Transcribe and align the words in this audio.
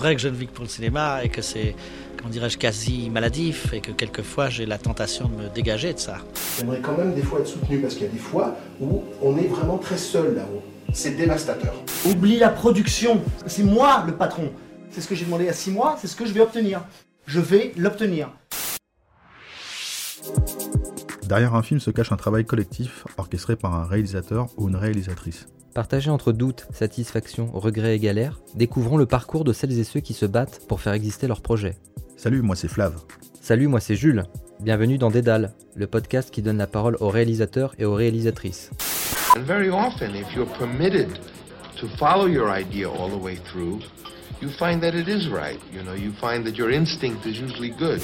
vrai 0.00 0.16
que 0.16 0.22
je 0.22 0.28
ne 0.28 0.34
vis 0.34 0.46
que 0.46 0.52
pour 0.52 0.64
le 0.64 0.70
cinéma 0.70 1.22
et 1.22 1.28
que 1.28 1.42
c'est, 1.42 1.74
comment 2.16 2.30
dirais-je, 2.30 2.56
quasi 2.56 3.10
maladif 3.10 3.72
et 3.74 3.80
que 3.80 3.92
quelquefois 3.92 4.48
j'ai 4.48 4.64
la 4.64 4.78
tentation 4.78 5.28
de 5.28 5.42
me 5.42 5.48
dégager 5.50 5.92
de 5.92 5.98
ça. 5.98 6.18
J'aimerais 6.58 6.80
quand 6.80 6.96
même 6.96 7.14
des 7.14 7.22
fois 7.22 7.40
être 7.40 7.46
soutenu 7.46 7.78
parce 7.80 7.94
qu'il 7.94 8.04
y 8.04 8.08
a 8.08 8.12
des 8.12 8.18
fois 8.18 8.56
où 8.80 9.04
on 9.20 9.36
est 9.36 9.46
vraiment 9.46 9.76
très 9.76 9.98
seul 9.98 10.34
là-haut. 10.36 10.62
C'est 10.92 11.16
dévastateur. 11.16 11.74
Oublie 12.06 12.38
la 12.38 12.48
production. 12.48 13.20
C'est 13.46 13.62
moi 13.62 14.02
le 14.06 14.14
patron. 14.14 14.50
C'est 14.90 15.02
ce 15.02 15.06
que 15.06 15.14
j'ai 15.14 15.26
demandé 15.26 15.48
à 15.48 15.52
six 15.52 15.70
mois, 15.70 15.98
c'est 16.00 16.08
ce 16.08 16.16
que 16.16 16.24
je 16.24 16.32
vais 16.32 16.40
obtenir. 16.40 16.80
Je 17.26 17.38
vais 17.38 17.72
l'obtenir. 17.76 18.30
Derrière 21.30 21.54
un 21.54 21.62
film 21.62 21.78
se 21.78 21.92
cache 21.92 22.10
un 22.10 22.16
travail 22.16 22.44
collectif 22.44 23.06
orchestré 23.16 23.54
par 23.54 23.72
un 23.76 23.84
réalisateur 23.84 24.48
ou 24.56 24.68
une 24.68 24.74
réalisatrice. 24.74 25.46
Partagé 25.76 26.10
entre 26.10 26.32
doute, 26.32 26.66
satisfaction, 26.72 27.52
regret 27.52 27.94
et 27.94 27.98
galère, 28.00 28.40
découvrons 28.56 28.96
le 28.96 29.06
parcours 29.06 29.44
de 29.44 29.52
celles 29.52 29.78
et 29.78 29.84
ceux 29.84 30.00
qui 30.00 30.12
se 30.12 30.26
battent 30.26 30.66
pour 30.66 30.80
faire 30.80 30.92
exister 30.92 31.28
leur 31.28 31.40
projet. 31.40 31.76
Salut, 32.16 32.42
moi 32.42 32.56
c'est 32.56 32.66
Flav. 32.66 32.96
Salut, 33.40 33.68
moi 33.68 33.78
c'est 33.78 33.94
Jules. 33.94 34.24
Bienvenue 34.58 34.98
dans 34.98 35.12
Dédale, 35.12 35.52
le 35.76 35.86
podcast 35.86 36.32
qui 36.32 36.42
donne 36.42 36.58
la 36.58 36.66
parole 36.66 36.96
aux 36.98 37.10
réalisateurs 37.10 37.76
et 37.78 37.84
aux 37.84 37.94
réalisatrices. 37.94 38.72
And 39.36 39.42
very 39.42 39.70
often, 39.70 40.16
if 40.16 40.34
you're 40.34 40.52
permitted 40.58 41.10
to 41.80 41.86
follow 41.96 42.26
your 42.26 42.50
idea 42.50 42.88
all 42.88 43.08
the 43.08 43.22
way 43.22 43.36
through, 43.36 43.78
you 44.42 44.48
find 44.48 44.80
that 44.80 44.96
it 44.96 45.06
is 45.06 45.28
right. 45.28 45.60
You 45.72 45.84
know, 45.84 45.94
you 45.94 46.10
find 46.10 46.44
that 46.46 46.58
your 46.58 46.72
instinct 46.72 47.24
is 47.24 47.38
usually 47.38 47.70
good. 47.70 48.02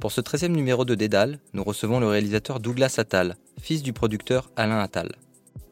Pour 0.00 0.12
ce 0.12 0.20
13e 0.20 0.52
numéro 0.52 0.84
de 0.84 0.94
Dédale, 0.94 1.40
nous 1.54 1.64
recevons 1.64 1.98
le 1.98 2.06
réalisateur 2.06 2.60
Douglas 2.60 2.94
Attal, 2.98 3.36
fils 3.60 3.82
du 3.82 3.92
producteur 3.92 4.48
Alain 4.54 4.78
Attal. 4.78 5.16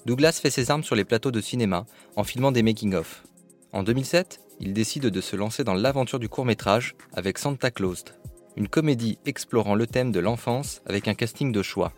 Douglas 0.05 0.41
fait 0.43 0.51
ses 0.51 0.73
armes 0.73 0.83
sur 0.83 0.97
les 0.97 1.05
plateaux 1.05 1.31
de 1.31 1.41
cinéma 1.41 1.87
en 2.17 2.25
filmant 2.25 2.51
des 2.51 2.65
making-of. 2.65 3.23
En 3.73 3.85
2007, 3.85 4.41
il 4.59 4.73
décide 4.73 5.07
de 5.07 5.21
se 5.21 5.37
lancer 5.37 5.63
dans 5.63 5.75
l'aventure 5.75 6.19
du 6.19 6.29
court-métrage 6.29 6.97
avec 7.13 7.39
Santa 7.39 7.71
Claus, 7.71 8.05
une 8.57 8.67
comédie 8.67 9.19
explorant 9.27 9.77
le 9.77 9.87
thème 9.87 10.11
de 10.11 10.19
l'enfance 10.19 10.83
avec 10.87 11.07
un 11.07 11.15
casting 11.15 11.53
de 11.53 11.63
choix. 11.63 11.93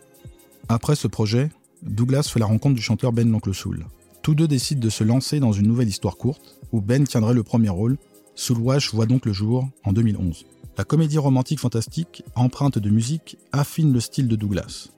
Après 0.69 0.97
ce 0.97 1.09
projet, 1.09 1.49
Douglas 1.83 2.29
fait 2.31 2.41
la 2.41 2.47
rencontre 2.47 2.75
du 2.75 2.83
chanteur 2.83 3.13
Ben 3.13 3.31
l'Oncle 3.31 3.55
Soul. 3.55 3.87
Tous 4.21 4.35
deux 4.35 4.49
décident 4.49 4.83
de 4.83 4.91
se 4.91 5.03
lancer 5.03 5.41
dans 5.41 5.53
une 5.53 5.67
nouvelle 5.67 5.89
histoire 5.89 6.19
courte, 6.19 6.59
où 6.73 6.83
Ben 6.83 7.07
tiendrait 7.07 7.33
le 7.33 7.43
premier 7.43 7.71
rôle. 7.71 7.97
Soul 8.35 8.59
Wash 8.59 8.93
voit 8.93 9.07
donc 9.07 9.25
le 9.25 9.33
jour 9.33 9.67
en 9.85 9.95
2011. 9.95 10.45
La 10.79 10.85
comédie 10.85 11.19
romantique 11.19 11.59
fantastique, 11.59 12.23
empreinte 12.37 12.79
de 12.79 12.89
musique, 12.89 13.37
affine 13.51 13.93
le 13.93 13.99
style 13.99 14.29
de 14.29 14.37
Douglas. 14.37 14.91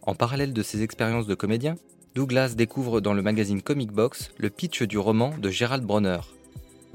En 0.00 0.14
parallèle 0.14 0.54
de 0.54 0.62
ses 0.62 0.82
expériences 0.82 1.26
de 1.26 1.34
comédien, 1.34 1.76
Douglas 2.14 2.54
découvre 2.56 3.02
dans 3.02 3.12
le 3.12 3.20
magazine 3.20 3.60
Comic 3.60 3.92
Box 3.92 4.30
le 4.38 4.48
pitch 4.48 4.84
du 4.84 4.96
roman 4.96 5.36
de 5.36 5.50
Gerald 5.50 5.84
Bronner. 5.84 6.20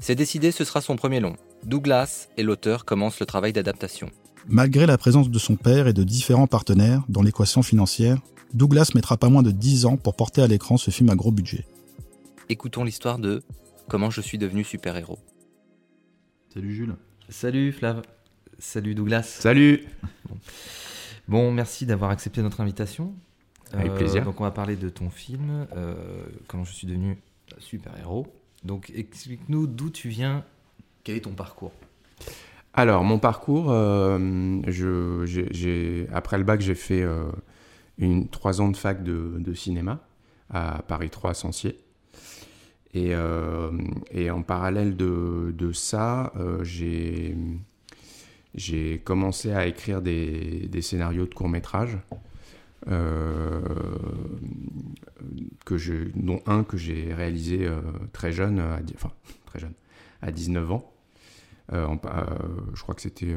C'est 0.00 0.16
décidé, 0.16 0.50
ce 0.50 0.64
sera 0.64 0.80
son 0.80 0.96
premier 0.96 1.20
long. 1.20 1.36
Douglas 1.62 2.26
et 2.36 2.42
l'auteur 2.42 2.84
commencent 2.84 3.20
le 3.20 3.26
travail 3.26 3.52
d'adaptation. 3.52 4.10
Malgré 4.48 4.84
la 4.86 4.98
présence 4.98 5.30
de 5.30 5.38
son 5.38 5.54
père 5.54 5.86
et 5.86 5.92
de 5.92 6.02
différents 6.02 6.48
partenaires 6.48 7.04
dans 7.08 7.22
l'équation 7.22 7.62
financière, 7.62 8.18
Douglas 8.52 8.90
mettra 8.96 9.16
pas 9.16 9.28
moins 9.28 9.44
de 9.44 9.52
10 9.52 9.86
ans 9.86 9.96
pour 9.96 10.16
porter 10.16 10.42
à 10.42 10.48
l'écran 10.48 10.76
ce 10.76 10.90
film 10.90 11.08
à 11.08 11.14
gros 11.14 11.30
budget. 11.30 11.64
Écoutons 12.48 12.82
l'histoire 12.82 13.20
de 13.20 13.44
Comment 13.88 14.10
je 14.10 14.22
suis 14.22 14.38
devenu 14.38 14.64
super-héros. 14.64 15.20
Salut 16.52 16.74
Jules. 16.74 16.96
Salut 17.28 17.70
Flav. 17.70 18.02
Salut 18.64 18.94
Douglas. 18.94 19.22
Salut 19.24 19.84
Bon, 20.26 20.36
Bon, 21.28 21.52
merci 21.52 21.84
d'avoir 21.84 22.10
accepté 22.10 22.40
notre 22.42 22.62
invitation. 22.62 23.14
Avec 23.72 23.92
Euh, 23.92 23.96
plaisir. 23.96 24.24
Donc 24.24 24.40
on 24.40 24.44
va 24.44 24.50
parler 24.50 24.74
de 24.74 24.88
ton 24.88 25.10
film, 25.10 25.66
euh, 25.76 25.94
comment 26.48 26.64
je 26.64 26.72
suis 26.72 26.86
devenu 26.86 27.18
super-héros. 27.58 28.26
Donc 28.64 28.90
explique-nous 28.94 29.66
d'où 29.66 29.90
tu 29.90 30.08
viens, 30.08 30.44
quel 31.04 31.16
est 31.16 31.20
ton 31.20 31.34
parcours? 31.34 31.72
Alors, 32.72 33.04
mon 33.04 33.18
parcours, 33.18 33.70
euh, 33.70 34.18
je, 34.66 36.06
après 36.12 36.38
le 36.38 36.44
bac, 36.44 36.62
j'ai 36.62 36.74
fait 36.74 37.04
une, 37.98 38.28
trois 38.28 38.62
ans 38.62 38.70
de 38.70 38.76
fac 38.78 39.04
de, 39.04 39.34
de 39.38 39.54
cinéma 39.54 40.00
à 40.50 40.82
Paris 40.88 41.10
3 41.10 41.30
à 41.30 41.34
Sancier. 41.34 41.78
Et, 42.94 43.12
et 44.10 44.30
en 44.30 44.42
parallèle 44.42 44.96
de, 44.96 45.54
de 45.56 45.72
ça, 45.72 46.32
j'ai, 46.62 47.36
j'ai 48.54 49.00
commencé 49.00 49.52
à 49.52 49.66
écrire 49.66 50.00
des, 50.00 50.68
scénarios 50.80 51.26
de 51.26 51.34
courts-métrages, 51.34 51.98
euh, 52.88 53.62
dont 56.14 56.40
un 56.46 56.62
que 56.64 56.76
j'ai 56.76 57.12
réalisé 57.12 57.66
euh, 57.66 57.80
très 58.12 58.32
jeune, 58.32 58.60
à, 58.60 58.80
enfin 58.94 59.10
très 59.46 59.58
jeune, 59.58 59.72
à 60.22 60.30
19 60.30 60.72
ans. 60.72 60.92
Euh, 61.72 61.88
je 62.74 62.82
crois 62.82 62.94
que 62.94 63.00
c'était, 63.00 63.34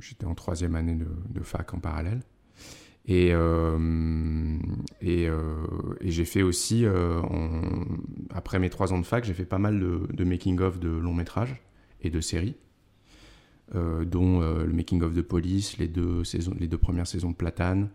j'étais 0.00 0.24
en 0.24 0.34
troisième 0.34 0.74
année 0.74 0.96
de, 0.96 1.42
fac 1.42 1.72
en 1.74 1.78
parallèle. 1.78 2.20
Et, 3.06 3.32
et, 5.00 5.28
j'ai 6.02 6.24
fait 6.24 6.42
aussi, 6.42 6.84
après 8.30 8.58
mes 8.58 8.70
trois 8.70 8.92
ans 8.92 8.98
de 8.98 9.06
fac, 9.06 9.24
j'ai 9.24 9.34
fait 9.34 9.44
pas 9.44 9.58
mal 9.58 9.78
de, 9.78 10.08
de 10.12 10.24
making-of 10.24 10.80
de 10.80 10.88
longs 10.88 11.14
métrages 11.14 11.62
et 12.02 12.10
de 12.10 12.20
séries, 12.20 12.56
dont 13.74 14.42
euh, 14.42 14.64
le 14.64 14.72
making-of 14.72 15.14
de 15.14 15.22
Police, 15.22 15.78
les 15.78 15.88
deux, 15.88 16.24
saisons, 16.24 16.54
les 16.58 16.68
deux 16.68 16.78
premières 16.78 17.06
saisons 17.06 17.30
de 17.30 17.36
Platane, 17.36 17.88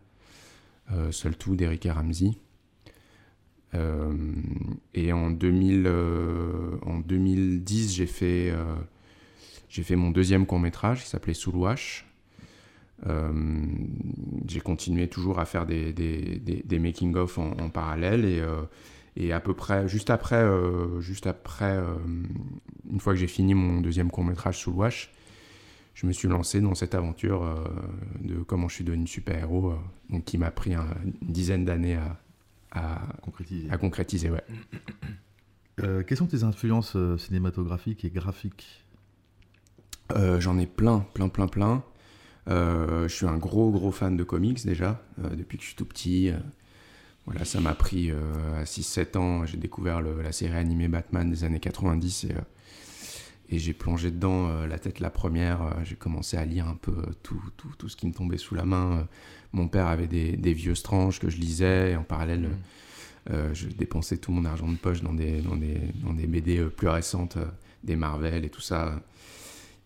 euh, 0.91 1.11
Seul 1.11 1.35
tout 1.35 1.55
d'Eric 1.55 1.85
et 1.85 1.91
Ramsey. 1.91 2.31
Euh, 3.73 4.13
et 4.93 5.11
en, 5.11 5.31
2000, 5.31 5.83
euh, 5.85 6.77
en 6.85 6.99
2010, 6.99 7.93
j'ai 7.93 8.05
fait, 8.05 8.51
euh, 8.51 8.75
j'ai 9.69 9.83
fait 9.83 9.95
mon 9.95 10.11
deuxième 10.11 10.45
court 10.45 10.59
métrage 10.59 11.03
qui 11.03 11.09
s'appelait 11.09 11.33
Soulouache. 11.33 12.05
Euh, 13.07 13.33
j'ai 14.47 14.61
continué 14.61 15.09
toujours 15.09 15.39
à 15.39 15.45
faire 15.45 15.65
des, 15.65 15.91
des, 15.91 16.39
des, 16.39 16.79
making-of 16.79 17.37
en, 17.37 17.69
parallèle 17.69 18.23
et, 18.23 18.39
euh, 18.39 18.61
et 19.17 19.33
à 19.33 19.41
peu 19.41 19.53
près, 19.53 19.87
juste 19.89 20.09
après, 20.09 20.41
euh, 20.41 21.01
juste 21.01 21.27
après 21.27 21.75
euh, 21.77 21.95
une 22.89 22.99
fois 23.01 23.13
que 23.13 23.19
j'ai 23.19 23.27
fini 23.27 23.53
mon 23.53 23.81
deuxième 23.81 24.09
court 24.09 24.23
métrage 24.23 24.59
Soulouache, 24.59 25.11
je 25.95 26.05
me 26.05 26.11
suis 26.11 26.27
lancé 26.27 26.61
dans 26.61 26.75
cette 26.75 26.93
aventure 26.93 27.43
euh, 27.43 27.55
de 28.21 28.35
comment 28.43 28.67
je 28.67 28.75
suis 28.75 28.83
devenu 28.83 29.07
super-héros, 29.07 29.71
euh, 29.71 29.75
donc 30.11 30.25
qui 30.25 30.37
m'a 30.37 30.51
pris 30.51 30.75
un- 30.75 30.85
une 31.03 31.13
dizaine 31.33 31.65
d'années 31.65 31.95
à, 31.95 32.19
à, 32.71 33.01
Concrétisé. 33.23 33.69
à 33.71 33.77
concrétiser. 33.77 34.29
Ouais. 34.29 34.43
Euh, 35.83 36.03
quelles 36.03 36.17
sont 36.17 36.25
tes 36.25 36.43
influences 36.43 36.95
cinématographiques 37.17 38.05
et 38.05 38.09
graphiques? 38.09 38.85
J'en 40.39 40.57
ai 40.57 40.67
plein, 40.67 40.99
plein, 41.13 41.27
plein, 41.27 41.47
plein. 41.47 41.83
Je 42.47 43.07
suis 43.09 43.25
un 43.25 43.37
gros, 43.37 43.71
gros 43.71 43.91
fan 43.91 44.15
de 44.15 44.23
comics 44.23 44.65
déjà, 44.65 45.01
depuis 45.17 45.57
que 45.57 45.63
je 45.63 45.67
suis 45.67 45.75
tout 45.75 45.83
petit. 45.85 46.31
voilà, 47.25 47.43
ça 47.43 47.59
m'a 47.59 47.73
pris 47.73 48.09
à 48.11 48.63
6-7 48.63 49.17
ans. 49.17 49.45
J'ai 49.45 49.57
découvert 49.57 50.01
le- 50.01 50.21
la 50.21 50.31
série 50.31 50.55
animée 50.55 50.87
Batman 50.87 51.29
des 51.29 51.43
années 51.43 51.59
90 51.59 52.23
et, 52.23 52.31
euh, 52.31 52.39
et 53.49 53.59
j'ai 53.59 53.73
plongé 53.73 54.11
dedans 54.11 54.49
euh, 54.49 54.67
la 54.67 54.79
tête 54.79 54.99
la 54.99 55.09
première. 55.09 55.61
Euh, 55.61 55.71
j'ai 55.83 55.95
commencé 55.95 56.37
à 56.37 56.45
lire 56.45 56.67
un 56.67 56.75
peu 56.75 56.91
euh, 56.91 57.11
tout, 57.23 57.41
tout, 57.57 57.69
tout 57.77 57.89
ce 57.89 57.95
qui 57.95 58.07
me 58.07 58.13
tombait 58.13 58.37
sous 58.37 58.55
la 58.55 58.65
main. 58.65 59.07
Mon 59.53 59.67
père 59.67 59.87
avait 59.87 60.07
des, 60.07 60.35
des 60.35 60.53
vieux 60.53 60.75
stranges 60.75 61.19
que 61.19 61.29
je 61.29 61.37
lisais 61.37 61.91
et 61.91 61.95
en 61.95 62.03
parallèle, 62.03 62.49
euh, 63.29 63.53
je 63.53 63.67
dépensais 63.67 64.17
tout 64.17 64.31
mon 64.31 64.45
argent 64.45 64.67
de 64.67 64.77
poche 64.77 65.01
dans 65.01 65.13
des, 65.13 65.41
dans 65.41 65.55
des, 65.55 65.79
dans 66.03 66.13
des 66.13 66.27
BD 66.27 66.65
plus 66.65 66.89
récentes, 66.89 67.37
des 67.83 67.95
Marvel 67.95 68.45
et 68.45 68.49
tout 68.49 68.61
ça. 68.61 68.99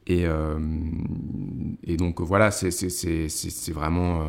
Et, 0.07 0.25
et 1.83 1.97
donc 1.97 2.19
voilà, 2.19 2.49
c'est 2.49 3.71
vraiment, 3.71 4.25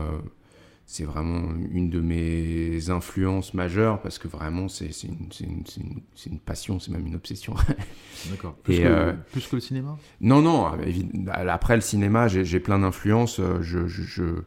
c'est 0.93 1.05
vraiment 1.05 1.43
une 1.71 1.89
de 1.89 2.01
mes 2.01 2.91
influences 2.91 3.55
majeures 3.55 4.03
parce 4.03 4.19
que 4.19 4.27
vraiment 4.27 4.67
c'est 4.69 4.91
une, 5.05 5.29
une- 5.41 5.63
une- 5.79 6.01
une 6.27 6.39
passion, 6.41 6.81
c'est 6.81 6.91
même 6.91 7.07
une 7.07 7.15
obsession. 7.15 7.55
D'accord. 8.29 8.55
Plus 8.55 8.81
euh, 8.85 9.13
plus 9.31 9.47
que 9.47 9.55
le 9.55 9.61
cinéma? 9.63 9.97
Non, 10.21 10.43
non, 10.43 10.77
évi- 10.79 11.09
après 11.49 11.77
le 11.77 11.81
cinéma, 11.81 12.27
j'ai 12.27 12.59
plein 12.59 12.81
d'influences. 12.81 13.39
euh, 13.39 13.63
Je, 13.63 13.87
je- 13.87 14.03
je- 14.03 14.43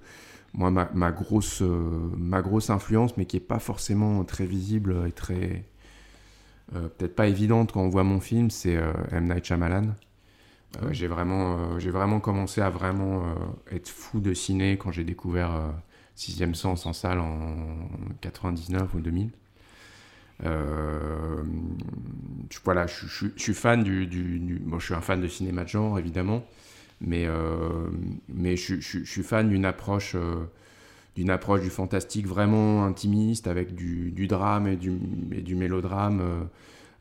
moi, 0.54 0.70
ma, 0.70 0.90
ma 0.94 1.14
grosse, 1.14 1.62
euh, 1.62 2.12
ma 2.18 2.42
grosse 2.42 2.70
influence, 2.70 3.16
mais 3.16 3.26
qui 3.26 3.38
n'est 3.38 3.40
pas 3.48 3.60
forcément 3.60 4.22
très 4.26 4.46
visible 4.46 4.98
et 5.08 5.14
très. 5.14 5.64
euh, 6.76 6.90
Peut-être 6.98 7.16
pas 7.16 7.28
évidente 7.28 7.72
quand 7.72 7.82
on 7.84 7.90
voit 7.90 8.04
mon 8.04 8.20
film, 8.20 8.50
c'est 8.50 8.76
euh, 8.76 8.92
M. 9.14 9.30
Night 9.30 9.46
Shyamalan. 9.46 9.96
J'ai 10.92 11.08
vraiment, 11.08 11.80
j'ai 11.80 11.92
vraiment 11.92 12.20
commencé 12.20 12.60
à 12.60 12.70
vraiment 12.70 13.24
être 13.72 13.88
fou 13.88 14.20
de 14.20 14.34
ciné 14.34 14.76
quand 14.78 14.92
j'ai 14.92 15.04
découvert 15.06 15.72
Sixième 16.16 16.56
Sens 16.56 16.86
en 16.86 16.94
salle 16.94 17.20
en 17.20 17.68
99 18.22 18.94
ou 18.94 19.00
2000. 19.00 19.32
Euh, 20.46 21.44
je, 22.50 22.60
voilà, 22.64 22.88
je, 22.88 23.28
suis 23.36 23.54
fan 23.54 23.84
du, 23.84 24.08
du- 24.08 24.62
je 24.80 24.86
suis 24.86 24.94
un 24.94 25.02
fan 25.02 25.22
de 25.22 25.28
cinéma 25.28 25.64
de 25.64 25.70
genre 25.70 26.00
évidemment, 26.00 26.44
mais 27.02 27.26
euh, 27.28 27.88
mais 28.30 28.58
je, 28.58 28.80
suis 28.80 29.24
fan 29.24 29.50
d'une 29.50 29.66
approche 29.66 30.16
euh, 30.16 30.46
approche 31.30 31.62
du 31.62 31.70
fantastique 31.70 32.28
vraiment 32.28 32.86
intimiste 32.86 33.48
avec 33.48 33.74
du, 33.76 34.28
drame 34.28 34.68
et 34.68 34.76
du, 34.76 35.56
mélodrame 35.56 36.48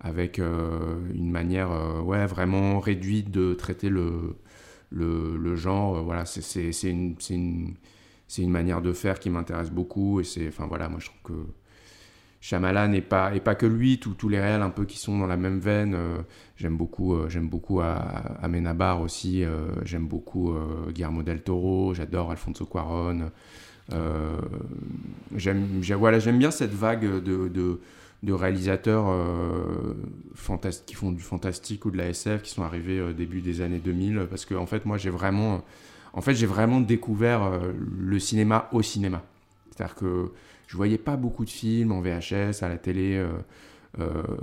avec 0.00 0.38
une 0.38 1.30
manière 1.30 1.70
ouais, 2.04 2.26
vraiment 2.26 2.80
réduite 2.80 3.30
de 3.30 3.54
traiter 3.54 3.88
le, 3.88 4.36
le, 4.90 5.56
genre. 5.56 6.02
voilà, 6.02 6.26
c'est 6.26 6.70
une, 6.82 7.16
une, 7.30 7.74
une, 8.38 8.50
manière 8.50 8.82
de 8.82 8.92
faire 8.92 9.18
qui 9.18 9.30
m'intéresse 9.30 9.70
beaucoup. 9.70 10.20
Et 10.20 10.24
c'est, 10.24 10.48
enfin 10.48 10.66
voilà, 10.66 10.88
moi 10.88 10.98
je 11.00 11.06
trouve 11.06 11.22
que 11.22 11.46
Shyamalan 12.40 12.92
et 12.92 13.00
pas, 13.00 13.34
et 13.34 13.40
pas 13.40 13.54
que 13.54 13.66
lui, 13.66 13.98
tous 14.00 14.28
les 14.28 14.40
réels 14.40 14.62
un 14.62 14.70
peu 14.70 14.84
qui 14.84 14.98
sont 14.98 15.18
dans 15.18 15.26
la 15.28 15.36
même 15.36 15.60
veine. 15.60 15.96
j'aime 16.56 16.76
beaucoup, 16.76 17.16
j'aime 17.28 17.48
beaucoup 17.48 17.80
Amenabar 17.80 19.00
aussi, 19.00 19.44
j'aime 19.84 20.08
beaucoup 20.08 20.52
Guillermo 20.88 21.22
del 21.22 21.42
Toro, 21.42 21.94
j'adore 21.94 22.32
Alfonso 22.32 22.66
Cuaron. 22.66 23.30
Euh, 23.92 24.36
j'aime 25.36 26.38
bien 26.38 26.50
cette 26.50 26.72
vague 26.72 27.04
de, 27.22 27.48
de, 27.48 27.80
de 28.22 28.32
réalisateurs 28.32 29.06
euh, 29.08 29.94
qui 30.86 30.94
font 30.94 31.12
du 31.12 31.22
fantastique 31.22 31.84
ou 31.84 31.90
de 31.90 31.98
la 31.98 32.08
SF 32.08 32.42
qui 32.42 32.50
sont 32.50 32.62
arrivés 32.62 33.00
au 33.00 33.12
début 33.12 33.40
des 33.40 33.60
années 33.60 33.80
2000 33.80 34.26
parce 34.30 34.44
que 34.44 34.54
en 34.54 34.66
fait 34.66 34.86
moi 34.86 34.98
j'ai 34.98 35.10
vraiment 35.10 35.64
en 36.12 36.20
fait 36.20 36.34
j'ai 36.34 36.46
vraiment 36.46 36.80
découvert 36.80 37.42
euh, 37.42 37.72
le 37.98 38.18
cinéma 38.18 38.68
au 38.72 38.82
cinéma 38.82 39.22
c'est-à-dire 39.70 39.94
que 39.94 40.32
je 40.66 40.76
voyais 40.76 40.98
pas 40.98 41.16
beaucoup 41.16 41.44
de 41.44 41.50
films 41.50 41.92
en 41.92 42.00
VHS 42.00 42.62
à 42.62 42.68
la 42.68 42.78
télé 42.78 43.22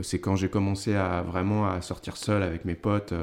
c'est 0.04 0.20
quand 0.20 0.36
j'ai 0.36 0.50
commencé 0.50 0.94
à 0.94 1.24
vraiment 1.24 1.68
à 1.68 1.82
sortir 1.82 2.18
seul 2.18 2.44
avec 2.44 2.66
mes 2.66 2.76
potes 2.76 3.16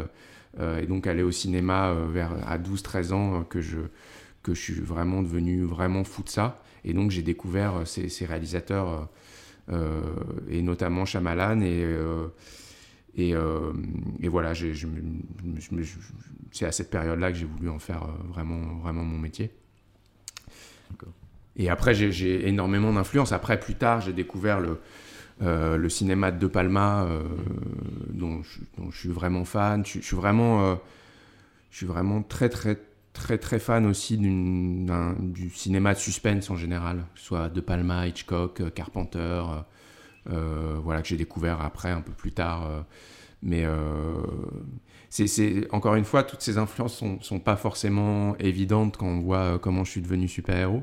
et 0.58 0.86
donc 0.86 1.06
aller 1.06 1.22
au 1.22 1.30
cinéma 1.30 1.94
vers 2.12 2.32
à 2.48 2.58
12 2.58 2.82
13 2.82 3.12
ans 3.12 3.44
que 3.44 3.60
je 3.60 3.78
que 4.46 4.54
je 4.54 4.60
suis 4.60 4.74
vraiment 4.74 5.22
devenu 5.22 5.64
vraiment 5.64 6.04
fou 6.04 6.22
de 6.22 6.28
ça. 6.28 6.62
Et 6.84 6.94
donc 6.94 7.10
j'ai 7.10 7.22
découvert 7.22 7.78
euh, 7.78 7.84
ces, 7.84 8.24
réalisateurs, 8.24 8.88
euh, 8.88 9.72
euh, 9.72 10.00
et 10.48 10.62
notamment 10.62 11.04
Shyamalan. 11.04 11.60
Et, 11.60 11.84
et, 13.16 13.30
et, 13.30 14.28
voilà, 14.28 14.52
c'est 16.52 16.66
à 16.66 16.72
cette 16.72 16.90
période-là 16.90 17.32
que 17.32 17.38
j'ai 17.38 17.46
voulu 17.46 17.70
en 17.70 17.78
faire 17.78 18.06
vraiment, 18.28 18.78
vraiment 18.82 19.04
mon 19.04 19.18
métier. 19.18 19.50
Et 21.56 21.70
après, 21.70 21.94
j'ai 21.94 22.46
énormément 22.46 22.92
d'influence. 22.92 23.32
Après, 23.32 23.58
plus 23.58 23.74
tard, 23.74 24.02
j'ai 24.02 24.12
découvert 24.12 24.60
le, 24.60 24.78
le 25.40 25.88
cinéma 25.88 26.30
de 26.30 26.38
De 26.38 26.46
Palma, 26.46 27.08
dont, 28.10 28.42
je, 28.42 28.98
suis 28.98 29.08
vraiment 29.08 29.46
fan. 29.46 29.84
Je, 29.86 30.00
suis 30.00 30.16
vraiment, 30.16 30.78
je 31.70 31.76
suis 31.78 31.86
vraiment 31.86 32.22
très, 32.22 32.50
très, 32.50 32.78
très 33.16 33.38
très 33.38 33.58
fan 33.58 33.86
aussi 33.86 34.18
du 34.18 35.50
cinéma 35.50 35.94
de 35.94 35.98
suspense 35.98 36.50
en 36.50 36.56
général, 36.56 37.04
soit 37.14 37.48
De 37.48 37.60
Palma, 37.60 38.06
Hitchcock, 38.06 38.60
euh, 38.60 38.70
Carpenter, 38.70 39.18
euh, 39.18 39.42
euh, 39.54 39.60
voilà 40.26 41.02
que 41.02 41.08
j'ai 41.08 41.16
découvert 41.16 41.60
après 41.60 41.90
un 41.90 42.00
peu 42.00 42.12
plus 42.12 42.32
tard. 42.32 42.84
mais 43.42 43.64
c'est 45.08 45.72
encore 45.72 45.94
une 45.94 46.04
fois, 46.04 46.22
toutes 46.24 46.42
ces 46.42 46.58
influences 46.58 46.96
sont, 46.96 47.20
sont 47.20 47.40
pas 47.40 47.56
forcément 47.56 48.36
évidentes 48.38 48.96
quand 48.96 49.06
on 49.06 49.20
voit 49.20 49.58
comment 49.58 49.84
je 49.84 49.90
suis 49.92 50.02
devenu 50.02 50.28
super-héros. 50.28 50.82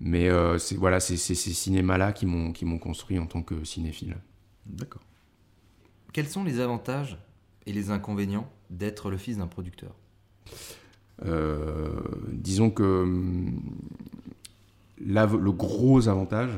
Mais 0.00 0.28
c'est 0.58 0.76
voilà, 0.76 1.00
c'est 1.00 1.16
ces 1.16 1.34
cinémas-là 1.34 2.12
qui 2.12 2.26
m'ont 2.26 2.52
qui 2.52 2.64
m'ont 2.64 2.78
construit 2.78 3.18
en 3.18 3.26
tant 3.26 3.42
que 3.42 3.64
cinéphile. 3.64 4.16
D'accord. 4.66 5.02
Quels 6.12 6.28
sont 6.28 6.44
les 6.44 6.60
avantages 6.60 7.18
et 7.66 7.72
les 7.72 7.90
inconvénients 7.90 8.48
d'être 8.70 9.10
le 9.10 9.16
fils 9.16 9.38
d'un 9.38 9.48
producteur? 9.48 9.94
Euh, 11.24 11.90
disons 12.32 12.70
que 12.70 13.02
hum, 13.02 13.60
le 14.98 15.50
gros 15.50 16.08
avantage, 16.08 16.50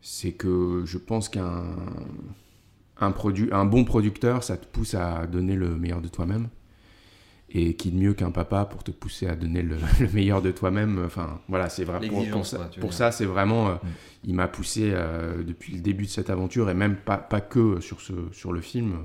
c'est 0.00 0.32
que 0.32 0.82
je 0.86 0.98
pense 0.98 1.28
qu'un 1.28 1.64
un, 3.00 3.14
un 3.52 3.64
bon 3.64 3.84
producteur, 3.84 4.42
ça 4.42 4.56
te 4.56 4.66
pousse 4.66 4.94
à 4.94 5.26
donner 5.26 5.56
le 5.56 5.76
meilleur 5.76 6.00
de 6.00 6.08
toi-même. 6.08 6.48
Et 7.52 7.74
qui 7.74 7.90
de 7.90 7.96
mieux 7.96 8.14
qu'un 8.14 8.30
papa 8.30 8.64
pour 8.64 8.84
te 8.84 8.92
pousser 8.92 9.26
à 9.26 9.34
donner 9.34 9.62
le, 9.62 9.76
meilleur 10.12 10.40
de 10.40 10.52
toi-même. 10.52 11.02
Enfin, 11.04 11.40
voilà, 11.48 11.68
c'est 11.68 11.82
vrai. 11.82 11.98
Pour, 12.06 12.24
pour, 12.78 12.92
ça, 12.92 13.10
c'est 13.10 13.24
vraiment. 13.24 13.68
Euh, 13.70 13.72
mm. 13.72 13.88
Il 14.24 14.34
m'a 14.34 14.46
poussé 14.46 14.92
euh, 14.92 15.42
depuis 15.42 15.72
le 15.72 15.80
début 15.80 16.04
de 16.04 16.10
cette 16.10 16.30
aventure, 16.30 16.70
et 16.70 16.74
même 16.74 16.94
pas, 16.94 17.16
pas 17.16 17.40
que 17.40 17.80
sur, 17.80 18.00
ce, 18.00 18.12
sur 18.30 18.52
le 18.52 18.60
film. 18.60 18.98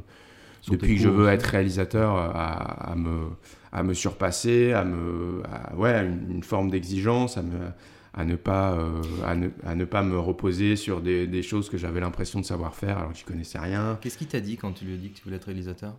depuis 0.70 0.96
que 0.96 1.02
je 1.02 1.10
veux 1.10 1.28
être 1.30 1.44
réalisateur, 1.44 2.16
à, 2.16 2.92
à 2.92 2.96
me, 2.96 3.30
à 3.72 3.82
me 3.82 3.96
surpasser, 3.96 4.74
à 4.74 4.84
me, 4.84 5.42
ouais, 5.76 6.06
une, 6.30 6.44
forme 6.44 6.70
d'exigence, 6.70 7.38
à 7.38 7.42
me, 7.42 7.58
à 8.16 8.26
ne 8.26 8.36
pas, 8.36 8.74
euh, 8.74 9.02
à, 9.26 9.36
ne, 9.36 9.50
à, 9.64 9.76
ne, 9.76 9.86
pas 9.86 10.02
me 10.02 10.18
reposer 10.18 10.76
sur 10.76 11.02
des, 11.02 11.28
des 11.28 11.44
choses 11.44 11.70
que 11.70 11.78
j'avais 11.78 12.00
l'impression 12.00 12.40
de 12.40 12.46
savoir 12.46 12.74
faire 12.74 12.98
alors 12.98 13.12
que 13.12 13.20
je 13.20 13.26
connaissais 13.26 13.60
rien. 13.60 14.00
Qu'est-ce 14.02 14.18
qu'il 14.18 14.28
t'a 14.28 14.40
dit 14.40 14.58
quand 14.58 14.72
tu 14.72 14.86
lui 14.86 14.94
as 14.94 14.98
dit 14.98 15.10
que 15.10 15.18
tu 15.18 15.24
voulais 15.24 15.36
être 15.36 15.46
réalisateur? 15.46 15.96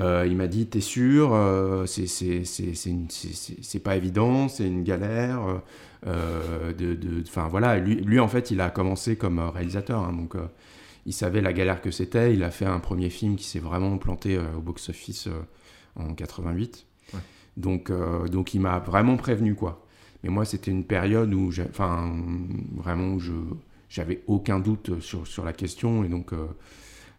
Euh, 0.00 0.26
il 0.28 0.36
m'a 0.36 0.48
dit 0.48 0.66
T'es 0.66 0.80
sûr 0.80 1.32
euh, 1.32 1.86
C'est 1.86 3.82
pas 3.82 3.96
évident, 3.96 4.48
c'est 4.48 4.66
une 4.66 4.82
galère. 4.82 5.62
Euh, 6.06 6.72
de, 6.72 6.94
de, 6.94 7.22
voilà, 7.48 7.78
lui, 7.78 7.96
lui, 7.96 8.18
en 8.18 8.28
fait, 8.28 8.50
il 8.50 8.60
a 8.60 8.70
commencé 8.70 9.16
comme 9.16 9.38
réalisateur, 9.38 10.00
hein, 10.00 10.12
donc 10.12 10.34
il 11.06 11.12
savait 11.12 11.42
la 11.42 11.52
galère 11.52 11.80
que 11.80 11.90
c'était. 11.90 12.34
Il 12.34 12.42
a 12.42 12.50
fait 12.50 12.66
un 12.66 12.80
premier 12.80 13.10
film 13.10 13.36
qui 13.36 13.44
s'est 13.44 13.60
vraiment 13.60 13.98
planté 13.98 14.38
au 14.38 14.60
box-office 14.60 15.28
en 15.96 16.14
88. 16.14 16.86
Donc, 17.56 17.90
euh, 17.90 18.28
donc 18.28 18.54
il 18.54 18.60
m'a 18.60 18.78
vraiment 18.78 19.16
prévenu, 19.16 19.54
quoi. 19.54 19.86
Mais 20.22 20.30
moi, 20.30 20.44
c'était 20.44 20.70
une 20.70 20.84
période 20.84 21.32
où, 21.32 21.50
enfin, 21.68 22.12
vraiment, 22.76 23.18
je 23.18 23.32
j'avais 23.88 24.22
aucun 24.28 24.60
doute 24.60 25.00
sur, 25.00 25.26
sur 25.26 25.44
la 25.44 25.52
question. 25.52 26.04
Et 26.04 26.08
donc, 26.08 26.32
euh, 26.32 26.46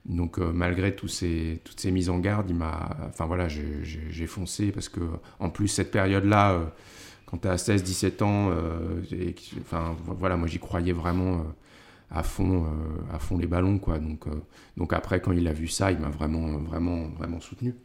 donc 0.06 0.40
euh, 0.40 0.52
malgré 0.54 0.96
ces, 1.08 1.60
toutes 1.66 1.80
ces 1.80 1.92
mises 1.92 2.10
en 2.10 2.20
garde, 2.20 2.50
il 2.50 2.56
m'a, 2.56 2.98
enfin 3.10 3.26
voilà, 3.26 3.48
j'ai 3.50 4.28
foncé 4.28 4.72
parce 4.72 4.88
que, 4.88 5.02
en 5.40 5.50
plus, 5.50 5.68
cette 5.68 5.92
période-là, 5.92 6.74
quand 7.26 7.40
tu 7.40 7.48
as 7.48 7.56
16-17 7.56 8.24
ans, 8.24 8.52
enfin 9.62 9.96
voilà, 10.08 10.38
moi 10.38 10.48
j'y 10.48 10.60
croyais 10.60 10.94
vraiment 10.94 11.46
à 12.10 12.24
fond, 12.24 12.66
à 13.14 13.20
fond 13.20 13.38
les 13.38 13.48
ballons, 13.48 13.78
quoi. 13.78 14.00
Donc, 14.00 14.26
donc 14.78 14.94
après, 14.94 15.22
quand 15.22 15.34
il 15.34 15.48
a 15.50 15.54
vu 15.54 15.68
ça, 15.68 15.92
il 15.92 16.00
m'a 16.00 16.10
vraiment, 16.10 16.58
vraiment, 16.58 17.10
vraiment 17.18 17.42
soutenu. 17.42 17.76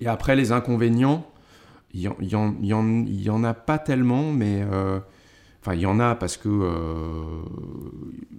Et 0.00 0.06
après, 0.06 0.36
les 0.36 0.52
inconvénients, 0.52 1.26
il 1.94 2.00
y, 2.02 3.30
en, 3.30 3.44
a 3.44 3.54
pas 3.54 3.78
tellement, 3.78 4.32
mais. 4.32 4.62
Euh, 4.62 5.00
il 5.74 5.80
y 5.80 5.86
en 5.86 6.00
a 6.00 6.14
parce 6.14 6.38
que 6.38 6.48
euh, 6.48 7.42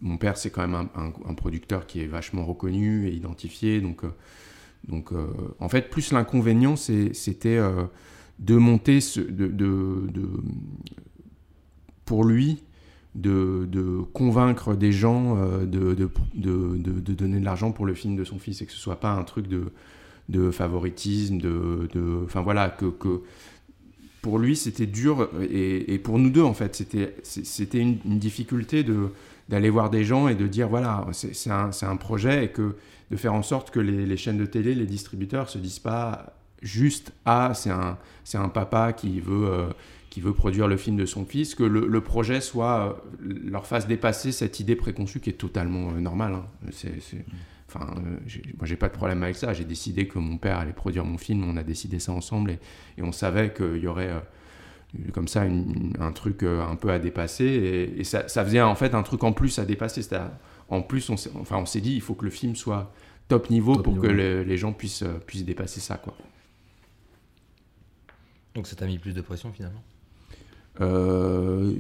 mon 0.02 0.18
père, 0.18 0.36
c'est 0.36 0.50
quand 0.50 0.68
même 0.68 0.90
un, 0.96 1.34
producteur 1.36 1.86
qui 1.86 2.02
est 2.02 2.08
vachement 2.08 2.44
reconnu 2.44 3.08
et 3.08 3.14
identifié. 3.14 3.82
Donc, 3.82 4.04
euh, 4.04 4.10
donc 4.88 5.12
en 5.60 5.70
fait, 5.70 5.92
plus 5.92 6.12
l'inconvénient, 6.12 6.76
c'était 6.76 7.60
de 8.40 8.56
monter, 8.56 9.00
ce, 9.00 9.20
de, 9.20 9.48
de, 9.48 10.08
pour 12.06 12.24
lui, 12.24 12.64
de, 13.14 13.68
de, 13.70 14.00
convaincre 14.14 14.74
des 14.74 14.92
gens 14.92 15.36
de, 15.66 15.94
de, 15.94 17.14
donner 17.14 17.40
de 17.40 17.46
l'argent 17.46 17.72
pour 17.72 17.86
le 17.86 17.94
film 17.94 18.16
de 18.16 18.24
son 18.24 18.40
fils 18.40 18.62
et 18.64 18.66
que 18.66 18.72
ce 18.72 18.80
soit 18.80 19.00
pas 19.00 19.12
un 19.12 19.24
truc 19.24 19.48
de 19.48 19.72
de 20.30 20.52
favoritisme, 20.52 21.40
de, 21.40 22.22
enfin 22.24 22.42
voilà, 22.42 22.70
que, 22.70 22.86
que, 22.86 23.22
pour 24.22 24.38
lui 24.40 24.56
c'était 24.56 24.86
dur 24.86 25.30
et, 25.50 26.00
pour 26.00 26.20
nous 26.20 26.30
deux 26.30 26.44
en 26.44 26.54
fait 26.54 26.76
c'était 27.24 27.80
une, 27.80 27.98
difficulté 28.20 28.84
de 28.84 29.10
d'aller 29.48 29.70
voir 29.70 29.90
des 29.90 30.04
gens 30.04 30.28
et 30.28 30.36
de 30.36 30.46
dire 30.46 30.70
voilà 30.70 31.08
c'est 31.12 31.50
un, 31.50 31.72
un, 31.82 31.96
projet 31.96 32.46
et 32.46 32.50
que 32.50 32.76
de 33.12 33.16
faire 33.16 33.34
en 33.34 33.42
sorte 33.42 33.72
que 33.72 33.80
les, 33.80 34.18
chaînes 34.18 34.38
de 34.38 34.46
télé, 34.46 34.76
les 34.76 34.86
distributeurs 34.86 35.50
se 35.50 35.58
disent 35.58 35.80
pas 35.80 36.36
juste 36.62 37.12
ah 37.26 37.54
c'est 37.56 37.72
un 37.72 37.98
un 38.34 38.50
papa 38.50 38.94
qui 38.94 39.22
veut 39.22 39.48
euh, 39.48 39.70
qui 40.10 40.22
veut 40.22 40.34
produire 40.34 40.68
le 40.68 40.78
film 40.78 40.98
de 40.98 41.06
son 41.06 41.26
fils, 41.26 41.56
que 41.56 41.64
le, 41.64 42.02
projet 42.02 42.42
soit 42.42 43.02
leur 43.22 43.68
fasse 43.68 43.88
dépasser 43.88 44.32
cette 44.32 44.60
idée 44.60 44.76
préconçue 44.76 45.20
qui 45.20 45.30
est 45.30 45.34
totalement 45.34 45.92
euh, 45.92 46.00
normale. 46.00 46.34
Hein. 46.34 46.46
C'est, 46.72 47.26
Enfin, 47.72 47.94
euh, 47.98 48.18
moi, 48.58 48.66
j'ai 48.66 48.76
pas 48.76 48.88
de 48.88 48.94
problème 48.94 49.22
avec 49.22 49.36
ça. 49.36 49.54
J'ai 49.54 49.64
décidé 49.64 50.08
que 50.08 50.18
mon 50.18 50.38
père 50.38 50.58
allait 50.58 50.74
produire 50.74 51.06
mon 51.06 51.18
film. 51.20 51.44
On 51.44 51.56
a 51.56 51.64
décidé 51.64 52.00
ça 52.00 52.12
ensemble 52.12 52.58
et, 52.98 53.04
on 53.04 53.12
savait 53.12 53.54
qu'il 53.54 53.78
y 53.78 53.88
aurait 53.88 54.10
euh, 54.10 55.12
comme 55.14 55.28
ça 55.28 55.44
un 55.44 56.12
truc 56.12 56.42
euh, 56.44 56.66
un 56.66 56.76
peu 56.76 56.90
à 56.90 56.98
dépasser. 56.98 57.94
Et, 57.98 58.04
ça, 58.04 58.24
faisait 58.24 58.62
en 58.62 58.76
fait 58.76 58.96
un 58.96 59.04
truc 59.04 59.24
en 59.24 59.34
plus 59.34 59.60
à 59.60 59.66
dépasser. 59.66 60.02
cest 60.02 60.20
en 60.70 60.82
plus, 60.82 61.10
on 61.10 61.18
s'est, 61.18 61.32
enfin, 61.40 61.58
on 61.58 61.66
s'est 61.66 61.82
dit, 61.82 61.94
il 61.94 62.02
faut 62.02 62.16
que 62.16 62.26
le 62.26 62.32
film 62.32 62.56
soit 62.56 62.92
top 63.28 63.52
niveau 63.52 63.76
pour 63.76 64.00
que 64.00 64.08
les 64.08 64.58
gens 64.58 64.74
puissent, 64.74 65.06
puissent 65.28 65.46
dépasser 65.46 65.80
ça, 65.80 65.98
quoi. 65.98 66.16
Donc 68.56 68.66
ça 68.66 68.76
t'a 68.76 68.88
mis 68.88 68.98
plus 68.98 69.14
de 69.14 69.22
pression 69.22 69.52
finalement? 69.52 69.84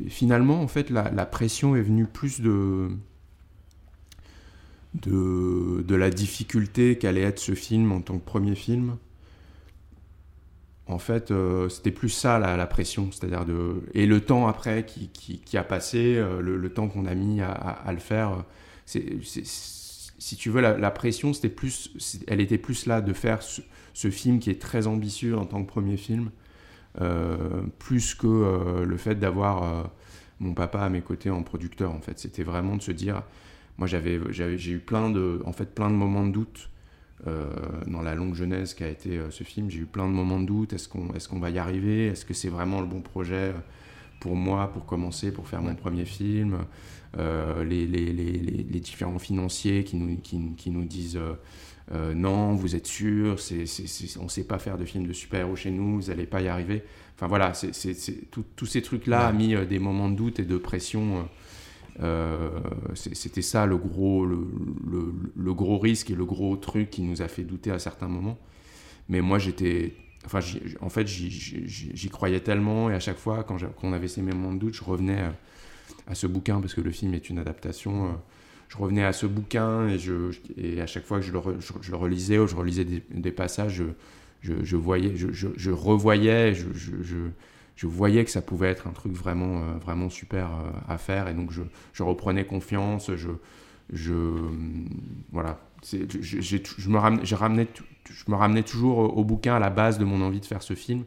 Finalement, 0.09 0.61
en 0.61 0.67
fait, 0.67 0.91
la 0.91 1.25
pression 1.25 1.75
est 1.75 1.81
venue 1.81 2.05
plus 2.05 2.41
de 2.41 2.89
de, 4.93 5.83
de 5.87 5.95
la 5.95 6.09
difficulté 6.09 6.97
qu'allait 6.97 7.21
être 7.21 7.39
ce 7.39 7.53
film 7.53 7.91
en 7.91 8.01
tant 8.01 8.17
que 8.17 8.25
premier 8.25 8.55
film. 8.55 8.97
En 10.87 10.97
fait, 10.97 11.29
euh, 11.29 11.69
c'était 11.69 11.91
plus 11.91 12.09
ça 12.09 12.39
la, 12.39 12.57
la 12.57 12.65
pression, 12.65 13.11
c'est-à-dire 13.11 13.45
de 13.45 13.83
et 13.93 14.07
le 14.07 14.21
temps 14.21 14.47
après 14.47 14.85
qui, 14.87 15.09
qui, 15.09 15.57
a 15.57 15.63
passé, 15.63 16.15
euh, 16.17 16.41
le, 16.41 16.69
temps 16.73 16.87
qu'on 16.87 17.05
a 17.05 17.13
mis 17.13 17.41
à, 17.41 17.51
à, 17.51 17.93
le 17.93 17.99
faire, 17.99 18.43
si 18.87 20.35
tu 20.35 20.49
veux, 20.49 20.61
la, 20.61 20.91
pression, 20.91 21.31
c'était 21.31 21.49
plus, 21.49 21.91
elle 22.27 22.41
était 22.41 22.57
plus 22.57 22.87
là 22.87 23.01
de 23.01 23.13
faire 23.13 23.43
ce, 23.43 24.09
film 24.09 24.39
qui 24.39 24.49
est 24.49 24.59
très 24.59 24.87
ambitieux 24.87 25.37
en 25.37 25.45
tant 25.45 25.63
que 25.63 25.69
premier 25.69 25.95
film, 25.95 26.31
euh, 27.01 27.61
plus 27.77 28.15
que 28.15 28.83
le 28.83 28.97
fait 28.97 29.13
d'avoir 29.15 29.91
mon 30.39 30.55
papa 30.55 30.79
à 30.79 30.89
mes 30.89 31.01
côtés 31.01 31.29
en 31.29 31.43
producteur. 31.43 31.91
En 31.91 32.01
fait, 32.01 32.17
c'était 32.17 32.43
vraiment 32.43 32.75
de 32.75 32.81
se 32.81 32.91
dire, 32.91 33.21
moi 33.79 33.87
j'avais, 33.87 34.19
j'ai 34.31 34.71
eu 34.71 34.79
plein 34.79 35.09
de, 35.09 35.41
en 35.45 35.53
fait, 35.53 35.73
plein 35.73 35.89
de 35.89 35.95
moments 35.95 36.27
de 36.27 36.31
doute. 36.33 36.69
euh, 37.27 37.45
dans 37.87 38.01
la 38.01 38.15
longue 38.15 38.35
genèse 38.35 38.73
qu'a 38.73 38.87
été 38.87 39.17
euh, 39.17 39.29
ce 39.31 39.43
film, 39.43 39.69
j'ai 39.69 39.79
eu 39.79 39.85
plein 39.85 40.07
de 40.07 40.13
moments 40.13 40.39
de 40.39 40.45
doute. 40.45 40.73
Est-ce 40.73 40.87
qu'on 40.87 41.13
est 41.13 41.27
qu'on 41.27 41.39
va 41.39 41.49
y 41.49 41.57
arriver? 41.57 42.07
Est-ce 42.07 42.25
que 42.25 42.33
c'est 42.33 42.49
vraiment 42.49 42.81
le 42.81 42.87
bon 42.87 43.01
projet 43.01 43.53
pour 44.19 44.35
moi, 44.35 44.71
pour 44.71 44.85
commencer, 44.85 45.31
pour 45.31 45.47
faire 45.47 45.61
mon 45.61 45.75
premier 45.75 46.05
film? 46.05 46.59
Euh, 47.17 47.63
les, 47.63 47.87
les, 47.87 48.13
les, 48.13 48.33
les, 48.33 48.79
différents 48.79 49.17
financiers 49.19 49.83
qui 49.83 49.95
nous, 49.97 50.17
qui, 50.17 50.39
qui 50.55 50.69
nous 50.69 50.85
disent 50.85 51.17
euh, 51.17 51.33
euh, 51.91 52.13
non, 52.13 52.53
vous 52.53 52.75
êtes 52.75 52.85
sûr, 52.85 53.39
c'est, 53.39 53.63
on 54.19 54.25
ne 54.25 54.29
sait 54.29 54.43
pas 54.43 54.59
faire 54.59 54.77
de 54.77 54.85
film 54.85 55.07
de 55.07 55.13
super-héros 55.13 55.55
chez 55.55 55.71
nous, 55.71 56.01
vous 56.01 56.09
n'allez 56.09 56.27
pas 56.27 56.41
y 56.41 56.47
arriver. 56.47 56.83
Enfin 57.15 57.27
voilà, 57.27 57.53
c'est, 57.55 57.73
tous 58.31 58.65
ces 58.67 58.81
trucs-là 58.83 59.27
a 59.27 59.31
mis 59.33 59.55
euh, 59.55 59.65
des 59.65 59.79
moments 59.79 60.09
de 60.09 60.15
doute 60.15 60.39
et 60.39 60.45
de 60.45 60.57
pression. 60.57 61.27
Euh, 62.01 62.49
c'était 62.93 63.41
ça 63.41 63.65
le 63.65 63.77
gros, 63.77 64.25
le, 64.25 64.47
le, 65.35 65.53
gros 65.53 65.77
risque 65.77 66.11
et 66.11 66.15
le 66.15 66.25
gros 66.25 66.55
truc 66.55 66.89
qui 66.89 67.01
nous 67.01 67.21
a 67.21 67.27
fait 67.27 67.43
douter 67.43 67.71
à 67.71 67.79
certains 67.79 68.07
moments. 68.07 68.37
Mais 69.09 69.21
moi, 69.21 69.39
j'étais. 69.39 69.93
Enfin, 70.25 70.39
en 70.81 70.89
fait, 70.89 71.07
j'y- 71.07 72.09
croyais 72.09 72.41
tellement, 72.41 72.89
et 72.89 72.93
à 72.93 72.99
chaque 72.99 73.17
fois, 73.17 73.43
quand, 73.43 73.57
on 73.83 73.93
avait 73.93 74.07
ces 74.07 74.21
moments 74.21 74.53
de 74.53 74.59
doute, 74.59 74.73
je 74.75 74.83
revenais 74.83 75.23
à 76.07 76.15
ce 76.15 76.27
bouquin, 76.27 76.61
parce 76.61 76.73
que 76.73 76.81
le 76.81 76.91
film 76.91 77.13
est 77.13 77.29
une 77.29 77.39
adaptation. 77.39 78.07
euh, 78.07 78.11
je 78.69 78.77
revenais 78.77 79.03
à 79.03 79.13
ce 79.13 79.25
bouquin, 79.25 79.87
et, 79.87 79.97
je, 79.97 80.31
et 80.57 80.79
à 80.81 80.87
chaque 80.87 81.05
fois 81.05 81.19
que 81.19 81.25
je 81.25 81.31
le, 81.33 81.39
je, 81.59 81.91
le 81.91 81.97
relisais, 81.97 82.37
ou 82.37 82.47
je 82.47 82.55
relisais 82.55 82.85
des, 82.85 83.31
passages, 83.31 83.83
je, 84.41 84.53
je, 84.63 84.75
voyais, 84.75 85.15
je 85.15 85.71
revoyais, 85.71 86.53
je, 86.53 86.69
je, 87.79 87.87
voyais 87.87 88.25
que 88.25 88.31
ça 88.31 88.41
pouvait 88.41 88.67
être 88.67 88.87
un 88.87 88.91
truc 88.91 89.13
vraiment, 89.13 89.61
euh, 89.61 89.77
vraiment 89.77 90.09
super 90.09 90.47
euh, 90.47 90.71
à 90.87 90.97
faire, 90.97 91.27
et 91.27 91.33
donc 91.33 91.51
je, 91.51 92.03
reprenais 92.03 92.45
confiance, 92.45 93.11
je, 93.15 93.29
voilà, 95.31 95.59
je, 95.83 96.05
je 96.77 96.89
me 96.89 96.97
ramenais, 98.35 98.63
toujours 98.63 99.17
au, 99.17 99.23
bouquin 99.23 99.55
à 99.55 99.59
la 99.59 99.69
base 99.69 99.97
de 99.97 100.05
mon 100.05 100.21
envie 100.21 100.39
de 100.39 100.45
faire 100.45 100.61
ce 100.61 100.73
film, 100.73 101.03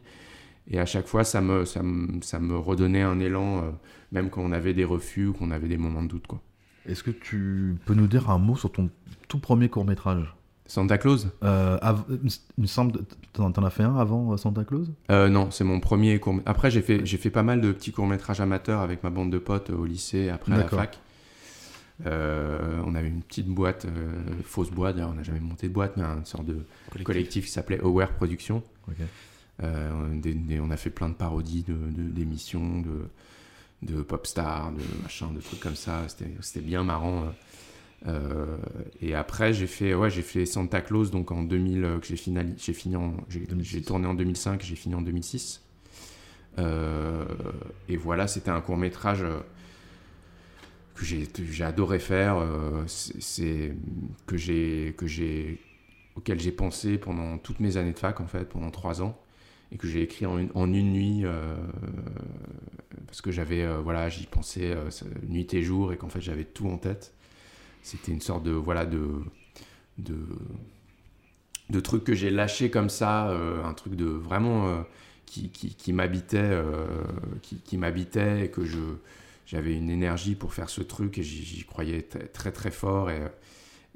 et 0.70 0.78
à 0.78 0.86
chaque 0.86 1.06
fois 1.06 1.24
ça 1.24 1.40
me, 1.40 1.64
ça 1.64 1.82
me, 1.82 2.22
ça 2.22 2.38
me 2.38 2.56
redonnait 2.56 3.02
un 3.02 3.20
élan, 3.20 3.58
euh, 3.58 3.70
même 4.10 4.30
quand 4.30 4.42
on 4.42 4.52
avait 4.52 4.74
des 4.74 4.84
refus 4.84 5.26
ou 5.26 5.32
qu'on 5.32 5.50
avait 5.50 5.68
des 5.68 5.78
moments 5.78 6.02
de 6.02 6.08
doute 6.08 6.26
quoi. 6.26 6.40
Est-ce 6.86 7.04
que 7.04 7.12
tu 7.12 7.76
peux 7.86 7.94
nous 7.94 8.08
dire 8.08 8.28
un 8.28 8.38
mot 8.38 8.56
sur 8.56 8.72
ton 8.72 8.90
tout 9.28 9.38
premier 9.38 9.68
court-métrage? 9.68 10.34
Santa 10.66 10.96
Claus? 10.98 11.26
Euh, 11.42 11.78
Il 12.08 12.30
me 12.62 12.66
semble. 12.66 13.00
T'en 13.32 13.50
as 13.52 13.70
fait 13.70 13.82
un 13.82 13.96
avant 13.96 14.32
euh, 14.32 14.36
Santa 14.36 14.64
Claus? 14.64 14.88
Euh, 15.10 15.28
non, 15.28 15.50
c'est 15.50 15.64
mon 15.64 15.80
premier 15.80 16.18
court. 16.18 16.36
Après, 16.46 16.70
j'ai 16.70 16.82
fait, 16.82 17.04
j'ai 17.04 17.18
fait 17.18 17.30
pas 17.30 17.42
mal 17.42 17.60
de 17.60 17.72
petits 17.72 17.92
courts 17.92 18.06
métrages 18.06 18.40
amateurs 18.40 18.80
avec 18.80 19.02
ma 19.02 19.10
bande 19.10 19.30
de 19.32 19.38
potes 19.38 19.70
au 19.70 19.84
lycée, 19.84 20.28
après 20.28 20.52
à 20.52 20.56
la 20.58 20.64
fac. 20.76 20.98
Euh, 22.06 22.80
on 22.86 22.94
avait 22.94 23.08
une 23.08 23.22
petite 23.22 23.46
boîte, 23.48 23.86
fausse 24.44 24.70
boîte, 24.70 24.96
d'ailleurs, 24.96 25.10
on 25.10 25.14
n'a 25.14 25.22
jamais 25.22 25.40
monté 25.40 25.68
de 25.68 25.72
boîte, 25.72 25.96
mais 25.96 26.02
une 26.04 26.24
sorte 26.24 26.46
de 26.46 26.58
collectif, 27.04 27.46
qui 27.46 27.50
s'appelait 27.52 27.80
Aware 27.80 28.10
Production. 28.12 28.62
Ok. 28.88 28.96
Euh, 29.62 29.90
on, 29.94 30.16
des- 30.16 30.34
des- 30.34 30.58
on 30.60 30.70
a 30.70 30.76
fait 30.76 30.90
plein 30.90 31.08
de 31.08 31.14
parodies 31.14 31.62
de, 31.62 31.74
de- 31.74 32.08
d'émissions, 32.10 32.80
de, 32.80 33.06
de 33.94 34.02
pop 34.02 34.26
stars, 34.26 34.72
de 34.72 35.02
machin, 35.02 35.28
de 35.32 35.40
trucs 35.40 35.60
comme 35.60 35.76
ça. 35.76 36.02
C'était, 36.08 36.34
c'était 36.40 36.64
bien 36.64 36.82
marrant. 36.82 37.26
Euh. 38.06 38.08
Euh, 38.08 38.56
et 39.00 39.14
après, 39.14 39.52
j'ai 39.52 39.66
fait, 39.66 39.94
ouais, 39.94 40.10
j'ai 40.10 40.22
fait 40.22 40.46
Santa 40.46 40.80
Claus, 40.80 41.10
donc 41.10 41.30
en 41.30 41.42
2000, 41.42 41.84
euh, 41.84 41.98
que 41.98 42.06
j'ai 42.06 42.16
j'ai 42.16 42.72
fini 42.72 42.96
en, 42.96 43.16
j'ai, 43.28 43.40
2006. 43.40 43.70
j'ai 43.70 43.82
tourné 43.82 44.06
en 44.06 44.14
2005, 44.14 44.62
j'ai 44.62 44.76
fini 44.76 44.94
en 44.94 45.02
2006. 45.02 45.62
Euh, 46.58 47.24
et 47.88 47.96
voilà, 47.96 48.26
c'était 48.26 48.50
un 48.50 48.60
court 48.60 48.76
métrage 48.76 49.24
que 50.94 51.04
j'ai, 51.04 51.26
j'ai 51.50 51.64
adoré 51.64 51.98
faire, 51.98 52.36
euh, 52.38 52.84
c'est, 52.86 53.74
que 54.26 54.36
j'ai, 54.36 54.94
que 54.98 55.06
j'ai, 55.06 55.60
auquel 56.16 56.38
j'ai 56.38 56.52
pensé 56.52 56.98
pendant 56.98 57.38
toutes 57.38 57.60
mes 57.60 57.76
années 57.76 57.92
de 57.92 57.98
fac 57.98 58.20
en 58.20 58.26
fait, 58.26 58.44
pendant 58.44 58.70
trois 58.70 59.00
ans, 59.02 59.18
et 59.70 59.78
que 59.78 59.86
j'ai 59.86 60.02
écrit 60.02 60.26
en 60.26 60.38
une, 60.38 60.50
en 60.54 60.70
une 60.72 60.92
nuit 60.92 61.22
euh, 61.24 61.56
parce 63.06 63.20
que 63.20 63.30
j'avais, 63.30 63.62
euh, 63.62 63.80
voilà, 63.80 64.08
j'y 64.08 64.26
pensais 64.26 64.72
euh, 64.72 64.88
nuit 65.28 65.52
et 65.54 65.62
jour, 65.62 65.92
et 65.92 65.96
qu'en 65.96 66.08
fait 66.08 66.20
j'avais 66.20 66.44
tout 66.44 66.68
en 66.68 66.78
tête. 66.78 67.14
C'était 67.82 68.12
une 68.12 68.20
sorte 68.20 68.44
de, 68.44 68.52
voilà, 68.52 68.86
de, 68.86 69.06
de, 69.98 70.16
de 71.70 71.80
truc 71.80 72.04
que 72.04 72.14
j'ai 72.14 72.30
lâché 72.30 72.70
comme 72.70 72.88
ça, 72.88 73.30
euh, 73.30 73.64
un 73.64 73.74
truc 73.74 73.96
de 73.96 74.06
vraiment 74.06 74.68
euh, 74.68 74.82
qui, 75.26 75.50
qui, 75.50 75.74
qui 75.74 75.92
m'habitait, 75.92 76.38
euh, 76.38 76.86
qui, 77.42 77.56
qui 77.56 77.76
m'habitait, 77.78 78.44
et 78.44 78.50
que 78.50 78.64
je, 78.64 78.78
j'avais 79.46 79.74
une 79.74 79.90
énergie 79.90 80.34
pour 80.36 80.54
faire 80.54 80.68
ce 80.68 80.82
truc, 80.82 81.18
et 81.18 81.22
j'y, 81.22 81.64
croyais 81.64 82.02
très, 82.02 82.52
très 82.52 82.70
fort. 82.70 83.10
Et, 83.10 83.20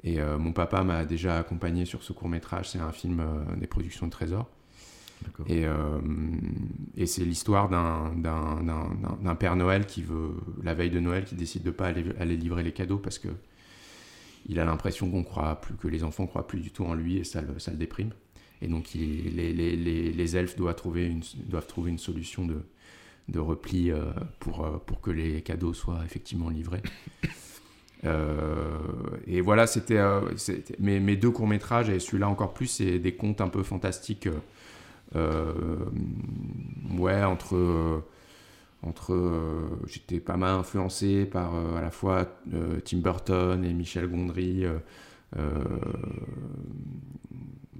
et 0.03 0.19
mon 0.21 0.53
papa 0.53 0.83
m'a 0.83 1.05
déjà 1.05 1.39
accompagné 1.39 1.85
sur 1.85 2.03
ce 2.03 2.13
court 2.13 2.29
métrage. 2.29 2.69
C'est 2.69 2.79
un 2.79 2.91
film 2.91 3.25
des 3.57 3.67
productions 3.67 4.05
de 4.05 4.11
Trésor. 4.11 4.47
Et, 5.47 5.65
et 6.95 7.07
c'est 7.07 7.25
l'histoire 7.25 7.67
d'un 7.67 9.35
Père 9.35 9.55
Noël 9.55 9.87
qui 9.87 10.03
veut, 10.03 10.35
la 10.61 10.75
veille 10.75 10.91
de 10.91 10.99
Noël, 10.99 11.25
qui 11.25 11.33
décide 11.33 11.63
de 11.63 11.71
pas 11.71 11.87
aller, 11.87 12.05
aller 12.19 12.37
livrer 12.37 12.61
les 12.61 12.73
cadeaux 12.73 12.99
parce 12.99 13.17
que 13.17 13.29
il 14.47 14.59
a 14.59 14.65
l'impression 14.65 15.09
qu'on 15.09 15.23
croit 15.23 15.59
plus, 15.61 15.75
que 15.75 15.87
les 15.87 16.03
enfants 16.03 16.25
croient 16.25 16.47
plus 16.47 16.59
du 16.59 16.71
tout 16.71 16.85
en 16.85 16.93
lui 16.93 17.17
et 17.17 17.23
ça 17.23 17.41
le, 17.41 17.75
déprime. 17.75 18.11
Et 18.61 18.67
donc 18.67 18.93
les, 18.93 20.37
elfes 20.37 20.55
doivent 20.55 20.75
trouver 20.75 21.05
une, 21.05 21.97
solution 21.97 22.47
de, 22.47 23.39
repli 23.39 23.91
euh, 23.91 24.05
pour, 24.39 24.65
euh, 24.65 24.77
pour 24.85 25.01
que 25.01 25.11
les 25.11 25.41
cadeaux 25.41 25.73
soient 25.73 26.01
effectivement 26.05 26.49
livrés. 26.49 26.81
Euh, 28.03 28.77
et 29.25 29.41
voilà, 29.41 29.65
c'était 29.65 29.99
mes, 30.77 30.99
mes 30.99 31.17
deux 31.17 31.31
courts-métrages, 31.31 31.89
et 31.89 31.99
celui-là 31.99 32.29
encore 32.29 32.53
plus, 32.53 32.67
c'est 32.67 32.99
des 32.99 33.15
contes 33.15 33.41
un 33.41 33.49
peu 33.49 33.63
fantastiques. 33.63 34.29
ouais, 35.15 37.23
entre. 37.23 38.03
Entre 38.83 39.13
euh, 39.13 39.67
J'étais 39.87 40.19
pas 40.19 40.37
mal 40.37 40.51
influencé 40.55 41.25
par 41.25 41.55
euh, 41.55 41.77
à 41.77 41.81
la 41.81 41.91
fois 41.91 42.27
euh, 42.53 42.79
Tim 42.85 42.99
Burton 42.99 43.63
et 43.63 43.73
Michel 43.73 44.07
Gondry. 44.07 44.65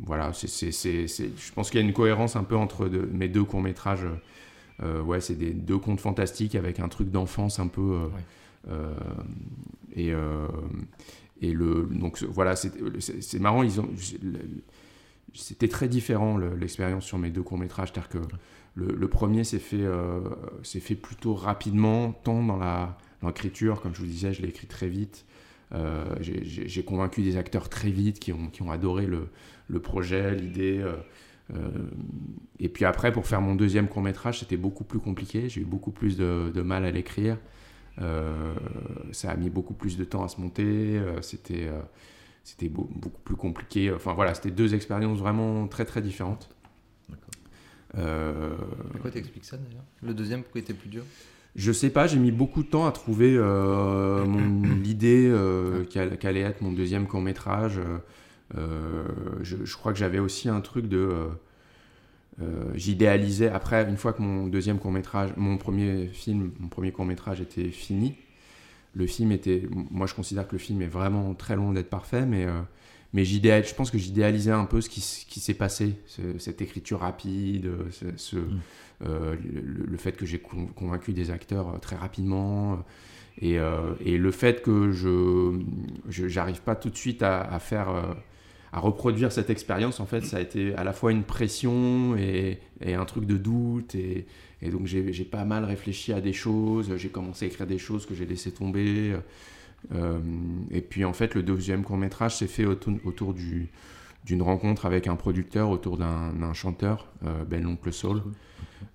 voilà, 0.06 0.32
c'est, 0.34 0.72
je 0.72 1.54
pense 1.54 1.70
qu'il 1.70 1.80
y 1.80 1.84
a 1.84 1.86
une 1.86 1.94
cohérence 1.94 2.36
un 2.36 2.44
peu 2.44 2.56
entre 2.56 2.88
de- 2.88 3.08
mes 3.12 3.28
deux 3.28 3.44
courts-métrages. 3.44 4.06
Euh, 4.84 5.02
ouais, 5.02 5.22
c'est 5.22 5.36
des 5.36 5.52
deux 5.54 5.78
contes 5.80 6.00
fantastiques 6.00 6.56
avec 6.56 6.80
un 6.80 6.88
truc 6.88 7.10
d'enfance 7.10 7.60
un 7.60 7.68
peu. 7.68 7.98
et, 9.96 10.14
et 11.42 11.52
le, 11.54 11.88
donc 11.92 12.24
voilà, 12.24 12.56
c'est, 12.56 13.40
marrant, 13.40 13.64
ils 13.64 13.80
ont, 13.80 13.90
c'était 15.34 15.68
très 15.68 15.88
différent 15.88 16.38
le- 16.38 16.56
l'expérience 16.56 17.06
sur 17.06 17.18
mes 17.18 17.30
deux 17.30 17.44
courts-métrages. 17.44 17.90
C'est-à-dire 17.94 18.10
que 18.10 18.18
le, 18.78 19.08
premier 19.08 19.44
s'est 19.44 19.60
fait, 19.60 19.82
euh, 19.82 20.22
fait 20.80 20.96
plutôt 20.96 21.34
rapidement, 21.34 22.12
tant 22.24 22.44
dans 23.22 23.28
l'écriture, 23.28 23.82
comme 23.82 23.96
je 23.96 24.00
vous 24.00 24.06
disais, 24.06 24.34
je 24.34 24.42
l'ai 24.44 24.50
écrit 24.50 24.68
très 24.68 24.88
vite. 24.88 25.26
Euh, 25.74 26.06
j'ai- 26.22 26.44
convaincu 26.84 27.24
des 27.24 27.36
acteurs 27.38 27.70
très 27.70 27.90
vite 27.90 28.20
qui 28.20 28.32
ont, 28.32 28.48
qui 28.48 28.62
ont 28.62 28.72
adoré 28.72 29.06
le, 29.08 29.28
le 29.68 29.80
projet, 29.82 30.36
l'idée. 30.36 30.80
euh, 30.80 30.96
et 32.60 32.70
puis 32.70 32.86
après, 32.86 33.12
pour 33.12 33.26
faire 33.26 33.42
mon 33.42 33.56
deuxième 33.56 33.88
court 33.88 34.02
métrage, 34.04 34.40
c'était 34.40 34.58
beaucoup 34.58 34.84
plus 34.84 35.00
compliqué. 35.00 35.50
J'ai 35.50 35.62
eu 35.62 35.66
beaucoup 35.66 35.92
plus 35.92 36.16
de, 36.18 36.52
de 36.54 36.62
mal 36.62 36.86
à 36.86 36.92
l'écrire. 36.92 37.38
Ça 39.12 39.32
a 39.32 39.36
mis 39.36 39.50
beaucoup 39.50 39.74
plus 39.74 39.98
de 39.98 40.04
temps 40.04 40.24
à 40.24 40.28
se 40.28 40.40
monter. 40.40 41.02
c'était 41.22 41.70
c'était 42.44 42.70
beau- 42.70 42.90
beaucoup 42.96 43.22
plus 43.24 43.36
compliqué. 43.36 43.92
Enfin 43.92 44.14
voilà, 44.14 44.34
c'était 44.34 44.52
deux 44.52 44.74
expériences 44.76 45.20
vraiment 45.20 45.68
très 45.68 45.84
très 45.86 46.02
différentes. 46.02 46.50
Euh, 47.98 48.56
Pourquoi 48.92 49.12
t'expliques 49.12 49.46
ça 49.46 49.58
d'ailleurs? 49.58 49.84
Le 50.04 50.14
deuxième, 50.14 50.42
pourquoi 50.44 50.60
il 50.60 50.64
était 50.64 50.74
plus 50.74 50.90
dur? 50.90 51.04
Je 51.56 51.72
sais 51.72 51.90
pas, 51.90 52.06
j'ai 52.08 52.20
mis 52.20 52.32
beaucoup 52.32 52.62
de 52.64 52.68
temps 52.68 52.86
à 52.86 52.92
trouver 52.92 53.34
euh, 53.36 54.26
l'idée 54.84 55.28
euh, 55.32 55.84
qu'all- 55.86 56.18
qu'allait 56.18 56.42
être 56.42 56.62
mon 56.62 56.72
deuxième 56.72 57.08
court 57.08 57.22
métrage. 57.22 57.80
je, 58.54 59.56
je 59.64 59.78
crois 59.78 59.92
que 59.94 60.00
j'avais 60.00 60.20
aussi 60.20 60.50
un 60.50 60.62
truc 60.62 60.88
de. 60.88 60.98
euh, 60.98 61.28
euh, 62.42 62.72
J'idéalisais, 62.76 63.50
après, 63.50 63.90
une 63.90 63.98
fois 63.98 64.14
que 64.14 64.22
mon 64.22 64.46
deuxième 64.48 64.78
court 64.78 64.92
métrage, 64.92 65.32
mon 65.38 65.58
premier 65.58 66.08
film, 66.08 66.52
mon 66.60 66.68
premier 66.68 66.92
court 66.92 67.06
métrage 67.06 67.42
était 67.42 67.70
fini, 67.70 68.16
le 68.94 69.08
film 69.08 69.32
était. 69.32 69.68
Moi, 69.92 70.06
je 70.06 70.14
considère 70.14 70.48
que 70.48 70.54
le 70.54 70.60
film 70.60 70.82
est 70.84 70.88
vraiment 70.88 71.34
très 71.34 71.56
loin 71.56 71.74
d'être 71.74 71.90
parfait, 71.90 72.26
mais, 72.26 72.46
euh, 72.46 72.52
mais 73.18 73.64
je 73.64 73.74
pense 73.76 73.90
que 73.92 73.98
j'idéalisais 73.98 74.52
un 74.52 74.66
peu 74.66 74.80
ce 74.82 74.90
qui, 74.90 75.02
s'est 75.02 75.54
passé, 75.54 75.94
ce- 76.06 76.38
cette 76.38 76.62
écriture 76.62 77.00
rapide, 77.00 77.70
ce, 77.92 78.06
ce- 78.16 78.38
euh, 79.06 79.36
le, 79.44 79.86
le 79.86 79.98
fait 79.98 80.14
que 80.14 80.26
j'ai 80.26 80.40
con- 80.40 80.68
convaincu 80.76 81.14
des 81.14 81.30
acteurs 81.32 81.68
euh, 81.70 81.78
très 81.80 81.96
rapidement. 81.96 82.74
euh, 82.74 82.78
Et, 83.42 83.60
euh, 83.60 83.94
et 84.04 84.18
le 84.18 84.32
fait 84.32 84.62
que 84.64 84.92
je 84.92 85.60
j'arrive 86.10 86.62
pas 86.62 86.76
tout 86.76 86.90
de 86.90 86.98
suite 86.98 87.22
à, 87.24 87.42
à 87.42 87.60
faire 87.60 87.90
à 88.74 88.80
reproduire 88.80 89.32
cette 89.32 89.50
expérience, 89.50 90.00
en 90.00 90.06
fait, 90.06 90.24
ça 90.26 90.38
a 90.38 90.42
été 90.42 90.76
à 90.76 90.84
la 90.84 90.92
fois 90.94 91.12
une 91.12 91.24
pression 91.24 92.16
et, 92.18 92.60
et 92.82 92.94
un 92.96 93.06
truc 93.06 93.26
de 93.26 93.38
doute. 93.38 93.96
Et, 93.96 94.26
et 94.62 94.70
donc 94.70 94.88
j'ai 94.88 95.24
pas 95.26 95.46
mal 95.46 95.64
réfléchi 95.66 96.14
à 96.14 96.20
des 96.22 96.34
choses. 96.34 96.88
J'ai 96.98 97.10
commencé 97.10 97.46
à 97.46 97.48
écrire 97.48 97.68
des 97.68 97.78
choses 97.78 98.06
que 98.08 98.16
j'ai 98.16 98.26
laissé 98.26 98.52
tomber. 98.52 99.16
Euh, 99.94 100.20
et 100.72 100.82
puis 100.82 101.06
en 101.06 101.14
fait, 101.14 101.36
le 101.36 101.44
deuxième 101.44 101.84
court 101.84 101.98
métrage 101.98 102.38
s'est 102.38 102.48
fait 102.48 102.66
autour, 102.66 102.94
autour 103.06 103.34
du 103.34 103.70
d'une 104.26 104.42
rencontre 104.42 104.86
avec 104.86 105.08
un 105.08 105.16
producteur 105.16 105.70
autour 105.70 105.98
d'un 105.98 106.54
chanteur, 106.54 107.08
euh, 107.26 107.46
Ben 107.46 107.64
l'oncle 107.64 107.94
Soul, 107.94 108.22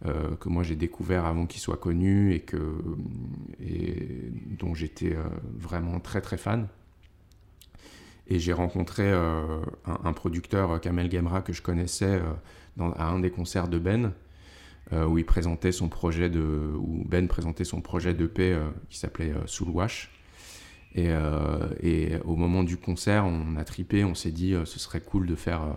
euh, 0.04 0.36
que 0.36 0.50
moi 0.50 0.62
j'ai 0.62 0.76
découvert 0.76 1.24
avant 1.24 1.46
qu'il 1.46 1.58
soit 1.58 1.78
connu 1.78 2.34
et, 2.34 2.40
que, 2.40 2.60
dont 4.58 4.74
j'étais 4.74 5.16
vraiment 5.58 6.00
très 6.00 6.20
très 6.20 6.36
fan. 6.36 6.68
Et 8.28 8.38
j'ai 8.38 8.52
rencontré 8.52 9.10
un, 9.10 10.12
producteur, 10.12 10.78
Kamel 10.82 11.10
Gemra, 11.10 11.40
que 11.40 11.54
je 11.54 11.62
connaissais 11.62 12.20
à 12.78 13.08
un 13.08 13.18
des 13.18 13.30
concerts 13.30 13.68
de 13.68 13.78
Ben, 13.78 14.12
où 14.92 15.16
il 15.16 15.24
présentait 15.24 15.72
son 15.72 15.88
projet 15.88 16.28
de, 16.28 16.74
où 16.76 17.04
Ben 17.08 17.26
présentait 17.26 17.64
son 17.64 17.80
projet 17.80 18.12
d'EP 18.12 18.52
euh, 18.52 18.68
qui 18.90 18.98
s'appelait 18.98 19.32
Soul 19.46 19.70
Wash. 19.70 20.10
Et, 20.94 21.06
euh, 21.08 21.68
et 21.82 22.16
au 22.24 22.36
moment 22.36 22.64
du 22.64 22.76
concert, 22.76 23.24
on 23.24 23.56
a 23.56 23.64
tripé, 23.64 24.04
on 24.04 24.14
s'est 24.14 24.30
dit 24.30 24.54
euh, 24.54 24.64
ce 24.64 24.78
serait 24.78 25.00
cool 25.00 25.26
de 25.26 25.34
faire, 25.34 25.62
euh, 25.62 25.72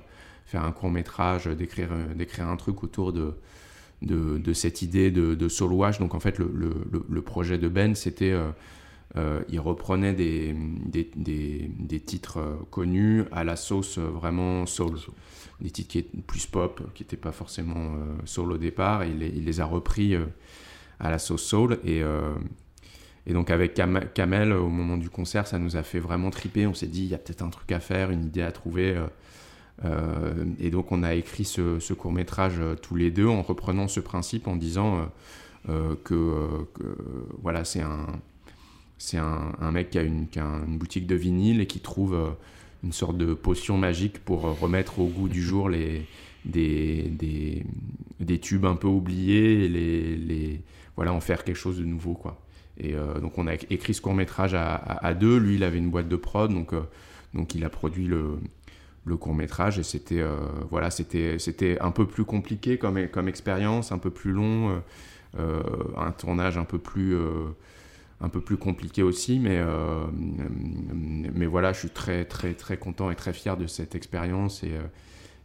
faire 0.45 0.63
un 0.63 0.71
court 0.71 0.91
métrage, 0.91 1.45
d'écrire, 1.47 1.89
d'écrire 2.15 2.47
un 2.47 2.57
truc 2.57 2.83
autour 2.83 3.13
de, 3.13 3.33
de, 4.01 4.37
de 4.37 4.53
cette 4.53 4.81
idée 4.81 5.11
de, 5.11 5.35
de 5.35 5.49
soul 5.49 5.71
wash. 5.71 5.99
Donc 5.99 6.15
en 6.15 6.19
fait, 6.19 6.37
le, 6.37 6.51
le, 7.09 7.21
projet 7.21 7.57
de 7.57 7.69
Ben, 7.69 7.95
c'était, 7.95 8.35
euh, 9.17 9.41
il 9.47 9.59
reprenait 9.59 10.13
des, 10.13 10.53
des, 10.85 11.09
des, 11.15 11.71
des 11.79 11.99
titres 12.01 12.37
euh, 12.39 12.55
connus 12.69 13.23
à 13.31 13.45
la 13.45 13.55
sauce 13.55 13.97
euh, 13.97 14.09
vraiment 14.09 14.65
soul. 14.65 14.97
Des 15.61 15.69
titres 15.69 15.89
qui 15.89 15.99
étaient 15.99 16.17
plus 16.27 16.45
pop, 16.47 16.81
qui 16.93 17.03
n'étaient 17.03 17.15
pas 17.15 17.31
forcément 17.31 17.95
soul 18.25 18.51
au 18.51 18.57
départ, 18.57 19.03
et 19.03 19.09
il 19.09 19.19
les, 19.19 19.29
il 19.29 19.45
les 19.45 19.61
a 19.61 19.65
repris 19.65 20.17
à 20.99 21.09
la 21.09 21.17
sauce 21.17 21.43
soul. 21.43 21.79
Et, 21.85 22.03
et 23.27 23.33
donc 23.33 23.49
avec 23.51 23.73
Cam- 23.73 24.05
Kamel, 24.13 24.53
au 24.53 24.69
moment 24.69 24.97
du 24.97 25.09
concert, 25.09 25.47
ça 25.47 25.57
nous 25.59 25.75
a 25.77 25.83
fait 25.83 25.99
vraiment 25.99 26.29
triper. 26.29 26.67
On 26.67 26.73
s'est 26.73 26.87
dit, 26.87 27.03
il 27.03 27.09
y 27.09 27.15
a 27.15 27.17
peut-être 27.17 27.41
un 27.41 27.49
truc 27.49 27.71
à 27.71 27.79
faire, 27.79 28.11
une 28.11 28.25
idée 28.25 28.41
à 28.43 28.51
trouver. 28.51 28.95
euh, 28.95 29.07
euh, 29.83 30.45
et 30.59 30.69
donc 30.69 30.91
on 30.93 31.03
a 31.03 31.15
écrit 31.15 31.43
ce, 31.45 31.79
ce 31.79 31.93
court 31.93 32.13
métrage 32.13 32.61
tous 32.81 32.95
les 32.95 33.11
deux 33.11 33.27
en 33.27 33.41
reprenant 33.41 33.87
ce 33.89 33.99
principe 33.99 34.47
en 34.47 34.55
disant 34.55 34.99
euh, 34.99 35.03
euh, 35.69 35.95
que, 36.05 36.13
euh, 36.13 36.47
que, 36.75 36.97
voilà 37.41 37.65
c'est 37.65 37.81
un 37.81 38.05
c'est 38.97 39.17
un, 39.17 39.51
un 39.59 39.71
mec 39.71 39.89
qui 39.89 39.99
a, 39.99 40.03
une, 40.03 40.27
qui 40.29 40.39
a 40.39 40.45
une 40.45 40.77
boutique 40.77 41.05
de 41.07 41.15
vinyle 41.15 41.59
et 41.61 41.67
qui 41.67 41.79
trouve 41.81 42.13
euh, 42.15 42.29
une 42.83 42.93
sorte 42.93 43.17
de 43.17 43.33
potion 43.33 43.77
magique 43.77 44.19
pour 44.23 44.47
euh, 44.47 44.51
remettre 44.51 44.99
au 44.99 45.07
goût 45.07 45.27
du 45.27 45.41
jour 45.43 45.67
les, 45.69 46.05
des, 46.45 47.03
des, 47.09 47.65
des 48.21 48.39
tubes 48.39 48.65
un 48.65 48.75
peu 48.77 48.87
oubliés 48.87 49.65
et 49.65 49.67
les, 49.67 50.15
les, 50.15 50.61
voilà, 50.95 51.11
en 51.13 51.19
faire 51.19 51.43
quelque 51.43 51.57
chose 51.57 51.77
de 51.79 51.83
nouveau. 51.83 52.13
Quoi. 52.13 52.39
Et 52.77 52.93
euh, 52.95 53.19
donc 53.19 53.37
on 53.37 53.47
a 53.47 53.53
écrit 53.53 53.93
ce 53.93 54.01
court 54.01 54.13
métrage 54.13 54.53
à, 54.53 55.13
deux. 55.13 55.37
Lui, 55.37 55.55
il 55.55 55.63
avait 55.63 55.77
une 55.77 55.89
boîte 55.89 56.07
de 56.07 56.15
prod, 56.15 56.51
donc, 56.51 56.73
euh, 56.73 56.81
donc 57.33 57.55
il 57.55 57.63
a 57.63 57.69
produit 57.69 58.07
le, 58.07 58.37
court 59.17 59.35
métrage 59.35 59.79
et 59.79 59.83
c'était 59.83 60.21
euh, 60.21 60.35
voilà, 60.69 60.89
un 61.79 61.91
peu 61.91 62.07
plus 62.07 62.25
compliqué 62.25 62.77
comme, 62.77 62.97
expérience, 63.27 63.91
un 63.91 63.97
peu 63.97 64.09
plus 64.09 64.31
long, 64.31 64.81
un 65.37 66.11
tournage 66.11 66.57
un 66.57 66.65
peu 66.65 66.79
plus 66.79 67.17
un 68.21 68.29
peu 68.29 68.39
plus 68.39 68.57
compliqué 68.57 69.03
aussi, 69.03 69.39
mais, 69.39 69.61
mais 71.33 71.45
voilà, 71.45 71.73
je 71.73 71.79
suis 71.79 71.89
très, 71.89 72.25
très, 72.25 72.53
très 72.53 72.77
content 72.77 73.11
et 73.11 73.15
très 73.15 73.33
fier 73.33 73.57
de 73.57 73.67
cette 73.67 73.93
expérience. 73.93 74.63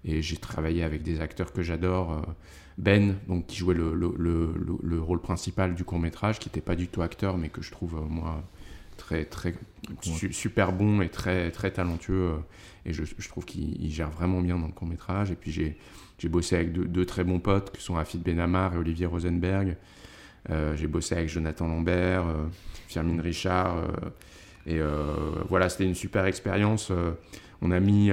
Et 0.04 0.22
j'ai 0.22 0.36
travaillé 0.36 0.82
avec 0.82 1.02
des 1.02 1.20
acteurs 1.20 1.52
que 1.52 1.62
j'adore. 1.62 2.22
Ben, 2.82 3.16
donc, 3.28 3.46
qui 3.46 3.56
jouait 3.58 3.74
le, 3.74 3.92
le, 3.94 4.14
le, 4.16 4.54
le- 4.56 4.78
le 4.82 5.00
rôle 5.00 5.20
principal 5.20 5.74
du 5.74 5.84
court-métrage, 5.84 6.38
qui 6.38 6.48
n'était 6.48 6.62
pas 6.62 6.76
du 6.76 6.88
tout 6.88 7.02
acteur, 7.02 7.36
mais 7.36 7.50
que 7.50 7.60
je 7.60 7.70
trouve, 7.70 7.96
euh, 7.96 8.00
moi, 8.08 8.42
très, 8.96 9.26
très 9.26 9.54
su- 10.00 10.32
super 10.32 10.72
bon 10.72 11.02
et 11.02 11.10
très, 11.10 11.50
très 11.50 11.70
talentueux. 11.72 12.30
euh, 12.30 12.36
et 12.86 12.94
je, 12.94 13.02
je 13.18 13.28
trouve 13.28 13.44
qu'il 13.44 13.82
il 13.84 13.90
gère 13.90 14.08
vraiment 14.10 14.40
bien 14.40 14.56
dans 14.58 14.66
le 14.66 14.72
court-métrage. 14.72 15.30
Et 15.30 15.34
puis, 15.36 15.50
j'ai 15.52 15.76
j'ai 16.18 16.28
bossé 16.30 16.54
avec 16.56 16.72
deux, 16.72 16.84
deux 16.86 17.04
très 17.04 17.22
bons 17.24 17.38
potes, 17.40 17.70
qui 17.76 17.82
sont 17.82 17.96
Afid 17.96 18.22
Benamar 18.22 18.74
et 18.74 18.78
Olivier 18.78 19.06
Rosenberg. 19.06 19.76
Euh, 20.48 20.74
j'ai 20.76 20.86
bossé 20.86 21.14
avec 21.16 21.28
Jonathan 21.28 21.66
Lambert, 21.68 22.26
euh, 22.26 22.46
Firmin 22.88 23.20
Richard. 23.20 23.76
euh, 23.76 23.86
et 24.66 24.80
voilà, 25.48 25.68
c'était 25.68 25.84
une 25.86 25.94
super 25.94 26.24
expérience. 26.26 26.92
on 27.62 27.70
a 27.70 27.80
mis 27.80 28.10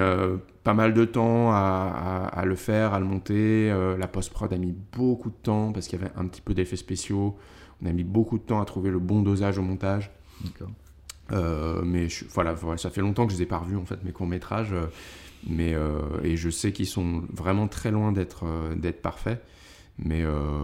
pas 0.67 0.73
mal 0.73 0.93
de 0.93 1.05
temps 1.05 1.51
à, 1.53 1.55
à- 1.55 2.39
à 2.41 2.43
le 2.43 2.55
faire, 2.57 2.93
à 2.93 2.99
le 2.99 3.05
monter. 3.05 3.71
euh, 3.71 3.95
la 3.97 4.09
post-prod 4.09 4.51
a 4.51 4.57
mis 4.57 4.75
beaucoup 4.97 5.29
de 5.29 5.35
temps 5.41 5.71
parce 5.71 5.87
qu'il 5.87 5.97
y 5.97 6.03
avait 6.03 6.11
un 6.17 6.27
petit 6.27 6.41
peu 6.41 6.53
d'effets 6.53 6.75
spéciaux. 6.75 7.37
On 7.81 7.85
a 7.85 7.93
mis 7.93 8.03
beaucoup 8.03 8.37
de 8.37 8.43
temps 8.43 8.59
à 8.59 8.65
trouver 8.65 8.89
le 8.91 8.99
bon 8.99 9.21
dosage 9.21 9.57
au 9.57 9.61
montage. 9.61 10.11
D'accord. 10.43 10.67
Euh, 11.31 11.81
mais 11.85 12.09
je- 12.09 12.25
voilà, 12.33 12.53
ça 12.75 12.89
fait 12.89 12.99
longtemps 12.99 13.25
que 13.27 13.31
je 13.31 13.37
les 13.37 13.43
ai 13.43 13.45
pas 13.45 13.59
revus 13.59 13.77
en 13.77 13.85
fait 13.85 14.03
mes 14.03 14.11
courts 14.11 14.27
métrages, 14.27 14.73
mais 15.47 15.73
euh, 15.73 15.99
et 16.23 16.35
je 16.35 16.49
sais 16.49 16.73
qu'ils 16.73 16.85
sont 16.87 17.23
vraiment 17.33 17.69
très 17.69 17.91
loin 17.91 18.11
d'être 18.11 18.43
euh, 18.45 18.75
d'être 18.75 19.01
parfaits, 19.01 19.41
mais 19.97 20.23
euh, 20.23 20.63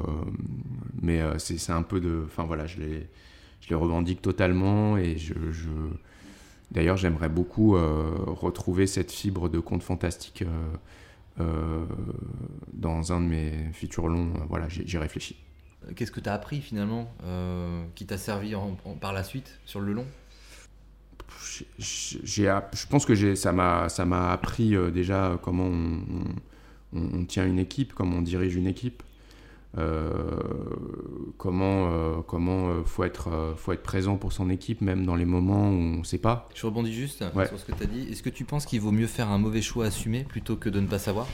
mais 1.02 1.22
euh, 1.22 1.38
c'est 1.38 1.58
c'est 1.58 1.72
un 1.72 1.82
peu 1.84 2.02
de, 2.02 2.24
enfin 2.26 2.44
voilà, 2.44 2.66
je 2.66 2.78
les 2.80 3.08
je 3.62 3.70
les 3.70 3.76
revendique 3.76 4.22
totalement 4.22 4.98
et 4.98 5.18
je, 5.18 5.34
je- 5.52 5.70
d'ailleurs 6.74 6.98
j'aimerais 6.98 7.30
beaucoup 7.30 7.76
euh, 7.76 8.16
retrouver 8.28 8.88
cette 8.88 9.12
fibre 9.12 9.48
de 9.50 9.60
conte 9.60 9.84
fantastique 9.84 10.42
euh, 10.44 10.74
euh, 11.40 11.86
dans 12.74 13.14
un 13.14 13.22
de 13.22 13.26
mes 13.26 13.52
futurs 13.74 14.08
longs. 14.08 14.34
Voilà, 14.50 14.68
j'ai 14.70 14.86
j'ai 14.86 14.98
réfléchi. 15.00 15.36
Qu'est-ce 15.96 16.12
que 16.12 16.20
tu 16.20 16.30
as 16.30 16.34
appris 16.34 16.62
finalement 16.62 17.14
qui 17.96 18.06
t'a 18.06 18.18
servi 18.18 18.56
en- 18.56 18.78
en- 18.86 18.94
par 18.94 19.12
la 19.14 19.24
suite 19.24 19.60
sur 19.66 19.80
le 19.82 19.94
long? 19.94 20.06
J'ai- 21.78 22.46
je 22.74 22.88
pense 22.88 23.06
que 23.06 23.36
ça 23.36 23.52
m'a 23.52 23.90
ça 23.90 24.06
m'a 24.06 24.32
appris 24.32 24.76
déjà 24.94 25.38
comment 25.42 25.66
on, 25.66 26.00
on- 26.94 27.10
on 27.20 27.26
tient 27.26 27.46
une 27.46 27.60
équipe, 27.60 27.94
comment 27.94 28.18
on 28.18 28.22
dirige 28.22 28.56
une 28.56 28.68
équipe, 28.68 29.04
comment 31.38 31.90
euh, 31.92 32.16
comment 32.28 32.70
euh, 32.70 32.84
faut 32.86 33.04
être 33.04 33.30
euh, 33.30 33.56
faut 33.56 33.72
être 33.74 33.82
présent 33.84 34.18
pour 34.18 34.32
son 34.32 34.50
équipe 34.50 34.82
même 34.82 35.06
dans 35.06 35.16
les 35.16 35.26
moments 35.26 35.70
où 35.70 35.74
on 36.00 36.04
sait 36.04 36.18
pas. 36.20 36.48
Je 36.54 36.66
rebondis 36.66 36.94
juste 36.94 37.24
Ouais. 37.36 37.48
sur 37.48 37.60
ce 37.60 37.66
que 37.66 37.72
tu 37.72 37.84
as 37.84 37.88
dit. 37.88 38.08
Est-ce 38.12 38.22
que 38.24 38.30
tu 38.30 38.46
penses 38.46 38.66
qu'il 38.66 38.82
vaut 38.82 38.92
mieux 38.92 39.08
faire 39.08 39.30
un 39.30 39.38
mauvais 39.40 39.62
choix 39.62 39.86
assumé 39.86 40.24
plutôt 40.24 40.56
que 40.56 40.70
de 40.70 40.80
ne 40.80 40.88
pas 40.88 41.00
savoir? 41.00 41.28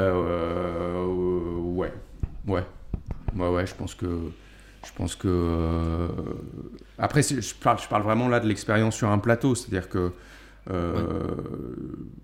Euh, 0.00 1.04
ouais, 1.74 1.92
ouais, 2.46 2.64
ouais, 3.36 3.48
ouais. 3.48 3.66
Je 3.66 3.74
pense 3.74 3.94
que, 3.94 4.06
je 4.86 4.92
pense 4.94 5.16
que. 5.16 5.28
euh, 5.28 6.08
Après, 6.98 7.22
je 7.22 7.54
parle, 7.54 7.78
je 7.80 7.88
parle 7.88 8.02
vraiment 8.02 8.28
là 8.28 8.38
de 8.40 8.46
l'expérience 8.46 8.94
sur 8.96 9.08
un 9.10 9.18
plateau, 9.18 9.54
c'est-à-dire 9.54 9.88
que 9.88 10.12
euh, 10.70 11.02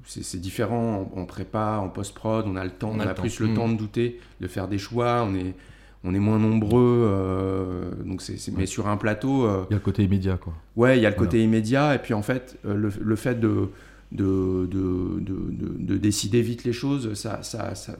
c'est 0.05 0.23
c'est 0.25 0.39
différent 0.39 1.11
en, 1.17 1.25
prépa, 1.25 1.79
en 1.83 1.89
post-prod, 1.89 2.45
on 2.47 2.57
a 2.57 2.65
le 2.65 2.71
temps, 2.71 2.91
On 2.93 2.97
on 2.97 3.01
a 3.01 3.15
plus 3.15 3.41
le 3.41 3.49
Mm. 3.49 3.55
temps 3.55 3.69
de 3.69 3.77
douter, 3.77 4.21
de 4.41 4.47
faire 4.47 4.69
des 4.69 4.79
choix, 4.79 5.25
on 5.27 5.35
est, 5.35 5.55
on 6.05 6.15
est 6.15 6.19
moins 6.19 6.39
nombreux, 6.39 7.07
euh, 7.11 7.91
donc 8.05 8.21
c'est, 8.21 8.37
mais 8.57 8.67
sur 8.67 8.87
un 8.89 8.97
plateau. 8.99 9.47
euh, 9.47 9.65
Il 9.71 9.73
y 9.73 9.75
a 9.75 9.79
le 9.79 9.85
côté 9.85 10.05
immédiat, 10.05 10.37
quoi. 10.37 10.53
Ouais, 10.77 10.99
il 10.99 11.03
y 11.03 11.07
a 11.07 11.11
le 11.11 11.15
Voilà. 11.17 11.27
côté 11.31 11.43
immédiat, 11.43 11.95
et 11.95 11.99
puis 11.99 12.13
en 12.15 12.23
fait, 12.23 12.59
le, 12.65 12.91
le 13.01 13.17
fait 13.17 13.41
de, 13.41 13.69
de, 14.13 14.67
de, 14.71 15.21
de, 15.21 15.35
de- 15.51 15.77
de 15.79 15.97
décider 15.97 16.43
vite 16.43 16.65
les 16.65 16.73
choses, 16.75 17.15
ça, 17.15 17.43
ça, 17.43 17.75
ça- 17.75 17.97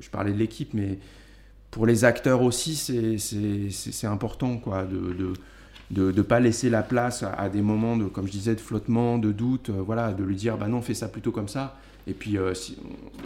je 0.00 0.08
parlais 0.10 0.32
de 0.32 0.38
l'équipe, 0.38 0.72
mais 0.74 0.98
pour 1.72 1.84
les 1.86 2.04
acteurs 2.04 2.42
aussi, 2.42 2.76
c'est 2.76 4.06
important, 4.06 4.58
quoi, 4.58 4.84
de 4.84 5.32
de 5.90 6.12
ne 6.12 6.22
pas 6.22 6.38
laisser 6.40 6.68
la 6.68 6.82
place 6.82 7.22
à, 7.22 7.48
des 7.48 7.62
moments 7.62 7.96
de, 7.96 8.04
comme 8.04 8.26
je 8.26 8.32
disais, 8.32 8.54
de 8.54 8.60
flottement, 8.60 9.18
de 9.18 9.32
doute, 9.32 9.70
euh, 9.70 9.80
voilà, 9.84 10.12
de 10.12 10.22
lui 10.22 10.36
dire, 10.36 10.56
bah 10.58 10.68
non, 10.68 10.82
fais 10.82 10.94
ça 10.94 11.08
plutôt 11.08 11.32
comme 11.32 11.48
ça. 11.48 11.76
Et 12.06 12.12
puis, 12.12 12.38
euh, 12.38 12.54
si, 12.54 12.76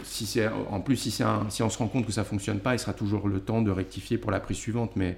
si 0.03 0.39
en 0.69 0.79
plus, 0.81 0.95
si, 0.97 1.23
un- 1.23 1.49
si 1.49 1.63
on 1.63 1.69
se 1.69 1.77
rend 1.77 1.87
compte 1.87 2.05
que 2.05 2.11
ça 2.11 2.23
fonctionne 2.23 2.59
pas, 2.59 2.73
il 2.75 2.79
sera 2.79 2.93
toujours 2.93 3.27
le 3.27 3.39
temps 3.39 3.61
de 3.61 3.71
rectifier 3.71 4.17
pour 4.17 4.31
la 4.31 4.39
prise 4.39 4.57
suivante. 4.57 4.91
Mais, 4.95 5.17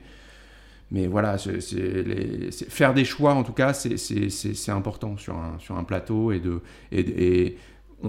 mais 0.91 1.07
voilà, 1.07 1.37
faire 1.37 2.93
des 2.93 3.05
choix, 3.05 3.33
en 3.33 3.43
tout 3.43 3.53
cas, 3.53 3.73
c'est, 3.73 4.69
important 4.69 5.17
sur 5.17 5.35
un, 5.35 5.57
sur 5.59 5.77
un 5.77 5.83
plateau. 5.83 6.31
Et, 6.31 6.39
de, 6.39 6.61
et, 6.91 7.57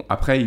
après, 0.08 0.44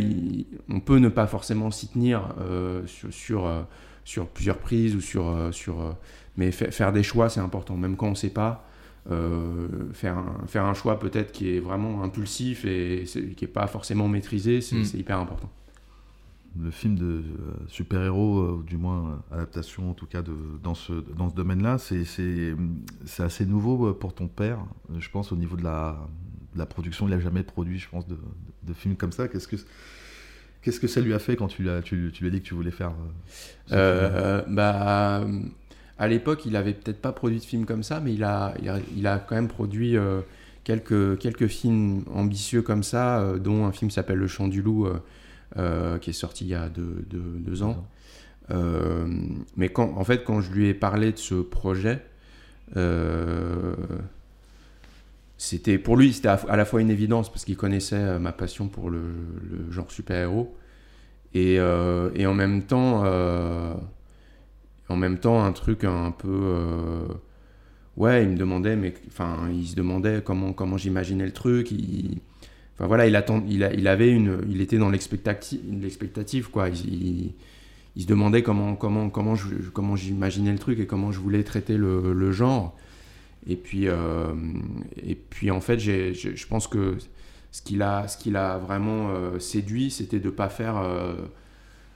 on 0.70 0.80
peut 0.80 0.98
ne 1.00 1.10
pas 1.10 1.28
forcément 1.28 1.72
s'y 1.72 1.88
tenir 1.88 2.36
euh, 2.40 2.86
sur, 2.86 3.12
sur, 3.14 3.66
sur 4.04 4.28
plusieurs 4.28 4.58
prises 4.58 4.96
ou 4.96 5.02
sur. 5.02 5.50
sur 5.52 5.96
mais 6.38 6.52
fa- 6.52 6.72
faire 6.72 6.94
des 6.94 7.04
choix, 7.04 7.30
c'est 7.30 7.40
important, 7.42 7.76
même 7.76 7.96
quand 7.98 8.08
on 8.08 8.12
ne 8.12 8.16
sait 8.16 8.30
pas. 8.30 8.69
Euh, 9.12 9.68
faire, 9.94 10.18
un, 10.18 10.46
faire 10.48 10.66
un 10.66 10.74
choix 10.74 11.00
peut-être 11.00 11.32
qui 11.32 11.56
est 11.56 11.60
vraiment 11.60 12.04
impulsif 12.04 12.66
et 12.66 13.04
qui 13.06 13.44
n'est 13.44 13.48
pas 13.52 13.68
forcément 13.68 14.08
maîtrisé, 14.08 14.62
c'est 14.62 14.76
Mm. 14.78 14.84
c'est 14.86 14.98
hyper 14.98 15.20
important. 15.20 15.50
le 16.60 16.72
film 16.72 16.96
de 16.96 17.06
euh, 17.06 17.22
super-héros, 17.68 18.40
euh, 18.40 18.52
ou 18.60 18.64
du 18.64 18.76
moins 18.78 19.20
euh, 19.32 19.36
adaptation 19.36 19.92
en 19.92 19.94
tout 19.94 20.08
cas 20.08 20.22
de, 20.24 20.34
dans 20.64 20.74
ce, 20.76 20.94
dans 21.16 21.30
ce 21.30 21.36
domaine-là, 21.36 21.78
c'est, 21.78 22.04
c'est, 22.06 22.56
c'est 23.06 23.24
assez 23.24 23.46
nouveau 23.46 23.94
pour 23.94 24.14
ton 24.14 24.28
père, 24.28 24.60
je 24.98 25.10
pense, 25.10 25.32
au 25.32 25.36
niveau 25.36 25.56
de 25.56 25.64
la, 25.64 25.96
de 26.54 26.60
la 26.60 26.66
production. 26.66 27.08
Il 27.08 27.12
n'a 27.12 27.20
jamais 27.20 27.44
produit, 27.44 27.78
je 27.80 27.88
pense, 27.88 28.08
de, 28.08 28.16
de, 28.16 28.20
de 28.64 28.74
films 28.74 28.96
comme 28.96 29.12
ça. 29.12 29.28
Qu'est-ce 29.28 29.48
que, 29.48 29.58
qu'est-ce 30.62 30.80
que 30.80 30.88
ça 30.88 31.02
lui 31.02 31.14
a 31.14 31.20
fait 31.20 31.36
quand 31.36 31.48
tu, 31.48 31.62
l'as, 31.64 31.82
tu, 31.84 32.10
tu 32.14 32.24
lui 32.24 32.30
as 32.30 32.34
dit 32.34 32.42
que 32.42 32.48
tu 32.48 32.56
voulais 32.56 32.72
faire 32.72 32.90
euh, 32.92 33.12
ce 33.68 33.70
film? 33.70 33.80
Euh, 33.80 34.42
bah, 34.48 35.24
à 36.00 36.08
l'époque, 36.08 36.46
il 36.46 36.56
avait 36.56 36.74
peut-être 36.74 37.02
pas 37.02 37.12
produit 37.12 37.40
de 37.40 37.44
films 37.44 37.66
comme 37.66 37.84
ça, 37.84 38.00
mais 38.00 38.14
il 38.14 38.24
a, 38.24 38.54
il 38.62 38.70
a, 38.70 38.80
il 38.96 39.06
a 39.08 39.20
quand 39.20 39.36
même 39.36 39.50
produit 39.50 39.98
euh, 39.98 40.22
quelques, 40.64 41.20
quelques 41.20 41.48
films 41.48 42.04
ambitieux 42.14 42.62
comme 42.62 42.84
ça, 42.84 43.20
euh, 43.20 43.38
dont 43.38 43.66
un 43.66 43.72
film 43.72 43.90
qui 43.90 43.96
s'appelle 43.96 44.18
Le 44.18 44.28
Chant 44.28 44.48
du 44.48 44.62
Loup, 44.62 44.88
euh, 45.58 45.98
qui 46.00 46.12
est 46.12 46.14
sorti 46.14 46.46
il 46.46 46.50
y 46.50 46.56
a 46.56 46.70
deux, 46.70 47.06
deux- 47.10 47.38
deux 47.40 47.64
ans. 47.64 47.86
Mais 49.58 49.70
quand, 49.70 49.94
en 49.96 50.04
fait, 50.04 50.24
quand 50.24 50.42
je 50.42 50.52
lui 50.52 50.68
ai 50.70 50.74
parlé 50.74 51.12
de 51.12 51.18
ce 51.20 51.36
projet, 51.36 52.02
c'était 55.38 55.78
pour 55.78 55.98
lui, 55.98 56.14
c'était 56.14 56.30
à, 56.30 56.56
la 56.56 56.66
fois 56.66 56.82
une 56.82 56.90
évidence 56.90 57.30
parce 57.32 57.46
qu'il 57.46 57.58
connaissait 57.58 58.20
ma 58.20 58.32
passion 58.32 58.68
pour 58.68 58.90
le, 58.90 59.02
le 59.50 59.72
genre 59.72 59.92
super-héros 59.92 60.56
et, 61.34 61.60
euh, 61.60 62.10
et 62.16 62.26
en 62.26 62.34
même 62.34 62.64
temps, 62.64 63.04
euh, 63.06 63.74
en 64.90 64.96
même 64.96 65.20
temps, 65.20 65.44
un 65.44 65.52
truc 65.52 65.84
un 65.84 66.12
peu, 66.12 66.28
euh, 66.28 67.08
ouais, 67.98 68.24
il 68.24 68.30
me 68.30 68.36
demandait, 68.36 68.76
mais 68.76 68.94
enfin, 69.08 69.50
il 69.54 69.68
se 69.68 69.76
demandait 69.76 70.22
comment 70.24 70.52
comment 70.54 70.78
j'imaginais 70.78 71.26
le 71.26 71.32
truc. 71.32 71.72
Il, 71.72 72.18
enfin 72.76 72.88
voilà, 72.88 73.08
il 73.08 73.16
attend, 73.16 73.44
il, 73.48 73.64
avait 73.88 74.12
une, 74.12 74.42
il 74.50 74.62
était 74.62 74.78
dans 74.78 74.90
l'expectative, 74.90 76.50
quoi. 76.50 76.70
Il, 76.70 77.34
se 77.98 78.08
demandait 78.08 78.44
comment 78.44 78.76
comment 78.76 79.10
comment 79.10 79.36
comment 79.74 79.96
j'imaginais 79.96 80.52
le 80.52 80.60
truc 80.60 80.80
et 80.80 80.88
comment 80.88 81.12
je 81.12 81.20
voulais 81.20 81.44
traiter 81.44 81.78
le, 81.78 82.14
le 82.14 82.32
genre. 82.32 82.76
Et 83.48 83.56
puis 83.56 83.88
euh, 83.88 84.34
et 85.04 85.16
puis 85.16 85.52
en 85.52 85.62
fait, 85.62 85.80
je 85.80 86.48
pense 86.48 86.68
que 86.68 86.98
ce 87.52 87.62
qu'il 87.62 87.82
a, 87.82 88.08
ce 88.08 88.18
qu'il 88.18 88.36
a 88.36 88.58
vraiment 88.58 89.10
euh, 89.10 89.40
séduit, 89.40 89.92
c'était 89.92 90.20
de 90.20 90.30
pas 90.30 90.50
faire 90.50 90.78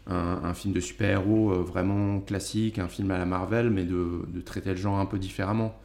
un, 0.07 0.41
un 0.43 0.53
film 0.53 0.73
de 0.73 0.79
super-héros 0.79 1.51
euh, 1.51 1.63
vraiment 1.63 2.19
classique, 2.19 2.79
un 2.79 2.87
film 2.87 3.11
à 3.11 3.17
la 3.17 3.25
Marvel, 3.25 3.69
mais 3.69 3.83
de, 3.83 4.21
de 4.27 4.41
traiter 4.41 4.71
le 4.71 4.75
genre 4.77 4.99
un 4.99 5.05
peu 5.05 5.17
différemment. 5.17 5.75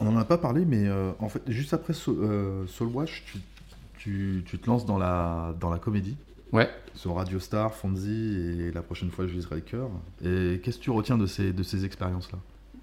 On 0.00 0.10
n'en 0.10 0.18
a 0.18 0.24
pas 0.24 0.38
parlé, 0.38 0.64
mais 0.64 0.88
euh, 0.88 1.12
en 1.18 1.28
fait, 1.28 1.42
juste 1.48 1.74
après 1.74 1.92
Soul, 1.92 2.16
euh, 2.20 2.66
Soul 2.66 2.88
Watch, 2.88 3.22
tu, 3.26 3.38
tu, 3.98 4.42
tu 4.46 4.58
te 4.58 4.66
lances 4.66 4.86
dans 4.86 4.98
la, 4.98 5.54
dans 5.60 5.70
la 5.70 5.78
comédie. 5.78 6.16
Ouais. 6.52 6.68
Sur 6.94 7.14
Radio 7.14 7.38
Star, 7.38 7.74
Fonzie 7.74 8.58
et 8.60 8.72
la 8.72 8.82
prochaine 8.82 9.10
fois, 9.10 9.26
je 9.26 9.32
viserai 9.32 9.56
le 9.56 9.60
cœur. 9.60 9.88
Et 10.24 10.60
qu'est-ce 10.64 10.78
que 10.78 10.82
tu 10.84 10.90
retiens 10.90 11.18
de 11.18 11.26
ces, 11.26 11.52
de 11.52 11.62
ces 11.62 11.84
expériences-là? 11.84 12.38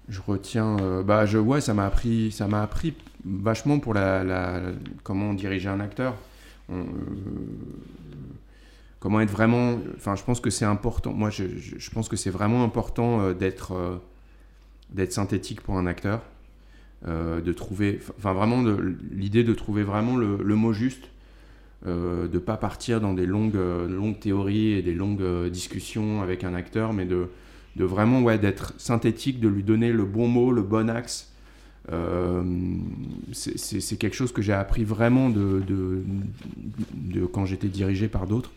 Je 0.08 0.20
retiens, 0.26 0.78
euh, 0.78 1.02
bah 1.02 1.26
je, 1.26 1.36
ouais, 1.36 1.60
ça 1.60 1.74
m'a 1.74 1.84
appris, 1.84 2.32
ça 2.32 2.46
m'a 2.46 2.62
appris 2.62 2.94
vachement 3.26 3.78
pour 3.78 3.92
la, 3.92 4.24
la- 4.24 4.60
la- 4.60 4.72
comment 5.02 5.34
diriger 5.34 5.68
un 5.68 5.80
acteur. 5.80 6.14
On, 6.70 6.86
comment 9.00 9.20
être 9.20 9.30
vraiment, 9.30 9.78
enfin, 9.96 10.16
je 10.16 10.24
pense 10.24 10.40
que 10.40 10.50
c'est 10.50 10.64
important. 10.64 11.12
Moi, 11.12 11.30
je, 11.30 11.90
pense 11.90 12.08
que 12.08 12.16
c'est 12.16 12.30
vraiment 12.30 12.64
important 12.64 13.20
euh, 13.20 13.34
d'être, 13.34 13.72
euh, 13.72 13.96
d'être 14.90 15.12
synthétique 15.12 15.60
pour 15.60 15.76
un 15.76 15.86
acteur, 15.86 16.22
euh, 17.06 17.40
de 17.40 17.52
trouver, 17.52 18.00
enfin, 18.18 18.32
vraiment 18.32 18.64
l'idée 19.12 19.44
de 19.44 19.54
trouver 19.54 19.82
vraiment 19.84 20.16
le, 20.16 20.54
mot 20.54 20.72
juste. 20.72 21.10
De 21.86 22.38
pas 22.38 22.56
partir 22.56 23.00
dans 23.00 23.14
des 23.14 23.24
longues, 23.24 23.54
longues 23.54 24.18
théories 24.18 24.72
et 24.72 24.82
des 24.82 24.94
longues 24.94 25.48
discussions 25.48 26.22
avec 26.22 26.42
un 26.42 26.52
acteur, 26.52 26.92
mais 26.92 27.04
de, 27.04 27.28
de 27.76 27.84
vraiment 27.84 28.20
ouais, 28.20 28.36
d'être 28.36 28.74
synthétique, 28.78 29.38
de 29.38 29.46
lui 29.46 29.62
donner 29.62 29.92
le 29.92 30.04
bon 30.04 30.26
mot, 30.26 30.50
le 30.50 30.62
bon 30.62 30.90
axe. 30.90 31.32
C'est- 33.32 33.96
quelque 33.96 34.16
chose 34.16 34.32
que 34.32 34.42
j'ai 34.42 34.52
appris 34.52 34.82
vraiment 34.82 35.30
de, 35.30 35.62
de 35.68 37.26
quand 37.26 37.44
j'étais 37.44 37.68
dirigé 37.68 38.08
par 38.08 38.26
d'autres. 38.26 38.50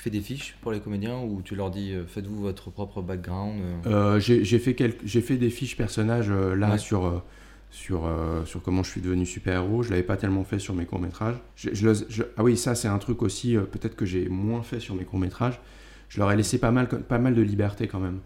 Tu 0.00 0.04
fais 0.04 0.08
des 0.10 0.22
fiches 0.22 0.56
pour 0.62 0.72
les 0.72 0.80
comédiens 0.80 1.18
ou 1.18 1.42
tu 1.44 1.54
leur 1.54 1.70
dis 1.70 1.92
euh, 1.92 2.06
faites-vous 2.06 2.40
votre 2.40 2.70
propre 2.70 3.02
background 3.02 3.60
euh, 3.84 4.14
Euh, 4.16 4.18
j'ai 4.18 4.58
fait, 4.58 4.72
quelques- 4.72 5.04
j'ai 5.04 5.20
fait 5.20 5.36
des 5.36 5.50
fiches 5.50 5.76
personnages 5.76 6.30
là 6.30 6.70
Ouais. 6.70 6.78
sur, 6.78 7.22
sur, 7.70 8.06
euh, 8.06 8.42
sur 8.46 8.62
comment 8.62 8.82
je 8.82 8.88
suis 8.92 9.02
devenu 9.02 9.26
super-héros. 9.26 9.82
Je 9.82 9.90
l'avais 9.90 10.02
pas 10.02 10.16
tellement 10.16 10.42
fait 10.42 10.58
sur 10.58 10.72
mes 10.74 10.86
courts-métrages. 10.86 11.36
Je- 11.54 11.74
je 11.74 11.86
le- 11.86 11.94
je- 12.08 12.22
ah 12.38 12.42
oui, 12.42 12.56
ça 12.56 12.74
c'est 12.74 12.88
un 12.88 12.96
truc 12.96 13.20
aussi, 13.20 13.58
euh, 13.58 13.64
peut-être 13.64 13.94
que 13.94 14.06
j'ai 14.06 14.26
moins 14.30 14.62
fait 14.62 14.80
sur 14.80 14.94
mes 14.94 15.04
courts-métrages. 15.04 15.60
Je 16.08 16.18
leur 16.18 16.32
ai 16.32 16.36
laissé 16.38 16.56
pas 16.58 16.70
mal, 16.70 16.88
pas 16.88 17.18
mal 17.18 17.34
de 17.34 17.42
liberté 17.42 17.86
quand 17.86 18.00
même. 18.00 18.20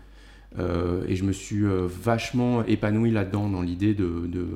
Euh, 0.61 1.03
et 1.09 1.17
je 1.17 1.25
me 1.25 1.33
suis 1.33 1.65
vachement 1.65 2.65
épanoui 2.67 3.11
là-dedans, 3.11 3.49
dans 3.49 3.63
l'idée 3.63 3.95
de 3.95 4.29
de, 4.29 4.47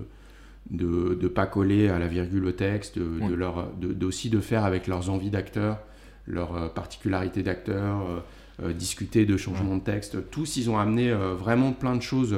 de 0.70 1.14
de 1.20 1.26
pas 1.26 1.46
coller 1.46 1.88
à 1.88 1.98
la 1.98 2.06
virgule 2.06 2.44
au 2.44 2.52
texte, 2.52 2.96
de, 2.96 3.02
de 3.02 3.24
Ouais. 3.32 3.36
leur, 3.36 3.72
de, 3.74 3.92
d'aussi 3.92 4.30
de 4.30 4.38
faire 4.38 4.64
avec 4.64 4.86
leurs 4.86 5.10
envies 5.10 5.30
d'acteurs, 5.30 5.80
leurs 6.28 6.54
euh, 6.54 6.68
particularités 6.68 7.42
d'acteurs, 7.42 8.02
euh, 8.06 8.20
euh, 8.62 8.72
discuter 8.72 9.26
de 9.26 9.36
changements 9.36 9.76
de 9.76 9.82
texte. 9.82 10.30
Tous, 10.30 10.56
ils 10.56 10.70
ont 10.70 10.78
amené 10.78 11.12
vraiment 11.12 11.72
plein 11.72 11.96
de 11.96 12.02
choses 12.02 12.36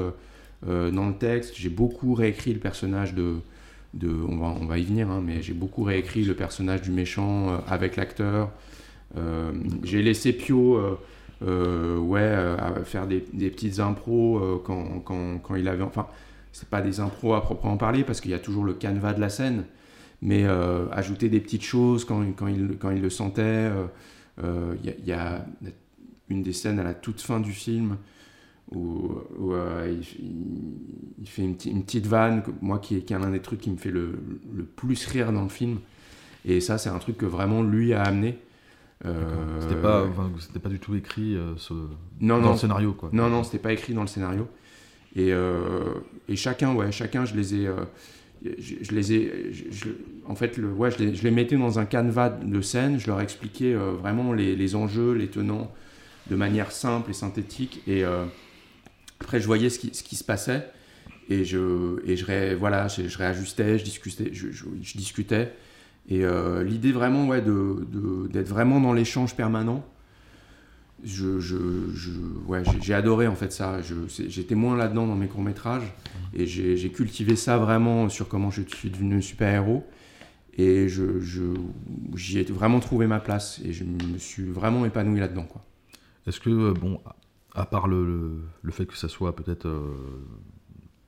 dans 0.66 1.08
le 1.08 1.14
texte. 1.14 1.54
J'ai 1.56 1.70
beaucoup 1.70 2.14
réécrit 2.14 2.52
le 2.52 2.60
personnage 2.60 3.14
de... 3.14 3.36
de 3.94 4.08
on, 4.28 4.36
va, 4.36 4.48
on 4.60 4.66
va 4.66 4.78
y 4.78 4.84
venir, 4.84 5.10
hein, 5.10 5.22
mais 5.24 5.42
j'ai 5.42 5.54
beaucoup 5.54 5.82
réécrit 5.82 6.24
le 6.24 6.34
personnage 6.34 6.82
du 6.82 6.90
méchant 6.90 7.48
euh, 7.48 7.58
avec 7.66 7.96
l'acteur. 7.96 8.50
Euh, 9.16 9.52
j'ai 9.82 10.02
laissé 10.02 10.32
Pio... 10.32 10.78
euh, 11.42 11.96
ouais, 11.98 12.20
à 12.20 12.84
faire 12.84 13.06
des, 13.06 13.24
des 13.32 13.50
petites 13.50 13.80
impros 13.80 14.62
quand, 14.64 15.00
quand, 15.00 15.38
quand 15.38 15.54
il 15.54 15.66
avait. 15.68 15.82
Enfin, 15.82 16.06
c'est 16.52 16.68
pas 16.68 16.82
des 16.82 17.00
impros 17.00 17.32
à 17.34 17.40
proprement 17.40 17.78
parler 17.78 18.04
parce 18.04 18.20
qu'il 18.20 18.30
y 18.30 18.34
a 18.34 18.38
toujours 18.38 18.64
le 18.64 18.74
canevas 18.74 19.14
de 19.14 19.20
la 19.20 19.30
scène, 19.30 19.64
mais 20.22 20.44
euh, 20.44 20.86
ajouter 20.92 21.28
des 21.28 21.40
petites 21.40 21.62
choses 21.64 22.04
quand, 22.04 22.22
quand, 22.36 22.46
il, 22.48 22.76
quand 22.78 22.90
il 22.90 23.00
le 23.02 23.10
sentait. 23.10 23.42
euh, 23.42 23.86
euh, 24.42 24.74
Il 24.82 24.86
y, 24.86 24.92
a- 24.92 24.96
il 24.98 25.06
y 25.06 25.12
a 25.12 25.44
une 26.28 26.42
des 26.42 26.52
scènes 26.52 26.78
à 26.78 26.82
la 26.84 26.94
toute 26.94 27.20
fin 27.20 27.40
du 27.40 27.52
film 27.52 27.96
où, 28.72 29.10
où, 29.38 29.52
euh, 29.52 29.88
il, 30.00 30.24
il- 30.24 30.78
il 31.22 31.28
fait 31.28 31.42
une, 31.42 31.56
petite- 31.56 31.72
une 31.72 31.82
petite 31.84 32.06
vanne, 32.06 32.42
moi 32.60 32.78
qui 32.78 32.96
est, 32.96 33.10
l'un 33.10 33.30
des 33.30 33.40
trucs 33.40 33.60
qui 33.60 33.70
me 33.70 33.76
fait 33.76 33.90
le, 33.90 34.18
le 34.54 34.64
plus 34.64 35.06
rire 35.06 35.32
dans 35.32 35.42
le 35.42 35.48
film. 35.48 35.78
Et 36.44 36.60
ça, 36.60 36.78
c'est 36.78 36.88
un 36.88 36.98
truc 36.98 37.18
que 37.18 37.26
vraiment 37.26 37.62
lui 37.62 37.92
a 37.92 38.02
amené. 38.02 38.38
Euh, 39.04 39.60
C'était 39.60 39.80
pas, 39.80 40.04
enfin, 40.04 40.30
pas 40.62 40.68
du 40.68 40.78
tout 40.78 40.94
écrit 40.94 41.34
euh, 41.34 41.54
ce- 41.56 41.72
non, 42.20 42.36
dans 42.38 42.40
non. 42.40 42.52
le 42.52 42.58
scénario, 42.58 42.92
quoi. 42.92 43.10
Non, 43.12 43.28
non, 43.28 43.42
c'était 43.42 43.58
pas 43.58 43.72
écrit 43.72 43.94
dans 43.94 44.02
le 44.02 44.06
scénario. 44.06 44.46
Et, 45.16 45.32
euh, 45.32 45.94
et 46.28 46.36
chacun, 46.36 46.74
ouais, 46.74 46.92
chacun, 46.92 47.24
je 47.24 47.34
les 47.34 47.54
ai, 47.56 47.66
euh, 47.66 47.74
je, 48.42 48.94
les 48.94 49.12
ai, 49.12 49.52
en 50.26 50.34
fait, 50.34 50.58
ouais, 50.58 50.90
je 50.90 51.22
les, 51.22 51.30
mettais 51.30 51.56
dans 51.56 51.78
un 51.78 51.84
canevas 51.84 52.30
de 52.30 52.60
scène. 52.60 52.98
Je 52.98 53.06
leur 53.06 53.20
expliquais 53.20 53.74
euh, 53.74 53.92
vraiment 53.92 54.32
les, 54.32 54.74
enjeux, 54.74 55.12
les 55.12 55.28
tenants, 55.28 55.70
de 56.30 56.36
manière 56.36 56.72
simple 56.72 57.10
et 57.10 57.14
synthétique. 57.14 57.82
Et 57.86 58.04
euh, 58.04 58.24
après, 59.20 59.40
je 59.40 59.46
voyais 59.46 59.68
ce 59.68 59.78
qui, 59.78 60.16
se 60.16 60.24
passait. 60.24 60.66
Et 61.28 61.44
je, 61.44 62.00
et 62.06 62.16
je, 62.16 62.24
ré- 62.24 62.54
voilà, 62.54 62.88
je, 62.88 63.16
réajustais, 63.16 63.78
je 63.78 63.84
discutais, 63.84 64.30
je, 64.32 64.96
discutais. 64.96 65.52
Et 66.08 66.24
euh, 66.24 66.64
l'idée 66.64 66.92
vraiment, 66.92 67.26
ouais, 67.28 67.42
de, 67.42 67.86
de- 67.92 68.26
d'être 68.28 68.48
vraiment 68.48 68.80
dans 68.80 68.92
l'échange 68.92 69.36
permanent. 69.36 69.84
Je, 71.02 71.40
je, 71.40 71.56
je- 71.94 72.10
ouais, 72.46 72.62
j'ai, 72.82 72.92
adoré 72.94 73.26
en 73.26 73.34
fait 73.34 73.52
ça. 73.52 73.78
J'étais 74.28 74.54
moins 74.54 74.76
là-dedans 74.76 75.06
dans 75.06 75.16
mes 75.16 75.28
courts 75.28 75.42
métrages 75.42 75.92
et 76.34 76.46
j'ai, 76.46 76.90
cultivé 76.90 77.36
ça 77.36 77.56
vraiment 77.58 78.08
sur 78.08 78.28
comment 78.28 78.50
je 78.50 78.62
suis 78.62 78.90
devenu 78.90 79.22
super-héros. 79.22 79.86
Et 80.58 80.88
je, 80.88 81.04
j'y 82.16 82.38
ai 82.38 82.42
vraiment 82.44 82.80
trouvé 82.80 83.06
ma 83.06 83.20
place 83.20 83.60
et 83.64 83.72
je 83.72 83.84
me 83.84 84.18
suis 84.18 84.44
vraiment 84.44 84.84
épanoui 84.84 85.20
là-dedans. 85.20 85.44
Quoi. 85.44 85.64
Est-ce 86.26 86.40
que, 86.40 86.50
euh, 86.50 86.74
bon, 86.74 87.00
à 87.54 87.64
part 87.64 87.88
le, 87.88 88.04
le, 88.04 88.40
le 88.60 88.72
fait 88.72 88.84
que 88.86 88.96
ça 88.96 89.08
soit 89.08 89.34
peut-être. 89.34 89.66
euh, 89.66 89.94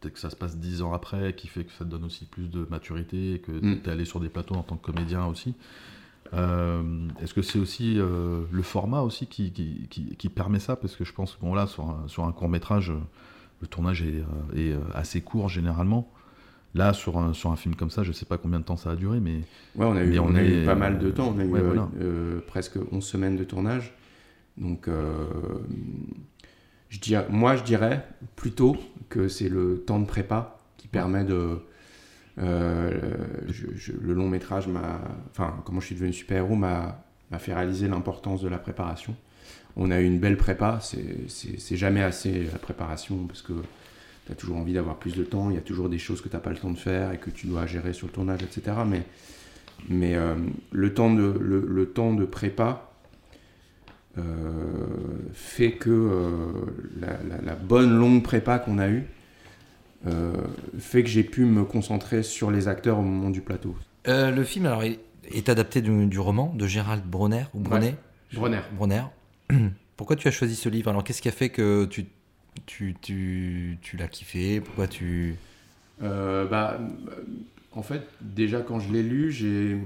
peut-être 0.01 0.15
que 0.15 0.21
ça 0.21 0.31
se 0.31 0.37
passe 0.37 0.57
dix 0.59 0.83
ans 0.83 0.93
après, 0.93 1.33
qui 1.35 1.47
fait 1.47 1.65
que 1.65 1.71
ça 1.73 1.85
te 1.85 1.91
donne 1.91 2.03
aussi 2.05 2.25
plus 2.25 2.49
de 2.49 2.67
maturité, 2.71 3.41
que 3.47 3.53
Mm. 3.53 3.83
tu 3.83 3.89
es 3.89 3.93
allé 3.93 4.05
sur 4.05 4.19
des 4.21 4.29
plateaux 4.31 4.55
en 4.57 4.63
tant 4.65 4.77
que 4.77 4.85
comédien 4.91 5.27
aussi. 5.27 5.55
Euh, 6.35 7.09
Est-ce 7.21 7.35
que 7.35 7.43
c'est 7.43 7.59
aussi 7.59 7.99
euh, 7.99 8.43
le 8.51 8.63
format 8.63 9.01
aussi 9.03 9.27
qui, 9.27 9.53
qui, 9.53 9.87
qui- 9.91 10.17
qui 10.17 10.29
permet 10.29 10.59
ça? 10.59 10.77
Parce 10.77 10.97
que 10.97 11.05
je 11.05 11.13
pense 11.13 11.35
que 11.35 11.41
bon, 11.41 11.55
là, 11.55 11.67
sur 11.67 11.85
un, 11.89 12.05
sur 12.09 12.25
un 12.25 12.33
court 12.33 12.49
métrage, 12.49 12.93
le 13.61 13.67
tournage 13.67 14.03
est, 14.03 14.23
euh, 14.57 14.73
est, 14.73 14.97
assez 14.97 15.21
court 15.21 15.49
généralement. 15.49 16.11
Là, 16.75 16.95
sur 16.95 17.19
un, 17.19 17.35
sur 17.35 17.51
un 17.53 17.57
film 17.57 17.75
comme 17.75 17.91
ça, 17.91 18.03
je 18.03 18.13
sais 18.13 18.25
pas 18.25 18.39
combien 18.39 18.59
de 18.59 18.65
temps 18.65 18.79
ça 18.79 18.91
a 18.93 18.97
duré, 18.97 19.21
mais. 19.21 19.41
Ouais, 19.77 19.85
on 19.85 19.95
a, 19.95 20.03
eu, 20.03 20.09
mais 20.11 20.19
on 20.19 20.35
a 20.35 20.43
eu 20.43 20.63
est, 20.63 20.65
pas 20.65 20.75
mal 20.75 20.99
de 20.99 21.11
temps. 21.11 21.35
On 21.37 21.39
a 21.39 21.45
eu 21.45 21.49
ouais, 21.49 21.61
voilà. 21.61 21.89
euh, 22.01 22.41
presque 22.47 22.79
11 22.91 23.05
semaines 23.05 23.37
de 23.37 23.45
tournage. 23.45 23.93
Donc, 24.57 24.89
euh, 24.89 25.27
je 26.89 26.99
dirais, 26.99 27.27
moi, 27.31 27.57
je 27.57 27.63
dirais 27.63 28.07
plutôt 28.37 28.77
que 29.11 29.29
c'est 29.29 29.49
le 29.49 29.83
temps 29.87 30.01
de 30.01 30.07
prépa 30.07 30.59
qui 30.79 30.89
permet 30.89 31.25
de. 31.25 31.59
Euh, 32.39 32.91
le 34.01 34.13
long 34.15 34.29
métrage 34.29 34.67
m'a. 34.67 35.01
Enfin, 35.31 35.55
comment 35.65 35.81
je 35.81 35.87
suis 35.87 35.95
devenu 35.95 36.13
super-héros 36.13 36.55
m'a 36.55 37.05
fait 37.39 37.55
réaliser 37.55 37.89
l'importance 37.89 38.43
de 38.43 38.49
la 38.49 38.59
préparation. 38.59 39.15
On 39.77 39.91
a 39.91 40.01
eu 40.01 40.05
une 40.05 40.19
belle 40.19 40.37
prépa, 40.37 40.81
c'est 40.81 41.77
jamais 41.77 42.03
assez 42.03 42.45
la 42.53 42.59
préparation 42.59 43.27
parce 43.27 43.41
que 43.41 43.55
tu 44.27 44.33
as 44.33 44.35
toujours 44.35 44.59
envie 44.59 44.75
d'avoir 44.75 44.97
plus 44.97 45.15
de 45.15 45.25
temps, 45.25 45.51
il 45.51 45.55
y 45.55 45.59
a 45.59 45.63
toujours 45.63 45.89
des 45.89 45.99
choses 45.99 46.21
que 46.21 46.29
tu 46.29 46.37
n'as 46.37 46.41
pas 46.41 46.51
le 46.51 46.57
temps 46.57 46.71
de 46.71 46.79
faire 46.79 47.13
et 47.13 47.19
que 47.19 47.31
tu 47.31 47.47
dois 47.47 47.67
gérer 47.67 47.93
sur 47.93 48.07
le 48.07 48.13
tournage, 48.13 48.43
etc. 48.43 48.77
Mais, 49.89 50.15
euh, 50.15 50.37
le, 50.71 50.95
temps 50.95 51.11
de, 51.11 52.25
prépa 52.25 52.93
euh, 54.19 54.23
fait 55.33 55.73
que 55.73 55.91
euh, 55.91 56.29
la, 57.01 57.55
bonne 57.55 57.99
longue 57.99 58.23
prépa 58.23 58.59
qu'on 58.59 58.79
a 58.79 58.89
eue 58.89 59.07
fait 60.79 61.03
que 61.03 61.09
j'ai 61.09 61.23
pu 61.23 61.45
me 61.45 61.65
concentrer 61.65 62.23
sur 62.23 62.51
les 62.51 62.69
acteurs 62.69 62.99
au 62.99 63.03
moment 63.03 63.31
du 63.31 63.41
plateau. 63.41 63.77
le 64.07 64.43
film 64.43 64.67
alors, 64.67 64.83
est 64.83 65.49
adapté 65.49 65.81
du, 65.83 66.19
roman 66.19 66.53
de 66.57 66.67
Gérald 66.67 67.05
Bronner 67.05 67.45
ou 67.55 67.61
Bronner. 67.61 67.95
Bronner. 68.33 69.03
Pourquoi 69.97 70.17
tu 70.17 70.27
as 70.27 70.33
choisi 70.33 70.57
ce 70.57 70.69
livre? 70.69 70.91
Alors 70.91 71.05
qu'est-ce 71.05 71.23
qui 71.23 71.29
a 71.29 71.33
fait 71.33 71.51
que 71.51 71.85
tu 71.85 72.07
tu, 72.67 72.95
tu, 73.01 73.79
tu 73.83 73.97
l'as 73.97 74.09
kiffé? 74.09 74.61
Pourquoi 74.61 74.87
tu... 74.87 75.37
Euh, 76.03 76.47
bah, 76.47 76.79
en 77.73 77.83
fait, 77.83 78.03
déjà 78.21 78.61
quand 78.61 78.81
je 78.81 78.93
l'ai 78.93 79.03
lu, 79.03 79.31
j'ai, 79.31 79.79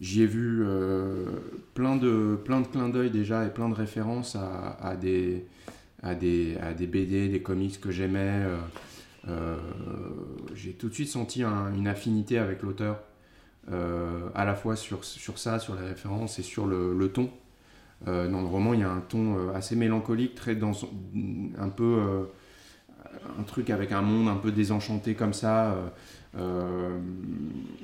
j'y 0.00 0.22
ai 0.22 0.26
vu 0.26 0.62
euh, 0.64 1.26
plein, 1.74 1.96
de, 1.96 2.38
plein 2.44 2.60
de 2.60 2.66
clins 2.66 2.88
d'œil 2.88 3.10
déjà 3.10 3.44
et 3.44 3.50
plein 3.50 3.68
de 3.68 3.74
références 3.74 4.36
à, 4.36 4.78
à, 4.80 4.96
des, 4.96 5.44
à, 6.02 6.14
des, 6.14 6.56
à 6.58 6.72
des 6.72 6.86
BD, 6.86 7.28
des 7.28 7.42
comics 7.42 7.80
que 7.80 7.90
j'aimais. 7.90 8.44
Euh, 8.44 8.56
j'ai 10.54 10.72
tout 10.72 10.88
de 10.88 10.94
suite 10.94 11.08
senti 11.08 11.42
une 11.42 11.88
affinité 11.88 12.38
avec 12.38 12.62
l'auteur, 12.62 13.02
à 13.68 14.44
la 14.44 14.54
fois 14.54 14.76
sur, 14.76 15.04
sur 15.04 15.38
ça, 15.38 15.58
sur 15.58 15.74
les 15.74 15.86
références 15.86 16.38
et 16.38 16.42
sur 16.42 16.66
le, 16.66 16.96
le 16.96 17.08
ton. 17.08 17.30
Euh, 18.06 18.28
dans 18.28 18.40
le 18.40 18.46
roman, 18.46 18.74
il 18.74 18.80
y 18.80 18.82
a 18.82 18.90
un 18.90 19.00
ton 19.00 19.38
euh, 19.38 19.54
assez 19.54 19.76
mélancolique, 19.76 20.34
très 20.34 20.54
dans 20.54 20.72
un 21.58 21.68
peu 21.68 21.98
euh, 22.00 22.24
un 23.38 23.42
truc 23.44 23.70
avec 23.70 23.92
un 23.92 24.02
monde 24.02 24.28
un 24.28 24.36
peu 24.36 24.52
désenchanté 24.52 25.14
comme 25.14 25.32
ça, 25.32 25.76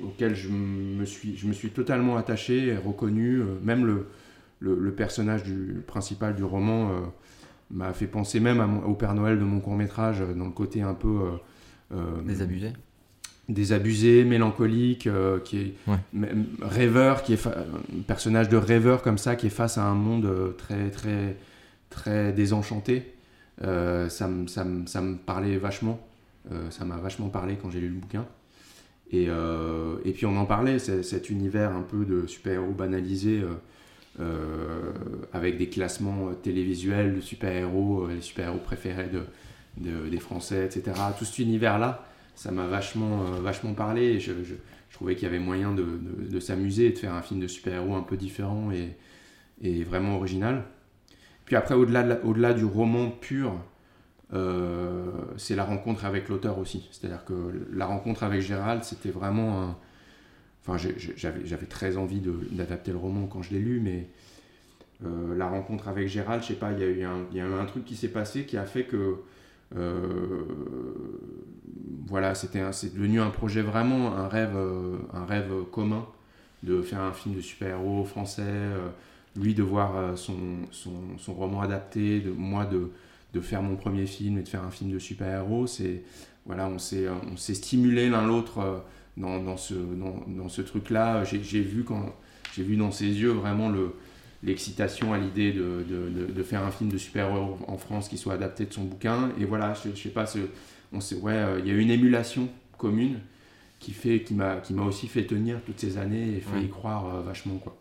auquel 0.03 0.35
je 0.35 0.49
me, 0.49 1.05
suis, 1.05 1.37
je 1.37 1.47
me 1.47 1.53
suis 1.53 1.69
totalement 1.69 2.17
attaché 2.17 2.67
et 2.67 2.77
reconnu. 2.77 3.41
même 3.63 3.85
le, 3.85 4.07
le, 4.59 4.91
personnage 4.91 5.43
du, 5.43 5.81
principal 5.87 6.35
du 6.35 6.43
roman 6.43 6.91
m'a 7.71 7.93
fait 7.93 8.07
penser 8.07 8.39
même 8.39 8.81
au 8.85 8.93
Père 8.93 9.13
Noël 9.13 9.39
de 9.39 9.43
mon 9.43 9.59
court 9.59 9.75
métrage, 9.75 10.23
dans 10.35 10.45
le 10.45 10.51
côté 10.51 10.81
un 10.81 10.93
peu... 10.93 11.19
Désabusé 12.25 12.71
désabusé, 13.51 14.23
mélancolique, 14.23 15.07
euh, 15.07 15.39
qui 15.39 15.59
est 15.59 15.75
rêveur, 16.61 17.23
qui 17.23 17.33
est 17.33 17.47
un 17.47 18.01
personnage 18.07 18.49
de 18.49 18.57
rêveur 18.57 19.01
comme 19.01 19.17
ça, 19.17 19.35
qui 19.35 19.47
est 19.47 19.51
face 19.51 19.77
à 19.77 19.83
un 19.83 19.95
monde 19.95 20.25
euh, 20.25 20.51
très 20.51 20.89
très 20.89 21.37
très 21.89 22.31
désenchanté. 22.31 23.13
Euh, 23.63 24.09
ça, 24.09 24.27
me, 24.27 24.47
ça, 24.47 24.65
ça, 24.85 25.01
me 25.01 25.17
parlait 25.17 25.57
vachement. 25.57 25.99
ça 26.69 26.85
m'a 26.85 26.97
vachement 26.97 27.29
parlé 27.29 27.57
quand 27.61 27.69
j'ai 27.69 27.81
lu 27.81 27.89
le 27.89 27.95
bouquin. 27.95 28.25
Et, 29.11 29.25
et 29.25 30.11
puis 30.13 30.25
on 30.25 30.37
en 30.37 30.45
parlait, 30.45 30.79
cet 30.79 31.29
univers 31.29 31.75
un 31.75 31.81
peu 31.81 32.05
de 32.05 32.27
super-héros 32.27 32.71
banalisé, 32.71 33.43
avec 35.33 35.57
des 35.57 35.69
classements 35.69 36.33
télévisuels 36.41 37.15
de 37.15 37.21
super-héros, 37.21 38.07
les 38.07 38.21
super-héros 38.21 38.59
préférés 38.59 39.09
de, 39.09 40.09
des 40.09 40.19
Français, 40.19 40.65
etc. 40.65 40.95
Tout 41.17 41.25
cet 41.25 41.39
univers-là, 41.39 42.03
ça 42.35 42.51
m'a 42.51 42.65
vachement, 42.65 43.21
euh, 43.21 43.41
vachement 43.41 43.73
parlé. 43.73 44.03
Et 44.03 44.19
je, 44.19 44.33
trouvais 44.93 45.15
qu'il 45.15 45.23
y 45.23 45.27
avait 45.27 45.39
moyen 45.39 45.73
de, 45.73 46.39
s'amuser 46.39 46.87
et 46.87 46.91
de 46.91 46.97
faire 46.97 47.13
un 47.13 47.21
film 47.21 47.39
de 47.39 47.47
super-héros 47.47 47.95
un 47.95 48.01
peu 48.01 48.17
différent 48.17 48.69
et, 48.71 49.83
vraiment 49.83 50.17
original. 50.17 50.63
Puis 51.45 51.55
après, 51.55 51.75
au-delà, 51.75 52.19
au-delà 52.23 52.53
du 52.53 52.65
roman 52.65 53.09
pur, 53.09 53.53
euh, 54.33 55.11
c'est 55.37 55.55
la 55.55 55.63
rencontre 55.63 56.05
avec 56.05 56.29
l'auteur 56.29 56.57
aussi. 56.57 56.87
C'est-à-dire 56.91 57.23
que 57.25 57.33
la 57.71 57.85
rencontre 57.85 58.23
avec 58.23 58.41
Gérald, 58.41 58.83
c'était 58.83 59.11
vraiment 59.11 59.61
un... 59.61 59.77
Enfin, 60.65 60.77
j'avais, 61.15 61.65
très 61.65 61.97
envie 61.97 62.21
d'adapter 62.51 62.91
le 62.91 62.97
roman 62.97 63.25
quand 63.25 63.41
je 63.41 63.51
l'ai 63.51 63.59
lu, 63.59 63.79
mais 63.79 64.07
euh, 65.03 65.35
la 65.35 65.47
rencontre 65.47 65.87
avec 65.87 66.07
Gérald, 66.07 66.43
je 66.43 66.49
sais 66.49 66.53
pas, 66.53 66.71
il 66.71 66.79
y, 66.79 66.83
a 66.83 66.87
eu 66.87 67.03
un, 67.03 67.25
eu 67.33 67.39
un 67.39 67.65
truc 67.65 67.83
qui 67.83 67.95
s'est 67.95 68.09
passé 68.09 68.45
qui 68.45 68.57
a 68.57 68.65
fait 68.65 68.83
que 68.83 69.15
euh, 69.75 70.43
voilà, 72.05 72.35
c'était 72.35 72.61
c'est 72.73 72.93
devenu 72.93 73.19
un 73.19 73.31
projet 73.31 73.63
vraiment 73.63 74.15
un 74.15 74.27
rêve, 74.27 74.55
euh, 74.55 74.97
un 75.13 75.25
rêve 75.25 75.51
commun 75.71 76.05
de 76.61 76.83
faire 76.83 77.01
un 77.01 77.13
film 77.13 77.35
de 77.35 77.41
super-héros 77.41 78.05
français, 78.05 78.43
lui 79.35 79.55
de 79.55 79.63
voir 79.63 80.15
son, 80.15 80.67
roman 81.27 81.61
adapté, 81.61 82.19
de 82.19 82.29
moi 82.29 82.65
de, 82.65 82.91
de, 83.33 83.39
faire 83.39 83.63
mon 83.63 83.75
premier 83.75 84.05
film 84.05 84.37
et 84.37 84.43
de 84.43 84.47
faire 84.47 84.63
un 84.63 84.69
film 84.69 84.91
de 84.91 84.99
super-héros. 84.99 85.65
C'est 85.65 86.03
voilà, 86.45 86.67
on 86.67 86.77
s'est 86.77 87.07
on 87.09 87.37
s'est 87.37 87.55
stimulé 87.55 88.09
l'un 88.11 88.27
l'autre 88.27 88.83
dans, 89.17 89.41
dans, 89.41 89.57
ce 89.57 89.73
dans, 89.73 90.23
dans 90.27 90.49
ce 90.49 90.61
truc-là. 90.61 91.23
J'ai 91.23 91.61
vu 91.61 91.83
quand 91.83 92.15
vu 92.57 92.75
dans 92.75 92.91
ses 92.91 93.07
yeux 93.07 93.31
vraiment 93.31 93.69
le 93.69 93.93
l'excitation 94.43 95.13
à 95.13 95.17
l'idée 95.17 95.51
de, 95.51 95.85
de, 95.87 96.31
de, 96.31 96.43
faire 96.43 96.63
un 96.63 96.71
film 96.71 96.89
de 96.89 96.97
super-héros 96.97 97.59
en 97.67 97.77
France 97.77 98.09
qui 98.09 98.17
soit 98.17 98.33
adapté 98.33 98.65
de 98.65 98.73
son 98.73 98.83
bouquin. 98.83 99.29
Et 99.39 99.45
voilà, 99.45 99.73
je, 99.73 99.89
je 99.93 100.01
sais 100.01 100.09
pas, 100.09 100.25
on 100.91 100.99
sait, 100.99 101.15
ouais, 101.15 101.33
euh, 101.33 101.59
il 101.59 101.67
y 101.67 101.71
a 101.71 101.79
une 101.79 101.91
émulation 101.91 102.49
commune 102.77 103.19
qui 103.79 103.91
fait, 103.91 104.21
qui 104.23 104.33
m'a, 104.33 104.57
qui 104.57 104.73
m'a 104.73 104.83
aussi 104.83 105.07
fait 105.07 105.25
tenir 105.25 105.59
toutes 105.65 105.79
ces 105.79 105.97
années 105.97 106.37
et 106.37 106.39
fait 106.39 106.61
y 106.61 106.69
croire 106.69 107.15
euh, 107.15 107.21
vachement, 107.21 107.55
quoi. 107.57 107.77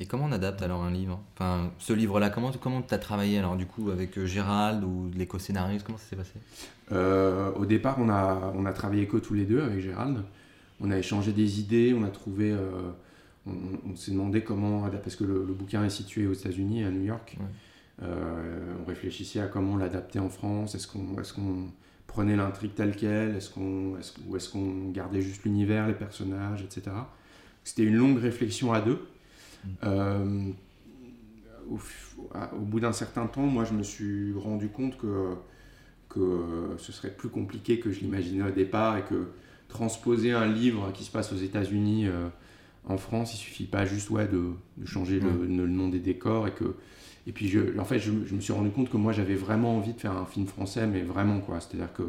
Et 0.00 0.06
comment 0.06 0.24
on 0.24 0.32
adapte 0.32 0.60
alors 0.62 0.82
un 0.82 0.90
livre? 0.90 1.20
Enfin, 1.34 1.70
ce 1.78 1.92
livre-là, 1.92 2.28
comment 2.30 2.50
comment 2.60 2.82
as 2.90 2.98
travaillé 2.98 3.38
alors 3.38 3.56
du 3.56 3.64
coup 3.64 3.90
avec 3.90 4.18
euh, 4.18 4.26
Gérald 4.26 4.82
ou 4.82 5.10
l'éco-scénariste? 5.16 5.86
Comment 5.86 5.98
ça 5.98 6.04
s'est 6.10 6.16
passé? 6.16 6.34
Au 7.56 7.64
départ, 7.64 7.96
on 8.00 8.08
a, 8.08 8.52
on 8.56 8.66
a 8.66 8.72
travaillé 8.72 9.06
que 9.06 9.16
tous 9.16 9.34
les 9.34 9.44
deux 9.44 9.62
avec 9.62 9.80
Gérald. 9.80 10.18
On 10.80 10.90
a 10.90 10.98
échangé 10.98 11.32
des 11.32 11.60
idées, 11.60 11.94
on 11.98 12.04
a 12.04 12.10
trouvé 12.10 12.54
on, 13.46 13.96
s'est 13.96 14.12
demandé 14.12 14.42
comment, 14.42 14.88
parce 15.02 15.16
que 15.16 15.24
le, 15.24 15.40
bouquin 15.40 15.84
est 15.84 15.90
situé 15.90 16.26
aux 16.26 16.32
États-Unis, 16.32 16.84
à 16.84 16.90
New 16.90 17.04
York. 17.04 17.36
Euh, 18.02 18.74
on 18.82 18.84
réfléchissait 18.86 19.40
à 19.40 19.46
comment 19.46 19.76
l'adapter 19.76 20.18
en 20.18 20.28
France. 20.28 20.74
Est-ce 20.74 20.88
qu'on 20.88 21.20
est 21.20 21.34
qu'on 21.34 21.68
prenait 22.06 22.36
l'intrigue 22.36 22.74
telle 22.74 22.96
qu'elle? 22.96 23.36
Est-ce 23.36 23.50
qu'on 23.50 23.96
est 23.98 24.14
Ou 24.26 24.36
est-ce 24.36 24.48
qu'on 24.48 24.90
gardait 24.90 25.20
juste 25.20 25.44
l'univers, 25.44 25.86
les 25.86 25.94
personnages, 25.94 26.62
etc. 26.62 26.96
C'était 27.62 27.84
une 27.84 27.96
longue 27.96 28.18
réflexion 28.18 28.72
à 28.72 28.80
deux. 28.80 29.06
Mm. 29.64 29.68
Euh, 29.84 30.50
au, 31.70 32.60
bout 32.60 32.80
d'un 32.80 32.92
certain 32.92 33.26
temps, 33.26 33.46
moi, 33.46 33.64
je 33.64 33.74
me 33.74 33.82
suis 33.82 34.32
rendu 34.34 34.68
compte 34.68 34.98
que, 34.98 35.34
que 36.08 36.74
ce 36.78 36.92
serait 36.92 37.10
plus 37.10 37.28
compliqué 37.28 37.78
que 37.78 37.90
je 37.90 38.00
l'imaginais 38.00 38.48
au 38.48 38.52
départ 38.52 38.96
et 38.96 39.02
que 39.02 39.28
transposer 39.68 40.32
un 40.32 40.46
livre 40.46 40.92
qui 40.92 41.04
se 41.04 41.10
passe 41.10 41.32
aux 41.32 41.36
États-Unis 41.36 42.06
euh, 42.06 42.28
en 42.86 42.98
France, 42.98 43.34
il 43.34 43.38
suffit 43.38 43.64
pas 43.64 43.86
juste 43.86 44.10
ouais, 44.10 44.28
de, 44.28 44.52
changer 44.84 45.20
le, 45.20 45.66
nom 45.66 45.88
des 45.88 46.00
décors 46.00 46.46
et 46.46 46.52
que 46.52 46.74
et 47.26 47.32
puis 47.32 47.48
je, 47.48 47.78
en 47.78 47.84
fait 47.84 47.98
je, 47.98 48.10
me 48.10 48.40
suis 48.40 48.52
rendu 48.52 48.70
compte 48.70 48.90
que 48.90 48.98
moi 48.98 49.12
j'avais 49.12 49.34
vraiment 49.34 49.78
envie 49.78 49.94
de 49.94 50.00
faire 50.00 50.12
un 50.12 50.26
film 50.26 50.46
français 50.46 50.86
mais 50.86 51.00
vraiment 51.00 51.40
quoi. 51.40 51.60
C'est 51.60 51.74
à 51.74 51.78
dire 51.78 51.92
que 51.94 52.02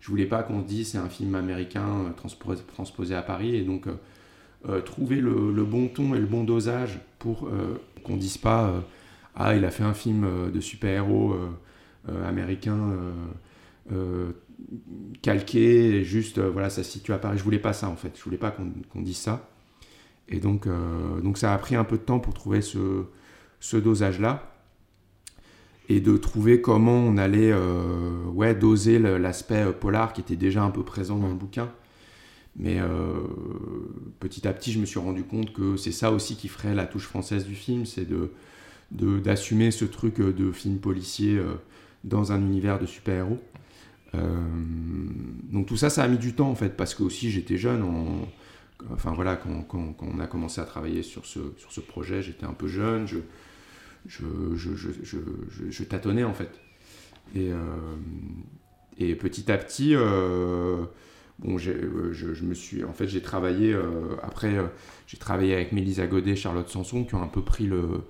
je 0.00 0.08
voulais 0.08 0.24
pas 0.24 0.42
qu'on 0.42 0.62
se 0.62 0.66
dise 0.66 0.92
c'est 0.92 0.98
un 0.98 1.08
film 1.08 1.34
américain 1.34 1.86
euh, 1.86 2.12
transposé, 2.16 2.62
transposé, 2.62 3.14
à 3.14 3.22
Paris 3.22 3.56
et 3.56 3.62
donc 3.62 3.86
euh, 3.86 3.94
euh, 4.68 4.80
trouver 4.80 5.16
le, 5.16 5.64
bon 5.64 5.88
ton 5.88 6.14
et 6.14 6.18
le 6.18 6.26
bon 6.26 6.44
dosage 6.44 6.98
pour 7.18 7.48
qu'on 8.02 8.16
dise 8.16 8.38
pas 8.38 8.82
ah 9.34 9.54
il 9.54 9.64
a 9.64 9.70
fait 9.70 9.82
un 9.82 9.94
film 9.94 10.50
de 10.52 10.60
super 10.60 11.04
héros 11.04 11.36
américain 12.26 12.78
calqué 15.22 16.02
juste 16.04 16.38
voilà 16.38 16.70
ça 16.70 16.82
se 16.82 16.90
situe 16.90 17.12
à 17.12 17.18
Paris 17.18 17.38
je 17.38 17.44
voulais 17.44 17.58
pas 17.58 17.72
ça 17.72 17.88
en 17.88 17.96
fait 17.96 18.12
je 18.16 18.22
voulais 18.22 18.38
pas 18.38 18.50
qu'on 18.50 19.02
dise 19.02 19.18
ça 19.18 19.50
et 20.28 20.40
donc, 20.40 20.66
euh, 20.66 21.20
donc 21.20 21.38
ça 21.38 21.54
a 21.54 21.58
pris 21.58 21.76
un 21.76 21.84
peu 21.84 21.96
de 21.96 22.02
temps 22.02 22.18
pour 22.18 22.34
trouver 22.34 22.60
ce, 22.60 23.04
ce 23.60 23.76
dosage-là 23.76 24.52
et 25.88 26.00
de 26.00 26.16
trouver 26.16 26.60
comment 26.60 26.96
on 26.96 27.16
allait 27.16 27.52
euh, 27.52 28.24
ouais, 28.24 28.54
doser 28.54 28.98
l'aspect 28.98 29.66
euh, 29.66 29.72
polar 29.72 30.12
qui 30.12 30.20
était 30.20 30.36
déjà 30.36 30.62
un 30.62 30.70
peu 30.70 30.82
présent 30.82 31.16
dans 31.16 31.28
le 31.28 31.34
bouquin. 31.34 31.70
Mais 32.58 32.80
petit 34.18 34.48
à 34.48 34.54
petit, 34.54 34.72
je 34.72 34.78
me 34.78 34.86
suis 34.86 34.98
rendu 34.98 35.24
compte 35.24 35.52
que 35.52 35.76
c'est 35.76 35.92
ça 35.92 36.10
aussi 36.10 36.36
qui 36.36 36.48
ferait 36.48 36.74
la 36.74 36.86
touche 36.86 37.04
française 37.04 37.44
du 37.44 37.54
film, 37.54 37.84
c'est 37.84 38.06
de 38.06 38.30
d'assumer 38.90 39.70
ce 39.70 39.84
truc 39.84 40.22
de 40.22 40.50
film 40.52 40.78
policier 40.78 41.38
dans 42.04 42.32
un 42.32 42.40
univers 42.40 42.78
de 42.78 42.86
super-héros. 42.86 43.38
Donc 44.14 45.66
tout 45.66 45.76
ça, 45.76 45.90
ça 45.90 46.02
a 46.02 46.08
mis 46.08 46.18
du 46.18 46.32
temps 46.34 46.48
en 46.48 46.54
fait, 46.54 46.76
parce 46.76 46.94
que 46.94 47.02
aussi 47.02 47.30
j'étais 47.30 47.56
jeune 47.58 47.82
en 47.82 48.26
enfin 48.92 49.12
voilà, 49.12 49.36
quand, 49.36 49.96
on 50.00 50.20
a 50.20 50.26
commencé 50.26 50.60
à 50.60 50.64
travailler 50.64 51.02
sur 51.02 51.26
ce, 51.26 51.40
sur 51.56 51.72
ce 51.72 51.80
projet, 51.80 52.22
j'étais 52.22 52.46
un 52.46 52.52
peu 52.52 52.68
jeune, 52.68 53.06
je, 53.06 53.18
je, 54.06 54.24
je, 54.54 55.18
je, 55.70 55.84
tâtonnais 55.84 56.24
en 56.24 56.34
fait. 56.34 56.50
Et, 57.34 57.50
euh, 57.50 57.56
et 58.98 59.14
petit 59.14 59.50
à 59.50 59.58
petit, 59.58 59.94
euh, 59.94 60.84
bon, 61.38 61.56
euh, 61.56 62.12
je, 62.12 62.44
me 62.44 62.54
suis, 62.54 62.84
en 62.84 62.92
fait, 62.92 63.08
j'ai 63.08 63.22
travaillé 63.22 63.72
euh, 63.72 64.16
après, 64.22 64.56
euh, 64.56 64.66
j'ai 65.06 65.16
travaillé 65.16 65.54
avec 65.54 65.72
Mélisa 65.72 66.06
Godet, 66.06 66.36
Charlotte 66.36 66.68
Sanson, 66.68 67.04
qui 67.04 67.14
ont 67.14 67.22
un 67.22 67.28
peu 67.28 67.42
pris 67.42 67.66
le, 67.66 68.02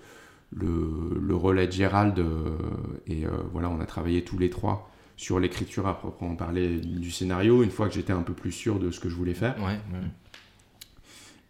le, 0.55 1.19
le 1.21 1.35
relais 1.35 1.67
de 1.67 1.73
Gérald, 1.73 2.19
euh, 2.19 2.59
et 3.07 3.27
euh, 3.27 3.31
voilà, 3.53 3.71
on 3.71 3.81
a 3.81 3.87
travaillé 3.87 4.23
tous 4.23 4.39
les 4.39 4.51
trois 4.51 4.91
sur 5.17 5.41
l'écriture 5.41 5.87
à 5.87 5.99
proprement 5.99 6.37
parler 6.37 6.79
du 6.79 7.11
scénario. 7.11 7.63
Une 7.63 7.71
fois 7.71 7.89
que 7.89 7.95
j'étais 7.95 8.13
un 8.13 8.23
peu 8.23 8.35
plus 8.35 8.53
sûr 8.53 8.79
de 8.79 8.91
ce 8.91 9.01
que 9.01 9.09
je 9.09 9.15
voulais 9.15 9.35
faire. 9.35 9.57
Ouais, 9.59 9.79
ouais. 9.93 10.07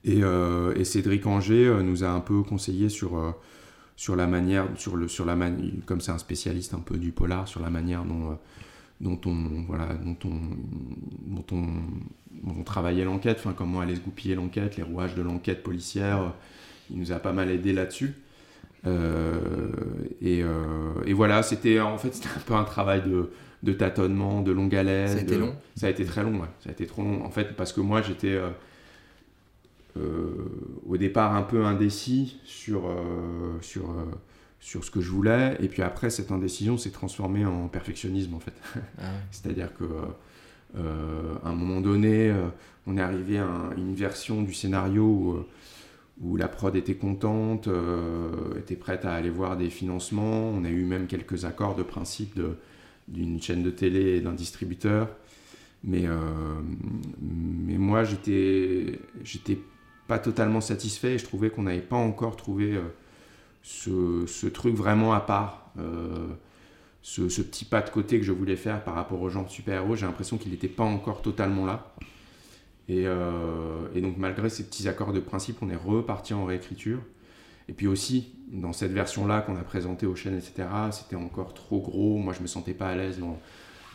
Et, 0.04 0.22
euh, 0.22 0.72
et 0.76 0.84
Cédric 0.84 1.26
Anger 1.26 1.66
euh, 1.66 1.82
nous 1.82 2.04
a 2.04 2.08
un 2.08 2.20
peu 2.20 2.42
conseillé 2.42 2.88
sur, 2.88 3.18
euh, 3.18 3.32
sur 3.96 4.14
la 4.14 4.28
manière, 4.28 4.68
sur 4.76 4.96
le, 4.96 5.08
sur 5.08 5.24
la 5.24 5.34
mani- 5.34 5.80
comme 5.84 6.00
c'est 6.00 6.12
un 6.12 6.18
spécialiste 6.18 6.74
un 6.74 6.78
peu 6.78 6.96
du 6.96 7.10
polar, 7.10 7.48
sur 7.48 7.60
la 7.60 7.70
manière 7.70 8.04
dont, 8.04 8.38
dont 9.00 9.20
on, 9.26 9.64
voilà, 9.66 9.94
dont 9.94 10.16
on, 10.24 11.34
dont 11.34 11.44
on, 11.50 11.62
dont 12.44 12.54
on 12.60 12.62
travaillait 12.62 13.04
l'enquête, 13.04 13.38
enfin 13.40 13.52
comment 13.52 13.80
allait 13.80 13.96
se 13.96 14.00
goupiller 14.00 14.36
l'enquête, 14.36 14.76
les 14.76 14.84
rouages 14.84 15.16
de 15.16 15.22
l'enquête 15.22 15.64
policière. 15.64 16.34
Il 16.88 17.00
nous 17.00 17.10
a 17.10 17.18
pas 17.18 17.32
mal 17.32 17.50
aidé 17.50 17.72
là-dessus. 17.72 18.14
Euh, 18.86 19.40
et, 20.22 20.44
euh, 20.44 20.92
et 21.04 21.14
voilà, 21.14 21.42
c'était 21.42 21.80
en 21.80 21.98
fait 21.98 22.14
c'était 22.14 22.28
un 22.28 22.42
peu 22.46 22.54
un 22.54 22.62
travail 22.62 23.02
de, 23.02 23.30
de 23.62 23.72
tâtonnement, 23.72 24.42
de 24.42 24.52
longue 24.52 24.74
haleine. 24.74 25.08
Ça 25.08 25.18
a 25.18 25.20
été 25.20 25.34
de- 25.34 25.40
long 25.40 25.54
Ça 25.76 25.86
a 25.86 25.90
été 25.90 26.04
très 26.04 26.22
long, 26.22 26.40
ouais. 26.40 26.48
Ça 26.60 26.68
a 26.70 26.72
été 26.72 26.86
trop 26.86 27.02
long. 27.02 27.24
En 27.24 27.30
fait, 27.30 27.56
parce 27.56 27.72
que 27.72 27.80
moi 27.80 28.02
j'étais 28.02 28.34
euh, 28.34 28.50
euh, 29.96 30.34
au 30.86 30.96
départ 30.96 31.34
un 31.34 31.42
peu 31.42 31.64
indécis 31.64 32.38
sur, 32.44 32.86
euh, 32.86 33.56
sur, 33.62 33.84
sur 34.60 34.84
ce 34.84 34.90
que 34.90 35.00
je 35.00 35.10
voulais. 35.10 35.56
Et 35.60 35.68
puis 35.68 35.82
après, 35.82 36.10
cette 36.10 36.30
indécision 36.30 36.76
s'est 36.76 36.90
transformée 36.90 37.46
en 37.46 37.68
perfectionnisme, 37.68 38.34
en 38.34 38.40
fait. 38.40 38.52
Ah. 38.98 39.04
C'est-à-dire 39.30 39.70
que 39.74 39.84
à 40.74 41.48
un 41.48 41.54
moment 41.54 41.80
donné, 41.80 42.34
on 42.86 42.98
est 42.98 43.00
arrivé 43.00 43.38
à 43.38 43.46
un- 43.46 43.74
une 43.78 43.94
version 43.94 44.42
du 44.42 44.52
scénario 44.52 45.02
où, 45.04 45.36
où 46.22 46.36
la 46.36 46.48
prod 46.48 46.74
était 46.76 46.96
contente, 46.96 47.66
euh, 47.68 48.28
était 48.58 48.76
prête 48.76 49.06
à 49.06 49.14
aller 49.14 49.30
voir 49.30 49.56
des 49.56 49.70
financements. 49.70 50.50
On 50.50 50.64
a 50.64 50.68
eu 50.68 50.84
même 50.84 51.06
quelques 51.06 51.46
accords 51.46 51.76
de 51.76 51.82
principe 51.82 52.36
de- 52.36 52.56
d'une 53.08 53.40
chaîne 53.40 53.62
de 53.62 53.70
télé 53.70 54.16
et 54.16 54.20
d'un 54.20 54.32
distributeur. 54.32 55.08
Mais, 55.84 56.06
euh, 56.06 56.60
moi, 57.20 58.04
j'étais, 58.04 58.98
pas 60.08 60.18
totalement 60.18 60.60
satisfait 60.60 61.14
et 61.14 61.18
je 61.18 61.24
trouvais 61.24 61.50
qu'on 61.50 61.64
n'avait 61.64 61.80
pas 61.80 61.96
encore 61.96 62.36
trouvé 62.36 62.74
euh, 62.74 62.82
ce, 63.62 64.24
ce 64.26 64.46
truc 64.46 64.74
vraiment 64.74 65.12
à 65.12 65.20
part. 65.20 65.72
euh, 65.78 66.28
ce, 67.02 67.42
petit 67.42 67.64
pas 67.64 67.82
de 67.82 67.90
côté 67.90 68.18
que 68.18 68.24
je 68.24 68.32
voulais 68.32 68.56
faire 68.56 68.82
par 68.82 68.94
rapport 68.94 69.20
aux 69.20 69.28
gens 69.28 69.44
de 69.44 69.48
super-héros, 69.48 69.94
j'ai 69.94 70.06
l'impression 70.06 70.38
qu'il 70.38 70.50
n'était 70.50 70.68
pas 70.68 70.82
encore 70.84 71.22
totalement 71.22 71.64
là. 71.64 71.94
Et, 72.88 73.04
et 73.94 74.00
donc 74.00 74.16
malgré 74.16 74.48
ces 74.48 74.64
petits 74.64 74.88
accords 74.88 75.12
de 75.12 75.20
principe, 75.20 75.58
on 75.62 75.70
est 75.70 75.76
reparti 75.76 76.34
en 76.34 76.44
réécriture. 76.44 76.98
Et 77.68 77.72
puis 77.72 77.86
aussi, 77.86 78.32
dans 78.52 78.72
cette 78.72 78.92
version-là 78.92 79.40
qu'on 79.40 79.56
a 79.56 79.62
présentée 79.62 80.06
aux 80.06 80.14
chaînes, 80.14 80.36
etc., 80.36 80.68
c'était 80.92 81.16
encore 81.16 81.52
trop 81.54 81.80
gros. 81.80 82.16
Moi, 82.18 82.32
je 82.32 82.40
me 82.42 82.46
sentais 82.46 82.74
pas 82.74 82.88
à 82.88 82.94
l'aise 82.96 83.18
dans, 83.18 83.38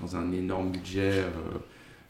dans 0.01 0.15
un 0.15 0.31
énorme 0.31 0.71
budget. 0.71 1.11
euh, 1.19 1.29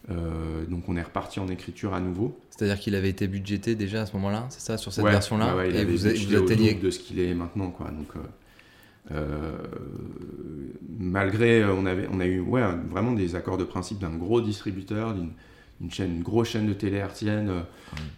euh, 0.10 0.66
donc 0.66 0.90
on 0.90 0.96
est 0.98 1.02
reparti 1.04 1.40
en 1.40 1.48
écriture 1.48 1.94
à 1.94 2.00
nouveau. 2.00 2.36
C'est-à-dire 2.50 2.80
qu'il 2.80 2.96
avait 2.96 3.10
été 3.10 3.28
budgété 3.28 3.76
déjà 3.76 4.02
à 4.02 4.06
ce 4.08 4.14
moment-là, 4.14 4.48
c'est 4.50 4.62
ça, 4.62 4.78
sur 4.78 4.92
cette 4.92 5.04
Ouais, 5.06 5.12
version-là 5.12 5.56
ouais, 5.56 5.68
ouais, 5.72 5.82
Et 5.82 5.86
vous, 5.86 5.98
vous 5.98 6.48
double 6.48 6.80
de 6.80 6.90
ce 6.90 7.00
qu'il 7.00 7.20
est 7.20 7.36
maintenant, 7.36 7.70
quoi. 7.70 7.92
Donc, 7.92 8.08
euh, 8.16 8.20
euh, 9.12 9.58
malgré, 11.00 11.64
on 11.66 11.86
avait, 11.86 12.08
on 12.12 12.20
a 12.20 12.26
eu, 12.26 12.40
ouais, 12.40 12.64
vraiment 12.90 13.12
des 13.12 13.36
accords 13.36 13.58
de 13.58 13.64
principe 13.64 14.00
d'un 14.00 14.16
gros 14.16 14.42
distributeur, 14.42 15.14
d'une 15.14 15.32
une 15.82 15.92
chaîne, 15.92 16.16
une 16.18 16.24
grosse 16.24 16.50
chaîne 16.50 16.68
de 16.68 16.74
télé 16.74 16.98
hertzienne, 16.98 17.50
euh, 17.50 17.62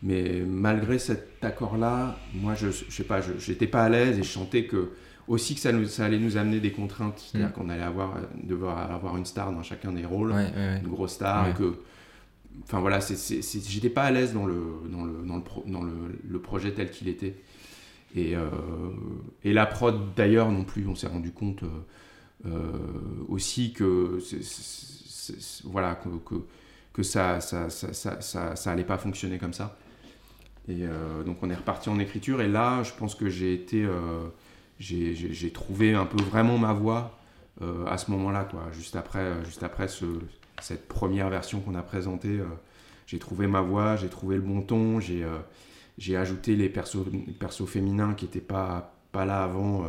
mais 0.02 0.42
malgré 0.46 1.00
cet 1.00 1.44
accord-là, 1.44 2.18
moi, 2.34 2.56
je, 2.56 2.68
je 2.72 2.92
sais 2.92 3.04
pas, 3.04 3.22
j'étais 3.40 3.68
pas 3.68 3.84
à 3.84 3.90
l'aise 3.90 4.20
et 4.20 4.24
je 4.24 4.30
sentais 4.30 4.66
que 4.66 4.92
aussi 5.28 5.56
que 5.56 5.62
ça, 5.62 5.72
nous, 5.72 5.86
ça 5.86 6.04
allait 6.06 6.20
nous 6.20 6.36
amener 6.36 6.60
des 6.60 6.72
contraintes, 6.72 7.18
c'est-à-dire 7.20 7.50
Mm. 7.50 7.54
qu'on 7.54 7.70
allait 7.70 7.82
avoir, 7.84 8.18
devoir 8.44 8.92
avoir 8.92 9.16
une 9.16 9.26
star 9.26 9.54
dans 9.54 9.64
chacun 9.64 9.94
des 9.94 10.06
rôles 10.06 10.32
Ouais, 10.32 10.36
ouais, 10.36 10.52
ouais. 10.56 10.80
une 10.84 10.90
grosse 10.90 11.14
star 11.14 11.48
et 11.50 11.54
que 11.54 11.76
enfin 12.64 12.80
voilà 12.82 13.00
j'étais 13.00 13.90
pas 13.90 14.04
à 14.04 14.12
l'aise 14.12 14.34
dans 14.34 14.46
le 14.46 14.62
dans 14.92 15.06
le 15.06 15.14
dans 15.26 15.38
le, 15.38 15.42
pro- 15.44 15.64
dans 15.66 15.82
le, 15.82 15.94
le 16.28 16.40
projet 16.40 16.72
tel 16.74 16.92
qu'il 16.92 17.08
était 17.08 17.36
et 18.16 18.36
euh, 18.36 18.48
et 19.44 19.54
la 19.54 19.66
prod 19.66 20.14
d'ailleurs 20.16 20.52
non 20.52 20.64
plus 20.64 20.86
on 20.88 20.94
s'est 20.94 21.08
rendu 21.08 21.32
compte 21.32 21.64
euh, 21.64 21.68
euh, 22.46 22.60
aussi 23.30 23.74
que 23.74 24.20
voilà 25.64 25.96
que, 25.96 26.10
que, 26.26 26.36
que 26.94 27.04
ça 27.04 27.42
ça, 27.42 27.70
ça, 27.70 28.22
ça, 28.22 28.56
ça 28.56 28.72
allait 28.72 28.84
pas 28.84 28.98
fonctionner 28.98 29.38
comme 29.38 29.54
ça 29.54 29.78
et 30.68 30.84
euh, 30.84 31.24
donc 31.24 31.38
on 31.42 31.50
est 31.50 31.56
reparti 31.56 31.90
en 31.90 32.00
écriture 32.00 32.42
et 32.42 32.48
là 32.48 32.84
je 32.84 32.94
pense 32.94 33.16
que 33.16 33.30
j'ai 33.30 33.54
été 33.54 33.84
euh, 34.90 35.34
j'ai, 35.34 35.52
trouvé 35.52 35.94
un 35.94 36.06
peu 36.06 36.22
vraiment 36.24 36.58
ma 36.58 36.74
voix 36.74 37.18
euh, 37.62 37.86
à 37.86 37.98
ce 37.98 38.12
moment-là, 38.12 38.46
quoi. 38.46 38.70
Juste 38.72 38.96
après, 38.96 39.20
euh, 39.20 39.46
juste 39.46 39.64
après 39.64 39.88
ce, 39.88 40.06
cette 40.62 40.88
première 40.88 41.30
version 41.30 41.62
qu'on 41.62 41.76
a 41.76 41.84
présentée, 41.84 42.40
j'ai 43.08 43.20
trouvé 43.20 43.48
ma 43.48 43.62
voix, 43.62 43.96
j'ai 43.96 44.10
trouvé 44.10 44.36
le 44.36 44.42
bon 44.42 44.62
ton, 44.62 45.00
j'ai 45.00 45.26
j'ai 46.00 46.18
ajouté 46.18 46.56
les 46.56 46.70
persos, 46.70 47.06
persos 47.40 47.68
féminins 47.68 48.16
qui 48.16 48.26
n'étaient 48.26 48.42
pas, 48.42 48.96
pas 49.12 49.26
là 49.26 49.44
avant, 49.44 49.86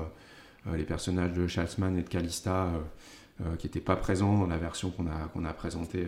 les 0.74 0.84
personnages 0.84 1.32
de 1.32 1.46
Schalzman 1.46 1.96
et 1.96 2.02
de 2.02 2.08
Calista, 2.08 2.68
qui 3.58 3.66
n'étaient 3.66 3.80
pas 3.80 3.96
présents 3.96 4.38
dans 4.38 4.46
la 4.46 4.58
version 4.58 4.90
qu'on 4.90 5.06
a, 5.06 5.28
qu'on 5.32 5.44
a 5.44 5.52
présentée 5.52 6.06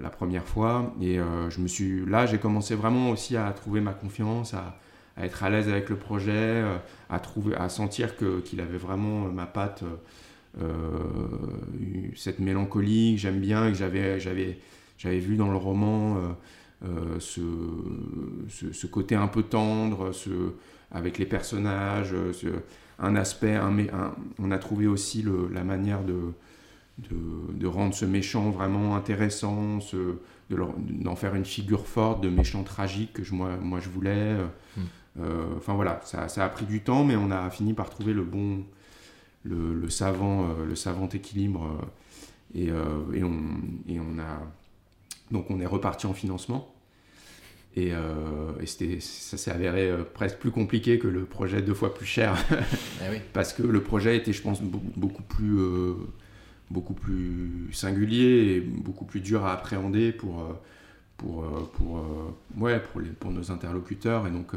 la 0.00 0.10
première 0.10 0.44
fois. 0.44 0.94
Et 1.00 1.18
euh, 1.18 1.50
je 1.50 1.60
me 1.60 1.68
suis, 1.68 2.04
là, 2.06 2.26
j'ai 2.26 2.38
commencé 2.38 2.74
vraiment 2.74 3.10
aussi 3.10 3.36
à 3.36 3.50
trouver 3.52 3.80
ma 3.80 3.92
confiance, 3.92 4.54
à, 4.54 4.76
être 5.20 5.42
à 5.42 5.50
l'aise 5.50 5.68
avec 5.68 5.88
le 5.88 5.96
projet, 5.96 6.32
euh, 6.32 6.76
à, 7.10 7.18
trouver, 7.20 7.54
à 7.56 7.68
sentir 7.68 8.16
que- 8.16 8.40
qu'il 8.40 8.60
avait 8.60 8.78
vraiment 8.78 9.26
euh, 9.26 9.30
ma 9.30 9.46
patte, 9.46 9.82
euh, 9.82 10.62
euh, 10.62 10.98
cette 12.16 12.38
mélancolie 12.38 13.14
que 13.14 13.20
j'aime 13.20 13.40
bien, 13.40 13.70
que 13.70 13.76
j'avais, 13.76 14.18
j'avais, 14.20 15.18
vu 15.18 15.36
dans 15.36 15.50
le 15.50 15.56
roman, 15.56 16.16
euh, 16.16 16.20
euh, 16.84 17.20
ce, 17.20 17.40
ce, 18.72 18.86
côté 18.86 19.14
un 19.16 19.26
peu 19.28 19.42
tendre, 19.42 20.12
avec 20.90 21.18
les 21.18 21.26
personnages, 21.26 22.12
euh, 22.12 22.32
un 23.00 23.16
aspect, 23.16 23.54
un, 23.54 23.74
on 24.38 24.50
a 24.50 24.58
trouvé 24.58 24.86
aussi 24.86 25.24
la 25.52 25.64
manière 25.64 26.02
de, 26.04 26.32
de, 26.98 27.52
de 27.54 27.66
rendre 27.66 27.94
ce 27.94 28.04
méchant 28.04 28.50
vraiment 28.50 28.96
intéressant, 28.96 29.80
ce, 29.80 29.96
de 30.50 30.56
d'en 31.02 31.14
faire 31.16 31.34
une 31.34 31.44
figure 31.44 31.86
forte, 31.86 32.22
de 32.22 32.28
méchant 32.28 32.62
tragique 32.64 33.12
que 33.12 33.24
je, 33.24 33.34
moi, 33.34 33.56
moi 33.60 33.80
je 33.80 33.88
voulais. 33.88 34.10
euh, 34.38 34.46
Mm. 34.76 34.80
euh, 35.20 35.44
Enfin 35.56 35.74
voilà, 35.74 36.00
ça, 36.04 36.28
ça 36.28 36.44
a 36.44 36.48
pris 36.48 36.66
du 36.66 36.80
temps, 36.82 37.04
mais 37.04 37.16
on 37.16 37.30
a 37.30 37.50
fini 37.50 37.72
par 37.74 37.90
trouver 37.90 38.12
le 38.12 38.22
bon, 38.22 38.64
le, 39.44 39.74
le 39.74 39.90
savant, 39.90 40.44
euh, 40.50 40.64
le 40.66 40.74
savant 40.76 41.08
équilibre. 41.08 41.64
euh, 41.64 41.84
et, 42.54 42.66
et, 43.18 43.22
on, 43.24 43.40
et 43.88 44.00
on 44.00 44.18
a 44.18 44.40
donc 45.30 45.50
on 45.50 45.60
est 45.60 45.66
reparti 45.66 46.06
en 46.06 46.14
financement. 46.14 46.74
Et, 47.76 47.90
et 48.60 48.66
c'était, 48.66 48.98
ça 49.00 49.36
s'est 49.36 49.50
avéré 49.52 49.92
presque 50.14 50.38
plus 50.38 50.50
compliqué 50.50 50.98
que 50.98 51.06
le 51.06 51.24
projet 51.26 51.60
deux 51.62 51.74
fois 51.74 51.94
plus 51.94 52.06
cher. 52.06 52.34
Eh 52.50 53.10
oui. 53.10 53.18
Parce 53.34 53.52
que 53.52 53.62
le 53.62 53.80
projet 53.82 54.16
était, 54.16 54.32
je 54.32 54.42
pense, 54.42 54.60
beaucoup, 54.62 54.90
beaucoup 54.96 55.22
plus, 55.22 55.58
beaucoup 56.70 56.94
plus 56.94 57.68
singulier 57.72 58.56
et 58.56 58.60
beaucoup 58.60 59.04
plus 59.04 59.20
dur 59.20 59.44
à 59.44 59.52
appréhender 59.52 60.12
pour, 60.12 60.40
euh, 60.40 60.52
pour, 61.16 61.44
euh, 61.44 61.70
pour, 61.74 61.98
euh, 61.98 62.34
ouais, 62.56 62.80
pour, 62.80 63.00
les, 63.00 63.10
pour 63.10 63.30
nos 63.30 63.50
interlocuteurs. 63.50 64.26
Et 64.26 64.30
donc, 64.30 64.52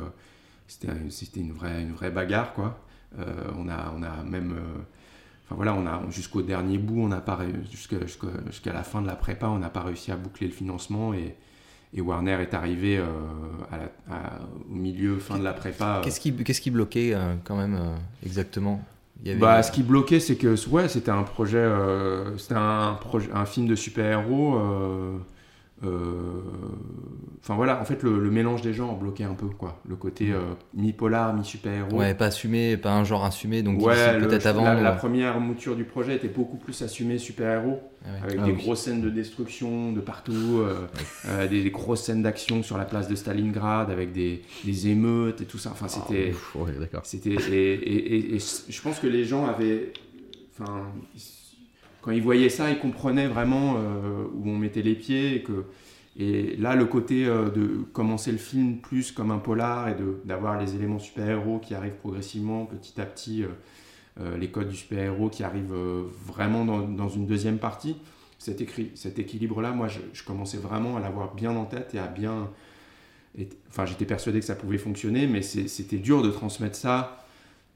c'était, 0.67 0.89
c'était 1.09 1.39
une, 1.39 1.51
vraie, 1.53 1.81
une 1.81 1.93
vraie 1.93 2.11
bagarre, 2.11 2.53
quoi. 2.53 2.79
On, 3.57 3.67
a, 3.67 3.93
on 3.97 4.03
a 4.03 4.23
même. 4.23 4.55
Enfin 5.45 5.55
voilà, 5.55 5.73
on 5.73 5.85
a 5.85 6.01
jusqu'au 6.09 6.41
dernier 6.41 6.77
bout, 6.77 7.01
on 7.01 7.07
n'a 7.09 7.19
pas 7.19 7.37
jusqu'à, 7.69 7.99
jusqu'à, 8.05 8.27
jusqu'à 8.47 8.71
la 8.71 8.83
fin 8.83 9.01
de 9.01 9.07
la 9.07 9.17
prépa, 9.17 9.47
on 9.49 9.59
n'a 9.59 9.69
pas 9.69 9.83
réussi 9.83 10.09
à 10.13 10.15
boucler 10.15 10.47
le 10.47 10.53
financement 10.53 11.13
et, 11.13 11.35
et 11.93 11.99
Warner 11.99 12.37
est 12.41 12.53
arrivé 12.53 12.97
euh, 12.97 13.05
à 13.69 13.77
la- 13.77 14.15
à- 14.15 14.39
au 14.69 14.73
milieu, 14.73 15.17
fin 15.19 15.37
de 15.37 15.43
la 15.43 15.51
prépa. 15.51 15.99
Qu'est-ce 16.05 16.21
qui, 16.21 16.33
qu'est-ce 16.33 16.61
qui 16.61 16.71
bloquait 16.71 17.13
euh, 17.13 17.35
quand 17.43 17.57
même 17.57 17.75
euh, 17.75 17.95
exactement? 18.25 18.81
Il 19.21 19.27
y 19.27 19.31
avait- 19.31 19.39
bah, 19.39 19.61
ce 19.63 19.71
qui 19.71 19.83
bloquait, 19.83 20.19
c'est 20.19 20.35
que 20.35 20.55
ouais, 20.69 20.87
c'était 20.87 21.11
un 21.11 21.23
projet, 21.23 21.57
euh, 21.57 22.37
c'était 22.37 22.55
un, 22.55 22.93
projet, 22.99 23.29
un 23.33 23.45
film 23.45 23.67
de 23.67 23.75
super-héros. 23.75 24.55
euh, 24.55 24.59
euh, 24.59 25.17
Enfin 25.83 27.55
voilà, 27.55 27.81
en 27.81 27.85
fait, 27.85 28.03
le, 28.03 28.19
le 28.19 28.29
mélange 28.29 28.61
des 28.61 28.71
genres 28.73 28.95
bloquait 28.97 29.23
un 29.23 29.33
peu, 29.33 29.47
quoi. 29.47 29.81
Le 29.89 29.95
côté 29.95 30.31
euh, 30.31 30.41
mi-polar, 30.75 31.33
mi-super-héros. 31.33 31.97
Ouais, 31.97 32.13
pas 32.13 32.27
assumé, 32.27 32.77
pas 32.77 32.93
un 32.93 33.03
genre 33.03 33.25
assumé, 33.25 33.63
donc 33.63 33.81
Ouais, 33.81 34.19
peut-être 34.19 34.45
avant. 34.45 34.63
La, 34.63 34.75
la 34.79 34.91
euh, 34.93 34.95
première 34.95 35.39
mouture 35.39 35.75
du 35.75 35.83
projet 35.83 36.15
était 36.15 36.27
beaucoup 36.27 36.57
plus 36.57 36.79
assumée 36.83 37.17
super-héros, 37.17 37.79
Ah 38.05 38.09
ouais. 38.11 38.19
avec 38.29 38.39
Ah 38.41 38.45
des 38.45 38.51
oui. 38.51 38.61
grosses 38.61 38.81
scènes 38.83 39.01
de 39.01 39.09
destruction 39.09 39.91
de 39.91 40.01
partout, 40.01 40.59
euh, 40.59 40.85
euh, 41.29 41.47
des, 41.47 41.63
des 41.63 41.71
grosses 41.71 42.03
scènes 42.03 42.21
d'action 42.21 42.61
sur 42.61 42.77
la 42.77 42.85
place 42.85 43.07
de 43.07 43.15
Stalingrad, 43.15 43.89
avec 43.89 44.11
des, 44.11 44.43
des 44.63 44.87
émeutes 44.89 45.41
et 45.41 45.45
tout 45.45 45.57
ça. 45.57 45.71
Enfin, 45.71 45.87
c'était. 45.87 46.31
ouf, 46.31 46.55
ouais, 46.57 46.73
d'accord. 46.79 47.01
C'était 47.05 47.31
et, 47.31 47.73
et- 47.73 48.15
et- 48.15 48.35
et 48.35 48.39
je 48.39 48.81
pense 48.83 48.99
que 48.99 49.07
les 49.07 49.25
gens 49.25 49.47
avaient, 49.47 49.93
enfin, 50.59 50.83
quand 52.01 52.11
ils 52.11 52.21
voyaient 52.21 52.49
ça, 52.49 52.69
ils 52.69 52.79
comprenaient 52.79 53.27
vraiment 53.27 53.75
euh, 53.77 54.25
où 54.33 54.49
on 54.49 54.57
mettait 54.57 54.81
les 54.81 54.95
pieds 54.95 55.35
et 55.35 55.43
que 55.43 55.65
et 56.19 56.57
là, 56.57 56.75
le 56.75 56.85
côté 56.85 57.25
euh, 57.25 57.49
de 57.49 57.85
commencer 57.93 58.33
le 58.33 58.37
film 58.37 58.79
plus 58.79 59.13
comme 59.13 59.31
un 59.31 59.37
polar 59.37 59.87
et 59.87 59.95
d'avoir 60.25 60.59
les 60.59 60.75
éléments 60.75 60.99
super-héros 60.99 61.59
qui 61.59 61.73
arrivent 61.73 61.95
progressivement, 61.95 62.65
petit 62.65 62.99
à 62.99 63.05
petit, 63.05 63.45
euh, 64.19 64.37
les 64.37 64.51
codes 64.51 64.67
du 64.67 64.75
super-héros 64.75 65.29
qui 65.29 65.43
arrivent 65.43 65.73
vraiment 66.25 66.65
dans, 66.65 66.81
dans 66.81 67.07
une 67.07 67.27
deuxième 67.27 67.59
partie, 67.59 67.95
cet, 68.39 68.61
cet 68.95 69.19
équilibre-là, 69.19 69.71
moi, 69.71 69.87
je, 69.87 70.23
commençais 70.23 70.57
vraiment 70.57 70.97
à 70.97 70.99
l'avoir 70.99 71.33
bien 71.33 71.55
en 71.55 71.63
tête 71.63 71.95
et 71.95 71.99
à 71.99 72.07
bien... 72.07 72.49
enfin, 73.69 73.85
j'étais 73.85 74.05
persuadé 74.05 74.39
que 74.41 74.45
ça 74.45 74.55
pouvait 74.55 74.79
fonctionner, 74.79 75.27
mais 75.27 75.41
c'était 75.41 75.97
dur 75.97 76.21
de 76.23 76.29
transmettre 76.29 76.75
ça 76.75 77.20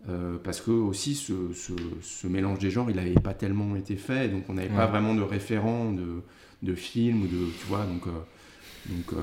euh, 0.10 0.38
parce 0.44 0.62
que 0.62 0.72
aussi 0.72 1.16
ce, 1.16 1.54
ce- 1.54 1.74
ce 2.02 2.28
mélange 2.28 2.60
des 2.60 2.70
genres, 2.72 2.90
il 2.90 2.96
n'avait 2.98 3.16
pas 3.16 3.34
tellement 3.34 3.76
été 3.76 3.96
fait, 3.96 4.30
donc 4.30 4.50
on 4.50 4.54
n'avait 4.54 4.70
pas 4.70 4.86
vraiment 4.88 5.16
de 5.16 5.22
référent 5.24 5.92
de, 5.92 6.22
de 6.64 6.76
film 6.76 7.24
ou 7.24 7.28
de, 7.28 7.52
tu 7.58 7.66
vois, 7.68 7.86
donc... 7.86 8.08
euh, 8.08 8.12
donc, 8.88 9.14
euh, 9.14 9.18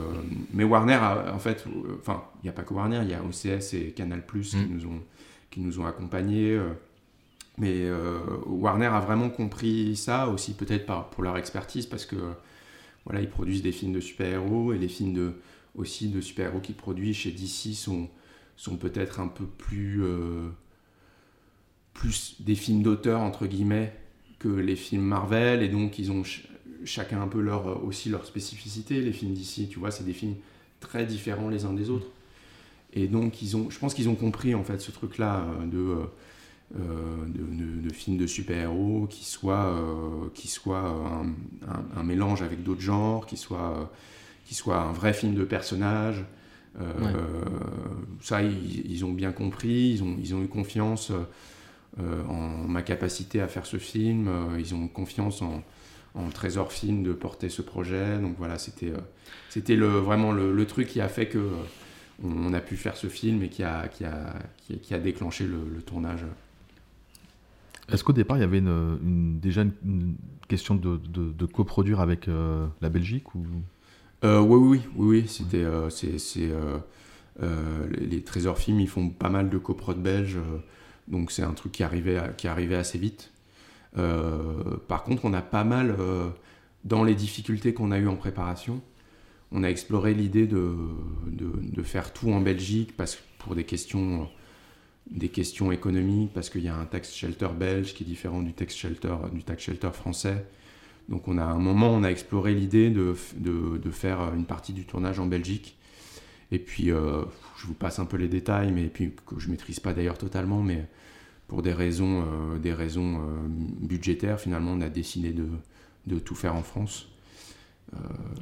mais 0.53 0.64
Warner, 0.64 0.95
a- 0.95 1.33
en 1.35 1.39
fait, 1.39 1.64
enfin, 2.01 2.25
il 2.43 2.47
n'y 2.47 2.51
a 2.51 2.53
pas 2.53 2.62
que 2.64 2.75
Warner, 2.75 3.01
il 3.05 3.11
y 3.11 3.14
a 3.14 3.23
OCS 3.23 3.75
et 3.75 3.93
Canal 3.93 4.27
Plus 4.27 4.55
Mm. 4.55 4.59
qui, 4.66 4.73
nous 4.73 4.87
ont, 4.87 5.03
qui 5.51 5.61
nous 5.61 5.81
ont 5.81 5.87
accompagnés. 5.87 6.61
mais 7.59 7.89
Warner 8.47 8.87
a 8.87 9.01
vraiment 9.01 9.31
compris 9.31 9.97
ça 9.97 10.29
aussi, 10.29 10.55
peut-être 10.55 10.87
par, 10.87 11.11
pour 11.11 11.23
leur 11.23 11.37
expertise, 11.37 11.87
parce 11.87 12.07
que 12.07 12.16
voilà, 13.05 13.20
ils 13.20 13.29
produisent 13.31 13.62
des 13.62 13.73
films 13.73 13.93
de 13.93 14.01
super-héros 14.01 14.73
et 14.73 14.79
les 14.79 14.89
films 14.89 15.14
de, 15.14 15.33
aussi 15.77 16.09
de 16.09 16.20
super-héros 16.20 16.61
qu'ils 16.61 16.77
produisent 16.77 17.16
chez 17.16 17.33
DC 17.33 17.75
sont, 17.75 18.09
sont 18.57 18.77
peut-être 18.77 19.20
un 19.20 19.29
peu 19.29 19.47
plus, 19.47 20.03
plus 21.95 22.36
des 22.40 22.55
films 22.55 22.82
d'auteur, 22.82 23.20
entre 23.20 23.47
guillemets, 23.47 23.93
que 24.38 24.49
les 24.49 24.76
films 24.76 25.03
Marvel, 25.05 25.62
et 25.62 25.68
donc 25.68 25.99
ils 25.99 26.11
ont 26.11 26.24
ch- 26.24 26.49
chacun 26.84 27.20
un 27.22 27.28
peu 27.28 27.40
leur, 27.40 27.84
aussi 27.84 28.09
leur 28.09 28.26
spécificité. 28.26 29.01
Les 29.01 29.12
films 29.12 29.34
d'ici, 29.34 29.68
tu 29.68 29.78
vois, 29.78 29.90
c'est 29.90 30.05
des 30.05 30.12
films 30.12 30.34
très 30.80 31.07
différents 31.07 31.49
les 31.49 31.64
uns 31.64 31.72
des 31.74 31.90
autres. 31.90 32.07
Et 32.95 33.07
donc, 33.09 33.40
ils 33.43 33.57
ont, 33.57 33.70
je 33.70 33.78
pense 33.78 33.95
qu'ils 33.95 34.09
ont 34.09 34.14
compris 34.14 34.55
en 34.55 34.64
fait 34.64 34.78
ce 34.80 34.90
truc-là 34.90 35.45
euh, 35.47 35.66
de, 35.66 35.78
euh, 35.78 36.05
euh, 36.78 37.26
de, 37.26 37.82
de- 37.82 37.88
de 37.88 37.95
films 37.95 38.16
de 38.18 38.26
super-héros 38.26 39.07
qui 39.09 39.24
soit, 39.24 39.66
euh, 39.66 40.28
qui 40.34 40.49
soit 40.49 40.80
un, 40.80 41.26
un- 41.68 41.84
un 42.01 42.03
mélange 42.03 42.43
avec 42.43 42.62
d'autres 42.62 42.80
genres, 42.82 43.26
qui 43.26 43.36
soit, 43.36 43.78
euh, 43.78 43.84
qui 44.47 44.55
soit 44.55 44.78
un 44.82 44.93
vrai 44.93 45.12
film 45.14 45.34
de 45.34 45.45
personnages. 45.45 46.24
Euh, 46.80 46.84
Ouais. 47.01 47.12
ça, 48.22 48.43
ils, 48.43 48.90
ils 48.90 49.05
ont 49.05 49.12
bien 49.12 49.32
compris, 49.32 49.90
ils 49.93 50.03
ont, 50.03 50.16
ils 50.18 50.34
ont 50.34 50.43
eu 50.43 50.49
confiance 50.49 51.11
euh, 51.11 51.22
en 51.99 52.66
ma 52.68 52.82
capacité 52.82 53.40
à 53.40 53.49
faire 53.49 53.66
ce 53.66 53.76
film, 53.78 54.28
euh, 54.28 54.59
ils 54.59 54.74
ont 54.74 54.88
confiance 54.88 55.43
en, 55.43 55.62
en 56.14 56.28
Trésor 56.30 56.72
Film 56.72 57.03
de 57.03 57.12
porter 57.12 57.49
ce 57.49 57.62
projet. 57.62 58.18
Donc 58.18 58.34
voilà, 58.38 58.59
c'était 58.59 58.90
euh, 58.90 58.99
c'était 59.51 59.76
le, 59.76 59.88
vraiment 59.88 60.32
le, 60.32 60.53
le 60.55 60.66
truc 60.66 60.88
qui 60.88 61.01
a 61.01 61.09
fait 61.09 61.26
que 61.26 61.38
euh, 61.38 61.51
on, 62.24 62.53
a 62.53 62.61
pu 62.61 62.76
faire 62.76 62.97
ce 62.97 63.09
film 63.09 63.43
et 63.43 63.49
qui 63.49 63.62
a, 63.62 63.88
qui 63.88 64.05
a, 64.05 64.34
qui 64.59 64.74
a, 64.74 64.76
qui 64.76 64.95
a 64.95 64.99
déclenché 64.99 65.47
le, 65.47 65.59
le 65.74 65.82
tournage. 65.82 66.24
Est-ce 67.90 68.05
qu'au 68.05 68.12
départ, 68.12 68.36
il 68.38 68.40
y 68.40 68.45
avait 68.45 68.59
une, 68.59 68.99
une- 69.03 69.40
déjà 69.40 69.62
une, 69.62 69.72
une 69.84 70.14
question 70.49 70.74
de, 70.76 70.97
de- 70.97 71.32
de 71.32 71.47
coproduire 71.47 72.01
avec 72.01 72.28
euh, 72.28 72.66
la 72.80 72.88
Belgique 72.88 73.34
ou... 73.34 73.45
Euh, 74.24 74.40
oui, 74.40 74.57
oui, 74.57 74.80
oui, 74.97 75.20
oui, 75.20 75.28
c'était, 75.28 75.64
euh, 75.64 75.90
c'est, 75.90 76.16
euh, 76.38 76.78
euh, 77.43 77.86
les, 77.90 78.22
Trésors 78.22 78.57
Films, 78.59 78.78
ils 78.80 78.88
font 78.88 79.09
pas 79.09 79.30
mal 79.30 79.51
de 79.51 79.59
coprod 79.59 80.01
belges, 80.01 80.36
euh, 80.36 80.59
donc 81.09 81.30
c'est 81.30 81.42
un 81.42 81.53
truc 81.53 81.72
qui 81.72 81.82
arrivait, 81.82 82.18
à- 82.18 82.28
qui 82.28 82.48
arrivait 82.48 82.76
assez 82.76 82.98
vite. 82.98 83.32
Euh, 83.98 84.76
par 84.88 85.05
contre, 85.05 85.24
on 85.24 85.32
a 85.34 85.42
pas 85.42 85.64
mal, 85.64 85.96
euh, 85.98 86.28
dans 86.84 87.05
les 87.05 87.14
difficultés 87.14 87.74
qu'on 87.74 87.90
a 87.90 87.98
eues 87.98 88.09
en 88.09 88.16
préparation, 88.16 88.80
on 89.53 89.62
a 89.64 89.68
exploré 89.68 90.14
l'idée 90.14 90.46
de, 90.46 90.74
de, 91.26 91.82
faire 91.82 92.12
tout 92.12 92.30
en 92.32 92.40
Belgique 92.40 92.96
parce, 92.96 93.18
pour 93.38 93.55
des 93.55 93.64
questions, 93.64 94.28
des 95.11 95.28
questions 95.28 95.72
économiques, 95.72 96.32
parce 96.32 96.48
qu'il 96.48 96.62
y 96.62 96.68
a 96.68 96.74
un 96.74 96.86
tax 96.86 97.12
shelter 97.14 97.48
belge 97.59 97.92
qui 97.92 98.05
est 98.05 98.07
différent 98.07 98.40
du 98.40 98.55
tax 98.55 98.74
shelter, 98.74 99.14
du 99.32 99.42
tax 99.44 99.62
shelter 99.64 99.90
français. 99.92 100.46
Donc 101.11 101.28
on 101.28 101.36
a 101.36 101.44
un 101.44 101.59
moment, 101.59 101.90
on 101.90 102.03
a 102.03 102.09
exploré 102.09 102.55
l'idée 102.55 102.88
de, 102.88 103.14
de 103.36 103.90
faire 103.90 104.32
une 104.34 104.46
partie 104.46 104.72
du 104.72 104.86
tournage 104.86 105.18
en 105.20 105.26
Belgique. 105.26 105.76
Et 106.53 106.59
puis, 106.59 106.90
euh, 106.92 107.22
je 107.57 107.66
vous 107.66 107.74
passe 107.74 107.98
un 107.98 108.05
peu 108.05 108.16
les 108.16 108.28
détails, 108.28 108.70
mais 108.72 108.84
puis 108.84 109.12
que 109.26 109.40
je 109.40 109.48
maîtrise 109.50 109.80
pas 109.80 109.92
d'ailleurs 109.94 110.18
totalement, 110.18 110.62
mais 110.62 110.84
pour 111.48 111.62
des 111.62 111.72
raisons, 111.72 112.22
euh, 112.22 112.59
des 112.59 112.72
raisons 112.74 113.16
euh, 113.16 113.22
budgétaires, 113.80 114.38
finalement, 114.38 114.72
on 114.72 114.80
a 114.82 114.88
décidé 114.88 115.32
de, 115.32 115.46
de 116.07 116.18
tout 116.18 116.34
faire 116.36 116.55
en 116.55 116.62
France. 116.62 117.09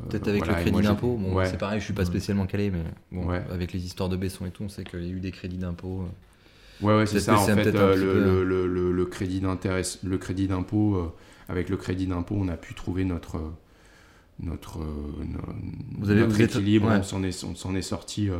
Peut-être 0.08 0.28
avec 0.28 0.44
voilà, 0.44 0.58
le 0.58 0.64
crédit 0.70 0.82
d'impôt. 0.82 1.16
Bon, 1.16 1.34
ouais. 1.34 1.46
c'est 1.46 1.58
pareil, 1.58 1.80
je 1.80 1.84
suis 1.84 1.94
pas 1.94 2.04
spécialement 2.04 2.46
calé, 2.46 2.70
mais 2.70 2.84
bon, 3.10 3.26
Ouais. 3.26 3.42
avec 3.50 3.72
les 3.72 3.84
histoires 3.84 4.08
de 4.08 4.16
Besson 4.16 4.46
et 4.46 4.50
tout, 4.50 4.62
on 4.62 4.68
sait 4.68 4.84
qu'il 4.84 5.02
y 5.04 5.08
a 5.08 5.12
eu 5.12 5.18
des 5.20 5.32
crédits 5.32 5.56
d'impôt. 5.58 6.04
Ouais, 6.80 6.96
ouais, 6.96 7.06
c'est 7.06 7.20
ça. 7.20 7.36
En 7.38 7.44
fait, 7.44 7.66
euh, 7.66 7.94
petit 7.94 8.00
le, 8.04 8.12
peu- 8.12 8.20
le- 8.24 8.44
le- 8.44 8.66
le- 8.66 8.92
le 8.92 9.04
crédit 9.06 9.40
d'intérêt, 9.40 9.82
le 10.04 10.18
crédit 10.18 10.46
d'impôt, 10.46 10.94
euh, 10.96 11.12
avec 11.48 11.68
le 11.68 11.76
crédit 11.76 12.06
d'impôt, 12.06 12.36
on 12.38 12.48
a 12.48 12.56
pu 12.56 12.74
trouver 12.74 13.04
notre 13.04 13.40
notre, 14.42 14.78
euh, 14.80 15.24
no- 15.24 15.38
Vous 15.98 16.10
avez- 16.10 16.20
notre 16.20 16.32
vous 16.32 16.42
êtes- 16.42 16.50
équilibre. 16.56 16.88
ouais. 16.88 16.96
On 16.98 17.02
s'en 17.02 17.74
est, 17.74 17.82
sorti 17.82 18.28
euh, 18.30 18.36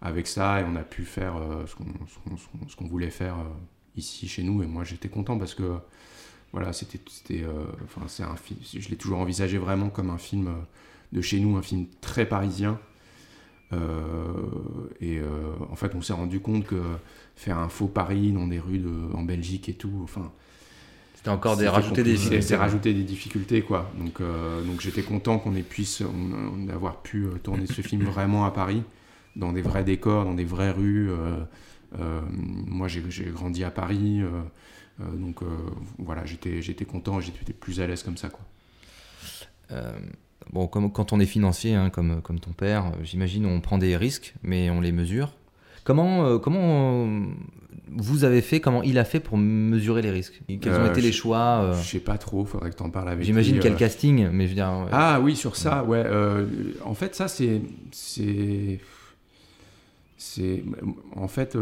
avec 0.00 0.26
ça 0.26 0.60
et 0.60 0.64
on 0.64 0.76
a 0.76 0.82
pu 0.82 1.04
faire 1.04 1.36
euh, 1.36 1.64
ce 1.66 1.74
qu'on 1.74 2.36
ce 2.68 2.76
qu'on 2.76 2.86
voulait 2.86 3.10
faire 3.10 3.36
ici 3.96 4.28
chez 4.28 4.42
nous. 4.42 4.62
Et 4.62 4.66
moi, 4.66 4.84
j'étais 4.84 5.08
content 5.08 5.38
parce 5.38 5.54
que 5.54 5.76
voilà, 6.52 6.72
c'était 6.72 7.00
enfin 7.84 8.02
c'est 8.08 8.22
un 8.22 8.36
film. 8.36 8.60
Je 8.62 8.88
l'ai 8.88 8.96
toujours 8.96 9.18
envisagé 9.18 9.58
vraiment 9.58 9.88
comme 9.90 10.10
un 10.10 10.18
film 10.18 10.50
de 11.12 11.20
chez 11.20 11.40
nous, 11.40 11.56
un 11.56 11.62
film 11.62 11.86
très 12.00 12.26
parisien. 12.28 12.78
Euh, 13.72 13.78
et 15.00 15.18
euh, 15.18 15.26
en 15.70 15.74
fait, 15.76 15.94
on 15.94 16.02
s'est 16.02 16.12
rendu 16.12 16.40
compte 16.40 16.64
que 16.64 16.80
faire 17.34 17.58
un 17.58 17.68
faux 17.68 17.88
Paris 17.88 18.30
dans 18.32 18.46
des 18.46 18.60
rues 18.60 18.78
de, 18.78 18.92
en 19.14 19.22
Belgique 19.22 19.68
et 19.68 19.74
tout, 19.74 20.00
enfin. 20.04 20.30
C'était 21.24 21.30
encore 21.36 21.56
des 21.56 21.68
rajouter 21.68 22.02
des 22.02 22.12
difficultés. 22.12 22.42
C'est 22.42 22.56
rajouter 22.56 22.92
des 22.92 23.02
difficultés, 23.02 23.62
quoi. 23.62 23.90
Donc, 23.98 24.20
euh, 24.20 24.62
donc 24.62 24.80
j'étais 24.82 25.02
content 25.02 25.38
qu'on 25.38 25.54
ait 25.56 25.62
puisse, 25.62 26.02
on, 26.02 26.52
on- 26.54 26.64
d'avoir 26.66 27.00
pu 27.00 27.24
euh, 27.24 27.38
tourner 27.42 27.66
ce 27.66 27.80
film 27.80 28.02
vraiment 28.12 28.44
à 28.44 28.50
Paris, 28.50 28.82
dans 29.34 29.52
des 29.52 29.62
vrais 29.62 29.84
décors, 29.84 30.24
dans 30.24 30.34
des 30.34 30.44
vraies 30.44 30.70
rues. 30.70 31.10
euh, 31.10 31.36
euh, 31.98 32.20
moi, 32.30 32.88
j'ai 32.88 33.02
grandi 33.32 33.64
à 33.64 33.70
Paris, 33.70 34.20
euh, 34.20 34.28
euh, 35.00 35.04
donc 35.16 35.42
euh, 35.42 35.46
voilà, 35.98 36.26
j'étais 36.26 36.60
j'étais 36.60 36.84
content, 36.84 37.20
j'étais 37.20 37.52
plus 37.54 37.80
à 37.80 37.86
l'aise 37.86 38.02
comme 38.02 38.16
ça, 38.18 38.28
quoi. 38.28 38.40
Euh, 39.70 39.92
bon, 40.52 40.66
comme, 40.66 40.92
quand 40.92 41.12
on 41.14 41.20
est 41.20 41.26
financier, 41.26 41.74
hein, 41.74 41.88
comme, 41.90 42.20
comme 42.20 42.38
ton 42.40 42.52
père, 42.52 42.92
j'imagine 43.02 43.46
on 43.46 43.60
prend 43.60 43.78
des 43.78 43.96
risques, 43.96 44.34
mais 44.42 44.68
on 44.70 44.80
les 44.80 44.92
mesure. 44.92 45.32
Comment, 45.84 46.24
euh, 46.26 46.38
comment 46.38 47.06
euh, 47.06 47.24
vous 47.92 48.24
avez 48.24 48.40
fait, 48.40 48.60
comment 48.60 48.82
il 48.82 48.98
a 48.98 49.04
fait 49.04 49.20
pour 49.20 49.36
mesurer 49.36 50.00
les 50.02 50.10
risques? 50.10 50.42
Quels 50.60 50.72
ont 50.72 50.76
Euh, 50.76 50.90
été 50.90 51.00
les 51.02 51.12
choix 51.12 51.72
Je 51.80 51.86
sais 51.86 52.00
pas 52.00 52.16
trop, 52.18 52.44
faudrait 52.46 52.70
que 52.70 52.76
t'en 52.76 52.90
parles 52.90 53.10
avec 53.10 53.24
J'imagine 53.24 53.58
quel 53.60 53.76
casting, 53.76 54.28
mais 54.30 54.44
je 54.44 54.48
veux 54.50 54.54
dire. 54.54 54.88
Ah 54.90 55.20
oui, 55.22 55.36
sur 55.36 55.56
ça, 55.56 55.84
ouais. 55.84 56.04
en 56.84 56.94
fait, 56.94 57.14
ça, 57.14 57.28
c'est. 57.28 57.60
C'est. 57.92 58.80
En 61.14 61.28
fait, 61.28 61.56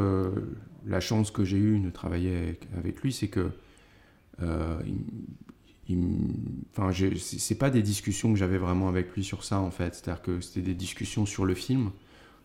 la 0.87 1.01
chance 1.01 1.31
que 1.33 1.45
j'ai 1.45 1.59
eue 1.59 1.81
de 1.81 1.91
travailler 1.91 2.57
avec, 2.79 3.03
lui, 3.03 3.13
c'est 3.13 3.29
que. 3.29 3.51
Enfin, 6.75 6.91
c'est 7.19 7.59
pas 7.59 7.71
des 7.71 7.83
discussions 7.83 8.33
que 8.33 8.39
j'avais 8.39 8.59
vraiment 8.59 8.89
avec 8.89 9.15
lui 9.15 9.25
sur 9.25 9.45
ça, 9.45 9.61
en 9.61 9.71
fait. 9.71 9.95
C'est-à-dire 9.95 10.23
que 10.23 10.41
c'était 10.41 10.63
des 10.63 10.75
discussions 10.75 11.27
sur 11.27 11.45
le 11.45 11.55
film, 11.55 11.91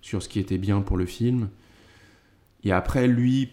sur 0.01 0.21
ce 0.23 0.27
qui 0.29 0.39
était 0.39 0.57
bien 0.57 0.81
pour 0.81 0.97
le 0.97 1.05
film. 1.05 1.49
Et 2.63 2.71
après, 2.71 3.07
lui, 3.07 3.49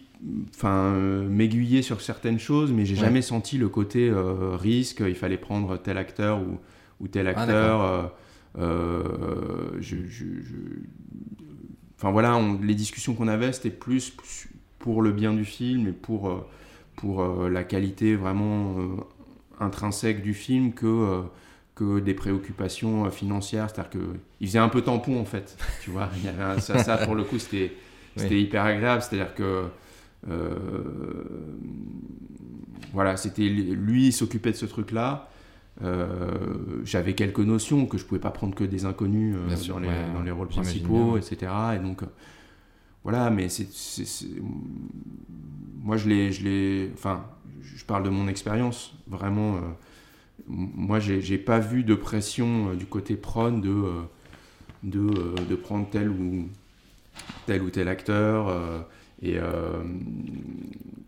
enfin, 0.55 0.93
euh, 0.93 1.27
m'aiguiller 1.29 1.81
sur 1.81 2.01
certaines 2.01 2.39
choses, 2.39 2.71
mais 2.71 2.85
j'ai 2.85 2.95
Ouais. 2.95 3.01
jamais 3.01 3.21
senti 3.21 3.57
le 3.57 3.69
côté 3.69 4.09
euh, 4.09 4.55
risque. 4.55 5.03
Il 5.07 5.15
fallait 5.15 5.37
prendre 5.37 5.77
tel 5.77 5.97
acteur 5.97 6.39
ou, 6.41 6.59
ou 6.99 7.07
tel 7.07 7.27
Ah, 7.27 7.31
acteur. 7.41 7.81
euh, 7.81 8.03
euh, 8.57 9.69
je, 9.79 9.97
je- 10.07 10.41
je- 10.41 10.55
Enfin 11.97 12.11
voilà, 12.11 12.35
on- 12.35 12.59
les 12.61 12.75
discussions 12.75 13.13
qu'on 13.15 13.27
avait, 13.29 13.53
c'était 13.53 13.69
plus 13.69 14.15
pour 14.79 15.01
le 15.01 15.11
bien 15.11 15.33
du 15.33 15.45
film 15.45 15.87
et 15.87 15.91
pour, 15.93 16.45
pour 16.97 17.23
la 17.47 17.63
qualité 17.63 18.15
vraiment 18.15 18.75
intrinsèque 19.61 20.21
du 20.21 20.33
film 20.33 20.73
que, 20.73 21.21
que 21.75 21.99
des 21.99 22.13
préoccupations 22.13 23.09
financières. 23.09 23.69
C'est-à-dire 23.69 23.91
qu'il 24.37 24.47
faisait 24.47 24.59
un 24.59 24.67
peu 24.69 24.81
tampon 24.81 25.19
en 25.19 25.25
fait. 25.25 25.57
Tu 25.83 25.89
vois, 25.89 26.09
il 26.17 26.25
y 26.25 26.27
avait 26.27 26.43
un- 26.43 26.59
ça, 26.59 26.83
ça, 26.83 26.97
pour 26.97 27.15
le 27.15 27.23
coup, 27.23 27.39
c'était 27.39 27.71
c'était 28.15 28.35
Oui. 28.35 28.41
hyper 28.43 28.63
agréable. 28.63 29.01
C'est-à-dire 29.01 29.33
que. 29.35 29.65
euh, 30.29 30.55
voilà, 32.93 33.17
c'était 33.17 33.43
lui, 33.49 34.11
s'occupait 34.11 34.51
de 34.51 34.55
ce 34.57 34.65
truc-là. 34.65 35.29
Euh, 35.83 36.81
J'avais 36.85 37.13
quelques 37.13 37.39
notions 37.39 37.85
que 37.85 37.97
je 37.97 38.05
pouvais 38.05 38.21
pas 38.21 38.31
prendre 38.31 38.55
que 38.55 38.63
des 38.63 38.85
inconnus 38.85 39.35
euh, 39.37 39.55
sûr, 39.57 39.75
dans, 39.75 39.81
les, 39.81 39.87
ouais, 39.89 40.13
dans 40.13 40.21
les 40.21 40.31
rôles 40.31 40.47
principaux, 40.47 41.17
etc. 41.17 41.51
Et 41.75 41.79
donc, 41.79 42.03
euh, 42.03 42.07
voilà, 43.03 43.29
mais 43.29 43.49
c'est. 43.49 43.67
Moi, 45.83 45.97
je 45.97 46.07
l'ai. 46.07 46.91
Enfin, 46.93 47.25
je 47.61 47.83
parle 47.83 48.03
de 48.03 48.09
mon 48.09 48.27
expérience, 48.29 48.93
vraiment. 49.07 49.59
moi, 50.47 50.99
j'ai 50.99 51.37
pas 51.37 51.59
vu 51.59 51.83
de 51.83 51.95
pression 51.95 52.73
du 52.75 52.85
côté 52.85 53.15
prod 53.17 53.59
de, 53.61 53.83
de, 54.83 55.09
de 55.49 55.55
prendre 55.55 55.89
tel 55.89 56.09
ou 56.09 56.47
tel 57.45 57.61
ou 57.61 57.69
tel 57.69 57.87
acteur. 57.87 58.49
euh, 58.49 58.79
et, 59.21 59.37
euh, 59.39 59.81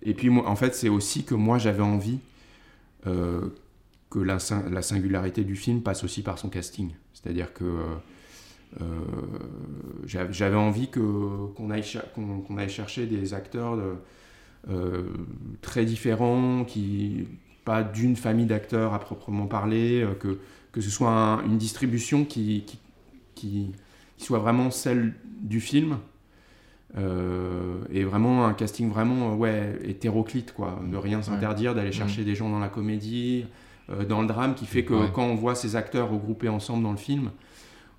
et 0.02 0.14
puis, 0.14 0.30
moi, 0.30 0.48
en 0.48 0.56
fait, 0.56 0.74
c'est 0.76 0.90
aussi 0.90 1.24
que 1.24 1.36
moi, 1.36 1.58
j'avais 1.58 1.84
envie 1.84 2.20
euh, 3.06 3.42
que 4.10 4.20
la, 4.20 4.38
sing- 4.38 4.70
la 4.70 4.82
singularité 4.82 5.44
du 5.44 5.56
film 5.56 5.82
passe 5.82 6.04
aussi 6.04 6.22
par 6.22 6.40
son 6.40 6.50
casting. 6.50 6.92
C'est-à-dire 7.14 7.54
que 7.54 7.66
j'avais 10.06 10.56
envie 10.56 10.90
qu'on 10.90 11.70
aille, 11.70 12.70
chercher 12.70 13.06
des 13.06 13.34
acteurs 13.34 13.78
très 15.62 15.86
différents, 15.86 16.64
qui 16.66 17.28
pas 17.66 17.84
d'une 17.84 18.16
famille 18.16 18.46
d'acteurs 18.46 18.94
à 18.94 19.00
proprement 19.00 19.46
parler, 19.48 20.08
que, 20.20 20.38
ce 20.82 20.90
soit 20.90 21.10
un- 21.12 21.44
une 21.46 21.58
distribution 21.58 22.24
qui, 22.24 22.64
qui- 22.66 22.80
qui 23.36 23.72
soit 24.26 24.40
vraiment 24.40 24.72
celle 24.72 25.14
du 25.42 25.60
film. 25.62 25.98
euh, 26.98 27.80
et 27.92 28.04
vraiment 28.06 28.46
un 28.46 28.54
casting 28.54 28.90
vraiment 28.90 29.32
euh, 29.32 29.36
ouais 29.36 29.78
hétéroclite 29.84 30.54
quoi 30.54 30.80
de 30.90 30.96
rien 30.96 31.22
s'interdire 31.22 31.76
d'aller 31.76 31.92
chercher 31.92 32.24
des 32.24 32.34
gens 32.34 32.50
dans 32.50 32.60
la 32.60 32.70
comédie 32.70 33.46
euh, 33.90 34.06
dans 34.06 34.22
le 34.22 34.28
drame 34.28 34.56
qui 34.56 34.66
fait 34.66 34.86
que 34.86 34.94
Ouais. 34.94 35.12
quand 35.14 35.26
on 35.26 35.36
voit 35.36 35.54
ces 35.56 35.76
acteurs 35.76 36.10
regroupés 36.10 36.48
ensemble 36.50 36.84
dans 36.84 36.92
le 36.92 36.98
film 36.98 37.32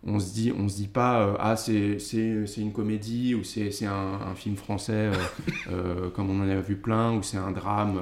on 0.06 0.18
se 0.18 0.32
dit 0.32 0.52
on 0.58 0.68
se 0.68 0.76
dit 0.76 0.86
pas 0.88 1.20
euh, 1.20 1.34
ah 1.38 1.56
c'est 1.56 1.98
c'est 1.98 2.46
c'est 2.46 2.62
une 2.62 2.72
comédie 2.72 3.34
ou 3.34 3.44
c'est 3.44 3.70
c'est 3.72 3.84
un, 3.86 4.20
un 4.30 4.34
film 4.34 4.56
français 4.56 5.10
comme 6.14 6.30
on 6.30 6.40
en 6.42 6.48
a 6.48 6.56
vu 6.60 6.76
plein 6.76 7.12
ou 7.14 7.22
c'est 7.22 7.36
un 7.36 7.50
drame 7.50 8.00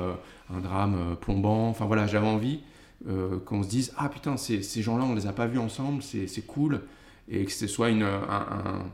un 0.54 0.60
drame 0.60 1.16
plombant 1.20 1.68
enfin 1.68 1.84
voilà 1.86 2.06
j'avais 2.06 2.28
envie 2.28 2.60
qu'on 3.44 3.62
se 3.64 3.68
dise 3.68 3.92
ah 3.96 4.08
putain 4.08 4.36
ces, 4.36 4.62
ces 4.62 4.82
gens 4.82 4.98
là 4.98 5.04
on 5.04 5.14
les 5.16 5.26
a 5.26 5.32
pas 5.32 5.46
vus 5.46 5.58
ensemble 5.58 6.02
c'est 6.02 6.28
c'est 6.28 6.42
cool 6.46 6.82
et 7.28 7.44
que 7.44 7.50
ce 7.52 7.66
soit 7.66 7.90
une 7.90 8.04
un, 8.04 8.22
un- 8.30 8.84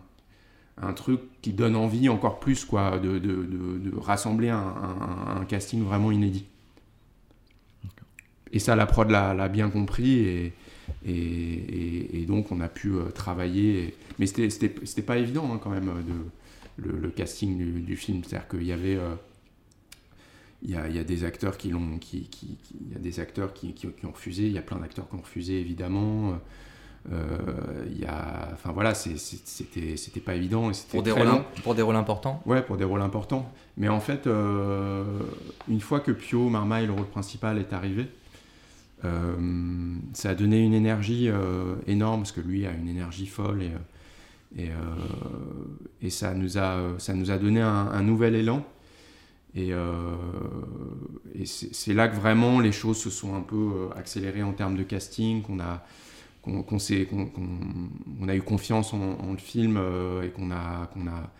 un 0.81 0.93
truc 0.95 1.21
qui 1.43 1.53
donne 1.53 1.77
envie 1.77 2.09
encore 2.09 2.41
plus 2.41 2.65
quoi 2.65 2.99
de, 2.99 3.19
de, 3.19 3.45
de- 3.45 3.79
de 3.91 3.97
rassembler 3.99 4.49
un, 4.51 4.59
un- 4.59 5.45
casting 5.45 5.83
vraiment 5.85 6.11
inédit. 6.13 6.47
Et 8.53 8.59
ça 8.59 8.77
la 8.77 8.87
prod 8.87 9.11
l'a 9.11 9.49
bien 9.49 9.71
compris 9.71 10.19
et, 10.21 10.53
et, 11.07 12.27
donc 12.27 12.53
on 12.53 12.61
a 12.61 12.69
pu 12.69 12.93
euh, 12.93 13.05
travailler 13.11 13.95
mais 14.19 14.27
c'était 14.27 15.03
pas 15.03 15.17
évident 15.19 15.51
hein, 15.53 15.61
quand 15.63 15.71
même 15.71 15.89
euh, 15.89 16.03
de 16.83 16.91
le, 16.91 17.09
casting 17.11 17.57
du, 17.85 17.97
film. 17.97 18.23
C'est 18.27 18.37
à 18.37 18.41
dire 18.41 18.49
qu'il 18.49 18.65
y 18.65 18.73
avait 18.73 18.97
euh, 18.97 19.15
il 20.63 20.71
y, 20.71 20.77
a, 20.77 20.89
il 20.89 20.95
y 20.95 20.99
a 20.99 21.05
des 21.05 21.25
acteurs 21.25 21.57
qui 21.59 21.71
l'ont 21.71 21.99
qui, 21.99 22.23
qui- 22.29 22.57
qui- 22.63 22.77
y 22.93 22.95
a 22.95 22.99
des 22.99 23.19
acteurs 23.21 23.53
qui, 23.53 23.73
qui- 23.75 23.87
ont 23.87 24.11
refusé 24.13 24.47
il 24.47 24.53
y 24.53 24.59
a 24.59 24.63
plein 24.63 24.79
d'acteurs 24.79 25.09
qui 25.09 25.15
ont 25.17 25.21
refusé 25.21 25.61
évidemment 25.61 26.39
il 27.11 27.99
y 28.01 28.05
a 28.07 28.49
enfin 28.53 28.71
voilà 28.73 28.95
c'était 28.95 29.97
c'était 29.97 30.21
pas 30.21 30.35
évident 30.35 30.71
et 30.71 30.75
Pour 30.91 31.03
des, 31.03 31.11
très 31.11 31.21
rôles, 31.23 31.31
long. 31.33 31.45
pour 31.65 31.75
des 31.75 31.83
rôles 31.83 31.97
importants? 31.97 32.41
Ouais, 32.47 32.63
pour 32.63 32.77
des 32.77 32.85
rôles 32.85 33.03
importants. 33.03 33.51
Mais 33.77 33.89
en 33.89 34.01
fait, 34.01 34.27
euh, 34.27 35.05
une 35.69 35.81
fois 35.81 36.01
que 36.01 36.13
Pio 36.13 36.49
Marmaille, 36.49 36.87
le 36.87 36.93
rôle 36.93 37.07
principal, 37.07 37.59
est 37.59 37.73
arrivé, 37.73 38.07
euh, 39.05 39.35
ça 40.13 40.31
a 40.31 40.35
donné 40.35 40.61
une 40.61 40.75
énergie 40.75 41.29
euh, 41.29 41.75
énorme, 41.87 42.21
parce 42.21 42.33
que 42.33 42.41
lui 42.41 42.67
a 42.67 42.71
une 42.73 42.89
énergie 42.89 43.27
folle, 43.27 43.63
et, 43.63 43.71
euh, 43.71 44.65
et, 44.65 44.69
euh, 44.69 44.75
et 46.03 46.11
ça, 46.11 46.35
nous 46.35 46.59
a, 46.59 46.79
ça 46.99 47.15
nous 47.15 47.31
a 47.31 47.39
donné 47.39 47.61
un, 47.63 47.69
un 47.89 48.03
nouvel 48.03 48.35
élan. 48.37 48.65
Et, 49.55 49.73
euh, 49.73 50.15
et 51.35 51.45
c'est 51.47 51.95
là 51.95 52.09
que 52.09 52.17
vraiment 52.17 52.61
les 52.61 52.73
choses 52.73 52.99
se 52.99 53.11
sont 53.11 53.35
un 53.35 53.41
peu 53.43 53.57
euh, 53.57 53.99
accélérées 53.99 54.43
en 54.43 54.53
termes 54.53 54.77
de 54.77 54.83
casting, 54.83 55.43
qu'on 55.43 55.61
a, 55.61 55.85
qu'on 56.43 58.29
a 58.29 58.35
eu 58.37 58.43
confiance 58.43 58.93
en, 58.93 59.01
en 59.21 59.33
le 59.33 59.39
film 59.39 59.77
euh, 59.77 60.23
et 60.23 60.31
qu'on 60.31 60.51
a, 60.51 60.87
qu'on 60.93 61.07
a, 61.07 61.31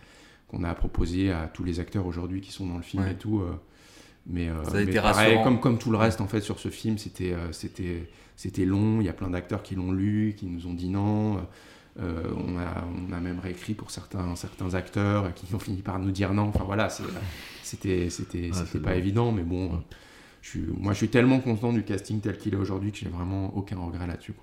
qu'on 0.47 0.63
a 0.63 0.73
proposé 0.73 1.31
à 1.31 1.47
tous 1.47 1.63
les 1.63 1.79
acteurs 1.79 2.05
aujourd'hui 2.05 2.41
qui 2.41 2.51
sont 2.51 2.65
dans 2.67 2.77
le 2.77 2.83
film 2.83 3.03
Ouais. 3.03 3.11
et 3.11 3.15
tout. 3.15 3.39
euh, 3.39 3.51
mais, 4.25 4.47
euh, 4.49 4.63
Ça 4.63 4.71
a 4.71 4.73
mais 4.75 4.83
été 4.83 4.99
pareil, 5.01 5.37
comme, 5.43 5.59
comme 5.59 5.77
tout 5.77 5.91
le 5.91 5.97
reste 5.97 6.21
en 6.21 6.27
fait 6.27 6.39
sur 6.41 6.57
ce 6.59 6.69
film, 6.69 6.97
c'était 6.97 7.35
c'était 7.51 8.09
c'était 8.37 8.65
long. 8.65 9.01
Il 9.01 9.05
y 9.05 9.09
a 9.09 9.13
plein 9.13 9.29
d'acteurs 9.29 9.61
qui 9.63 9.75
l'ont 9.75 9.91
lu, 9.91 10.33
qui 10.37 10.45
nous 10.47 10.65
ont 10.67 10.73
dit 10.73 10.89
non. 10.89 11.45
On, 11.99 12.57
a, 12.57 12.85
on 13.07 13.13
a 13.13 13.19
même 13.19 13.37
réécrit 13.39 13.75
pour 13.75 13.91
certains, 13.91 14.35
certains 14.35 14.73
acteurs 14.73 15.31
qui 15.35 15.53
ont 15.53 15.59
fini 15.59 15.83
par 15.83 15.99
nous 15.99 16.09
dire 16.09 16.33
non. 16.33 16.47
Enfin 16.47 16.63
voilà, 16.63 16.89
c'était 17.61 18.09
Ah, 18.53 18.79
pas 18.79 18.95
évident, 18.95 19.31
mais 19.31 19.43
bon. 19.43 19.83
Je 20.41 20.49
suis, 20.49 20.65
moi, 20.77 20.93
je 20.93 20.97
suis 20.97 21.09
tellement 21.09 21.39
content 21.39 21.71
du 21.71 21.83
casting 21.83 22.19
tel 22.19 22.37
qu'il 22.37 22.53
est 22.53 22.57
aujourd'hui 22.57 22.91
que 22.91 22.97
j'ai 22.97 23.09
vraiment 23.09 23.55
aucun 23.55 23.77
regret 23.77 24.07
là-dessus. 24.07 24.33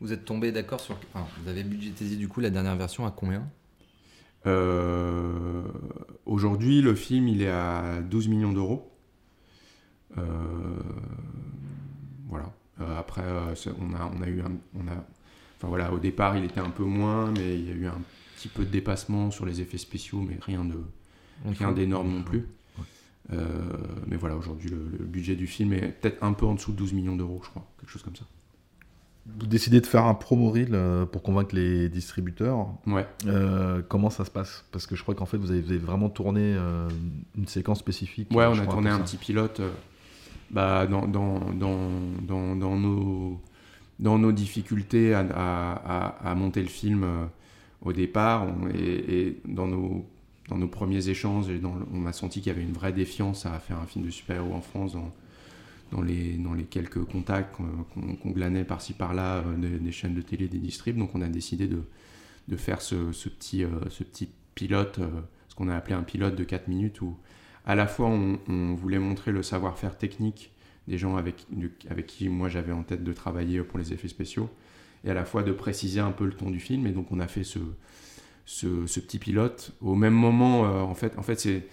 Vous 0.00 0.12
êtes 0.12 0.24
tombé 0.24 0.52
d'accord 0.52 0.80
sur. 0.80 0.96
Enfin, 1.14 1.26
vous 1.42 1.48
avez 1.48 1.64
budgétisé 1.64 2.16
du 2.16 2.28
coup 2.28 2.40
la 2.40 2.50
dernière 2.50 2.76
version 2.76 3.06
à 3.06 3.10
combien? 3.10 3.48
Euh, 4.46 5.62
Aujourd'hui, 6.26 6.82
le 6.82 6.94
film, 6.94 7.28
il 7.28 7.42
est 7.42 7.50
à 7.50 8.00
12 8.02 8.28
millions 8.28 8.52
d'euros. 8.52 8.92
Euh, 10.18 10.22
voilà. 12.28 12.52
Euh, 12.80 12.98
après, 12.98 13.22
on, 13.80 13.94
a, 13.94 14.10
on 14.14 14.22
a 14.22 14.28
eu 14.28 14.40
un. 14.40 14.52
On 14.74 14.86
a, 14.88 15.04
enfin 15.56 15.68
voilà, 15.68 15.92
au 15.92 15.98
départ, 15.98 16.36
il 16.36 16.44
était 16.44 16.60
un 16.60 16.70
peu 16.70 16.84
moins, 16.84 17.30
mais 17.30 17.58
il 17.58 17.66
y 17.66 17.70
a 17.70 17.74
eu 17.74 17.86
un 17.86 18.00
petit 18.36 18.48
peu 18.48 18.64
de 18.64 18.70
dépassement 18.70 19.30
sur 19.30 19.46
les 19.46 19.60
effets 19.62 19.78
spéciaux, 19.78 20.20
mais 20.20 20.36
rien 20.42 20.64
de 20.64 20.80
rien 21.44 21.72
d'énorme 21.72 22.10
non 22.10 22.22
plus. 22.22 22.46
Mais 23.30 24.16
voilà, 24.16 24.36
aujourd'hui, 24.36 24.68
le, 24.68 24.76
le 24.98 25.04
budget 25.04 25.36
du 25.36 25.46
film 25.46 25.72
est 25.72 25.88
peut-être 26.00 26.22
un 26.22 26.32
peu 26.34 26.44
en 26.46 26.54
dessous 26.54 26.72
de 26.72 26.76
12 26.76 26.92
millions 26.92 27.16
d'euros, 27.16 27.40
je 27.42 27.48
crois, 27.48 27.66
quelque 27.80 27.90
chose 27.90 28.02
comme 28.02 28.14
ça. 28.14 28.24
Vous 29.38 29.46
décidez 29.46 29.80
de 29.80 29.86
faire 29.86 30.04
un 30.06 30.14
promo 30.14 30.50
reel 30.50 30.70
euh, 30.72 31.04
pour 31.04 31.22
convaincre 31.22 31.54
les 31.54 31.88
distributeurs. 31.88 32.68
Ouais. 32.86 33.06
Euh, 33.26 33.82
comment 33.86 34.08
ça 34.08 34.24
se 34.24 34.30
passe? 34.30 34.64
Parce 34.72 34.86
que 34.86 34.96
je 34.96 35.02
crois 35.02 35.14
qu'en 35.14 35.26
fait, 35.26 35.36
vous 35.36 35.50
avez, 35.50 35.60
vous 35.60 35.70
avez 35.70 35.78
vraiment 35.78 36.08
tourné 36.08 36.40
euh, 36.42 36.88
une 37.36 37.46
séquence 37.46 37.80
spécifique. 37.80 38.30
Ouais, 38.30 38.46
on 38.46 38.58
a 38.58 38.66
tourné 38.66 38.88
un 38.88 38.98
ça. 38.98 39.04
petit 39.04 39.16
pilote 39.18 39.60
euh, 39.60 39.70
bah, 40.50 40.86
dans, 40.86 41.06
dans, 41.06 41.40
dans, 41.52 41.90
dans, 42.22 42.56
dans 42.56 42.76
nos, 42.76 43.40
dans 43.98 44.16
nos 44.18 44.32
difficultés 44.32 45.12
à, 45.12 45.20
à, 45.34 46.30
à- 46.30 46.34
monter 46.34 46.62
le 46.62 46.68
film 46.68 47.04
au 47.82 47.92
départ 47.92 48.46
on- 48.46 48.68
et, 48.68 48.74
et 49.26 49.40
dans, 49.46 49.66
nos, 49.66 50.06
dans 50.48 50.56
nos 50.56 50.68
premiers 50.68 51.08
échanges, 51.08 51.50
et 51.50 51.58
dans 51.58 51.74
le- 51.74 51.86
on 51.92 52.06
a 52.06 52.12
senti 52.12 52.40
qu'il 52.40 52.52
y 52.52 52.54
avait 52.54 52.64
une 52.64 52.72
vraie 52.72 52.92
défiance 52.92 53.44
à 53.44 53.58
faire 53.58 53.78
un 53.78 53.86
film 53.86 54.06
de 54.06 54.10
super-héros 54.10 54.54
en 54.54 54.60
France 54.62 54.92
dans, 54.94 55.10
dans, 55.92 56.02
les, 56.02 56.36
dans 56.36 56.54
les 56.54 56.64
quelques 56.64 57.04
contacts 57.04 57.56
qu'on 57.56 58.30
glanait 58.30 58.64
par-ci 58.64 58.92
par-là 58.92 59.38
euh, 59.38 59.78
des, 59.78 59.92
chaînes 59.92 60.14
de 60.14 60.22
télé, 60.22 60.48
des 60.48 60.58
distribs. 60.58 60.96
Donc 60.96 61.14
on 61.14 61.22
a 61.22 61.28
décidé 61.28 61.66
de, 61.66 61.82
de 62.48 62.56
faire 62.56 62.82
ce, 62.82 62.96
petit, 63.28 63.64
euh, 63.64 63.68
ce 63.90 64.04
petit 64.04 64.30
pilote, 64.54 64.98
euh, 64.98 65.08
ce 65.48 65.54
qu'on 65.54 65.68
a 65.68 65.76
appelé 65.76 65.94
un 65.94 66.02
pilote 66.02 66.34
de 66.34 66.44
4 66.44 66.68
minutes 66.68 67.00
où 67.00 67.16
à 67.64 67.74
la 67.74 67.86
fois 67.86 68.08
on, 68.08 68.74
voulait 68.74 68.98
montrer 68.98 69.32
le 69.32 69.42
savoir-faire 69.42 69.96
technique 69.96 70.52
des 70.86 70.98
gens 70.98 71.16
avec, 71.16 71.46
avec 71.90 72.06
qui 72.06 72.28
moi 72.28 72.48
j'avais 72.48 72.72
en 72.72 72.84
tête 72.84 73.02
de 73.02 73.12
travailler 73.12 73.60
pour 73.62 73.78
les 73.78 73.92
effets 73.92 74.06
spéciaux 74.06 74.48
et 75.04 75.10
à 75.10 75.14
la 75.14 75.24
fois 75.24 75.42
de 75.42 75.50
préciser 75.50 75.98
un 75.98 76.12
peu 76.12 76.26
le 76.26 76.32
ton 76.32 76.50
du 76.50 76.60
film 76.60 76.86
et 76.86 76.92
donc 76.92 77.10
on 77.10 77.18
a 77.18 77.26
fait 77.26 77.42
ce, 77.42 77.58
ce, 78.44 79.00
petit 79.00 79.18
pilote 79.18 79.72
au 79.80 79.96
même 79.96 80.14
moment 80.14 80.60
en 80.60 80.94
fait 80.94 81.18
en 81.18 81.22
fait 81.22 81.40
c'est 81.40 81.66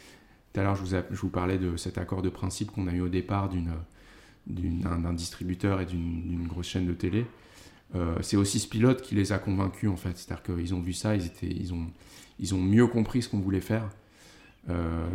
tout 0.52 0.60
à 0.60 0.64
l'heure 0.64 0.76
je 0.76 1.16
vous, 1.16 1.30
parlais 1.30 1.60
de 1.60 1.78
cet 1.78 2.00
accord 2.00 2.24
de 2.24 2.30
principe 2.30 2.72
qu'on 2.72 2.88
a 2.88 2.92
eu 2.92 3.02
au 3.02 3.10
départ 3.10 3.50
d'une- 3.50 3.76
d'un 4.48 5.14
distributeur 5.14 5.82
et 5.82 5.86
d'une 5.86 6.48
grosse 6.48 6.68
chaîne 6.68 6.88
de 6.88 6.94
télé 6.94 7.26
Euh, 7.96 8.16
c'est 8.22 8.38
aussi 8.38 8.60
ce 8.60 8.68
pilote 8.68 9.02
qui 9.04 9.14
les 9.16 9.32
a 9.34 9.38
convaincus 9.38 9.88
en 9.90 9.96
fait 9.98 10.18
c'est 10.18 10.32
à 10.32 10.36
dire 10.36 10.44
qu'ils 10.44 10.74
ont 10.74 10.82
vu 10.82 10.94
ça 10.94 11.16
ils 11.16 11.26
étaient 11.28 11.46
ils 11.64 11.72
ont 11.76 11.86
ils 12.40 12.56
ont 12.56 12.62
mieux 12.62 12.88
compris 12.88 13.22
ce 13.22 13.30
qu'on 13.30 13.40
voulait 13.40 13.62
faire 13.62 13.88
euh, 14.70 15.08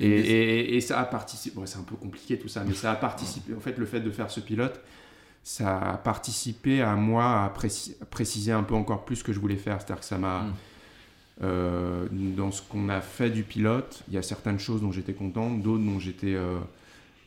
et, 0.00 0.08
et- 0.08 0.76
et 0.76 0.80
ça 0.80 1.00
a 1.00 1.04
participé, 1.04 1.56
ouais, 1.58 1.66
c'est 1.66 1.78
un 1.78 1.82
peu 1.84 1.94
compliqué 1.94 2.38
tout 2.38 2.48
ça, 2.48 2.64
mais 2.66 2.74
ça 2.74 2.90
a 2.90 2.96
participé, 2.96 3.54
en 3.54 3.60
fait, 3.60 3.78
le 3.78 3.86
fait 3.86 4.00
de 4.00 4.10
faire 4.10 4.30
ce 4.30 4.40
pilote, 4.40 4.80
ça 5.44 5.78
a 5.78 5.96
participé 5.98 6.82
à 6.82 6.96
moi 6.96 7.44
à, 7.44 7.48
préci- 7.50 7.94
à 8.02 8.04
préciser 8.06 8.50
un 8.50 8.62
peu 8.64 8.74
encore 8.74 9.04
plus 9.04 9.16
ce 9.16 9.24
que 9.24 9.32
je 9.32 9.38
voulais 9.38 9.56
faire. 9.56 9.76
C'est-à-dire 9.80 10.00
que 10.00 10.06
ça 10.06 10.18
m'a. 10.18 10.40
Mm. 10.40 10.54
euh, 11.42 12.06
dans 12.10 12.50
ce 12.50 12.62
qu'on 12.62 12.88
a 12.88 13.00
fait 13.00 13.30
du 13.30 13.42
pilote, 13.44 14.02
il 14.08 14.14
y 14.14 14.18
a 14.18 14.22
certaines 14.22 14.58
choses 14.58 14.80
dont 14.80 14.90
j'étais 14.92 15.14
content, 15.14 15.50
d'autres 15.50 15.84
dont 15.84 15.98
j'étais 16.00 16.34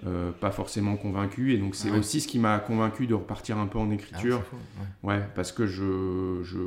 euh, 0.05 0.31
pas 0.31 0.51
forcément 0.51 0.95
convaincu. 0.95 1.53
Et 1.53 1.57
donc, 1.57 1.75
c'est 1.75 1.89
Ah 1.89 1.93
ouais. 1.93 1.99
aussi 1.99 2.21
ce 2.21 2.27
qui 2.27 2.39
m'a 2.39 2.59
convaincu 2.59 3.07
de 3.07 3.13
repartir 3.15 3.57
un 3.57 3.67
peu 3.67 3.79
en 3.79 3.89
Ah, 3.89 3.93
écriture. 3.93 4.43
fou, 4.43 4.57
ouais. 5.03 5.15
Ouais, 5.15 5.23
parce 5.35 5.51
que 5.51 5.65
je, 5.65 6.41
je, 6.43 6.59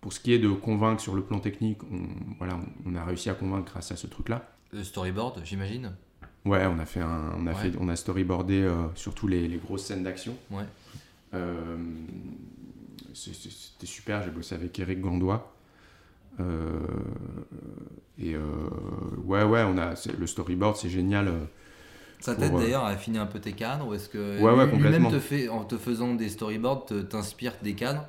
pour 0.00 0.12
ce 0.12 0.20
qui 0.20 0.32
est 0.32 0.38
de 0.38 0.48
convaincre 0.50 1.00
sur 1.02 1.14
le 1.14 1.22
plan 1.22 1.38
technique, 1.40 1.78
on, 1.92 2.06
voilà, 2.38 2.58
on 2.86 2.94
a 2.94 3.04
réussi 3.04 3.28
à 3.30 3.34
convaincre 3.34 3.70
grâce 3.70 3.92
à 3.92 3.96
ce 3.96 4.06
truc-là. 4.06 4.48
Le 4.72 4.82
storyboard, 4.84 5.40
j'imagine 5.44 5.92
Ouais, 6.46 6.64
on 6.66 6.78
a 6.78 6.86
fait 6.86 7.00
un, 7.00 7.32
on 7.36 7.46
a 7.46 7.50
Ouais. 7.50 7.56
fait, 7.56 7.72
on 7.78 7.88
a 7.88 7.96
storyboardé 7.96 8.62
euh, 8.62 8.86
surtout 8.94 9.28
les, 9.28 9.46
les 9.46 9.58
grosses 9.58 9.84
scènes 9.84 10.02
d'action. 10.04 10.34
Ouais. 10.50 10.64
Euh, 11.34 11.76
C'était 13.12 13.86
super. 13.86 14.22
J'ai 14.22 14.30
bossé 14.30 14.54
avec 14.54 14.78
Eric 14.78 15.00
Gandois. 15.00 15.52
Euh, 16.38 16.78
et 18.18 18.34
euh, 18.34 18.40
ouais, 19.24 19.42
ouais, 19.42 19.62
on 19.64 19.76
a 19.78 19.94
le 20.18 20.26
storyboard, 20.26 20.76
c'est 20.76 20.88
génial. 20.88 21.32
Ça 22.20 22.34
t'aide 22.34 22.52
d'ailleurs 22.54 22.84
à 22.84 22.88
affiner 22.90 23.18
un 23.18 23.26
peu 23.26 23.40
tes 23.40 23.52
cadres 23.52 23.88
ou 23.88 23.94
est-ce 23.94 24.08
que 24.08 24.40
Ouais, 24.40 24.66
lui- 24.66 24.78
lui-même 24.82 25.10
te 25.10 25.18
fait, 25.18 25.48
en 25.48 25.64
te 25.64 25.76
faisant 25.78 26.14
des 26.14 26.28
storyboards 26.28 26.86
t'inspire 27.08 27.54
des 27.62 27.74
cadres 27.74 28.06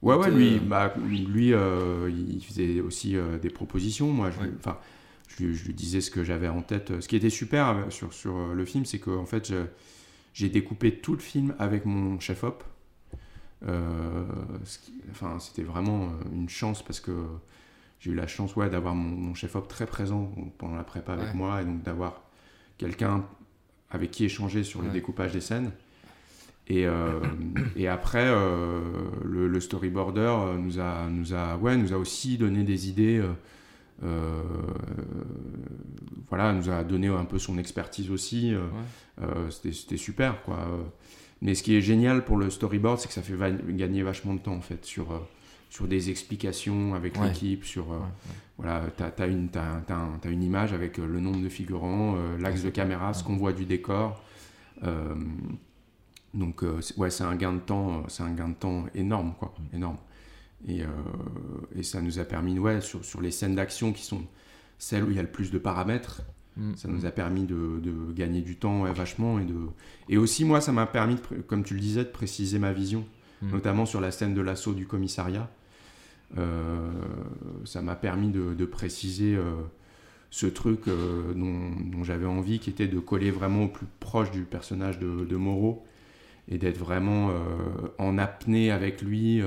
Ouais, 0.00 0.14
ouais, 0.14 0.30
te- 0.30 0.34
lui, 0.34 0.58
bah, 0.60 0.94
lui 1.04 1.52
euh, 1.52 2.08
il 2.08 2.40
faisait 2.44 2.80
aussi 2.80 3.16
euh, 3.16 3.36
des 3.38 3.50
propositions. 3.50 4.12
Moi, 4.12 4.30
je, 4.30 4.38
Ouais. 4.40 4.52
je, 5.26 5.42
lui- 5.44 5.54
je 5.56 5.64
lui 5.66 5.74
disais 5.74 6.00
ce 6.00 6.10
que 6.12 6.22
j'avais 6.22 6.46
en 6.48 6.62
tête. 6.62 7.00
Ce 7.00 7.08
qui 7.08 7.16
était 7.16 7.30
super 7.30 7.86
sur, 7.90 8.12
sur 8.12 8.36
euh, 8.36 8.54
le 8.54 8.64
film, 8.64 8.84
c'est 8.84 9.00
qu'en 9.00 9.26
fait, 9.26 9.52
j'ai 10.34 10.48
découpé 10.48 10.94
tout 11.00 11.14
le 11.14 11.18
film 11.18 11.54
avec 11.58 11.84
mon 11.84 12.20
chef-op. 12.20 12.62
Euh, 13.66 14.24
enfin, 15.10 15.38
c'était 15.40 15.64
vraiment 15.64 16.10
une 16.32 16.48
chance 16.48 16.82
parce 16.84 17.00
que 17.00 17.10
j'ai 17.98 18.12
eu 18.12 18.14
la 18.14 18.28
chance 18.28 18.54
ouais, 18.54 18.70
d'avoir 18.70 18.94
mon, 18.94 19.08
mon 19.16 19.34
chef-op 19.34 19.66
très 19.66 19.86
présent 19.86 20.32
pendant 20.58 20.76
la 20.76 20.84
prépa 20.84 21.14
avec 21.14 21.28
Ouais. 21.30 21.34
moi 21.34 21.60
et 21.60 21.64
donc 21.64 21.82
d'avoir 21.82 22.22
quelqu'un 22.78 23.24
avec 23.90 24.10
qui 24.10 24.24
échanger 24.24 24.64
sur 24.64 24.80
le 24.82 24.88
Ouais. 24.88 24.92
découpage 24.94 25.32
des 25.32 25.40
scènes. 25.40 25.70
Et, 26.70 26.86
euh, 26.86 27.20
et 27.76 27.88
après, 27.88 28.26
euh, 28.26 28.80
le, 29.24 29.48
le 29.48 29.60
storyboarder 29.60 30.36
nous 30.58 30.78
a, 30.80 31.08
nous, 31.08 31.32
a, 31.32 31.56
ouais, 31.56 31.76
nous 31.78 31.92
a 31.94 31.96
aussi 31.96 32.36
donné 32.36 32.62
des 32.62 32.88
idées. 32.90 33.22
euh, 34.04 34.42
voilà, 36.28 36.52
nous 36.52 36.70
a 36.70 36.84
donné 36.84 37.08
un 37.08 37.24
peu 37.24 37.38
son 37.38 37.58
expertise 37.58 38.10
aussi. 38.10 38.54
C'était 39.50 39.96
super, 39.96 40.42
quoi. 40.42 40.58
Mais 41.40 41.54
ce 41.54 41.62
qui 41.62 41.74
est 41.76 41.80
génial 41.80 42.24
pour 42.24 42.36
le 42.36 42.50
storyboard, 42.50 42.98
c'est 42.98 43.08
que 43.08 43.14
ça 43.14 43.22
fait 43.22 43.34
va- 43.34 43.50
gagner 43.50 44.02
vachement 44.02 44.34
de 44.34 44.40
temps, 44.40 44.54
en 44.54 44.60
fait, 44.60 44.84
sur, 44.84 45.22
sur 45.70 45.86
des 45.86 46.10
explications 46.10 46.94
avec 46.94 47.18
Ouais. 47.20 47.28
l'équipe, 47.28 47.64
sur... 47.64 47.92
euh, 47.92 47.98
Ouais. 47.98 48.34
Voilà, 48.60 48.82
tu 48.96 49.02
as, 49.04 49.10
t'as 49.12 49.28
une 50.30 50.42
image 50.42 50.72
avec 50.72 50.98
euh, 50.98 51.06
le 51.06 51.20
nombre 51.20 51.40
de 51.40 51.48
figurants, 51.48 52.16
euh, 52.16 52.36
l'axe 52.38 52.62
de 52.64 52.70
caméra, 52.70 53.14
ce 53.14 53.22
qu'on 53.22 53.36
voit 53.36 53.52
du 53.52 53.64
décor. 53.66 54.20
Donc, 56.34 56.62
ouais, 56.96 57.10
c'est 57.10 57.24
un 57.24 57.36
gain 57.36 57.52
de 57.54 57.58
temps, 57.60 58.04
c'est 58.08 58.22
un 58.22 58.32
gain 58.32 58.48
de 58.48 58.54
temps 58.54 58.84
énorme, 58.94 59.34
quoi, 59.38 59.54
énorme. 59.72 59.96
Et, 60.66 60.82
et 61.74 61.82
ça 61.82 62.00
nous 62.02 62.18
a 62.18 62.24
permis, 62.24 62.58
ouais, 62.58 62.80
sur, 62.80 63.04
sur 63.04 63.20
les 63.20 63.30
scènes 63.30 63.54
d'action 63.54 63.92
qui 63.92 64.02
sont 64.04 64.22
celles 64.76 65.04
où 65.04 65.10
il 65.10 65.16
y 65.16 65.18
a 65.18 65.22
le 65.22 65.30
plus 65.30 65.50
de 65.50 65.58
paramètres, 65.58 66.22
Mm. 66.56 66.74
ça 66.74 66.88
nous 66.88 67.06
a 67.06 67.12
permis 67.12 67.44
de, 67.44 67.78
de 67.80 68.12
gagner 68.12 68.40
du 68.40 68.56
temps 68.56 68.82
ouais, 68.82 68.92
vachement. 68.92 69.38
Et, 69.38 69.44
de... 69.44 69.54
et 70.08 70.16
aussi, 70.18 70.44
moi, 70.44 70.60
ça 70.60 70.72
m'a 70.72 70.86
permis, 70.86 71.14
de 71.14 71.40
comme 71.42 71.62
tu 71.62 71.74
le 71.74 71.78
disais, 71.80 72.02
de 72.02 72.08
préciser 72.10 72.58
ma 72.58 72.72
vision, 72.72 73.04
Mm. 73.42 73.50
notamment 73.52 73.86
sur 73.86 74.00
la 74.00 74.10
scène 74.10 74.34
de 74.34 74.40
l'assaut 74.40 74.74
du 74.74 74.84
commissariat. 74.84 75.48
Euh, 76.36 76.90
ça 77.64 77.80
m'a 77.80 77.94
permis 77.94 78.28
de, 78.28 78.52
de 78.52 78.64
préciser 78.66 79.34
euh, 79.34 79.54
ce 80.30 80.46
truc 80.46 80.86
euh, 80.88 81.32
dont, 81.34 81.70
dont 81.90 82.04
j'avais 82.04 82.26
envie, 82.26 82.58
qui 82.58 82.68
était 82.68 82.86
de 82.88 82.98
coller 82.98 83.30
vraiment 83.30 83.64
au 83.64 83.68
plus 83.68 83.86
proche 84.00 84.30
du 84.30 84.42
personnage 84.42 84.98
de, 84.98 85.24
de 85.24 85.36
Moreau 85.36 85.84
et 86.50 86.58
d'être 86.58 86.78
vraiment 86.78 87.30
en 87.98 88.16
apnée 88.16 88.70
avec 88.70 89.02
lui, 89.02 89.42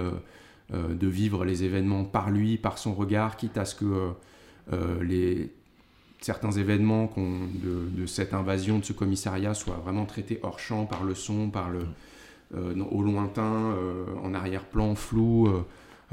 de 0.72 1.08
vivre 1.08 1.46
les 1.46 1.64
événements 1.64 2.04
par 2.04 2.30
lui, 2.30 2.58
par 2.58 2.78
son 2.78 2.94
regard, 2.94 3.38
quitte 3.38 3.58
à 3.58 3.66
ce 3.66 3.74
que 3.74 4.12
les, 5.02 5.50
certains 6.20 6.52
événements 6.52 7.12
de, 7.18 7.90
de 8.00 8.06
cette 8.06 8.36
invasion, 8.36 8.78
de 8.78 8.86
ce 8.86 8.94
commissariat, 8.94 9.56
soient 9.56 9.82
vraiment 9.84 10.06
traités 10.06 10.40
hors 10.44 10.60
champ, 10.60 10.86
par 10.86 11.04
le 11.04 11.16
son, 11.16 11.50
par 11.50 11.72
le, 11.72 11.80
euh, 12.56 12.76
dans- 12.76 12.86
au 12.90 13.02
lointain, 13.02 13.72
euh, 13.72 14.06
en 14.24 14.36
arrière-plan, 14.36 14.94
flou. 14.94 15.48
euh, 15.48 15.66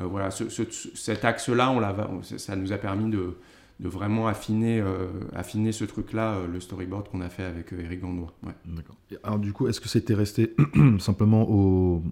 voilà, 0.06 0.30
ce- 0.30 0.48
ce- 0.48 0.62
cet 0.94 1.24
axe-là, 1.24 1.70
on 1.70 2.22
ça- 2.22 2.56
nous 2.56 2.72
a 2.72 2.78
permis 2.78 3.10
de, 3.10 3.36
de 3.80 3.88
vraiment 3.88 4.26
affiner, 4.28 4.80
euh, 4.80 5.06
affiner 5.34 5.72
ce 5.72 5.84
truc-là, 5.84 6.34
euh, 6.34 6.46
le 6.46 6.60
storyboard 6.60 7.08
qu'on 7.08 7.20
a 7.20 7.28
fait 7.28 7.44
avec 7.44 7.72
euh, 7.72 7.80
Eric 7.80 8.00
Gandois. 8.00 8.32
Ouais. 8.44 8.52
D'accord. 8.64 8.96
Et 9.10 9.16
Alors 9.22 9.38
du 9.38 9.52
coup, 9.52 9.68
est-ce 9.68 9.80
que 9.80 9.88
c'était 9.88 10.14
resté 10.14 10.54
simplement 10.98 11.48
au 11.48 12.02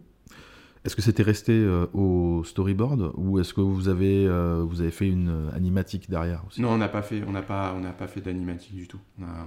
est-ce 0.84 0.94
que 0.94 1.02
c'était 1.02 1.24
resté 1.24 1.50
euh, 1.52 1.86
au 1.94 2.44
storyboard 2.44 3.10
ou 3.16 3.40
est-ce 3.40 3.52
que 3.52 3.60
vous 3.60 3.88
avez 3.88 4.24
euh, 4.28 4.62
vous 4.64 4.80
avez 4.80 4.92
fait 4.92 5.08
une 5.08 5.28
euh, 5.28 5.50
animatique 5.52 6.08
derrière 6.08 6.44
aussi? 6.46 6.62
Non, 6.62 6.68
on 6.70 6.78
n'a 6.78 6.86
pas 6.88 7.02
fait, 7.02 7.22
on 7.26 7.32
n'a 7.32 7.42
pas, 7.42 7.74
on 7.76 7.80
n'a 7.80 7.90
pas 7.90 8.06
fait 8.06 8.20
d'animatique 8.20 8.76
du 8.76 8.86
tout. 8.86 9.00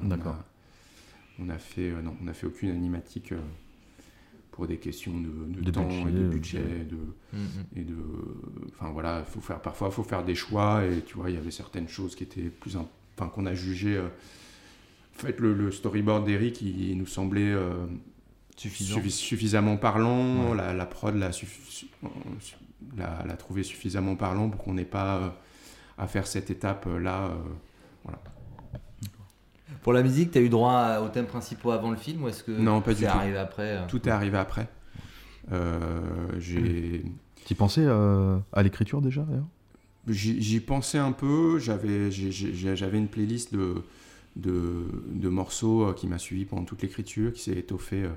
D'accord. 0.04 0.36
On 1.42 1.48
a, 1.50 1.58
fait, 1.58 1.92
euh, 1.92 2.02
non, 2.02 2.14
on 2.22 2.26
n'a 2.26 2.34
fait 2.34 2.46
aucune 2.48 2.70
animatique 2.72 3.32
euh, 3.32 3.38
pour 4.60 4.68
des 4.68 4.78
questions 4.78 5.14
de, 5.18 5.54
de 5.56 5.62
De 5.62 5.72
temps 5.72 5.86
budget, 5.88 6.10
et 6.10 6.12
de 6.12 6.20
euh, 6.20 6.30
budget, 6.30 6.60
de, 6.90 6.98
Mm, 7.32 7.38
mm. 7.38 7.80
et 7.80 7.84
de, 7.86 7.96
enfin 8.74 8.92
voilà, 8.92 9.24
faut 9.24 9.40
faire 9.40 9.62
parfois, 9.62 9.90
faut 9.90 10.04
faire 10.04 10.26
des 10.26 10.36
choix 10.36 10.84
et 10.84 11.02
tu 11.06 11.16
vois, 11.16 11.30
il 11.30 11.36
y 11.36 11.40
avait 11.40 11.50
certaines 11.52 11.88
choses 11.88 12.14
qui 12.14 12.24
étaient 12.26 12.50
plus, 12.50 12.76
enfin 12.76 13.30
qu'on 13.30 13.46
a 13.46 13.54
jugé. 13.54 13.96
euh, 13.96 14.08
en 15.16 15.20
fait, 15.20 15.40
le, 15.40 15.54
le 15.54 15.72
storyboard 15.72 16.26
d'Eric, 16.26 16.62
il, 16.62 16.98
nous 16.98 17.06
semblait 17.06 17.52
euh, 17.54 17.72
Suffisant. 18.58 19.00
suffi- 19.00 19.10
suffisamment 19.12 19.78
parlant, 19.78 20.50
Ouais. 20.52 20.58
la, 20.58 20.74
la 20.74 20.86
prod 20.86 21.16
l'a, 21.16 21.32
trouvé 23.38 23.64
suffisamment 23.64 24.16
parlant 24.18 24.50
pour 24.50 24.62
qu'on 24.64 24.74
n'ait 24.74 24.84
pas 24.86 25.18
euh, 25.20 25.30
à 25.98 26.08
faire 26.08 26.28
cette 26.28 26.50
étape 26.50 26.86
euh, 26.88 27.00
là. 27.00 27.32
Pour 29.82 29.94
la 29.94 30.04
musique, 30.04 30.32
t'as 30.32 30.42
eu 30.42 30.50
droit 30.50 31.00
aux 31.00 31.10
thèmes 31.10 31.26
principaux 31.28 31.72
avant 31.72 31.90
le 31.92 31.98
film 31.98 32.24
ou 32.24 32.28
est-ce 32.28 32.44
que 32.44 32.52
Non, 32.52 32.82
pas 32.82 32.94
du 32.94 33.00
c'est 33.02 33.06
tout. 33.12 33.18
arrivé 33.18 33.38
après 33.38 33.78
euh 33.78 33.88
Tout 33.88 34.08
est 34.08 34.12
arrivé 34.12 34.38
après. 34.38 34.68
Euh, 35.52 36.02
j'ai, 36.38 37.04
Tu 37.46 37.56
pensais 37.56 37.86
euh, 37.86 38.38
à 38.54 38.62
l'écriture 38.64 39.02
déjà 39.02 39.22
d'ailleurs? 39.24 39.48
J'y 40.08 40.60
pensais 40.60 40.98
un 40.98 41.12
peu. 41.12 41.60
J'avais 41.60 42.98
une 42.98 43.08
playlist 43.08 43.54
de, 43.54 43.76
de, 44.36 44.86
de 45.12 45.30
morceaux 45.30 45.88
euh, 45.90 45.94
qui 45.94 46.08
m'a 46.08 46.18
suivi 46.18 46.46
pendant 46.46 46.64
toute 46.66 46.82
l'écriture, 46.82 47.32
qui 47.34 47.42
s'est 47.42 47.58
étoffée 47.58 48.04
euh, 48.04 48.10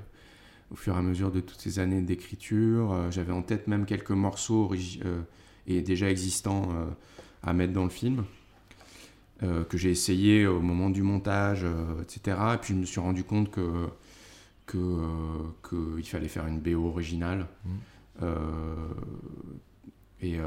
au 0.73 0.75
fur 0.77 0.95
et 0.95 0.99
à 0.99 1.03
mesure 1.03 1.31
de 1.31 1.41
toutes 1.41 1.61
ces 1.61 1.79
années 1.79 2.01
d'écriture. 2.03 2.93
Euh, 2.93 3.11
J'avais 3.11 3.33
en 3.33 3.43
tête 3.43 3.67
même 3.69 3.85
quelques 3.85 4.11
morceaux 4.11 4.73
euh, 5.05 5.21
et 5.67 5.81
déjà 5.83 6.11
existants 6.11 6.69
euh, 6.73 6.87
à 7.43 7.53
mettre 7.53 7.73
dans 7.73 7.85
le 7.85 7.91
film. 7.91 8.25
Euh, 9.43 9.65
que 9.65 9.77
j'ai 9.77 9.91
essayé 9.91 10.47
au 10.47 10.61
moment 10.61 10.91
du 10.91 11.03
montage, 11.03 11.63
euh, 11.65 12.03
etc. 12.03 12.37
Et 12.55 12.59
puis 12.59 12.75
je 12.75 12.79
me 12.79 12.85
suis 12.85 13.01
rendu 13.01 13.25
compte 13.25 13.51
que 13.51 13.89
que, 14.67 14.79
euh, 14.79 15.03
que 15.63 16.01
fallait 16.05 16.29
faire 16.29 16.47
une 16.47 16.61
BO 16.61 16.87
originale. 16.87 17.47
Euh, 18.23 18.37
et, 20.21 20.39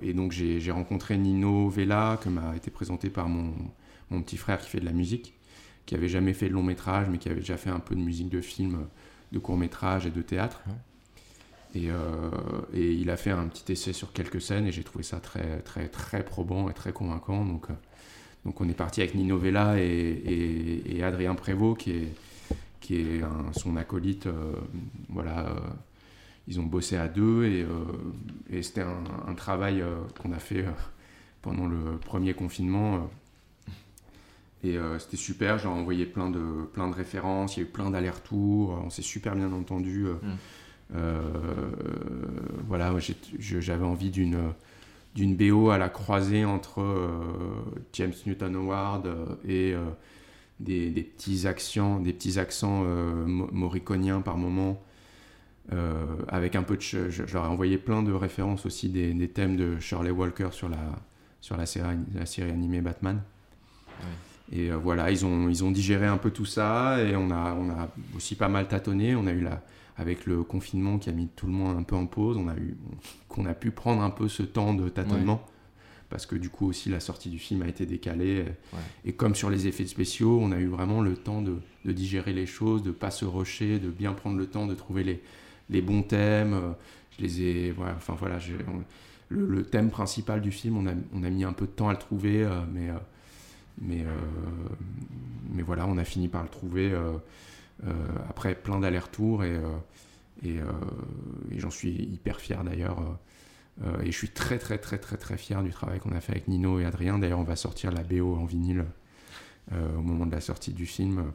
et 0.00 0.14
donc 0.14 0.30
j'ai 0.30 0.70
rencontré 0.70 1.18
Nino 1.18 1.68
Vella, 1.68 2.20
que 2.22 2.28
m'a 2.28 2.54
été 2.54 2.70
présenté 2.70 3.10
par 3.10 3.28
mon, 3.28 3.52
mon 4.10 4.22
petit 4.22 4.36
frère 4.36 4.60
qui 4.60 4.70
fait 4.70 4.78
de 4.78 4.84
la 4.84 4.92
musique, 4.92 5.34
qui 5.86 5.96
avait 5.96 6.08
jamais 6.08 6.34
fait 6.34 6.48
de 6.48 6.54
long 6.54 6.62
métrage, 6.62 7.08
mais 7.10 7.18
qui 7.18 7.28
avait 7.28 7.40
déjà 7.40 7.56
fait 7.56 7.70
un 7.70 7.80
peu 7.80 7.96
de 7.96 8.00
musique 8.00 8.28
de 8.28 8.40
film, 8.40 8.86
de 9.32 9.38
court 9.40 9.56
métrage 9.56 10.06
et 10.06 10.10
de 10.10 10.22
théâtre. 10.22 10.60
Et, 11.74 11.90
euh, 11.90 12.30
et 12.72 12.92
il 12.92 13.10
a 13.10 13.16
fait 13.16 13.30
un 13.30 13.46
petit 13.48 13.72
essai 13.72 13.92
sur 13.92 14.12
quelques 14.12 14.40
scènes 14.40 14.66
et 14.66 14.72
j'ai 14.72 14.84
trouvé 14.84 15.04
ça 15.04 15.20
très 15.20 15.60
très 15.60 15.88
très 15.88 16.24
probant 16.24 16.70
et 16.70 16.74
très 16.74 16.92
convaincant. 16.92 17.44
Donc, 17.44 17.66
donc 18.48 18.58
on 18.62 18.68
est 18.70 18.72
parti 18.72 19.02
avec 19.02 19.14
Nino 19.14 19.36
Vella 19.36 19.78
et, 19.78 19.82
et- 19.84 20.96
et 20.96 21.02
Adrien 21.02 21.34
Prévost 21.34 21.78
qui 21.80 21.90
est, 21.90 22.14
qui 22.80 22.94
est 22.98 23.22
un- 23.22 23.52
son 23.52 23.76
acolyte. 23.76 24.26
euh, 24.26 24.54
voilà, 25.10 25.48
euh, 25.50 25.54
ils 26.46 26.58
ont 26.58 26.62
bossé 26.62 26.96
à 26.96 27.08
deux 27.08 27.44
et, 27.44 27.60
euh, 27.62 27.68
et 28.48 28.62
c'était 28.62 28.80
un, 28.80 29.04
un 29.26 29.34
travail 29.34 29.84
qu'on 30.22 30.32
a 30.32 30.38
fait 30.38 30.64
pendant 31.42 31.66
le 31.66 31.98
premier 31.98 32.32
confinement. 32.32 33.10
et 34.64 34.76
c'était 34.98 35.18
super, 35.18 35.58
j'ai 35.58 35.68
envoyé 35.68 36.06
plein 36.06 36.30
de, 36.30 36.64
plein 36.72 36.88
de 36.88 36.94
références, 36.94 37.56
il 37.56 37.60
y 37.60 37.62
a 37.64 37.66
eu 37.68 37.70
plein 37.70 37.90
d'allers-retours, 37.90 38.80
on 38.82 38.88
s'est 38.90 39.02
super 39.02 39.36
bien 39.36 39.52
entendu. 39.52 40.06
Mm. 40.22 40.96
Voilà, 42.66 42.94
j'avais 43.38 43.84
envie 43.84 44.10
d'une 44.10 44.38
d'une 45.14 45.36
BO 45.36 45.70
à 45.70 45.78
la 45.78 45.88
croisée 45.88 46.44
entre 46.44 46.80
euh, 46.80 47.08
James 47.94 48.12
Newton 48.26 48.54
Howard 48.56 49.06
euh, 49.06 49.26
et 49.46 49.74
euh, 49.74 49.84
des, 50.60 50.90
des 50.90 51.02
petits 51.02 51.46
accents, 51.46 52.00
des 52.00 52.12
petits 52.12 52.38
accents 52.38 52.82
mo- 52.82 53.48
morriconiens 53.52 54.20
par 54.20 54.36
moment. 54.36 54.82
Euh, 55.72 56.06
avec 56.28 56.56
un 56.56 56.62
peu 56.62 56.76
de. 56.76 56.82
Je, 56.82 57.10
je 57.10 57.34
leur 57.34 57.44
ai 57.44 57.48
envoyé 57.48 57.76
plein 57.78 58.02
de 58.02 58.12
références 58.12 58.64
aussi 58.64 58.88
des, 58.88 59.12
des 59.12 59.28
thèmes 59.28 59.56
de 59.56 59.78
Shirley 59.80 60.10
Walker 60.10 60.48
sur 60.52 60.68
la, 60.68 60.78
sur 61.42 61.56
la, 61.58 61.66
série, 61.66 61.96
la 62.14 62.24
série 62.24 62.50
animée 62.50 62.80
Batman. 62.80 63.20
Et 64.50 64.70
euh, 64.70 64.76
voilà, 64.76 65.10
ils 65.10 65.26
ont, 65.26 65.48
ils 65.48 65.62
ont 65.64 65.70
digéré 65.70 66.06
un 66.06 66.16
peu 66.16 66.30
tout 66.30 66.46
ça 66.46 67.02
et 67.02 67.14
on 67.16 67.30
a, 67.30 67.52
on 67.54 67.68
a 67.70 67.88
aussi 68.16 68.34
pas 68.34 68.48
mal 68.48 68.66
tâtonné. 68.66 69.14
On 69.14 69.26
a 69.26 69.32
eu 69.32 69.40
la, 69.40 69.62
avec 69.98 70.24
le 70.26 70.42
confinement 70.44 70.98
qui 70.98 71.10
a 71.10 71.12
mis 71.12 71.28
tout 71.28 71.46
le 71.46 71.52
monde 71.52 71.76
un 71.76 71.82
peu 71.82 71.96
en 71.96 72.06
pause, 72.06 72.36
on 72.36 72.48
a 72.48 72.54
eu, 72.56 72.76
qu'on 73.28 73.44
a 73.46 73.54
pu 73.54 73.70
prendre 73.72 74.00
un 74.02 74.10
peu 74.10 74.28
ce 74.28 74.42
temps 74.44 74.72
de 74.74 74.88
tâtonnement. 74.88 75.44
Parce 76.08 76.24
que 76.24 76.36
du 76.36 76.48
coup 76.48 76.66
aussi 76.66 76.88
la 76.88 77.00
sortie 77.00 77.28
du 77.28 77.38
film 77.38 77.60
a 77.62 77.68
été 77.68 77.84
décalée. 77.84 78.46
Et 79.04 79.12
comme 79.12 79.34
sur 79.34 79.50
les 79.50 79.66
effets 79.66 79.84
spéciaux, 79.86 80.38
on 80.40 80.52
a 80.52 80.58
eu 80.58 80.66
vraiment 80.66 81.02
le 81.02 81.14
temps 81.16 81.42
de, 81.42 81.56
de 81.84 81.92
digérer 81.92 82.32
les 82.32 82.46
choses, 82.46 82.82
de 82.82 82.92
pas 82.92 83.10
se 83.10 83.26
rusher, 83.26 83.78
de 83.78 83.90
bien 83.90 84.12
prendre 84.14 84.38
le 84.38 84.46
temps 84.46 84.66
de 84.66 84.74
trouver 84.74 85.04
les, 85.04 85.20
les 85.68 85.82
bons 85.82 86.02
thèmes. 86.02 86.56
Je 87.18 87.22
les 87.24 87.42
ai, 87.42 87.70
voilà, 87.72 87.94
enfin 87.96 88.14
voilà, 88.18 88.38
j'ai- 88.38 88.56
le, 89.30 89.44
le 89.46 89.62
thème 89.64 89.90
principal 89.90 90.40
du 90.40 90.50
film, 90.50 90.78
on 90.78 90.86
a, 90.86 90.92
on 91.12 91.22
a 91.24 91.28
mis 91.28 91.44
un 91.44 91.52
peu 91.52 91.66
de 91.66 91.72
temps 91.72 91.90
à 91.90 91.92
le 91.92 91.98
trouver, 91.98 92.42
euh, 92.44 92.62
mais, 92.72 92.88
euh, 92.88 92.94
mais, 93.82 94.00
euh, 94.02 94.08
mais 95.52 95.62
voilà, 95.62 95.86
on 95.86 95.98
a 95.98 96.04
fini 96.04 96.28
par 96.28 96.42
le 96.42 96.48
trouver 96.48 96.90
après 98.28 98.54
plein 98.54 98.80
d'allers-retours 98.80 99.44
et, 99.44 99.54
euh, 99.54 99.76
euh, 100.46 100.62
et 101.50 101.58
j'en 101.58 101.70
suis 101.70 101.90
hyper 101.90 102.40
fier 102.40 102.62
d'ailleurs. 102.64 103.00
euh, 103.00 103.04
euh, 103.84 104.00
et 104.02 104.06
je 104.06 104.16
suis 104.16 104.28
très 104.28 104.58
très 104.58 104.78
très 104.78 104.98
très 104.98 105.16
très 105.16 105.36
fier 105.36 105.62
du 105.62 105.70
travail 105.70 106.00
qu'on 106.00 106.12
a 106.12 106.20
fait 106.20 106.32
avec 106.32 106.48
Nino 106.48 106.80
et 106.80 106.84
Adrien. 106.84 107.18
D'ailleurs, 107.18 107.38
on 107.38 107.44
va 107.44 107.56
sortir 107.56 107.92
la 107.92 108.02
BO 108.02 108.34
en 108.36 108.44
vinyle 108.44 108.84
euh, 109.72 109.96
au 109.96 110.02
moment 110.02 110.26
de 110.26 110.32
la 110.32 110.40
sortie 110.40 110.72
du 110.72 110.86
film. 110.86 111.32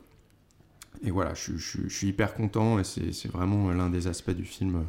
Et 1.03 1.11
voilà, 1.11 1.33
je, 1.33 1.57
suis 1.89 2.07
hyper 2.07 2.33
content 2.33 2.79
et 2.79 2.83
c'est 2.83 3.27
vraiment 3.27 3.71
l'un 3.71 3.89
des 3.89 4.07
aspects 4.07 4.31
du 4.31 4.45
film 4.45 4.85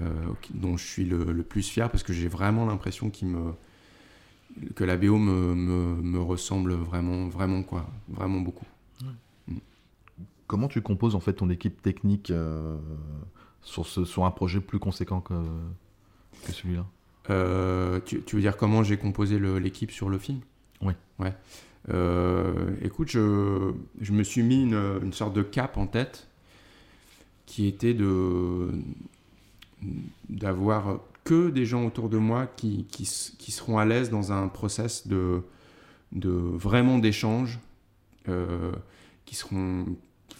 euh, 0.00 0.10
dont 0.52 0.76
je 0.76 0.84
suis 0.84 1.04
le, 1.04 1.32
le 1.32 1.42
plus 1.42 1.62
fier 1.62 1.90
parce 1.90 2.02
que 2.02 2.12
j'ai 2.12 2.28
vraiment 2.28 2.66
l'impression 2.66 3.10
qu'il 3.10 3.28
me 3.28 3.52
que 4.74 4.82
la 4.82 4.96
BO 4.96 5.16
me, 5.16 5.54
me, 5.54 6.02
me 6.02 6.20
ressemble 6.20 6.72
vraiment 6.72 7.28
vraiment 7.28 7.62
quoi, 7.62 7.88
vraiment 8.08 8.40
beaucoup. 8.40 8.66
Comment 10.50 10.66
tu 10.66 10.82
composes 10.82 11.14
en 11.14 11.20
fait 11.20 11.34
ton 11.34 11.48
équipe 11.48 11.80
technique 11.80 12.32
euh, 12.32 12.76
sur, 13.62 13.86
ce, 13.86 14.04
sur 14.04 14.24
un 14.24 14.32
projet 14.32 14.58
plus 14.58 14.80
conséquent 14.80 15.20
que, 15.20 15.34
que 16.44 16.50
celui-là? 16.50 16.84
Euh, 17.30 18.00
tu, 18.04 18.20
tu 18.22 18.34
veux 18.34 18.42
dire 18.42 18.56
comment 18.56 18.82
j'ai 18.82 18.96
composé 18.96 19.38
l'équipe 19.38 19.92
sur 19.92 20.08
le 20.08 20.18
film? 20.18 20.40
Oui. 20.82 20.94
Ouais. 21.20 21.36
Euh, 21.90 22.74
écoute, 22.82 23.08
je, 23.12 23.72
je 24.00 24.12
me 24.12 24.24
suis 24.24 24.42
mis 24.42 24.64
une, 24.64 24.98
une 25.04 25.12
sorte 25.12 25.34
de 25.34 25.42
cap 25.42 25.76
en 25.76 25.86
tête 25.86 26.26
qui 27.46 27.68
était 27.68 27.94
de 27.94 28.70
d'avoir 30.28 30.98
que 31.22 31.50
des 31.50 31.64
gens 31.64 31.86
autour 31.86 32.08
de 32.08 32.18
moi 32.18 32.48
qui, 32.48 32.86
qui, 32.90 33.04
s- 33.04 33.36
qui 33.38 33.52
seront 33.52 33.78
à 33.78 33.84
l'aise 33.84 34.10
dans 34.10 34.32
un 34.32 34.48
process 34.48 35.06
de, 35.06 35.42
de 36.10 36.28
vraiment 36.30 36.98
d'échange, 36.98 37.60
euh, 38.28 38.72
qui 39.26 39.36
seront, 39.36 39.86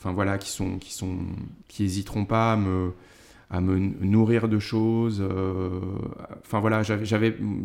enfin 0.01 0.13
voilà, 0.13 0.39
qui 0.39 0.51
sont, 0.51 0.79
qui 0.79 0.95
sont, 0.95 1.19
qui 1.69 1.85
hésiteront 1.85 2.25
pas 2.25 2.55
à 2.55 2.57
me, 2.57 2.93
à 3.51 3.61
me 3.61 3.79
nourrir 3.79 4.49
de 4.49 4.59
choses. 4.59 5.21
euh, 5.23 5.81
Enfin 6.45 6.61
voilà, 6.61 6.83
j'avais, 6.83 7.05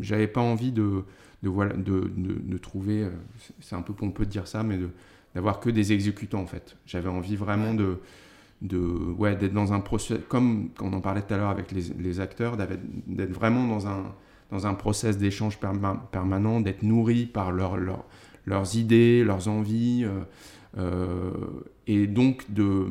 j'avais, 0.01 0.27
pas 0.27 0.41
envie 0.41 0.71
de, 0.71 1.03
de 1.43 1.49
voilà, 1.49 1.75
de, 1.75 2.11
de, 2.17 2.33
de 2.43 2.57
trouver, 2.57 3.03
euh, 3.03 3.09
c'est- 3.61 3.75
un 3.75 3.81
peu 3.81 3.93
pompeux 3.93 4.25
de 4.25 4.31
dire 4.31 4.47
ça, 4.47 4.63
mais 4.63 4.77
de, 4.77 4.89
d'avoir 5.36 5.59
que 5.59 5.69
des 5.69 5.93
exécutants 5.93 6.41
en 6.41 6.47
fait. 6.47 6.77
J'avais 6.86 7.09
envie 7.09 7.36
vraiment 7.36 7.73
de, 7.73 7.99
de, 8.61 8.77
ouais, 9.17 9.36
d'être 9.36 9.53
dans 9.53 9.73
un 9.73 9.79
process, 9.79 10.19
comme 10.29 10.69
on 10.81 10.93
en 10.93 11.01
parlait 11.01 11.21
tout 11.21 11.33
à 11.33 11.38
l'heure 11.38 11.49
avec 11.49 11.71
les, 11.71 11.83
les 11.99 12.19
acteurs, 12.19 12.57
d'être, 12.57 12.79
d'être 13.07 13.31
vraiment 13.33 13.67
dans 13.67 13.88
un, 13.88 14.03
dans 14.51 14.67
un 14.67 14.73
process 14.73 15.17
d'échange 15.17 15.57
perma- 15.59 15.99
permanent, 16.11 16.61
d'être 16.61 16.83
nourri 16.83 17.25
par 17.25 17.51
leur, 17.51 17.77
leur- 17.77 18.05
leurs 18.45 18.75
idées, 18.75 19.23
leurs 19.23 19.47
envies, 19.47 20.03
euh, 20.05 20.21
et 21.88 22.07
donc 22.07 22.51
de 22.51 22.88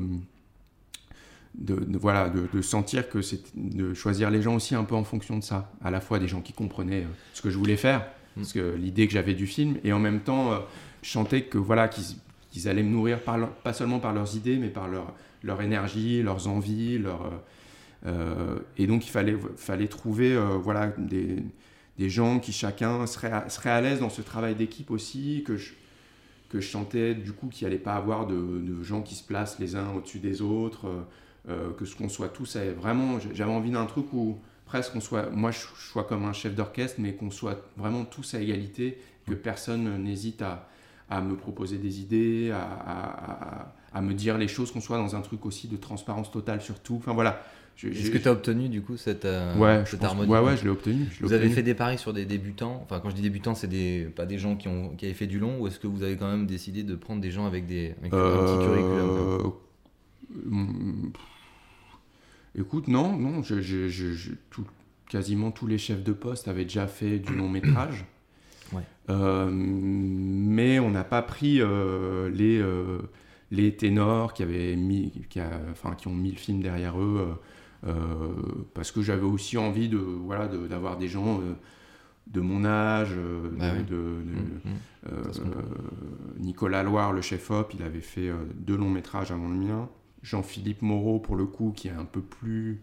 de, 1.54 1.76
de- 1.76 1.98
voilà, 1.98 2.28
de, 2.30 2.48
de 2.52 2.62
sentir 2.62 3.08
que 3.08 3.22
c'est 3.22 3.42
de 3.54 3.94
choisir 3.94 4.30
les 4.30 4.42
gens 4.42 4.56
aussi 4.56 4.74
un 4.74 4.84
peu 4.84 4.94
en 4.94 5.04
fonction 5.04 5.38
de 5.38 5.44
ça. 5.44 5.70
À 5.84 5.90
la 5.90 6.00
fois 6.00 6.18
des 6.18 6.26
gens 6.28 6.40
qui 6.40 6.52
comprenaient 6.52 7.02
euh, 7.04 7.08
ce 7.32 7.42
que 7.42 7.50
je 7.50 7.56
voulais 7.56 7.76
faire, 7.76 8.06
parce 8.34 8.52
que 8.52 8.74
l'idée 8.74 9.06
que 9.06 9.12
j'avais 9.12 9.34
du 9.34 9.46
film, 9.46 9.76
et 9.84 9.92
en 9.92 10.00
même 10.00 10.20
temps, 10.20 10.52
euh, 10.52 10.58
je 11.02 11.10
sentais 11.10 11.42
que 11.42 11.58
voilà, 11.58 11.88
qu'ils 11.88 12.16
qu'ils 12.50 12.68
allaient 12.68 12.82
me 12.84 12.90
nourrir 12.90 13.20
par 13.20 13.36
leur- 13.38 13.50
pas 13.52 13.72
seulement 13.72 13.98
par 13.98 14.12
leurs 14.12 14.36
idées, 14.36 14.56
mais 14.58 14.68
par 14.68 14.86
leur, 14.88 15.12
leur 15.42 15.60
énergie, 15.60 16.22
leurs 16.22 16.46
envies, 16.48 16.98
leur, 16.98 17.22
euh, 17.26 17.30
euh, 18.06 18.58
et 18.76 18.86
donc 18.86 19.06
il 19.06 19.10
fallait, 19.10 19.36
fallait 19.56 19.88
trouver 19.88 20.32
euh, 20.34 20.56
voilà, 20.60 20.88
des, 20.98 21.36
des 21.98 22.10
gens 22.10 22.38
qui 22.40 22.52
chacun 22.52 23.06
serait 23.06 23.30
à, 23.32 23.46
à 23.64 23.80
l'aise 23.80 24.00
dans 24.00 24.10
ce 24.10 24.22
travail 24.22 24.54
d'équipe 24.54 24.90
aussi, 24.92 25.42
que 25.46 25.56
je, 25.56 25.72
que 26.54 26.60
je 26.60 26.70
sentais 26.70 27.16
du 27.16 27.32
coup 27.32 27.48
qu'il 27.48 27.66
n'y 27.66 27.74
allait 27.74 27.82
pas 27.82 27.94
avoir 27.96 28.28
de, 28.28 28.36
de 28.36 28.80
gens 28.84 29.02
qui 29.02 29.16
se 29.16 29.24
placent 29.24 29.58
les 29.58 29.74
uns 29.74 29.90
au-dessus 29.96 30.20
des 30.20 30.40
autres, 30.40 30.86
euh, 30.86 31.02
euh, 31.48 31.72
que 31.72 31.84
ce 31.84 31.96
qu'on 31.96 32.08
soit 32.08 32.28
tous 32.28 32.56
vraiment, 32.78 33.18
j'avais 33.32 33.50
envie 33.50 33.72
d'un 33.72 33.86
truc 33.86 34.06
où 34.12 34.38
presque 34.64 34.94
on 34.94 35.00
soit, 35.00 35.30
moi 35.30 35.50
je, 35.50 35.58
je 35.76 35.90
sois 35.90 36.04
comme 36.04 36.24
un 36.24 36.32
chef 36.32 36.54
d'orchestre, 36.54 37.00
mais 37.00 37.14
qu'on 37.14 37.32
soit 37.32 37.58
vraiment 37.76 38.04
tous 38.04 38.34
à 38.34 38.40
égalité, 38.40 38.98
que 39.26 39.34
personne 39.34 40.00
n'hésite 40.00 40.42
à, 40.42 40.68
à 41.10 41.20
me 41.20 41.34
proposer 41.34 41.78
des 41.78 41.98
idées, 42.00 42.52
à, 42.52 42.62
à- 42.62 43.62
à- 43.62 43.72
à 43.96 44.00
me 44.00 44.14
dire 44.14 44.38
les 44.38 44.48
choses, 44.48 44.70
qu'on 44.72 44.80
soit 44.80 44.98
dans 44.98 45.16
un 45.16 45.20
truc 45.22 45.44
aussi 45.46 45.66
de 45.68 45.76
transparence 45.76 46.30
totale 46.30 46.60
sur 46.60 46.78
tout. 46.80 46.96
Enfin 46.98 47.14
voilà. 47.14 47.42
Est-ce 47.82 48.10
que 48.10 48.18
tu 48.18 48.28
as 48.28 48.32
obtenu 48.32 48.68
du 48.68 48.80
coup 48.82 48.96
cette, 48.96 49.24
euh, 49.24 49.56
Ouais, 49.58 49.84
cette 49.86 50.00
pense- 50.00 50.10
harmonie 50.10 50.30
ouais, 50.30 50.38
ouais, 50.40 50.56
je 50.56 50.64
l'ai 50.64 50.70
obtenu. 50.70 51.06
je 51.10 51.24
Vous 51.24 51.32
avez 51.32 51.48
fait 51.50 51.62
des 51.62 51.74
paris 51.74 51.98
sur 51.98 52.12
des 52.12 52.24
débutants 52.24 52.80
Enfin, 52.84 53.00
quand 53.00 53.10
je 53.10 53.14
dis 53.16 53.22
débutants, 53.22 53.54
c'est 53.54 53.66
des, 53.68 54.08
pas 54.14 54.26
des 54.26 54.38
gens 54.38 54.56
qui, 54.56 54.68
ont, 54.68 54.90
qui 54.96 55.04
avaient 55.06 55.14
fait 55.14 55.26
du 55.26 55.38
long 55.38 55.58
ou 55.60 55.66
est-ce 55.66 55.78
que 55.80 55.86
vous 55.86 56.02
avez 56.02 56.16
quand 56.16 56.30
même 56.30 56.46
décidé 56.46 56.82
de 56.84 56.94
prendre 56.94 57.20
des 57.20 57.30
gens 57.30 57.46
avec, 57.46 57.66
des, 57.66 57.94
avec 58.00 58.12
un 58.14 58.16
petit 58.16 58.64
curriculum 58.64 59.10
Euh, 59.10 59.38
hum, 60.50 61.12
Écoute, 62.56 62.86
non, 62.88 63.16
non, 63.16 63.42
je, 63.42 63.60
je- 63.60 63.88
je- 63.88 64.12
je- 64.12 64.32
tout- 64.50 64.66
quasiment 65.08 65.50
tous 65.50 65.66
les 65.66 65.78
chefs 65.78 66.02
de 66.04 66.12
poste 66.12 66.46
avaient 66.48 66.62
déjà 66.64 66.86
fait 66.86 67.18
du 67.18 67.34
long 67.34 67.48
métrage. 67.48 68.04
Ouais. 68.72 68.80
Euh, 69.10 69.50
mais 69.52 70.78
on 70.80 70.90
n'a 70.90 71.04
pas 71.04 71.20
pris 71.20 71.60
euh, 71.60 72.30
les, 72.30 72.58
euh, 72.58 72.98
les 73.50 73.76
ténors 73.76 74.32
qui, 74.32 74.42
avaient 74.42 74.74
mis, 74.74 75.12
qui, 75.28 75.38
a- 75.38 75.60
enfin, 75.70 75.94
qui 75.94 76.08
ont 76.08 76.14
mis 76.14 76.30
le 76.30 76.38
film 76.38 76.62
derrière 76.62 76.98
eux, 76.98 77.36
parce 78.74 78.90
que 78.92 79.02
j'avais 79.02 79.22
aussi 79.26 79.58
envie 79.58 79.88
de, 79.88 79.98
voilà, 79.98 80.48
de- 80.48 80.66
d'avoir 80.66 80.96
des 80.96 81.08
gens 81.08 81.40
euh, 81.40 81.52
de 82.26 82.40
mon 82.40 82.64
âge, 82.64 83.10
euh, 83.16 83.50
de, 83.50 83.56
Bah 83.56 83.72
oui. 83.76 83.82
de- 83.84 83.88
de- 83.90 83.98
Mmh, 83.98 84.60
mmh. 84.64 85.12
euh, 85.12 85.22
Ça 85.24 85.32
se 85.34 85.40
comprend. 85.40 85.60
euh, 85.60 86.38
Nicolas 86.38 86.82
Loire, 86.82 87.12
le 87.12 87.20
chef-op, 87.20 87.74
il 87.74 87.82
avait 87.82 88.00
fait 88.00 88.28
euh, 88.28 88.36
deux 88.56 88.76
longs 88.76 88.90
métrages 88.90 89.30
avant 89.30 89.48
le 89.48 89.56
mien. 89.56 89.88
Jean-Philippe 90.22 90.80
Moreau, 90.82 91.18
pour 91.18 91.36
le 91.36 91.44
coup, 91.44 91.72
qui 91.76 91.88
est 91.88 91.92
un 91.92 92.06
peu 92.06 92.22
plus. 92.22 92.80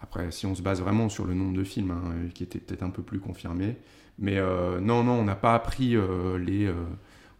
Après, 0.00 0.30
si 0.32 0.46
on 0.46 0.54
se 0.54 0.62
base 0.62 0.80
vraiment 0.80 1.08
sur 1.08 1.24
le 1.24 1.34
nombre 1.34 1.56
de 1.56 1.64
films, 1.64 1.92
hein, 1.92 2.02
euh, 2.14 2.28
qui 2.30 2.42
était 2.42 2.58
peut-être 2.58 2.82
un 2.82 2.90
peu 2.90 3.02
plus 3.02 3.20
confirmé. 3.20 3.76
Mais 4.18 4.38
euh, 4.38 4.80
non, 4.80 5.04
non, 5.04 5.12
on 5.12 5.24
n'a 5.24 5.36
pas 5.36 5.54
appris 5.54 5.94
euh, 5.96 6.38
les. 6.38 6.66
euh, 6.66 6.74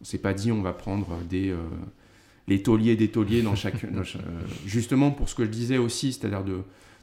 on 0.01 0.05
s'est 0.05 0.19
pas 0.19 0.33
dit 0.35 0.53
on 0.53 0.63
va 0.63 0.73
prendre 0.73 1.17
des. 1.29 1.51
Les 2.49 2.63
tauliers 2.63 2.97
des 2.97 3.09
tauliers 3.09 3.43
dans 3.43 3.55
chaque. 3.55 3.91
dans 3.93 4.01
euh, 4.01 4.41
justement 4.67 5.11
pour 5.11 5.29
ce 5.29 5.35
que 5.35 5.45
je 5.45 5.51
disais 5.51 5.79
aussi, 5.79 6.13
c'est-à-dire 6.13 6.43
de 6.45 6.61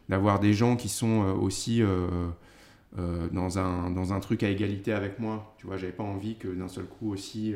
d'avoir 0.09 0.39
des 0.39 0.53
gens 0.53 0.75
qui 0.75 0.89
sont 0.89 1.23
euh, 1.23 1.33
aussi. 1.33 1.81
euh, 1.81 2.27
dans, 3.31 3.59
un, 3.59 3.89
dans 3.89 4.13
un 4.13 4.21
truc 4.21 4.41
à 4.43 4.49
égalité 4.49 4.93
avec 4.93 5.19
moi. 5.19 5.53
Tu 5.57 5.67
vois, 5.67 5.75
j'avais 5.75 5.91
pas 5.91 6.03
envie 6.03 6.35
que 6.37 6.47
d'un 6.47 6.69
seul 6.69 6.85
coup 6.85 7.11
aussi, 7.11 7.53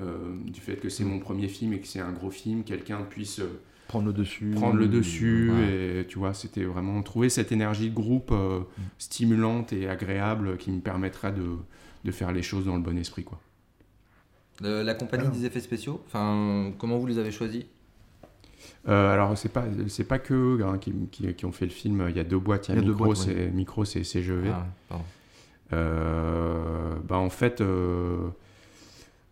euh, 0.00 0.36
du 0.46 0.60
fait 0.60 0.76
que 0.76 0.88
c'est 0.88 1.02
mon 1.04 1.18
premier 1.18 1.48
film 1.48 1.72
et 1.72 1.80
que 1.80 1.86
c'est 1.88 1.98
un 1.98 2.12
gros 2.12 2.30
film, 2.30 2.62
quelqu'un 2.62 3.00
puisse 3.02 3.40
euh, 3.40 3.60
Prendre 3.88 4.06
le 4.06 4.12
dessus. 4.12 4.52
prendre 4.54 4.76
le 4.76 4.86
dessus. 4.86 5.50
Ouais. 5.50 6.00
Et 6.02 6.06
tu 6.06 6.18
vois, 6.18 6.32
c'était 6.32 6.62
vraiment 6.62 7.02
trouver 7.02 7.28
cette 7.28 7.50
énergie 7.50 7.90
de 7.90 7.94
groupe 7.94 8.30
euh, 8.30 8.60
stimulante 8.98 9.72
et 9.72 9.88
agréable 9.88 10.56
qui 10.58 10.70
me 10.70 10.80
permettrait 10.80 11.32
de, 11.32 11.56
de 12.04 12.10
faire 12.12 12.30
les 12.30 12.42
choses 12.42 12.64
dans 12.64 12.76
le 12.76 12.82
bon 12.82 12.96
esprit. 12.96 13.24
Quoi. 13.24 13.40
La 14.62 14.94
compagnie 14.94 15.28
des 15.30 15.44
effets 15.46 15.60
spéciaux, 15.60 16.02
enfin, 16.06 16.72
comment 16.78 16.98
vous 16.98 17.06
les 17.06 17.18
avez 17.18 17.32
choisis? 17.32 17.64
Euh, 18.88 19.12
alors, 19.12 19.36
c'est 19.38 19.48
pas, 19.48 19.64
c'est 19.88 20.04
pas 20.04 20.18
que 20.18 20.34
eux 20.34 20.64
hein, 20.64 20.78
qui, 20.78 20.92
qui- 21.10 21.32
qui 21.34 21.44
ont 21.46 21.52
fait 21.52 21.66
le 21.66 21.70
film. 21.72 22.06
Il 22.08 22.16
y 22.16 22.20
a 22.20 22.24
deux 22.24 22.38
boîtes. 22.38 22.68
Il 22.68 22.74
y 22.74 22.78
a, 22.78 22.80
Il 22.80 22.84
y 22.84 22.88
a 22.88 22.90
Micro, 22.92 23.14
c'est 23.14 23.50
Micro, 23.50 23.84
c'est 23.84 24.04
CGV. 24.04 24.48
Ah, 24.50 24.66
pardon. 24.88 25.04
Euh, 25.72 26.94
bah 27.08 27.16
en 27.16 27.30
fait, 27.30 27.60
euh, 27.60 28.28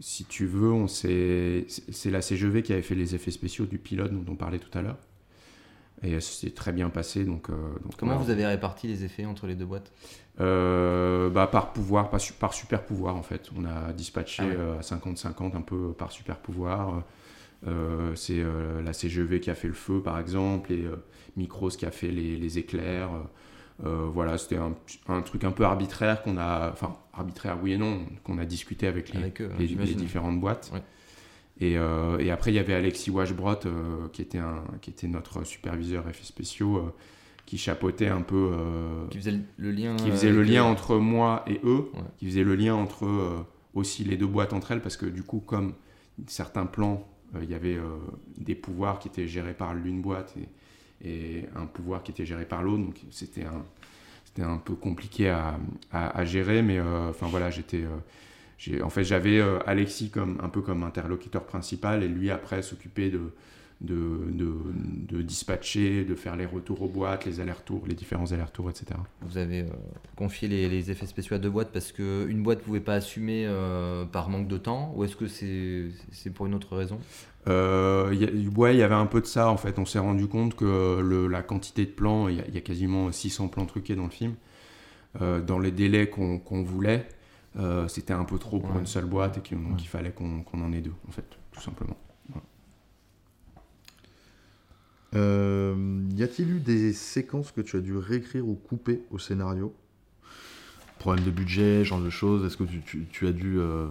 si 0.00 0.24
tu 0.24 0.46
veux, 0.46 0.72
on 0.72 0.86
c'est 0.86 1.66
c'est 1.68 2.10
la 2.10 2.22
CGV 2.22 2.62
qui 2.62 2.72
avait 2.72 2.82
fait 2.82 2.94
les 2.94 3.14
effets 3.14 3.30
spéciaux 3.30 3.66
du 3.66 3.78
pilote 3.78 4.12
dont 4.12 4.32
on 4.32 4.36
parlait 4.36 4.58
tout 4.58 4.76
à 4.78 4.82
l'heure. 4.82 4.98
Et 6.02 6.18
c'est 6.20 6.54
très 6.54 6.72
bien 6.72 6.88
passé. 6.88 7.24
Donc, 7.24 7.50
euh, 7.50 7.52
donc 7.84 7.96
Comment 7.98 8.12
voilà. 8.12 8.24
vous 8.24 8.30
avez 8.30 8.46
réparti 8.46 8.86
les 8.88 9.04
effets 9.04 9.26
entre 9.26 9.46
les 9.46 9.54
deux 9.54 9.66
boîtes? 9.66 9.92
Euh, 10.40 11.28
bah, 11.30 11.46
Par 11.46 11.72
pouvoir, 11.72 12.08
par, 12.10 12.20
su- 12.20 12.32
par 12.32 12.54
super 12.54 12.84
pouvoir 12.84 13.16
en 13.16 13.22
fait. 13.22 13.50
On 13.56 13.64
a 13.64 13.92
dispatché 13.92 14.42
Ah 14.44 14.48
ouais. 14.48 14.56
euh, 14.58 14.78
à 14.78 14.80
50-50 14.82 15.56
un 15.56 15.60
peu 15.60 15.92
par 15.92 16.10
super 16.12 16.38
pouvoir. 16.38 17.02
Euh, 17.66 18.14
c'est 18.14 18.42
la 18.82 18.92
CGV 18.94 19.40
qui 19.40 19.50
a 19.50 19.54
fait 19.54 19.68
le 19.68 19.74
feu 19.74 20.00
par 20.02 20.18
exemple 20.18 20.72
et 20.72 20.84
Micros 21.36 21.68
qui 21.68 21.84
a 21.84 21.90
fait 21.90 22.08
les, 22.10 22.36
les 22.36 22.58
éclairs. 22.58 23.10
Voilà, 23.82 24.38
c'était 24.38 24.56
un, 24.56 24.74
un 25.08 25.22
truc 25.22 25.44
un 25.44 25.50
peu 25.52 25.64
arbitraire 25.64 26.22
qu'on 26.22 26.36
a, 26.38 26.70
enfin 26.70 26.96
arbitraire 27.14 27.58
oui 27.62 27.72
et 27.72 27.78
non, 27.78 28.00
qu'on 28.24 28.38
a 28.38 28.44
discuté 28.46 28.86
avec 28.86 29.12
les, 29.12 29.18
Avec 29.20 29.40
eux, 29.42 29.50
les- 29.54 29.58
les 29.64 29.66
j'imagine. 29.68 29.96
différentes 29.98 30.40
boîtes. 30.40 30.70
Ouais. 30.72 30.82
Et, 31.60 31.76
euh, 31.76 32.18
et 32.18 32.30
après, 32.30 32.50
il 32.52 32.54
y 32.54 32.58
avait 32.58 32.72
Alexis 32.74 33.10
Washbrot, 33.10 33.66
euh, 33.66 34.08
qui, 34.12 34.22
était 34.22 34.38
un, 34.38 34.64
qui 34.80 34.90
était 34.90 35.08
notre 35.08 35.44
superviseur 35.44 36.08
effets 36.08 36.24
spéciaux, 36.24 36.76
euh, 36.78 36.92
qui 37.46 37.58
chapeautait 37.58 38.08
un 38.08 38.22
peu. 38.22 38.52
Qui 39.10 39.18
faisait 39.18 39.34
le 39.58 39.70
lien 39.70 39.96
qui 39.96 40.10
faisait 40.10 40.30
le 40.32 40.42
lien 40.42 40.64
entre 40.64 40.96
moi 40.96 41.44
et 41.46 41.60
eux, 41.64 41.90
Ouais. 41.94 42.00
qui 42.18 42.26
faisait 42.26 42.44
le 42.44 42.54
lien 42.54 42.74
entre 42.74 43.44
aussi 43.74 44.04
les 44.04 44.16
deux 44.16 44.26
boîtes 44.26 44.52
entre 44.52 44.70
elles, 44.72 44.80
parce 44.80 44.96
que 44.96 45.06
du 45.06 45.22
coup, 45.22 45.40
comme 45.40 45.74
certains 46.28 46.64
plans, 46.66 47.06
il 47.42 47.50
y 47.50 47.54
avait 47.54 47.78
des 48.38 48.54
pouvoirs 48.54 48.98
qui 49.00 49.08
étaient 49.08 49.26
gérés 49.26 49.54
par 49.54 49.74
l'une 49.74 50.00
boîte 50.00 50.34
et, 51.02 51.08
et 51.08 51.44
un 51.56 51.66
pouvoir 51.66 52.02
qui 52.04 52.12
était 52.12 52.24
géré 52.26 52.44
par 52.44 52.62
l'autre, 52.62 52.84
donc 52.84 53.00
c'était 53.10 53.44
un, 53.44 53.64
un 54.44 54.58
peu 54.58 54.74
compliqué 54.74 55.28
à, 55.30 55.58
à- 55.92 56.18
à 56.18 56.24
gérer, 56.24 56.62
mais 56.62 56.80
enfin 56.80 57.26
voilà, 57.26 57.50
j'étais. 57.50 57.84
En 58.82 58.90
fait, 58.90 59.04
j'avais 59.04 59.38
euh, 59.38 59.58
Alexis 59.66 60.10
comme, 60.10 60.38
un 60.42 60.48
peu 60.48 60.60
comme 60.60 60.82
interlocuteur 60.82 61.44
principal 61.44 62.02
et 62.02 62.08
lui 62.08 62.30
après 62.30 62.62
s'occuper 62.62 63.08
de, 63.10 63.20
de, 63.80 63.96
de, 64.32 64.52
de 65.08 65.22
dispatcher, 65.22 66.04
de 66.04 66.14
faire 66.14 66.36
les 66.36 66.44
retours 66.44 66.82
aux 66.82 66.88
boîtes, 66.88 67.24
les 67.24 67.40
allers-retours, 67.40 67.84
les 67.86 67.94
différents 67.94 68.30
allers-retours, 68.32 68.68
etc. 68.68 68.86
Vous 69.22 69.38
avez 69.38 69.60
euh, 69.62 69.70
confié 70.16 70.46
les, 70.48 70.68
les 70.68 70.90
effets 70.90 71.06
spéciaux 71.06 71.36
à 71.36 71.38
deux 71.38 71.48
boîtes 71.48 71.72
parce 71.72 71.90
qu'une 71.92 72.42
boîte 72.42 72.58
ne 72.58 72.64
pouvait 72.64 72.80
pas 72.80 72.94
assumer 72.94 73.46
euh, 73.46 74.04
par 74.04 74.28
manque 74.28 74.48
de 74.48 74.58
temps 74.58 74.92
ou 74.94 75.04
est-ce 75.04 75.16
que 75.16 75.26
c'est 75.26 75.86
c'est 76.12 76.30
pour 76.30 76.44
une 76.46 76.54
autre 76.54 76.76
raison? 76.76 76.98
Euh, 77.48 78.10
y 78.12 78.24
a- 78.26 78.58
ouais, 78.58 78.74
il 78.76 78.78
y 78.78 78.82
avait 78.82 78.94
un 78.94 79.06
peu 79.06 79.22
de 79.22 79.26
ça 79.26 79.48
en 79.48 79.56
fait. 79.56 79.78
On 79.78 79.86
s'est 79.86 79.98
rendu 79.98 80.26
compte 80.26 80.54
que 80.54 81.00
le- 81.00 81.26
la 81.28 81.42
quantité 81.42 81.86
de 81.86 81.90
plans, 81.90 82.28
il 82.28 82.36
y, 82.36 82.40
a- 82.40 82.46
il 82.48 82.54
y 82.54 82.58
a 82.58 82.60
quasiment 82.60 83.10
600 83.10 83.48
plans 83.48 83.64
truqués 83.64 83.96
dans 83.96 84.04
le 84.04 84.10
film, 84.10 84.34
dans 85.18 85.58
les 85.58 85.72
délais 85.72 86.08
qu'on 86.08 86.38
qu'on 86.38 86.62
voulait, 86.62 87.08
euh, 87.58 87.88
c'était 87.88 88.12
un 88.12 88.24
peu 88.24 88.38
trop 88.38 88.60
pour 88.60 88.70
Ouais. 88.74 88.80
une 88.80 88.86
seule 88.86 89.06
boîte 89.06 89.38
et 89.38 89.40
qu'il 89.40 89.58
Ouais. 89.58 89.78
fallait 89.86 90.12
qu'on 90.12 90.44
en 90.52 90.72
ait 90.72 90.80
deux 90.80 90.94
en 91.08 91.12
fait, 91.12 91.26
tout 91.52 91.60
simplement. 91.60 91.96
Euh, 95.16 96.04
y 96.14 96.22
a-t-il 96.22 96.48
eu 96.52 96.60
des 96.60 96.92
séquences 96.92 97.50
que 97.50 97.60
tu 97.60 97.76
as 97.76 97.80
dû 97.80 97.96
réécrire 97.96 98.46
ou 98.46 98.54
couper 98.54 99.02
au 99.10 99.18
scénario? 99.18 99.74
Problème 101.00 101.24
de 101.24 101.30
budget, 101.32 101.84
genre 101.84 102.00
de 102.00 102.10
choses. 102.10 102.44
Est-ce 102.46 102.56
que 102.56 102.62
tu, 102.64 102.80
tu- 102.82 103.06
tu 103.10 103.26
as 103.26 103.32
dû 103.32 103.58
euh, 103.58 103.88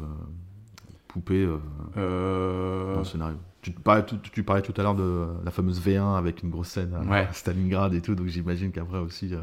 couper 1.12 1.44
euh, 1.44 1.58
Euh, 1.98 2.94
dans 2.94 3.00
le 3.00 3.06
scénario? 3.06 3.38
Tu, 3.62 3.72
parlais 3.72 4.06
tout, 4.06 4.18
tu 4.32 4.44
parlais 4.44 4.62
tout 4.62 4.74
à 4.78 4.84
l'heure 4.84 4.96
de 4.96 5.28
la 5.44 5.52
fameuse 5.52 5.82
V1 5.82 6.18
avec 6.18 6.44
une 6.44 6.50
grosse 6.50 6.70
scène 6.70 6.94
à 6.94 7.02
Ouais. 7.04 7.28
Stalingrad 7.34 7.94
et 7.94 8.02
tout, 8.02 8.16
donc 8.16 8.28
j'imagine 8.28 8.72
qu'après 8.72 9.00
aussi. 9.00 9.34
euh, 9.34 9.40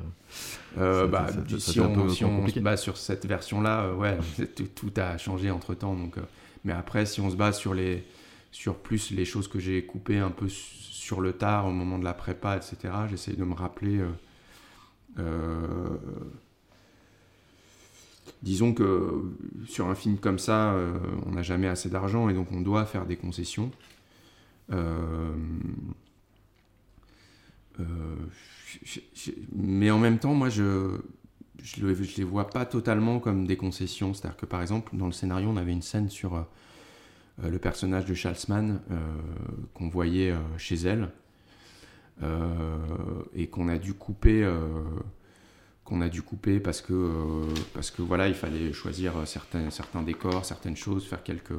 Euh, 0.78 1.02
Ça- 1.02 1.06
bah, 1.06 1.26
ça- 1.28 1.32
ça- 1.34 1.58
ça 1.58 1.72
si 1.72 1.80
on, 1.80 2.08
si 2.46 2.54
se 2.54 2.60
base 2.60 2.82
sur 2.82 2.96
cette 2.96 3.26
version-là, 3.26 3.84
euh, 3.84 3.94
ouais, 3.94 4.18
tout, 4.56 4.68
tout 4.74 4.92
a 5.00 5.16
changé 5.18 5.50
entre 5.50 5.74
temps. 5.74 5.94
Donc, 5.94 6.16
mais 6.64 6.72
après, 6.72 7.06
si 7.06 7.20
on 7.20 7.30
se 7.30 7.36
base 7.36 7.58
sur 7.58 7.74
les, 7.74 8.04
sur 8.52 8.74
plus 8.76 9.10
les 9.10 9.24
choses 9.24 9.48
que 9.48 9.58
j'ai 9.58 9.84
coupées 9.84 10.18
un 10.18 10.30
peu 10.30 10.48
su- 10.48 10.74
sur 10.92 11.20
le 11.20 11.32
tard 11.32 11.66
au 11.66 11.72
moment 11.72 11.98
de 11.98 12.04
la 12.04 12.14
prépa, 12.14 12.56
etc. 12.56 12.76
J'essaye 13.08 13.36
de 13.36 13.44
me 13.44 13.54
rappeler. 13.54 14.00
euh, 15.18 15.96
disons 18.42 18.72
que 18.74 19.22
sur 19.66 19.88
un 19.88 19.94
film 19.94 20.18
comme 20.18 20.38
ça, 20.38 20.72
euh, 20.72 20.98
on 21.26 21.32
n'a 21.32 21.42
jamais 21.42 21.68
assez 21.68 21.88
d'argent 21.88 22.28
et 22.28 22.34
donc 22.34 22.48
on 22.52 22.60
doit 22.60 22.84
faire 22.84 23.06
des 23.06 23.16
concessions. 23.16 23.70
Euh, 24.72 25.34
euh, 27.80 27.84
mais 29.54 29.90
en 29.90 29.98
même 29.98 30.18
temps, 30.18 30.34
moi, 30.34 30.48
je 30.48 30.98
je 31.62 31.84
les 31.84 32.24
vois 32.24 32.48
pas 32.48 32.64
totalement 32.64 33.18
comme 33.18 33.46
des 33.46 33.56
concessions. 33.56 34.14
C'est-à-dire 34.14 34.36
que, 34.36 34.46
par 34.46 34.62
exemple, 34.62 34.96
dans 34.96 35.06
le 35.06 35.12
scénario, 35.12 35.48
on 35.48 35.56
avait 35.56 35.72
une 35.72 35.82
scène 35.82 36.08
sur 36.08 36.36
euh, 36.36 36.42
le 37.42 37.58
personnage 37.58 38.04
de 38.04 38.14
Charlesman 38.14 38.80
euh, 38.90 38.96
qu'on 39.74 39.88
voyait 39.88 40.34
chez 40.58 40.76
elle 40.76 41.10
et 43.34 43.48
qu'on 43.48 43.68
a 43.68 43.78
dû 43.78 43.92
couper. 43.94 44.48
qu'on 45.84 46.00
a 46.00 46.08
dû 46.08 46.22
couper 46.22 46.60
parce 46.60 46.80
que 46.80 47.46
parce 47.74 47.90
que 47.90 48.00
voilà 48.00 48.26
il 48.26 48.34
fallait 48.34 48.72
choisir 48.72 49.12
certains 49.26 50.02
décors 50.02 50.46
certaines 50.46 50.76
choses 50.76 51.06
faire 51.06 51.22
quelques 51.22 51.52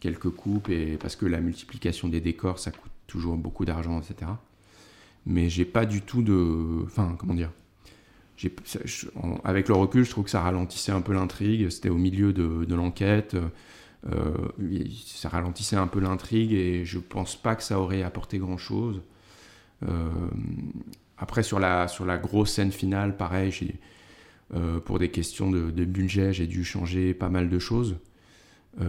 quelques 0.00 0.30
coupes 0.30 0.68
et 0.68 0.96
parce 0.96 1.16
que 1.16 1.26
la 1.26 1.40
multiplication 1.40 2.08
des 2.08 2.20
décors 2.20 2.58
ça 2.58 2.70
coûte 2.70 2.92
toujours 3.06 3.36
beaucoup 3.36 3.64
d'argent 3.64 4.00
etc 4.00 4.30
mais 5.26 5.48
j'ai 5.48 5.64
pas 5.64 5.86
du 5.86 6.02
tout 6.02 6.22
de 6.22 6.84
enfin 6.84 7.16
comment 7.18 7.34
dire 7.34 7.50
avec 9.44 9.68
le 9.68 9.74
recul 9.74 10.04
je 10.04 10.10
trouve 10.10 10.24
que 10.24 10.30
ça 10.30 10.40
ralentissait 10.40 10.92
un 10.92 11.00
peu 11.00 11.12
l'intrigue 11.12 11.68
c'était 11.70 11.88
au 11.88 11.96
milieu 11.96 12.32
de, 12.32 12.74
l'enquête 12.74 13.36
euh, 14.06 14.32
ça 15.04 15.28
ralentissait 15.28 15.76
un 15.76 15.88
peu 15.88 15.98
l'intrigue 15.98 16.52
et 16.52 16.84
je 16.84 17.00
pense 17.00 17.34
pas 17.34 17.56
que 17.56 17.64
ça 17.64 17.80
aurait 17.80 18.02
apporté 18.04 18.38
grand 18.38 18.58
chose 18.58 19.02
après 21.16 21.42
sur 21.42 21.58
la 21.58 21.88
sur 21.88 22.04
la 22.04 22.16
grosse 22.16 22.52
scène 22.52 22.70
finale 22.70 23.16
pareil 23.16 23.52
euh, 24.54 24.78
pour 24.78 25.00
des 25.00 25.10
questions 25.10 25.50
de 25.50 25.84
budget 25.84 26.32
j'ai 26.32 26.46
dû 26.46 26.64
changer 26.64 27.14
pas 27.14 27.28
mal 27.28 27.48
de 27.48 27.58
choses 27.58 27.96
Euh, 28.80 28.84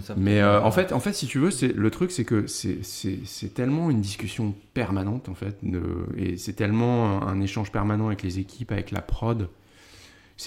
ça- 0.00 0.14
mais 0.16 0.40
euh, 0.40 0.62
en 0.62 0.70
fait, 0.70 0.92
en 0.92 1.00
fait, 1.00 1.12
si 1.12 1.26
tu 1.26 1.38
veux, 1.38 1.50
c'est 1.50 1.72
le 1.72 1.90
truc, 1.90 2.12
c'est 2.12 2.24
que 2.24 2.46
c'est- 2.46 2.82
tellement 3.54 3.90
une 3.90 4.00
discussion 4.00 4.54
permanente 4.74 5.28
en 5.28 5.34
fait, 5.34 5.56
de- 5.62 6.06
et 6.16 6.36
c'est 6.36 6.52
tellement 6.52 7.22
un, 7.22 7.26
un 7.28 7.40
échange 7.40 7.72
permanent 7.72 8.06
avec 8.06 8.22
les 8.22 8.38
équipes, 8.38 8.72
avec 8.72 8.90
la 8.90 9.02
prod. 9.02 9.48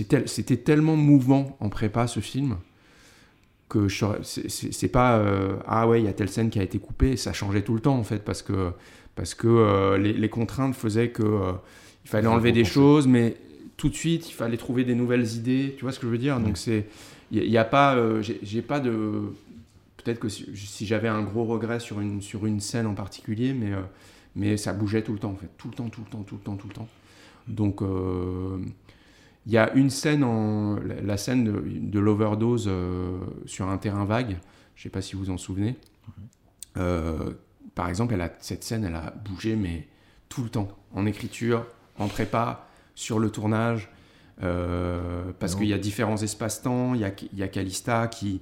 Tel- 0.09 0.27
C'était 0.27 0.57
tellement 0.57 0.95
mouvant 0.95 1.55
en 1.59 1.69
prépa 1.69 2.07
ce 2.07 2.19
film 2.19 2.57
que 3.69 3.87
c'est- 3.89 4.87
pas 4.87 5.17
euh, 5.17 5.57
ah 5.65 5.87
ouais 5.87 6.01
il 6.01 6.05
y 6.05 6.07
a 6.07 6.13
telle 6.13 6.29
scène 6.29 6.49
qui 6.49 6.59
a 6.59 6.63
été 6.63 6.79
coupée, 6.79 7.17
ça 7.17 7.33
changeait 7.33 7.61
tout 7.63 7.73
le 7.73 7.79
temps 7.81 7.97
en 7.97 8.03
fait 8.03 8.23
parce 8.23 8.41
que 8.41 8.71
parce 9.15 9.33
que 9.33 9.47
euh, 9.47 9.97
les, 9.97 10.13
les 10.13 10.29
contraintes 10.29 10.75
faisaient 10.75 11.09
que 11.09 11.53
il 12.03 12.09
fallait 12.09 12.27
enlever 12.27 12.51
des 12.51 12.65
choses, 12.65 13.07
mais 13.07 13.35
tout 13.77 13.89
de 13.89 13.95
suite 13.95 14.29
il 14.29 14.33
fallait 14.33 14.57
trouver 14.57 14.83
des 14.83 14.95
nouvelles 14.95 15.35
idées. 15.35 15.75
Tu 15.77 15.83
vois 15.83 15.91
ce 15.91 15.99
que 15.99 16.07
je 16.07 16.11
veux 16.11 16.17
dire? 16.17 16.39
Donc 16.39 16.57
c'est 16.57 16.87
il 17.31 17.49
n'y 17.49 17.57
a, 17.57 17.65
pas 17.65 17.95
euh, 17.95 18.21
j'ai 18.21 18.61
pas 18.61 18.79
de 18.79 19.23
peut-être 19.97 20.19
que 20.19 20.29
si, 20.29 20.45
si 20.55 20.85
j'avais 20.85 21.07
un 21.07 21.23
gros 21.23 21.43
regret 21.45 21.79
sur 21.79 21.99
une 21.99 22.21
sur 22.21 22.45
une 22.45 22.59
scène 22.59 22.85
en 22.85 22.93
particulier, 22.93 23.53
mais 23.53 23.73
euh, 23.73 23.81
mais 24.35 24.57
ça 24.57 24.73
bougeait 24.73 25.01
tout 25.01 25.13
le 25.13 25.19
temps 25.19 25.31
en 25.31 25.35
fait, 25.35 25.49
tout 25.57 25.69
le 25.69 25.73
temps, 25.73 25.89
tout 25.89 26.01
le 26.01 26.09
temps, 26.09 26.23
tout 26.23 26.35
le 26.35 26.41
temps, 26.41 26.55
tout 26.55 26.67
le 26.67 26.73
temps. 26.73 26.87
Donc 27.47 27.81
euh, 27.81 28.57
il 29.45 29.53
y 29.53 29.57
a 29.57 29.71
une 29.73 29.89
scène 29.89 30.23
en 30.23 30.77
la, 31.03 31.17
scène 31.17 31.43
de, 31.43 31.63
de 31.65 31.99
l'overdose 31.99 32.65
euh, 32.67 33.19
sur 33.45 33.69
un 33.69 33.77
terrain 33.77 34.05
vague. 34.05 34.37
Je 34.75 34.83
sais 34.83 34.89
pas 34.89 35.01
si 35.01 35.15
vous 35.15 35.29
en 35.29 35.37
souvenez. 35.37 35.75
Euh, 36.77 37.31
par 37.75 37.87
exemple, 37.89 38.13
elle 38.13 38.21
a, 38.21 38.33
cette 38.39 38.63
scène, 38.63 38.83
elle 38.83 38.95
a 38.95 39.11
bougé, 39.11 39.55
mais 39.55 39.87
tout 40.29 40.43
le 40.43 40.49
temps, 40.49 40.69
en 40.93 41.05
écriture, 41.05 41.65
en 41.97 42.07
prépa, 42.07 42.67
sur 42.95 43.19
le 43.19 43.29
tournage, 43.29 43.89
euh, 44.43 45.31
parce 45.39 45.55
qu'il 45.55 45.67
y 45.67 45.73
a 45.73 45.77
différents 45.77 46.17
espaces-temps. 46.17 46.93
Il 46.95 47.01
y 47.01 47.05
a, 47.05 47.11
y 47.35 47.43
a 47.43 47.47
Calista 47.47 48.07
qui, 48.07 48.41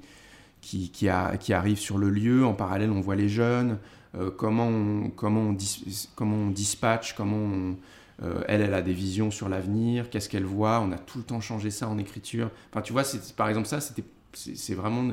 qui, 0.61 0.89
qui, 0.89 1.09
a- 1.09 1.37
qui 1.37 1.53
arrive 1.53 1.77
sur 1.77 1.97
le 1.97 2.09
lieu. 2.09 2.45
En 2.45 2.53
parallèle, 2.53 2.91
on 2.91 3.01
voit 3.01 3.15
les 3.15 3.29
jeunes. 3.29 3.77
euh, 4.15 4.29
comment, 4.29 4.67
on, 4.67 5.09
comment, 5.09 5.41
on 5.41 5.53
dis- 5.53 6.07
comment 6.15 6.35
on 6.35 6.49
dispatche, 6.51 7.15
comment 7.15 7.35
on- 7.37 7.75
euh, 8.21 8.43
elle, 8.47 8.61
elle 8.61 8.75
a 8.75 8.83
des 8.83 8.93
visions 8.93 9.31
sur 9.31 9.49
l'avenir, 9.49 10.09
qu'est-ce 10.11 10.29
qu'elle 10.29 10.45
voit? 10.45 10.79
On 10.81 10.91
a 10.91 10.99
tout 10.99 11.17
le 11.17 11.23
temps 11.23 11.41
changé 11.41 11.71
ça 11.71 11.87
en 11.89 11.97
écriture. 11.97 12.51
Enfin, 12.71 12.83
tu 12.83 12.93
vois, 12.93 13.01
par 13.35 13.49
exemple, 13.49 13.67
ça, 13.67 13.81
c'était, 13.81 14.03
c'est, 14.33 14.75
vraiment 14.75 15.11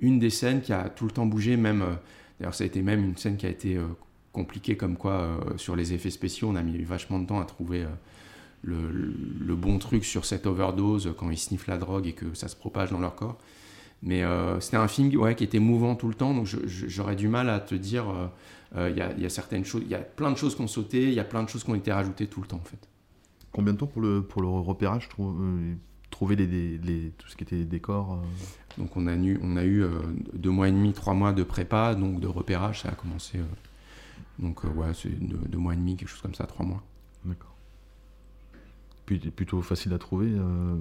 une 0.00 0.18
des 0.18 0.28
scènes 0.28 0.60
qui 0.60 0.74
a 0.74 0.90
tout 0.90 1.06
le 1.06 1.10
temps 1.10 1.24
bougé, 1.26 1.56
même. 1.56 1.80
euh, 1.82 1.94
D'ailleurs, 2.38 2.54
ça 2.54 2.64
a 2.64 2.66
été 2.66 2.82
même 2.82 3.02
une 3.02 3.16
scène 3.16 3.36
qui 3.38 3.46
a 3.46 3.48
été 3.48 3.78
compliquée, 4.32 4.76
comme 4.76 4.96
quoi, 4.96 5.38
sur 5.56 5.76
les 5.76 5.92
effets 5.94 6.10
spéciaux, 6.10 6.48
on 6.50 6.56
a 6.56 6.62
mis 6.62 6.82
vachement 6.82 7.20
de 7.20 7.26
temps 7.26 7.40
à 7.40 7.44
trouver 7.44 7.86
le, 8.64 8.90
le 9.40 9.54
bon 9.56 9.78
truc 9.78 10.04
sur 10.04 10.24
cette 10.24 10.46
overdose 10.46 11.12
quand 11.18 11.30
ils 11.30 11.38
sniffent 11.38 11.66
la 11.66 11.78
drogue 11.78 12.06
et 12.06 12.12
que 12.12 12.34
ça 12.34 12.48
se 12.48 12.56
propage 12.56 12.90
dans 12.90 12.98
leur 13.00 13.14
corps. 13.14 13.38
Mais 14.02 14.22
euh, 14.22 14.60
c'était 14.60 14.76
un 14.76 14.88
film 14.88 15.14
ouais, 15.16 15.34
qui 15.34 15.44
était 15.44 15.58
mouvant 15.60 15.94
tout 15.94 16.08
le 16.08 16.14
temps, 16.14 16.34
donc 16.34 16.46
j'aurais 16.66 17.16
du 17.16 17.28
mal 17.28 17.48
à 17.48 17.60
te 17.60 17.74
dire. 17.74 18.08
euh, 18.10 18.26
euh, 18.76 18.90
Il 18.90 18.96
y, 18.98 19.00
a, 19.00 19.12
il 19.16 19.22
y 19.22 19.26
a 19.26 19.30
certaines 19.30 19.64
choses, 19.64 19.82
il 19.84 19.90
y 19.90 19.94
a 19.94 19.98
plein 20.00 20.30
de 20.30 20.36
choses 20.36 20.54
qui 20.56 20.60
ont 20.62 20.66
sauté, 20.66 21.04
il 21.04 21.14
y 21.14 21.20
a 21.20 21.24
plein 21.24 21.42
de 21.42 21.48
choses 21.48 21.62
qui 21.64 21.70
ont 21.70 21.74
été 21.76 21.92
rajoutées 21.92 22.26
tout 22.26 22.40
le 22.42 22.46
temps 22.46 22.56
en 22.62 22.68
fait. 22.68 22.88
Combien 23.52 23.72
de 23.72 23.78
temps 23.78 23.86
pour 23.86 24.02
le, 24.02 24.20
pour 24.22 24.42
le 24.42 24.48
repérage 24.48 25.08
trou- 25.08 25.34
Trouver 26.10 26.36
les, 26.36 26.46
les- 26.46 26.78
les- 26.78 27.10
tout 27.18 27.28
ce 27.28 27.34
qui 27.36 27.42
était 27.44 27.64
décor 27.64 28.12
euh, 28.12 28.16
Donc 28.78 28.96
on 28.96 29.06
a 29.08 29.14
eu, 29.16 29.38
on 29.42 29.56
a 29.56 29.64
eu 29.64 29.82
euh, 29.82 29.90
deux 30.34 30.50
mois 30.50 30.68
et 30.68 30.72
demi, 30.72 30.92
trois 30.92 31.14
mois 31.14 31.32
de 31.32 31.42
prépa, 31.42 31.94
donc 31.96 32.20
de 32.20 32.26
repérage, 32.28 32.82
ça 32.82 32.90
a 32.90 32.92
commencé. 32.92 33.38
euh, 33.38 33.42
donc 34.38 34.62
ouais, 34.64 34.92
c'est 34.94 35.08
deux, 35.08 35.38
deux 35.48 35.58
mois 35.58 35.72
et 35.74 35.76
demi, 35.76 35.96
quelque 35.96 36.08
chose 36.08 36.20
comme 36.20 36.34
ça, 36.34 36.44
trois 36.46 36.64
mois. 36.66 36.82
Plutôt 39.06 39.60
facile 39.62 39.92
à 39.92 39.98
trouver 39.98 40.28
euh, 40.30 40.74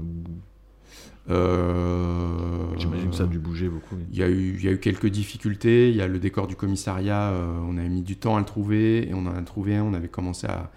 Euh, 1.29 2.75
J'imagine 2.77 3.09
que 3.09 3.15
ça 3.15 3.23
a 3.23 3.27
dû 3.27 3.39
bouger 3.39 3.69
beaucoup. 3.69 3.95
Il 4.11 4.17
y, 4.17 4.23
a 4.23 4.29
eu, 4.29 4.55
il 4.57 4.63
y 4.63 4.67
a 4.67 4.71
eu 4.71 4.79
quelques 4.79 5.07
difficultés. 5.07 5.89
Il 5.89 5.95
y 5.95 6.01
a 6.01 6.07
le 6.07 6.19
décor 6.19 6.47
du 6.47 6.55
commissariat, 6.55 7.29
euh, 7.29 7.59
on 7.67 7.77
a 7.77 7.81
mis 7.81 8.01
du 8.01 8.15
temps 8.17 8.35
à 8.35 8.39
le 8.39 8.45
trouver 8.45 9.07
et 9.09 9.13
on 9.13 9.25
en 9.25 9.35
a 9.35 9.41
trouvé 9.41 9.75
un. 9.75 9.83
On 9.83 9.93
avait 9.93 10.07
commencé 10.09 10.47
à. 10.47 10.71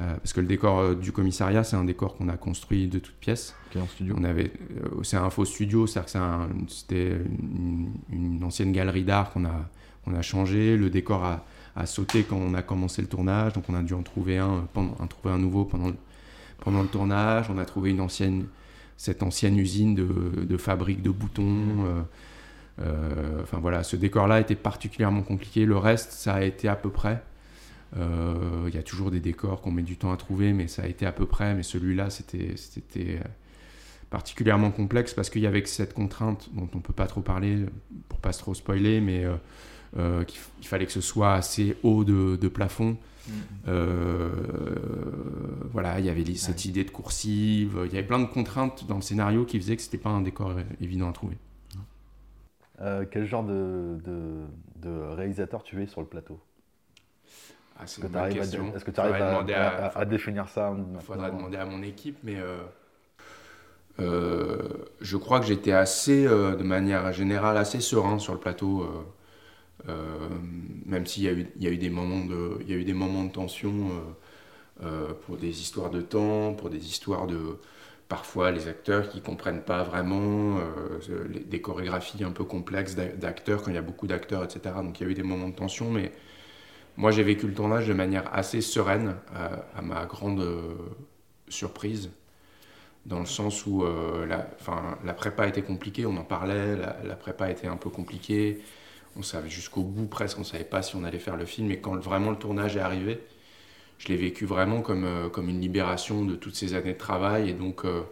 euh, 0.00 0.14
parce 0.16 0.32
que 0.32 0.40
le 0.40 0.46
décor 0.46 0.94
du 0.96 1.12
commissariat, 1.12 1.64
c'est 1.64 1.76
un 1.76 1.84
décor 1.84 2.16
qu'on 2.16 2.28
a 2.28 2.36
construit 2.36 2.88
de 2.88 2.98
toutes 2.98 3.14
pièces. 3.16 3.54
En 3.76 3.86
studio. 3.86 4.14
On 4.18 4.24
avait, 4.24 4.52
c'est 5.02 5.16
un 5.18 5.30
faux 5.30 5.44
studio, 5.44 5.86
c'est-à-dire 5.86 6.04
que 6.06 6.10
c'est 6.12 6.18
un- 6.18 6.48
c'était 6.68 7.12
une, 7.40 7.92
une 8.10 8.42
ancienne 8.44 8.72
galerie 8.72 9.04
d'art 9.04 9.32
qu'on 9.32 9.44
a, 9.44 9.68
qu'on 10.04 10.14
a 10.14 10.22
changé. 10.22 10.76
Le 10.76 10.90
décor 10.90 11.24
a, 11.24 11.44
a 11.76 11.86
sauté 11.86 12.22
quand 12.24 12.36
on 12.38 12.54
a 12.54 12.62
commencé 12.62 13.02
le 13.02 13.08
tournage, 13.08 13.52
donc 13.52 13.64
on 13.68 13.74
a 13.74 13.82
dû 13.82 13.92
en 13.94 14.02
trouver 14.02 14.38
un, 14.38 14.66
pendant, 14.72 14.94
en 14.98 15.06
trouver 15.06 15.34
un 15.34 15.38
nouveau 15.38 15.64
pendant, 15.66 15.92
pendant 16.58 16.82
le 16.82 16.88
tournage. 16.88 17.46
On 17.50 17.58
a 17.58 17.64
trouvé 17.64 17.96
cette 18.96 19.22
ancienne 19.22 19.58
usine 19.58 19.94
de, 19.94 20.56
fabrique 20.56 21.02
de 21.02 21.10
boutons. 21.10 21.84
euh, 21.86 22.02
euh, 22.82 23.42
enfin 23.42 23.58
voilà, 23.58 23.82
ce 23.82 23.96
décor-là 23.96 24.40
était 24.40 24.54
particulièrement 24.54 25.22
compliqué. 25.22 25.64
Le 25.64 25.76
reste, 25.76 26.12
ça 26.12 26.34
a 26.34 26.42
été 26.42 26.68
à 26.68 26.76
peu 26.76 26.90
près. 26.90 27.22
Il 27.96 28.74
y 28.74 28.78
a 28.78 28.82
toujours 28.82 29.10
des 29.10 29.20
décors 29.20 29.62
qu'on 29.62 29.70
met 29.70 29.82
du 29.82 29.96
temps 29.96 30.12
à 30.12 30.16
trouver, 30.16 30.52
mais 30.52 30.68
ça 30.68 30.82
a 30.82 30.86
été 30.86 31.06
à 31.06 31.12
peu 31.12 31.24
près. 31.24 31.54
Mais 31.54 31.62
celui-là, 31.62 32.10
c'était 32.10 33.20
particulièrement 34.10 34.70
complexe 34.70 35.14
parce 35.14 35.30
qu'il 35.30 35.42
y 35.42 35.46
avait 35.46 35.64
cette 35.64 35.94
contrainte 35.94 36.50
dont 36.52 36.68
on 36.74 36.76
ne 36.76 36.82
peut 36.82 36.92
pas 36.92 37.06
trop 37.06 37.22
parler 37.22 37.66
pour 38.08 38.18
pas 38.20 38.32
trop 38.32 38.54
spoiler, 38.54 39.00
mais 39.00 39.24
qu'il 39.94 40.66
fallait 40.66 40.86
que 40.86 40.92
ce 40.92 41.00
soit 41.00 41.34
assez 41.34 41.76
haut 41.82 42.04
de, 42.04 42.48
plafond. 42.48 42.96
Mm-hmm. 43.28 43.72
voilà, 45.72 45.98
il 45.98 46.06
y 46.06 46.10
avait 46.10 46.24
cette 46.34 46.64
idée 46.64 46.84
de 46.84 46.90
coursive, 46.90 47.78
il 47.84 47.92
y 47.92 47.98
avait 47.98 48.06
plein 48.06 48.20
de 48.20 48.26
contraintes 48.26 48.86
dans 48.86 48.96
le 48.96 49.02
scénario 49.02 49.44
qui 49.44 49.58
faisaient 49.58 49.76
que 49.76 49.82
c'était 49.82 49.98
pas 49.98 50.10
un 50.10 50.20
décor 50.20 50.54
évident 50.80 51.08
à 51.08 51.12
trouver. 51.12 51.36
Euh, 52.80 53.04
quel 53.10 53.24
genre 53.24 53.44
de, 53.44 53.98
réalisateur 55.14 55.62
tu 55.62 55.82
es 55.82 55.86
sur 55.86 56.00
le 56.00 56.06
plateau? 56.06 56.40
Ah, 57.78 57.84
Est-ce 57.84 58.00
que 58.00 58.06
tu 58.06 58.16
arrives, 58.16 59.52
à, 59.94 60.04
définir 60.04 60.48
ça 60.48 60.74
Il 60.94 61.00
faudra 61.00 61.30
demander 61.30 61.58
à 61.58 61.66
mon 61.66 61.82
équipe, 61.82 62.18
mais 62.22 62.36
euh, 62.36 62.58
euh, 63.98 64.58
je 65.00 65.16
crois 65.16 65.40
que 65.40 65.46
j'étais 65.46 65.72
assez, 65.72 66.24
de 66.24 66.62
manière 66.62 67.12
générale, 67.12 67.56
assez 67.56 67.80
serein 67.80 68.18
sur 68.18 68.34
le 68.34 68.40
plateau. 68.40 68.86
Même 70.86 71.06
s'il 71.06 71.22
y, 71.24 71.28
a 71.66 71.70
eu 71.70 71.76
des 71.76 71.90
moments 71.90 72.24
de, 72.24 72.58
il 72.62 72.70
y 72.70 72.74
a 72.74 72.76
eu 72.76 72.84
des 72.84 72.94
moments 72.94 73.24
de 73.24 73.32
tension 73.32 73.90
pour 75.26 75.36
des 75.36 75.60
histoires 75.60 75.90
de 75.90 76.00
temps, 76.00 76.54
pour 76.54 76.70
des 76.70 76.84
histoires 76.86 77.26
de, 77.26 77.58
parfois 78.08 78.50
les 78.50 78.68
acteurs 78.68 79.08
qui 79.08 79.20
comprennent 79.20 79.62
pas 79.62 79.82
vraiment, 79.82 80.58
euh, 80.58 81.28
des 81.46 81.60
chorégraphies 81.60 82.22
un 82.24 82.30
peu 82.30 82.44
complexes 82.44 82.94
d'acteurs 82.94 83.62
quand 83.62 83.70
il 83.70 83.74
y 83.74 83.78
a 83.78 83.82
beaucoup 83.82 84.06
d'acteurs, 84.06 84.44
etc. 84.44 84.76
Donc 84.82 85.00
il 85.00 85.04
y 85.04 85.06
a 85.08 85.10
eu 85.10 85.14
des 85.14 85.22
moments 85.22 85.48
de 85.48 85.54
tension, 85.54 85.90
mais 85.90 86.12
moi 86.96 87.10
j'ai 87.10 87.22
vécu 87.22 87.46
le 87.46 87.54
tournage 87.54 87.88
de 87.88 87.94
manière 87.94 88.32
assez 88.34 88.60
sereine, 88.60 89.16
à, 89.34 89.82
ma 89.82 90.06
grande 90.06 90.40
euh, 90.40 90.74
surprise, 91.48 92.10
dans 93.06 93.20
le 93.20 93.26
sens 93.26 93.66
où 93.66 93.84
euh, 93.84 94.26
la, 94.26 95.14
prépa 95.14 95.46
était 95.48 95.62
compliquée, 95.62 96.06
on 96.06 96.16
en 96.16 96.24
parlait, 96.24 96.76
la, 96.76 96.96
la 97.04 97.16
prépa 97.16 97.50
était 97.50 97.68
un 97.68 97.76
peu 97.76 97.90
compliquée, 97.90 98.62
on 99.16 99.22
savait 99.22 99.48
jusqu'au 99.48 99.82
bout 99.82 100.06
presque, 100.06 100.38
on 100.38 100.44
savait 100.44 100.64
pas 100.64 100.82
si 100.82 100.96
on 100.96 101.04
allait 101.04 101.18
faire 101.18 101.36
le 101.36 101.46
film, 101.46 101.70
et 101.70 101.80
quand 101.80 101.96
vraiment 101.96 102.30
le 102.30 102.36
tournage 102.36 102.76
est 102.76 102.80
arrivé, 102.80 103.20
je 103.98 104.08
l'ai 104.08 104.16
vécu 104.16 104.44
vraiment 104.44 104.82
comme, 104.82 105.04
euh, 105.04 105.28
comme 105.28 105.48
une 105.48 105.60
libération 105.60 106.24
de 106.24 106.36
toutes 106.36 106.54
ces 106.54 106.74
années 106.74 106.92
de 106.92 106.98
travail. 106.98 107.50
Et 107.50 107.52
donc, 107.54 107.84
euh, 107.84 108.02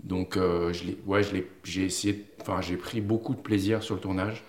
donc 0.00 0.36
euh, 0.36 0.72
je 0.72 0.84
ouais, 1.06 1.22
j'ai 1.64 1.84
essayé, 1.84 2.26
enfin, 2.40 2.60
j'ai 2.60 2.76
pris 2.76 3.00
beaucoup 3.00 3.34
de 3.34 3.40
plaisir 3.40 3.82
sur 3.82 3.94
le 3.94 4.00
tournage. 4.00 4.44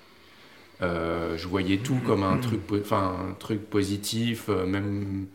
je 0.82 1.48
voyais 1.48 1.78
tout 1.78 2.00
comme 2.06 2.24
un 2.24 2.38
truc, 2.38 2.62
enfin, 2.74 3.30
un 3.30 3.34
truc 3.34 3.70
positif, 3.70 4.50
même, 4.50 5.28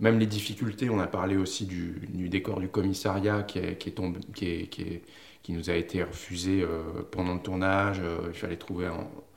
même 0.00 0.18
les 0.18 0.26
difficultés. 0.26 0.90
On 0.90 0.98
a 1.00 1.06
parlé 1.06 1.36
aussi 1.36 1.66
du, 1.66 2.28
décor 2.28 2.60
du 2.60 2.68
commissariat 2.68 3.42
qui, 3.42 3.58
est, 3.58 3.94
tombé, 3.94 4.20
qui, 4.34 4.46
est, 4.46 5.02
qui, 5.42 5.52
nous 5.52 5.70
a 5.70 5.74
été 5.74 6.02
refusé 6.02 6.66
pendant 7.10 7.34
le 7.34 7.40
tournage. 7.40 8.00
il 8.28 8.38
fallait 8.38 8.56
trouver 8.56 8.86
un, 8.86 8.92
euh, 8.92 9.31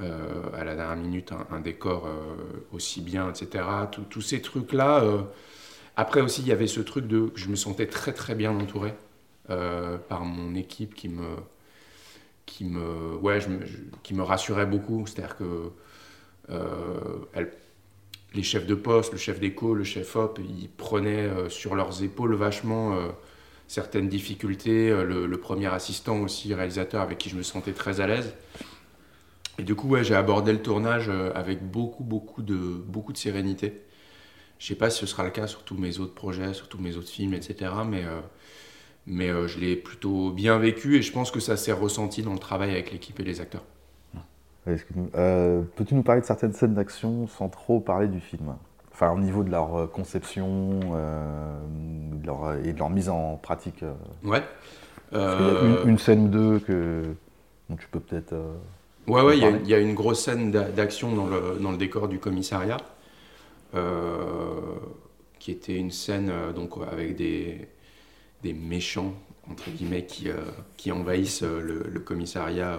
à 0.00 0.64
la 0.64 0.74
dernière 0.74 0.96
minute 0.96 1.32
un, 1.50 1.60
décor 1.60 2.06
euh, 2.06 2.66
aussi 2.72 3.00
bien, 3.00 3.30
etc. 3.30 3.64
Tous 4.10 4.20
ces 4.20 4.42
trucs-là. 4.42 5.04
Euh, 5.04 5.22
après 5.96 6.20
aussi, 6.20 6.42
il 6.42 6.48
y 6.48 6.52
avait 6.52 6.66
ce 6.66 6.80
truc 6.80 7.06
de 7.06 7.30
je 7.36 7.48
me 7.48 7.56
sentais 7.56 7.86
très 7.86 8.12
très 8.12 8.34
bien 8.34 8.50
entouré 8.50 8.94
par 9.46 10.24
mon 10.24 10.54
équipe 10.54 10.94
qui 10.94 11.08
me, 11.08 11.36
qui 12.46 12.64
me, 12.64 13.14
ouais, 13.16 13.38
qui 14.02 14.14
me 14.14 14.22
rassurait 14.22 14.66
beaucoup. 14.66 15.06
C'est-à-dire 15.06 15.36
que 15.36 15.70
les 18.34 18.42
chefs 18.42 18.66
de 18.66 18.74
poste, 18.74 19.12
le 19.12 19.18
chef 19.18 19.38
d'éco, 19.38 19.74
le 19.74 19.84
chef 19.84 20.16
op, 20.16 20.40
ils 20.42 20.68
prenaient 20.68 21.30
sur 21.48 21.76
leurs 21.76 22.02
épaules 22.02 22.34
vachement 22.34 22.98
certaines 23.68 24.08
difficultés. 24.08 24.90
Le, 24.90 25.36
premier 25.36 25.72
assistant 25.72 26.18
aussi, 26.20 26.52
réalisateur, 26.54 27.02
avec 27.02 27.18
qui 27.18 27.28
je 27.28 27.36
me 27.36 27.44
sentais 27.44 27.72
très 27.72 28.00
à 28.00 28.08
l'aise. 28.08 28.34
Et 29.58 29.62
du 29.62 29.74
coup, 29.74 29.88
ouais, 29.88 30.04
j'ai 30.04 30.14
abordé 30.14 30.52
le 30.52 30.60
tournage 30.60 31.08
euh, 31.08 31.30
avec 31.34 31.62
beaucoup, 31.62 32.02
beaucoup 32.02 32.42
de, 32.42 32.56
beaucoup 32.56 33.12
de 33.12 33.18
sérénité. 33.18 33.82
Je 34.58 34.66
sais 34.66 34.74
pas 34.74 34.90
si 34.90 35.00
ce 35.00 35.06
sera 35.06 35.24
le 35.24 35.30
cas 35.30 35.46
sur 35.46 35.62
tous 35.62 35.76
mes 35.76 35.98
autres 36.00 36.14
projets, 36.14 36.54
sur 36.54 36.68
tous 36.68 36.78
mes 36.78 36.96
autres 36.96 37.08
films, 37.08 37.34
etc. 37.34 37.70
Mais, 37.86 38.04
euh, 38.04 38.20
mais 39.06 39.28
euh, 39.28 39.46
je 39.46 39.58
l'ai 39.58 39.76
plutôt 39.76 40.30
bien 40.30 40.58
vécu 40.58 40.96
et 40.96 41.02
je 41.02 41.12
pense 41.12 41.30
que 41.30 41.40
ça 41.40 41.56
s'est 41.56 41.72
ressenti 41.72 42.22
dans 42.22 42.32
le 42.32 42.38
travail 42.38 42.70
avec 42.70 42.90
l'équipe 42.90 43.18
et 43.20 43.24
les 43.24 43.40
acteurs. 43.40 43.64
Peux-tu 44.64 45.94
nous 45.94 46.02
parler 46.02 46.22
de 46.22 46.26
certaines 46.26 46.54
scènes 46.54 46.74
d'action 46.74 47.26
sans 47.28 47.50
trop 47.50 47.80
parler 47.80 48.08
du 48.08 48.20
film? 48.20 48.54
Enfin, 48.92 49.10
au 49.10 49.18
niveau 49.18 49.42
de 49.42 49.50
leur 49.50 49.90
conception 49.90 50.80
de 50.80 52.26
leur, 52.26 52.54
et 52.64 52.72
de 52.72 52.78
leur 52.78 52.88
mise 52.88 53.10
en 53.10 53.36
pratique. 53.36 53.84
Ouais. 54.22 54.42
une, 55.12 55.76
une, 55.84 55.98
scène 55.98 56.24
ou 56.24 56.28
deux 56.28 56.60
que, 56.60 57.02
tu 57.78 57.88
peux 57.90 58.00
peut-être. 58.00 58.34
Ouais, 59.06 59.20
ouais, 59.20 59.36
il 59.36 59.68
y, 59.68 59.74
a 59.74 59.78
une 59.78 59.92
grosse 59.94 60.24
scène 60.24 60.50
d'action 60.50 61.14
dans 61.14 61.26
le, 61.26 61.58
dans 61.60 61.72
le, 61.72 61.76
décor 61.76 62.08
du 62.08 62.18
commissariat, 62.18 62.78
euh, 63.74 64.60
qui 65.38 65.50
était 65.50 65.76
une 65.76 65.90
scène 65.90 66.30
euh, 66.30 66.52
donc, 66.54 66.72
avec 66.90 67.14
des, 67.14 67.68
des 68.42 68.54
méchants, 68.54 69.12
entre 69.50 69.68
guillemets, 69.68 70.06
qui, 70.06 70.30
euh, 70.30 70.36
qui 70.78 70.90
envahissent 70.90 71.42
le, 71.42 71.82
le, 71.82 72.00
commissariat. 72.00 72.78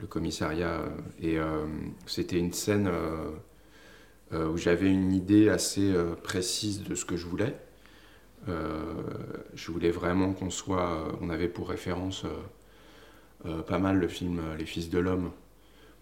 le 0.00 0.06
commissariat 0.08 0.82
et 1.22 1.38
c'était 2.06 2.38
une 2.38 2.52
scène 2.52 2.90
où 4.32 4.56
j'avais 4.56 4.90
une 4.90 5.12
idée 5.12 5.48
assez 5.48 5.92
précise 6.24 6.82
de 6.82 6.96
ce 6.96 7.04
que 7.04 7.16
je 7.16 7.26
voulais. 7.26 7.54
je 8.48 9.70
voulais 9.70 9.90
vraiment 9.90 10.32
qu'on 10.32 10.50
soit, 10.50 11.16
on 11.20 11.30
avait 11.30 11.48
pour 11.48 11.68
référence 11.68 12.24
pas 13.44 13.78
mal 13.78 13.98
le 13.98 14.08
film 14.08 14.40
euh, 14.40 14.56
Les 14.56 14.66
Fils 14.66 14.90
de 14.90 14.98
l'Homme 14.98 15.30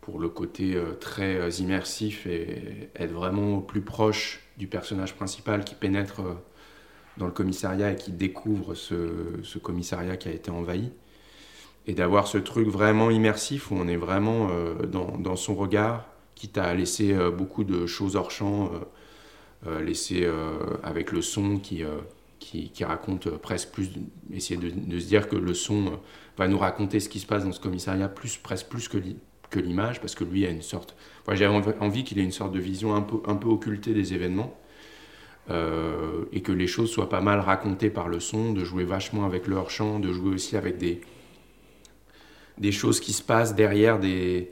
pour 0.00 0.18
le 0.18 0.28
côté 0.28 0.74
euh, 0.74 0.92
très 0.94 1.50
immersif 1.60 2.26
et 2.26 2.90
être 2.94 3.12
vraiment 3.12 3.60
plus 3.60 3.82
proche 3.82 4.40
du 4.56 4.66
personnage 4.66 5.14
principal 5.14 5.64
qui 5.64 5.74
pénètre 5.74 6.22
dans 7.18 7.26
le 7.26 7.32
commissariat 7.32 7.92
et 7.92 7.96
qui 7.96 8.12
découvre 8.12 8.74
ce, 8.74 9.58
commissariat 9.58 10.16
qui 10.16 10.28
a 10.28 10.32
été 10.32 10.50
envahi. 10.50 10.92
Et 11.86 11.94
d'avoir 11.94 12.26
ce 12.26 12.38
truc 12.38 12.68
vraiment 12.68 13.10
immersif 13.10 13.70
où 13.70 13.74
on 13.74 13.86
est 13.86 13.96
vraiment 13.96 14.48
dans, 14.88 15.36
son 15.36 15.54
regard, 15.54 16.06
quitte 16.34 16.58
à 16.58 16.74
laisser 16.74 17.14
beaucoup 17.36 17.64
de 17.64 17.86
choses 17.86 18.16
hors 18.16 18.30
champ, 18.30 18.72
laisser 19.80 20.28
avec 20.82 21.12
le 21.12 21.22
son 21.22 21.58
qui, 21.58 21.84
qui, 22.38 22.84
raconte 22.84 23.28
presque 23.30 23.70
plus, 23.70 23.90
essayer 24.32 24.58
de, 24.58 24.70
de, 24.70 24.98
se 24.98 25.06
dire 25.06 25.28
que 25.28 25.36
le 25.36 25.54
son 25.54 26.00
va 26.36 26.48
nous 26.48 26.58
raconter 26.58 27.00
ce 27.00 27.08
qui 27.08 27.20
se 27.20 27.26
passe 27.26 27.44
dans 27.44 27.52
ce 27.52 27.60
commissariat, 27.60 28.08
plus, 28.08 28.36
presque 28.36 28.66
plus 28.68 28.88
que, 28.88 28.98
que 29.50 29.60
l'image, 29.60 30.00
parce 30.00 30.14
que 30.14 30.24
lui 30.24 30.46
a 30.46 30.50
une 30.50 30.62
sorte. 30.62 30.96
J'avais 31.32 31.74
envie 31.80 32.04
qu'il 32.04 32.18
ait 32.18 32.24
une 32.24 32.32
sorte 32.32 32.52
de 32.52 32.60
vision 32.60 32.94
un 32.94 33.02
peu, 33.02 33.18
un 33.26 33.36
peu 33.36 33.48
occultée 33.48 33.94
des 33.94 34.14
événements. 34.14 34.56
Euh, 35.48 36.24
et 36.32 36.42
que 36.42 36.50
les 36.50 36.66
choses 36.66 36.90
soient 36.90 37.08
pas 37.08 37.20
mal 37.20 37.38
racontées 37.38 37.90
par 37.90 38.08
le 38.08 38.18
son, 38.18 38.52
de 38.52 38.64
jouer 38.64 38.84
vachement 38.84 39.24
avec 39.24 39.46
le 39.46 39.54
hors-champ, 39.54 40.00
de 40.00 40.12
jouer 40.12 40.30
aussi 40.34 40.56
avec 40.56 40.76
des, 40.76 41.00
des 42.58 42.72
choses 42.72 42.98
qui 42.98 43.12
se 43.12 43.22
passent 43.22 43.54
derrière 43.54 44.00
des, 44.00 44.50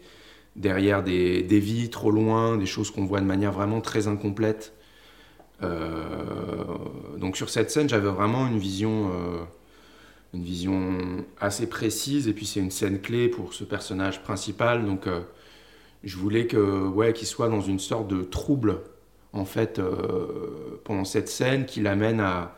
derrière 0.55 1.03
des, 1.03 1.43
des 1.43 1.59
vies 1.59 1.91
trop 1.91 2.13
loin, 2.13 2.57
des 2.57 2.67
choses 2.67 2.93
qu'on 2.93 3.07
voit 3.07 3.21
de 3.21 3.27
manière 3.27 3.51
vraiment 3.51 3.81
très 3.81 4.07
incomplète. 4.07 4.73
Euh, 5.63 6.65
donc 7.19 7.37
sur 7.37 7.51
cette 7.51 7.71
scène, 7.71 7.89
j'avais 7.89 8.09
vraiment 8.09 8.47
une 8.47 8.59
vision 8.59 9.11
euh, 9.13 9.45
une 10.35 10.43
vision 10.43 10.99
assez 11.41 11.67
précise. 11.69 12.29
Et 12.29 12.33
puis 12.33 12.45
c'est 12.45 12.61
une 12.61 12.71
scène 12.71 13.01
clé 13.01 13.29
pour 13.29 13.55
ce 13.55 13.65
personnage 13.65 14.23
principal. 14.23 14.85
Donc 14.85 15.07
euh, 15.07 15.21
je 16.03 16.17
voulais 16.17 16.47
que 16.47 16.87
ouais, 16.87 17.13
qu'il 17.13 17.27
soit 17.27 17.49
dans 17.49 17.61
une 17.61 17.79
sorte 17.79 18.09
de 18.09 18.23
trouble 18.23 18.81
en 19.33 19.45
fait 19.45 19.79
euh, 19.79 20.81
pendant 20.85 21.05
cette 21.05 21.29
scène 21.29 21.67
qui 21.67 21.81
l'amène 21.81 22.21
à 22.21 22.57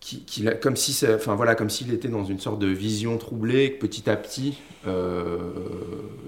qui, 0.00 0.46
comme 0.62 0.76
si 0.76 1.04
enfin 1.06 1.34
voilà 1.34 1.54
comme 1.54 1.68
s'il 1.68 1.92
était 1.92 2.08
dans 2.08 2.24
une 2.24 2.38
sorte 2.38 2.60
de 2.60 2.68
vision 2.68 3.18
troublée 3.18 3.74
que 3.74 3.80
petit 3.80 4.08
à 4.08 4.16
petit 4.16 4.56
euh, 4.86 5.38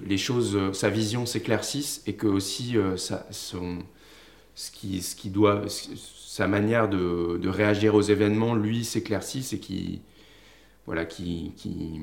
les 0.05 0.19
choses 0.19 0.73
sa 0.73 0.91
vision 0.91 1.25
s'éclaircisse 1.25 2.03
et 2.07 2.15
que 2.15 2.27
aussi 2.27 2.75
ça, 2.97 3.27
son, 3.31 3.79
ce 4.57 4.71
qui 4.73 5.01
ce 5.01 5.15
qui 5.15 5.31
doit 5.31 5.63
sa 6.31 6.47
manière 6.47 6.89
de, 6.89 7.49
réagir 7.49 7.97
aux 7.97 8.03
événements, 8.03 8.55
lui, 8.55 8.85
s'éclaircisse 8.85 9.53
et 9.53 9.59
qui, 9.59 10.01
voilà, 10.87 11.05
qui, 11.05 11.55
qui, 11.57 12.01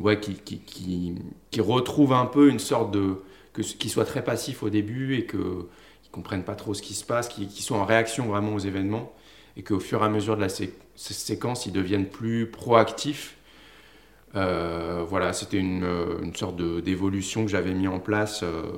ouais, 0.00 0.18
qui, 0.18 0.34
qui, 0.34 1.14
qui, 1.48 1.60
retrouve 1.60 2.12
un 2.12 2.26
peu 2.26 2.50
une 2.50 2.58
sorte 2.58 2.90
de. 2.90 3.22
qu'il 3.54 3.88
soit 3.88 4.04
très 4.04 4.24
passif 4.24 4.64
au 4.64 4.68
début 4.68 5.14
et 5.14 5.26
qu'il 5.26 5.38
ne 5.38 6.10
comprenne 6.10 6.42
pas 6.42 6.56
trop 6.56 6.74
ce 6.74 6.82
qui 6.82 6.94
se 6.94 7.04
passe, 7.04 7.28
qu'il 7.28 7.48
soit 7.50 7.78
en 7.78 7.84
réaction 7.84 8.26
vraiment 8.26 8.52
aux 8.52 8.58
événements 8.58 9.12
et 9.56 9.62
qu'au 9.62 9.78
fur 9.78 10.02
et 10.02 10.06
à 10.06 10.08
mesure 10.08 10.34
de 10.34 10.40
la 10.40 10.48
séquence, 10.96 11.64
il 11.64 11.72
devienne 11.72 12.06
plus 12.06 12.50
proactif. 12.50 13.36
Euh, 14.34 15.04
voilà, 15.08 15.32
c'était 15.32 15.58
une, 15.58 15.86
une, 16.20 16.34
sorte 16.34 16.56
d'évolution 16.56 17.44
que 17.44 17.50
j'avais 17.52 17.74
mis 17.74 17.86
en 17.86 18.00
place. 18.00 18.42
Euh, 18.42 18.72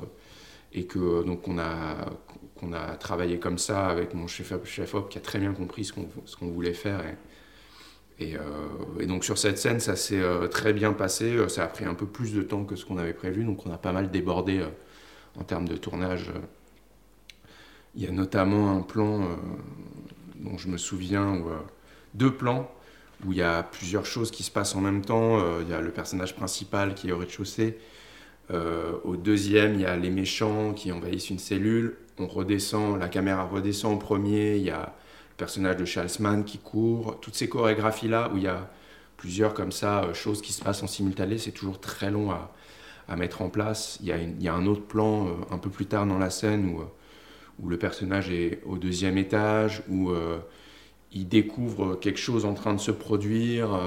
et 0.75 0.85
que 0.85 1.23
donc 1.23 1.47
on 1.47 1.57
a 1.57 1.95
qu'on 2.55 2.73
a 2.73 2.95
travaillé 2.95 3.39
comme 3.39 3.57
ça 3.57 3.87
avec 3.87 4.13
mon 4.13 4.27
chef 4.27 4.53
chef 4.65 4.93
op 4.93 5.09
qui 5.09 5.17
a 5.17 5.21
très 5.21 5.39
bien 5.39 5.53
compris 5.53 5.85
ce 5.85 5.93
qu'on 5.93 6.07
ce 6.25 6.35
qu'on 6.35 6.47
voulait 6.47 6.73
faire. 6.73 7.01
Et, 8.19 8.27
et, 8.27 8.37
euh, 8.37 9.05
donc 9.07 9.23
sur 9.25 9.37
cette 9.37 9.57
scène 9.57 9.79
ça 9.79 9.95
s'est 9.95 10.21
euh, 10.21 10.47
très 10.47 10.73
bien 10.73 10.93
passé. 10.93 11.37
Ça 11.49 11.63
a 11.63 11.67
pris 11.67 11.85
un 11.85 11.93
peu 11.95 12.05
plus 12.05 12.33
de 12.33 12.41
temps 12.41 12.65
que 12.65 12.75
ce 12.75 12.85
qu'on 12.85 12.97
avait 12.97 13.13
prévu. 13.13 13.43
Donc 13.45 13.65
on 13.65 13.71
a 13.71 13.77
pas 13.77 13.93
mal 13.93 14.11
débordé 14.11 14.59
euh, 14.59 14.67
en 15.39 15.43
termes 15.43 15.67
de 15.67 15.77
tournage. 15.77 16.31
Il 17.95 18.03
y 18.03 18.07
a 18.07 18.11
notamment 18.11 18.71
un 18.75 18.81
plan 18.81 19.37
dont 20.35 20.57
je 20.57 20.67
me 20.67 20.77
souviens 20.77 21.37
où, 21.37 21.45
deux 22.13 22.33
plans 22.33 22.69
où 23.25 23.31
il 23.31 23.37
y 23.37 23.41
a 23.41 23.63
plusieurs 23.63 24.05
choses 24.05 24.31
qui 24.31 24.43
se 24.43 24.51
passent 24.51 24.75
en 24.75 24.81
même 24.81 25.01
temps. 25.01 25.61
Il 25.61 25.69
y 25.69 25.73
a 25.73 25.79
le 25.79 25.91
personnage 25.91 26.35
principal 26.35 26.93
qui 26.93 27.07
est 27.07 27.11
au 27.13 27.17
rez-de-chaussée 27.17 27.77
euh, 28.51 28.93
au 29.03 29.15
deuxième, 29.15 29.75
il 29.75 29.81
y 29.81 29.85
a 29.85 29.95
les 29.95 30.09
méchants 30.09 30.73
qui 30.73 30.91
envahissent 30.91 31.29
une 31.29 31.39
cellule. 31.39 31.97
On 32.19 32.27
redescend, 32.27 32.99
la 32.99 33.09
caméra 33.09 33.43
redescend 33.43 33.95
au 33.95 33.97
premier. 33.97 34.57
Il 34.57 34.63
y 34.63 34.69
a 34.69 34.95
le 35.29 35.35
personnage 35.37 35.77
de 35.77 35.85
Charles 35.85 36.09
Mann 36.19 36.43
qui 36.45 36.57
court. 36.59 37.19
Toutes 37.21 37.35
ces 37.35 37.49
chorégraphies-là, 37.49 38.31
où 38.33 38.37
il 38.37 38.43
y 38.43 38.47
a 38.47 38.69
plusieurs 39.17 39.53
comme 39.53 39.71
ça, 39.71 40.03
euh, 40.03 40.13
choses 40.13 40.41
qui 40.41 40.53
se 40.53 40.63
passent 40.63 40.83
en 40.83 40.87
simultané, 40.87 41.37
c'est 41.37 41.51
toujours 41.51 41.79
très 41.79 42.11
long 42.11 42.31
à, 42.31 42.51
mettre 43.15 43.43
en 43.43 43.49
place. 43.49 43.99
Il 44.01 44.07
y, 44.41 44.47
a 44.47 44.53
un 44.53 44.65
autre 44.65 44.81
plan 44.81 45.27
euh, 45.27 45.31
un 45.51 45.59
peu 45.59 45.69
plus 45.69 45.85
tard 45.85 46.07
dans 46.07 46.17
la 46.17 46.31
scène 46.31 46.69
où, 46.69 46.81
où 47.63 47.69
le 47.69 47.77
personnage 47.77 48.31
est 48.31 48.61
au 48.65 48.77
deuxième 48.77 49.17
étage, 49.19 49.83
où 49.89 50.11
il 51.11 51.27
découvre 51.27 51.95
quelque 51.95 52.19
chose 52.19 52.45
en 52.45 52.55
train 52.55 52.73
de 52.73 52.79
se 52.79 52.91
produire. 52.91 53.79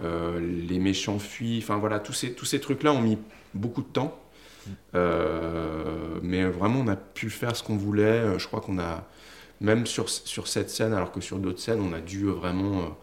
les 0.00 0.78
méchants 0.78 1.18
fuient. 1.18 1.58
Enfin 1.62 1.78
voilà, 1.78 1.98
tous 1.98 2.12
ces, 2.12 2.32
tous 2.32 2.46
ces 2.46 2.60
trucs-là 2.60 2.92
ont 2.92 3.02
mis 3.02 3.18
beaucoup 3.54 3.82
de 3.82 3.88
temps. 3.88 4.18
Euh, 4.94 6.18
mais 6.22 6.44
vraiment, 6.44 6.80
on 6.80 6.88
a 6.88 6.96
pu 6.96 7.30
faire 7.30 7.54
ce 7.56 7.62
qu'on 7.62 7.76
voulait. 7.76 8.02
Euh, 8.04 8.38
Je 8.38 8.46
crois 8.46 8.60
qu'on 8.60 8.78
a, 8.78 9.04
même 9.60 9.86
sur, 9.86 10.08
sur 10.08 10.48
cette 10.48 10.70
scène, 10.70 10.92
alors 10.92 11.12
que 11.12 11.20
sur 11.20 11.38
d'autres 11.38 11.60
scènes, 11.60 11.80
on 11.80 11.92
a 11.92 12.00
dû 12.00 12.24
euh, 12.26 12.32
vraiment 12.32 12.96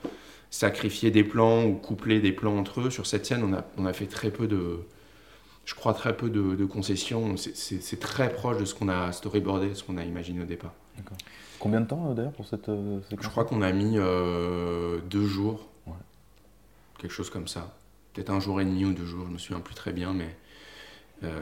sacrifier 0.50 1.12
des 1.12 1.24
plans 1.24 1.64
ou 1.66 1.76
coupler 1.76 2.20
des 2.20 2.32
plans 2.32 2.58
entre 2.58 2.82
eux. 2.82 2.90
Sur 2.90 3.06
cette 3.06 3.26
scène, 3.26 3.44
on 3.44 3.54
a, 3.54 3.64
on 3.78 3.86
a 3.86 3.94
fait 3.94 4.08
très 4.08 4.32
peu 4.32 4.48
de, 4.48 4.80
je 5.66 5.76
crois, 5.76 5.94
très 5.94 6.16
peu 6.18 6.30
de, 6.30 6.56
de 6.56 6.66
concessions. 6.66 7.36
C'est- 7.38 8.00
très 8.00 8.30
proche 8.34 8.58
de 8.58 8.66
ce 8.66 8.74
qu'on 8.76 8.90
a 8.90 9.12
storyboardé, 9.12 9.76
ce 9.76 9.84
qu'on 9.84 9.98
a 9.98 10.04
imaginé 10.04 10.42
au 10.42 10.46
départ. 10.46 10.74
Combien 11.60 11.82
de 11.82 11.86
temps 11.86 12.14
d'ailleurs 12.14 12.32
pour 12.34 12.48
cette 12.48 12.70
Je 12.70 13.30
crois 13.30 13.46
qu'on 13.46 13.62
a 13.62 13.72
mis 13.72 13.98
euh, 13.98 15.00
deux 15.10 15.26
jours, 15.28 15.68
Ouais. 15.88 15.94
quelque 17.00 17.12
chose 17.14 17.30
comme 17.30 17.48
ça. 17.48 17.72
Peut-être 18.14 18.30
un 18.30 18.40
jour 18.40 18.60
et 18.60 18.66
demi 18.66 18.86
ou 18.86 18.94
deux 18.94 19.06
jours, 19.06 19.26
je 19.28 19.32
me 19.32 19.38
souviens 19.38 19.62
plus 19.62 19.76
très 19.76 19.94
bien, 19.94 20.14
mais 20.14 20.36
euh, 21.24 21.42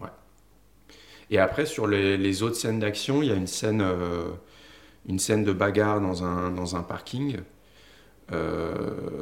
ouais. 0.00 0.08
Et 1.30 1.38
après 1.38 1.66
sur 1.66 1.86
les, 1.88 2.42
autres 2.42 2.56
scènes 2.56 2.78
d'action, 2.78 3.22
il 3.22 3.28
y 3.28 3.32
a 3.32 3.34
une 3.34 3.48
scène, 3.48 3.80
euh, 3.82 4.28
une 5.08 5.18
scène 5.18 5.44
de 5.44 5.52
bagarre 5.52 6.00
dans 6.00 6.24
un 6.24 6.50
dans 6.50 6.76
un 6.76 6.82
parking. 6.82 7.38
Euh, 8.32 9.20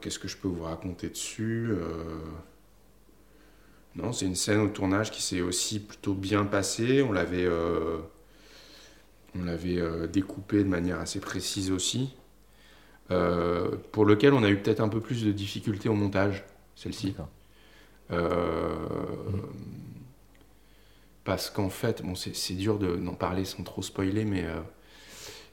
Qu'est-ce 0.00 0.18
que 0.18 0.26
je 0.26 0.36
peux 0.36 0.48
vous 0.48 0.64
raconter 0.64 1.08
dessus 1.08 1.70
non, 3.94 4.12
c'est 4.12 4.24
une 4.24 4.34
scène 4.34 4.60
au 4.60 4.68
tournage 4.68 5.10
qui 5.10 5.20
s'est 5.20 5.42
aussi 5.42 5.78
plutôt 5.78 6.14
bien 6.14 6.44
passée. 6.44 7.02
On 7.02 7.12
l'avait, 7.12 7.46
on 9.34 9.44
l'avait 9.44 9.78
euh, 9.80 10.06
découpé 10.06 10.58
de 10.64 10.68
manière 10.68 11.00
assez 11.00 11.20
précise 11.20 11.70
aussi. 11.70 12.14
Euh, 13.10 13.70
pour 13.92 14.04
lequel 14.04 14.32
on 14.32 14.42
a 14.42 14.50
eu 14.50 14.58
peut-être 14.58 14.80
un 14.80 14.88
peu 14.88 15.00
plus 15.00 15.24
de 15.24 15.32
difficultés 15.32 15.88
au 15.88 15.94
montage, 15.94 16.44
celle-ci. 16.76 17.16
Euh, 18.12 18.76
Parce 21.24 21.50
qu'en 21.50 21.68
fait, 21.70 22.02
bon, 22.02 22.14
c'est, 22.14 22.54
dur 22.54 22.78
de- 22.78 22.96
d'en 22.96 23.14
parler 23.14 23.44
sans 23.44 23.62
trop 23.62 23.82
spoiler, 23.82 24.24
mais 24.24 24.44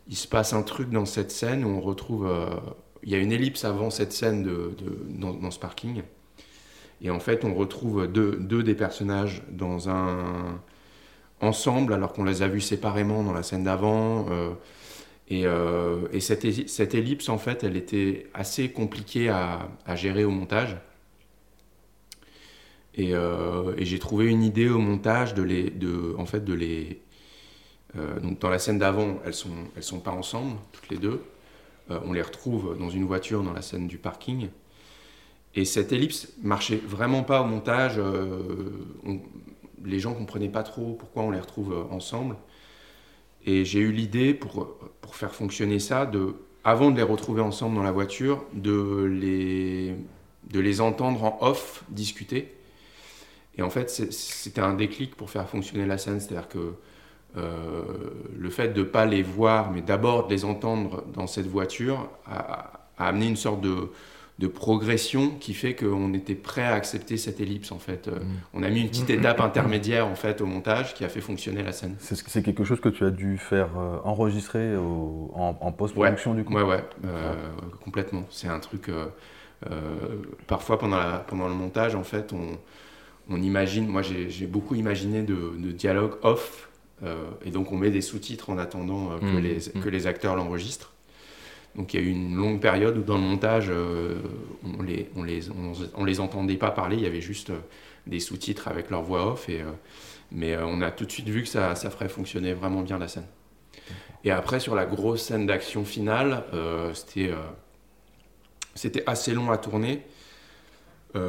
il 0.07 0.15
se 0.15 0.27
passe 0.27 0.53
un 0.53 0.63
truc 0.63 0.89
dans 0.89 1.05
cette 1.05 1.32
scène 1.32 1.63
où 1.65 1.69
on 1.69 1.82
retrouve. 1.82 2.30
il 3.03 3.09
y 3.09 3.15
a 3.15 3.19
une 3.19 3.32
ellipse 3.32 3.63
avant 3.65 3.89
cette 3.89 4.11
scène 4.11 4.43
de, 4.43 4.73
de- 4.77 5.05
dans, 5.09 5.34
dans 5.34 5.51
ce 5.51 5.59
parking. 5.59 6.03
Et 7.01 7.09
en 7.11 7.19
fait, 7.19 7.45
on 7.45 7.53
retrouve 7.55 8.07
deux, 8.07 8.38
deux 8.38 8.63
des 8.63 8.75
personnages 8.75 9.43
dans 9.51 9.89
un 9.89 10.61
ensemble, 11.41 11.93
alors 11.93 12.13
qu'on 12.13 12.23
les 12.23 12.41
a 12.41 12.47
vus 12.47 12.61
séparément 12.61 13.23
dans 13.23 13.33
la 13.33 13.43
scène 13.43 13.63
d'avant. 13.63 14.27
euh, 14.29 14.51
et 15.29 15.45
euh, 15.45 16.07
et 16.11 16.19
cette, 16.21 16.45
ellipse, 16.95 17.29
en 17.29 17.37
fait, 17.37 17.63
elle 17.63 17.77
était 17.77 18.27
assez 18.33 18.71
compliquée 18.71 19.29
à, 19.29 19.69
gérer 19.95 20.25
au 20.25 20.31
montage. 20.31 20.77
Et, 22.95 23.13
euh, 23.13 23.73
et 23.77 23.85
j'ai 23.85 23.99
trouvé 23.99 24.27
une 24.27 24.43
idée 24.43 24.69
au 24.69 24.79
montage 24.79 25.33
de 25.33 25.43
les, 25.43 25.69
de, 25.69 26.15
en 26.17 26.25
fait, 26.25 26.43
de 26.43 26.53
les. 26.53 27.01
donc 28.21 28.39
dans 28.39 28.49
la 28.49 28.59
scène 28.59 28.79
d'avant, 28.79 29.19
elles 29.25 29.33
sont, 29.33 29.49
elles 29.75 29.83
sont 29.83 29.99
pas 29.99 30.11
ensemble, 30.11 30.55
toutes 30.71 30.89
les 30.89 30.97
deux. 30.97 31.23
On 31.89 32.13
les 32.13 32.21
retrouve 32.21 32.77
dans 32.77 32.89
une 32.91 33.05
voiture 33.05 33.43
dans 33.43 33.53
la 33.53 33.63
scène 33.63 33.87
du 33.87 33.97
parking. 33.97 34.49
Et 35.55 35.65
cette 35.65 35.91
ellipse 35.91 36.31
marchait 36.43 36.77
vraiment 36.77 37.23
pas 37.23 37.41
au 37.41 37.45
montage. 37.45 37.99
on- 39.05 39.21
les 39.86 39.99
gens 39.99 40.13
comprenaient 40.13 40.49
pas 40.49 40.63
trop 40.63 40.93
pourquoi 40.93 41.23
on 41.23 41.32
les 41.32 41.39
retrouve 41.39 41.73
euh, 41.73 41.93
ensemble. 41.95 42.36
Et 43.45 43.65
j'ai 43.65 43.80
eu 43.80 43.91
l'idée 43.91 44.34
pour, 44.34 44.77
pour 45.01 45.15
faire 45.15 45.34
fonctionner 45.34 45.80
ça, 45.80 46.05
de, 46.05 46.36
avant 46.63 46.91
de 46.91 46.97
les 46.97 47.03
retrouver 47.03 47.41
ensemble 47.41 47.75
dans 47.75 47.84
la 47.84 47.91
voiture, 47.91 48.43
de 48.53 49.03
les, 49.03 49.95
de 50.51 50.59
les 50.59 50.82
entendre 50.82 51.23
en 51.23 51.38
off 51.41 51.84
discuter. 51.89 52.53
Et 53.57 53.61
en 53.61 53.69
fait, 53.69 53.89
c'était 53.89 54.61
un 54.61 54.73
déclic 54.73 55.15
pour 55.15 55.30
faire 55.30 55.47
fonctionner 55.49 55.86
la 55.86 55.97
scène. 55.97 56.19
C'est-à-dire 56.19 56.47
que 56.47 56.73
euh, 57.38 57.84
le 58.38 58.49
fait 58.49 58.69
de 58.69 58.80
ne 58.80 58.86
pas 58.86 59.05
les 59.05 59.23
voir, 59.23 59.71
mais 59.71 59.82
d'abord 59.82 60.27
de 60.27 60.34
les 60.34 60.45
entendre 60.45 61.03
dans 61.13 61.27
cette 61.27 61.47
voiture, 61.47 62.09
a 62.25 62.88
amené 62.97 63.27
une 63.27 63.36
sorte 63.36 63.61
de, 63.61 63.89
de 64.39 64.47
progression 64.47 65.31
qui 65.39 65.53
fait 65.53 65.75
qu'on 65.75 66.13
était 66.13 66.33
prêt 66.35 66.63
à 66.63 66.73
accepter 66.73 67.17
cette 67.17 67.39
ellipse. 67.41 67.71
En 67.73 67.77
fait, 67.79 68.07
Euh, 68.07 68.19
on 68.53 68.63
a 68.63 68.69
mis 68.69 68.81
une 68.81 68.87
petite 68.89 69.09
étape 69.09 69.41
intermédiaire 69.41 70.07
en 70.07 70.15
fait 70.15 70.39
au 70.41 70.45
montage 70.45 70.93
qui 70.95 71.03
a 71.03 71.09
fait 71.09 71.19
fonctionner 71.21 71.61
la 71.61 71.73
scène. 71.73 71.95
C'est 71.99 72.15
c'est 72.15 72.41
quelque 72.41 72.63
chose 72.63 72.79
que 72.79 72.87
tu 72.89 73.03
as 73.03 73.11
dû 73.11 73.37
faire 73.37 73.69
euh, 73.77 73.97
enregistrer 74.05 74.77
au- 74.77 75.31
en, 75.35 75.57
en 75.59 75.71
post-production 75.73 76.33
du 76.35 76.43
coup 76.45 76.53
Ouais, 76.53 76.63
ouais, 76.63 76.83
euh, 77.05 77.33
complètement. 77.83 78.23
C'est 78.29 78.47
un 78.47 78.59
truc. 78.59 78.87
euh, 78.89 79.07
euh, 79.69 80.21
parfois 80.47 80.79
pendant, 80.79 80.97
la- 80.97 81.19
pendant 81.27 81.49
le 81.49 81.53
montage, 81.53 81.93
en 81.95 82.03
fait, 82.05 82.31
on, 82.31 82.57
on 83.29 83.41
imagine. 83.41 83.87
Moi, 83.87 84.01
j'ai 84.01 84.29
j'ai 84.29 84.47
beaucoup 84.47 84.75
imaginé 84.75 85.21
de, 85.21 85.35
de 85.57 85.71
dialogues 85.71 86.15
off. 86.23 86.69
euh, 87.03 87.15
et 87.45 87.51
donc, 87.51 87.71
on 87.73 87.77
met 87.77 87.91
des 87.91 88.01
sous-titres 88.01 88.49
en 88.49 88.57
attendant 88.57 89.11
euh, 89.11 89.19
que, 89.19 89.37
les, 89.37 89.57
que 89.81 89.89
les 89.89 90.07
acteurs 90.07 90.35
l'enregistrent. 90.37 90.93
Donc, 91.80 91.93
il 91.93 92.01
y 92.01 92.03
a 92.03 92.05
eu 92.05 92.09
une 92.09 92.36
longue 92.36 92.59
période 92.59 92.97
où, 92.97 93.03
dans 93.03 93.15
le 93.15 93.21
montage, 93.21 93.67
euh, 93.69 94.17
on 94.77 94.84
les, 94.84 95.09
on, 95.15 95.23
les, 95.23 95.43
les 96.05 96.19
entendait 96.19 96.57
pas 96.57 96.71
parler. 96.71 96.97
Il 96.97 97.03
y 97.03 97.05
avait 97.05 97.21
juste 97.21 97.51
euh, 97.51 97.59
des 98.05 98.19
sous-titres 98.19 98.67
avec 98.67 98.89
leur 98.89 99.01
voix 99.01 99.32
off. 99.32 99.45
Euh, 99.47 99.63
mais 100.30 100.57
on 100.57 100.82
a 100.82 100.91
tout 100.91 101.05
de 101.05 101.11
suite 101.11 101.30
vu 101.30 101.41
que 101.41 101.47
ça, 101.47 101.73
ferait 101.75 102.09
fonctionner 102.09 102.51
vraiment 102.51 102.82
bien 102.82 102.97
la 102.97 103.07
scène. 103.07 103.27
Et 104.25 104.32
après, 104.32 104.59
sur 104.59 104.75
la 104.75 104.86
grosse 104.86 105.21
scène 105.21 105.45
d'action 105.47 105.86
finale, 105.86 106.43
c'était, 106.93 107.32
assez 109.07 109.34
long 109.34 109.49
à 109.49 109.57
tourner. 109.57 110.03
Y 111.15 111.22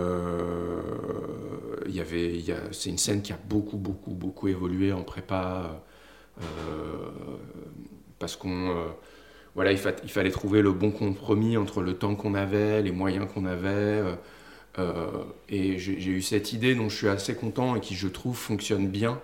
c'est 2.72 2.90
une 2.90 2.98
scène 2.98 3.22
qui 3.22 3.32
a 3.32 3.38
beaucoup, 3.48 3.76
beaucoup, 3.76 4.14
beaucoup 4.14 4.48
évolué 4.48 4.92
en 4.92 5.04
prépa. 5.04 5.80
parce 8.18 8.34
qu'on. 8.34 8.90
Voilà, 9.54 9.72
il, 9.72 9.78
fa- 9.78 9.92
il 10.04 10.10
fallait 10.10 10.30
trouver 10.30 10.62
le 10.62 10.72
bon 10.72 10.90
compromis 10.90 11.56
entre 11.56 11.82
le 11.82 11.94
temps 11.94 12.14
qu'on 12.16 12.34
avait, 12.34 12.82
les 12.82 12.92
moyens 12.92 13.26
qu'on 13.32 13.46
avait. 13.46 13.68
euh, 13.68 14.14
euh, 14.78 15.08
et 15.48 15.78
j'ai 15.78 15.94
eu 16.10 16.22
cette 16.22 16.52
idée 16.52 16.74
dont 16.76 16.88
je 16.90 16.96
suis 16.96 17.08
assez 17.08 17.34
content 17.34 17.76
et 17.76 17.80
qui, 17.80 17.94
je 17.96 18.08
trouve, 18.08 18.36
fonctionne 18.38 18.88
bien 18.88 19.20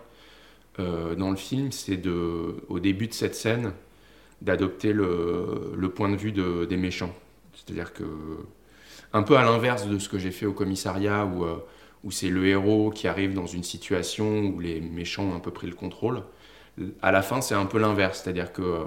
euh, 0.80 1.14
dans 1.16 1.30
le 1.30 1.36
film, 1.36 1.72
c'est 1.72 1.96
de, 1.98 2.56
au 2.68 2.80
début 2.80 3.08
de 3.08 3.14
cette 3.14 3.34
scène, 3.34 3.72
d'adopter 4.42 4.92
le, 4.92 5.74
point 5.94 6.10
de 6.10 6.16
vue 6.16 6.32
de- 6.32 6.66
des 6.66 6.76
méchants. 6.78 7.14
C'est-à-dire 7.54 7.92
que, 7.94 8.04
un 9.12 9.22
peu 9.22 9.36
à 9.36 9.42
l'inverse 9.44 9.86
de 9.86 9.98
ce 9.98 10.08
que 10.08 10.18
j'ai 10.18 10.30
fait 10.30 10.46
au 10.46 10.52
commissariat, 10.52 11.24
où, 11.26 11.44
où 12.04 12.10
c'est 12.10 12.28
le 12.28 12.46
héros 12.46 12.90
qui 12.90 13.08
arrive 13.08 13.34
dans 13.34 13.46
une 13.46 13.62
situation 13.62 14.46
où 14.46 14.60
les 14.60 14.80
méchants 14.80 15.24
ont 15.24 15.34
un 15.34 15.40
peu 15.40 15.50
pris 15.50 15.66
le 15.66 15.74
contrôle, 15.74 16.22
à 17.02 17.12
la 17.12 17.22
fin, 17.22 17.40
c'est 17.40 17.54
un 17.54 17.66
peu 17.66 17.78
l'inverse. 17.78 18.22
C'est-à-dire 18.22 18.52
que 18.52 18.84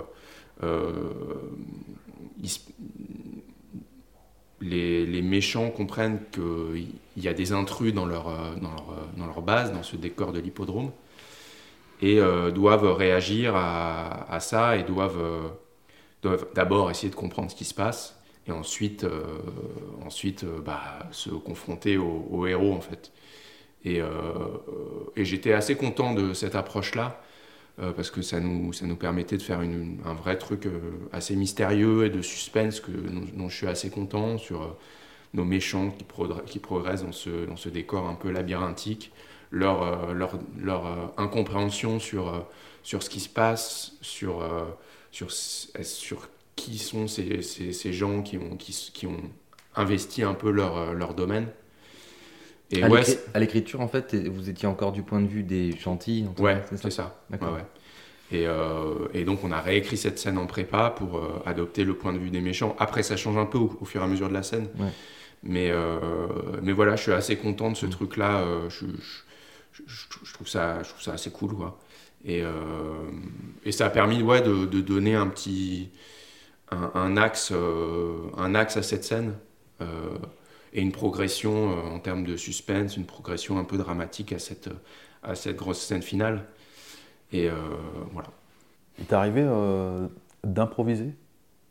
se- 2.43 2.59
les, 4.61 5.21
méchants 5.21 5.69
comprennent 5.69 6.19
qu'il 6.31 6.87
y 7.17 7.27
a 7.27 7.33
des 7.33 7.51
intrus 7.53 7.93
dans 7.93 8.05
leur, 8.05 8.27
euh, 8.27 8.55
dans 8.61 8.71
leur, 8.71 8.89
euh, 8.91 9.17
dans 9.17 9.25
leur 9.25 9.41
base, 9.41 9.71
dans 9.73 9.83
ce 9.83 9.95
décor 9.95 10.31
de 10.33 10.39
l'hippodrome 10.39 10.91
et 12.01 12.19
euh, 12.19 12.51
doivent 12.51 12.91
réagir 12.93 13.53
à, 13.55 14.39
ça 14.39 14.77
et 14.77 14.83
doivent, 14.83 15.19
euh, 15.21 15.47
doivent 16.23 16.47
d'abord 16.55 16.91
essayer 16.91 17.09
de 17.09 17.15
comprendre 17.15 17.51
ce 17.51 17.55
qui 17.55 17.65
se 17.65 17.73
passe 17.73 18.19
et 18.47 18.51
ensuite, 18.51 19.03
euh, 19.03 19.23
ensuite 20.05 20.43
euh, 20.45 20.61
bah, 20.61 20.99
se 21.11 21.29
confronter 21.29 21.97
au, 21.97 22.27
au 22.31 22.47
héros 22.47 22.73
en 22.73 22.81
fait. 22.81 23.11
Euh, 23.87 24.03
et 25.15 25.25
j'étais 25.25 25.53
assez 25.53 25.75
content 25.75 26.13
de 26.13 26.33
cette 26.33 26.55
approche-là 26.55 27.21
euh, 27.81 27.93
parce 27.93 28.11
que 28.11 28.21
ça 28.21 28.41
nous, 28.41 28.73
ça 28.73 28.85
nous 28.85 28.97
permettait 28.97 29.37
de 29.37 29.41
faire 29.41 29.59
un 29.61 30.13
vrai 30.13 30.37
truc 30.37 30.65
euh, 30.65 30.79
assez 31.13 31.35
mystérieux 31.35 32.05
et 32.05 32.09
de 32.09 32.21
suspense 32.21 32.81
que, 32.81 32.91
dont, 32.91 33.47
je 33.47 33.55
suis 33.55 33.67
assez 33.67 33.89
content 33.89 34.37
sur 34.37 34.63
euh, 34.63 34.77
nos 35.33 35.45
méchants 35.45 35.91
qui, 35.91 36.05
qui 36.45 36.59
progressent 36.59 37.05
dans 37.05 37.13
ce, 37.13 37.45
dans 37.45 37.55
ce 37.55 37.69
décor 37.69 38.07
un 38.09 38.15
peu 38.15 38.31
labyrinthique, 38.31 39.13
leur, 39.51 40.13
leur, 40.13 40.37
leur 40.57 41.13
incompréhension 41.17 41.99
sur, 41.99 42.45
sur 42.83 43.01
ce 43.01 43.09
qui 43.09 43.19
se 43.19 43.29
passe, 43.29 43.93
sur, 44.01 44.43
sur, 45.11 45.31
sur 45.31 46.29
qui 46.55 46.77
sont 46.77 47.07
ces, 47.07 47.41
ces, 47.41 47.93
gens 47.93 48.21
qui 48.21 48.37
ont, 48.37 48.57
qui, 48.57 49.07
ont 49.07 49.21
investi 49.75 50.21
un 50.21 50.35
peu 50.35 50.51
leur, 50.51 50.93
leur 50.93 51.15
domaine. 51.15 51.47
Et 52.71 52.83
à 52.83 52.87
ouais, 52.89 53.01
l'écriture, 53.35 53.81
en 53.81 53.87
fait, 53.87 54.13
vous 54.15 54.49
étiez 54.49 54.67
encore 54.67 54.91
du 54.91 55.01
point 55.01 55.21
de 55.21 55.27
vue 55.27 55.43
des 55.43 55.71
gentils. 55.77 56.25
en 56.37 56.41
Ouais, 56.41 56.61
c'est 56.75 56.91
ça. 56.91 57.19
D'accord. 57.29 57.53
Ouais, 57.53 57.59
ouais. 57.59 57.65
Et, 58.31 58.45
euh, 58.45 59.07
et 59.15 59.23
donc 59.23 59.43
on 59.43 59.51
a 59.51 59.59
réécrit 59.59 59.97
cette 59.97 60.19
scène 60.19 60.37
en 60.37 60.45
prépa 60.45 60.91
pour 60.95 61.17
euh, 61.17 61.41
adopter 61.47 61.83
le 61.83 61.95
point 61.95 62.13
de 62.13 62.19
vue 62.19 62.29
des 62.29 62.41
méchants. 62.41 62.75
Après 62.77 63.01
ça 63.01 63.17
change 63.17 63.37
un 63.37 63.47
peu 63.47 63.57
au, 63.57 63.75
au 63.81 63.85
fur 63.85 64.01
et 64.01 64.03
à 64.03 64.07
mesure 64.07 64.29
de 64.29 64.35
la 64.35 64.43
scène. 64.43 64.67
Ouais. 64.77 64.89
Mais, 65.41 65.71
euh, 65.71 66.27
mais 66.61 66.71
voilà, 66.73 66.95
je 66.95 67.01
suis 67.01 67.11
assez 67.11 67.37
content 67.37 67.69
de 67.69 67.71
Mm. 67.71 67.75
ce 67.75 67.85
truc-là. 67.87 68.41
euh, 68.41 68.69
je, 68.69 68.85
je, 68.85 69.81
je- 69.87 70.25
je 70.25 70.33
trouve 70.35 70.47
ça, 70.47 70.83
je 70.83 70.89
trouve 70.89 71.01
ça 71.01 71.13
assez 71.13 71.31
cool. 71.31 71.55
Quoi. 71.55 71.79
Et, 72.23 72.43
et 73.65 73.71
ça 73.71 73.87
a 73.87 73.89
permis 73.89 74.21
ouais, 74.21 74.41
de, 74.41 74.65
de 74.65 74.81
donner 74.81 75.15
un 75.15 75.25
petit 75.27 75.89
un, 76.71 76.91
un 76.93 77.17
axe, 77.17 77.51
un 78.37 78.53
axe 78.55 78.77
à 78.77 78.83
cette 78.83 79.05
scène. 79.05 79.33
Et 80.73 80.81
une 80.81 80.91
progression 80.91 81.71
euh, 81.71 81.95
en 81.95 81.99
termes 81.99 82.23
de 82.23 82.35
suspense, 82.37 82.97
une 82.97 83.05
progression 83.05 83.57
un 83.57 83.63
peu 83.63 83.77
dramatique 83.77 84.33
à 84.33 84.39
cette, 84.39 84.69
à 85.23 85.35
cette 85.35 85.55
grosse 85.55 85.79
scène 85.79 86.01
finale. 86.01 86.45
Et 87.31 87.49
euh, 87.49 87.53
voilà. 88.13 88.29
Il 88.99 89.05
t'est 89.05 89.15
arrivé 89.15 89.41
euh, 89.43 90.07
d'improviser, 90.43 91.13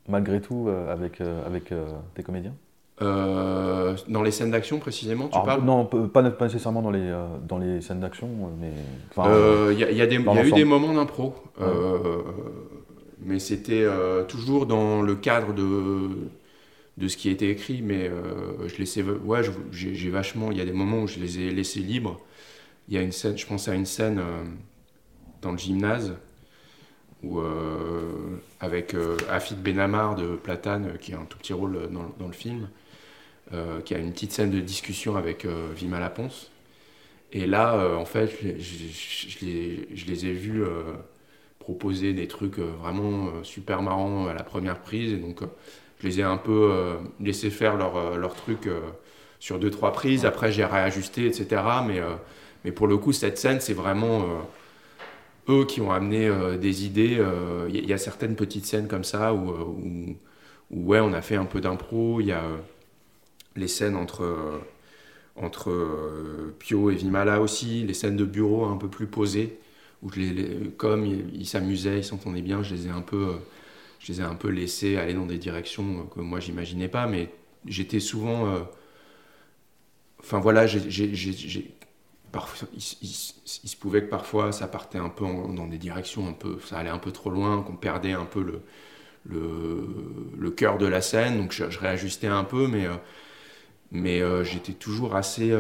malgré 0.09 0.41
tout, 0.41 0.69
avec, 0.89 1.21
avec 1.21 1.73
tes 2.15 2.23
comédiens? 2.23 2.55
Dans 3.01 4.23
les 4.25 4.31
scènes 4.31 4.51
d'action 4.51 4.79
précisément, 4.79 5.29
tu 5.29 5.35
Alors, 5.35 5.47
parles? 5.47 5.63
Non, 5.63 5.85
pas, 5.85 6.31
pas 6.31 6.47
nécessairement 6.47 6.83
dans 6.83 6.91
les, 6.91 7.15
dans 7.47 7.59
les 7.59 7.81
scènes 7.81 8.01
d'action, 8.01 8.29
mais. 8.61 8.73
Il 9.17 9.79
y 9.79 9.85
a, 9.85 9.91
il 9.91 9.97
y 9.97 10.03
a 10.03 10.07
des- 10.07 10.19
dans 10.19 10.33
il 10.33 10.37
y 10.37 10.41
a 10.41 10.47
eu 10.47 10.53
des 10.53 10.65
moments 10.65 10.95
d'impro, 10.95 11.35
mais 13.21 13.39
c'était 13.39 13.87
toujours 14.27 14.67
dans 14.67 15.03
le 15.03 15.15
cadre 15.15 15.53
de, 15.53 16.09
de 16.99 17.07
ce 17.09 17.17
qui 17.17 17.31
était 17.31 17.51
écrit. 17.51 17.81
Mais 17.83 18.09
euh, 18.09 18.69
je 18.69 18.77
laissais, 18.77 19.03
ouais, 19.03 19.41
j'ai 19.73 20.11
vachement. 20.11 20.51
Il 20.51 20.59
y 20.59 20.61
a 20.61 20.65
des 20.65 20.73
moments 20.73 21.03
où 21.03 21.07
je 21.07 21.19
les 21.19 21.41
ai 21.41 21.51
laissés 21.51 21.81
libres. 21.81 22.21
Il 22.89 22.95
y 22.95 22.99
a 22.99 23.03
une 23.03 23.13
scène, 23.13 23.39
je 23.39 23.47
pense 23.47 23.69
à 23.69 23.75
une 23.75 23.87
scène 23.87 24.19
euh, 24.19 24.45
dans 25.43 25.53
le 25.53 25.59
gymnase 25.59 26.15
où 27.23 27.41
euh, 27.41 28.41
avec 28.61 28.95
Afid 29.29 29.61
Benamar 29.61 30.15
de 30.15 30.37
Platane, 30.37 30.99
qui 31.01 31.15
a 31.15 31.19
un 31.19 31.25
tout 31.25 31.39
petit 31.39 31.53
rôle 31.53 31.89
dans, 31.91 32.27
le 32.27 32.33
film, 32.33 32.69
qui 33.85 33.95
a 33.95 33.99
une 33.99 34.13
petite 34.13 34.31
scène 34.31 34.53
de 34.53 34.61
discussion 34.61 35.17
avec 35.17 35.45
Vima 35.75 35.99
Laponce. 35.99 36.53
Et 37.33 37.47
là, 37.47 37.97
en 37.97 38.05
fait, 38.05 38.31
je, 38.61 39.45
les- 39.45 40.27
ai 40.27 40.33
vus 40.33 40.63
proposer 41.59 42.13
des 42.13 42.29
trucs 42.29 42.61
vraiment 42.61 43.43
super 43.43 43.83
marrants 43.83 44.29
à 44.29 44.33
la 44.33 44.45
première 44.45 44.81
prise. 44.81 45.21
Donc, 45.21 45.43
je 46.01 46.07
les 46.09 46.21
ai 46.21 46.23
un 46.23 46.37
peu 46.37 46.71
euh, 46.73 46.95
laissé 47.21 47.51
faire 47.51 47.77
leur, 47.77 47.97
euh, 47.97 48.17
leur 48.17 48.35
truc 48.35 48.67
euh, 48.67 48.81
sur 49.41 49.59
deux, 49.59 49.71
trois 49.71 49.93
prises. 49.93 50.25
Après, 50.27 50.53
j'ai 50.53 50.65
réajusté, 50.65 51.27
etc. 51.27 51.85
Mais, 51.87 52.01
mais 52.65 52.73
pour 52.73 52.87
le 52.89 52.97
coup, 52.99 53.13
cette 53.13 53.39
scène, 53.39 53.61
c'est 53.61 53.75
vraiment 53.75 54.25
eux 55.49 55.65
qui 55.65 55.81
ont 55.81 55.91
amené 55.93 56.31
des 56.59 56.85
idées. 56.85 57.23
Il 57.69 57.89
y, 57.89 57.93
a 57.93 57.99
certaines 57.99 58.37
petites 58.37 58.67
scènes 58.67 58.89
comme 58.89 59.05
ça 59.05 59.33
où, 59.35 59.51
où, 59.51 60.17
où, 60.71 60.87
ouais, 60.89 61.01
on 61.01 61.13
a 61.13 61.23
fait 61.23 61.37
un 61.37 61.45
peu 61.45 61.61
d'impro. 61.61 62.21
Il 62.21 62.27
y 62.27 62.33
a 62.33 62.43
les 63.57 63.69
scènes 63.69 63.97
entre, 63.97 64.61
entre 65.37 65.71
euh, 65.71 66.55
Pio 66.59 66.91
et 66.91 66.95
Vimala 66.97 67.41
aussi, 67.41 67.85
les 67.85 67.95
scènes 67.95 68.17
de 68.17 68.25
bureau 68.25 68.67
un 68.67 68.77
peu 68.77 68.89
plus 68.89 69.07
posées, 69.07 69.59
où 70.03 70.11
je 70.13 70.21
les, 70.21 70.31
les- 70.33 70.71
comme 70.77 71.07
ils 71.07 71.31
ils 71.35 71.47
s'amusaient, 71.47 71.99
ils 72.01 72.05
s'entendaient 72.05 72.43
bien, 72.43 72.63
je 72.63 72.75
les 72.75 72.87
ai 72.89 72.91
un 72.91 73.03
peu, 73.03 73.17
euh, 73.29 73.37
je 73.99 74.13
les 74.13 74.21
ai 74.21 74.25
un 74.25 74.35
peu 74.35 74.49
laissés 74.49 74.97
aller 74.97 75.15
dans 75.15 75.27
des 75.27 75.39
directions 75.39 76.01
euh, 76.01 76.05
que 76.15 76.21
moi 76.21 76.41
j'imaginais 76.41 76.89
pas, 76.89 77.07
mais 77.07 77.31
j'étais 77.67 78.01
souvent, 78.01 78.47
euh, 78.47 78.61
enfin 80.21 80.39
voilà, 80.41 80.67
j'ai- 80.67 81.75
parfois, 82.33 82.69
il, 82.75 82.81
se 82.83 83.77
pouvait 83.77 84.03
que 84.03 84.11
parfois 84.11 84.53
ça 84.53 84.69
partait 84.69 84.99
un 84.99 85.09
peu 85.09 85.25
dans 85.55 85.67
des 85.67 85.79
directions 85.79 86.29
un 86.29 86.33
peu, 86.33 86.59
ça 86.67 86.79
allait 86.79 86.91
un 86.91 86.99
peu 86.99 87.13
trop 87.13 87.31
loin, 87.31 87.63
qu'on 87.63 87.77
perdait 87.77 88.13
un 88.13 88.25
peu 88.27 88.43
le, 88.43 88.63
le, 90.39 90.51
cœur 90.51 90.79
de 90.79 90.87
la 90.87 91.01
scène, 91.03 91.39
donc 91.39 91.53
je, 91.53 91.65
réajustais 91.79 92.27
un 92.29 92.45
peu, 92.45 92.67
mais, 92.69 92.87
euh, 92.87 92.95
mais 93.93 94.23
j'étais 94.45 94.73
toujours 94.75 95.17
assez, 95.17 95.53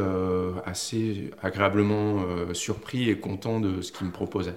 assez 0.67 1.31
agréablement 1.43 2.25
surpris 2.55 3.11
et 3.11 3.19
content 3.19 3.61
de 3.61 3.83
ce 3.83 3.93
qu'ils 3.93 4.07
me 4.09 4.13
proposaient. 4.13 4.57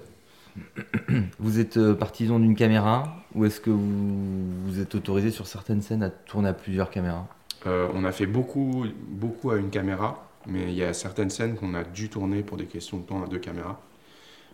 Vous 1.39 1.59
êtes 1.59 1.77
euh, 1.77 1.93
partisan 1.95 2.39
d'une 2.39 2.55
caméra 2.55 3.15
ou 3.35 3.45
est-ce 3.45 3.59
que 3.61 3.69
vous, 3.69 4.65
vous 4.65 4.79
êtes 4.79 4.95
autorisé 4.95 5.31
sur 5.31 5.47
certaines 5.47 5.81
scènes 5.81 6.03
à 6.03 6.09
tourner 6.09 6.49
à 6.49 6.53
plusieurs 6.53 6.89
caméras? 6.89 7.27
Euh, 7.67 7.87
on 7.93 8.03
a 8.05 8.11
fait 8.11 8.25
beaucoup, 8.25 8.85
beaucoup 9.07 9.51
à 9.51 9.57
une 9.57 9.69
caméra, 9.69 10.27
mais 10.47 10.63
il 10.63 10.73
y 10.73 10.83
a 10.83 10.93
certaines 10.93 11.29
scènes 11.29 11.55
qu'on 11.55 11.73
a 11.73 11.83
dû 11.83 12.09
tourner 12.09 12.41
pour 12.43 12.57
des 12.57 12.65
questions 12.65 12.97
de 12.97 13.03
temps 13.03 13.23
à 13.23 13.27
deux 13.27 13.39
caméras. 13.39 13.79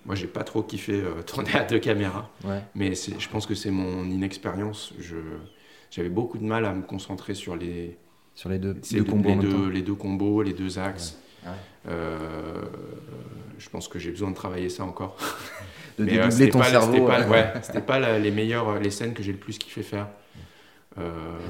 Moi, 0.05 0.15
j'ai 0.15 0.27
pas 0.27 0.43
trop 0.43 0.61
kiffé 0.63 0.93
euh, 1.01 1.21
tourner 1.25 1.53
à 1.55 1.63
deux 1.63 1.79
caméras, 1.79 2.29
Ouais. 2.43 2.61
mais 2.75 2.93
je 2.95 3.29
pense 3.29 3.45
que 3.45 3.55
c'est 3.55 3.71
mon 3.71 4.05
inexpérience. 4.05 4.93
J'avais 5.89 6.09
beaucoup 6.09 6.37
de 6.37 6.43
mal 6.43 6.65
à 6.65 6.73
me 6.73 6.81
concentrer 6.81 7.33
sur 7.33 7.55
les, 7.55 7.97
Sur 8.35 8.49
les 8.49 8.59
deux, 8.59 8.75
combos 9.09 9.29
les 9.29 9.35
deux, 9.35 9.49
temps 9.51 9.65
les 9.69 9.81
deux 9.81 9.95
combos, 9.95 10.41
les 10.43 10.53
deux 10.53 10.77
axes. 10.79 11.17
Ouais. 11.45 11.51
Euh, 11.89 12.61
je 13.57 13.69
pense 13.69 13.87
que 13.87 13.99
j'ai 13.99 14.11
besoin 14.11 14.29
de 14.31 14.35
travailler 14.35 14.69
ça 14.69 14.83
encore. 14.83 15.17
De 15.97 16.03
Mais, 16.05 16.11
dédoubler 16.11 16.31
c'était 16.31 16.49
ton 16.51 16.59
pas- 16.59 16.65
cerveau, 16.65 16.93
C'était 16.93 17.05
pas, 17.05 17.27
ouais. 17.27 17.53
c'était 17.63 17.81
pas 17.81 17.99
la- 17.99 18.19
les 18.19 18.31
meilleures, 18.31 18.79
les 18.79 18.91
scènes 18.91 19.13
que 19.13 19.23
j'ai 19.23 19.31
le 19.31 19.37
plus 19.39 19.57
kiffé 19.57 19.81
faire. 19.83 20.07
Euh, 20.99 21.03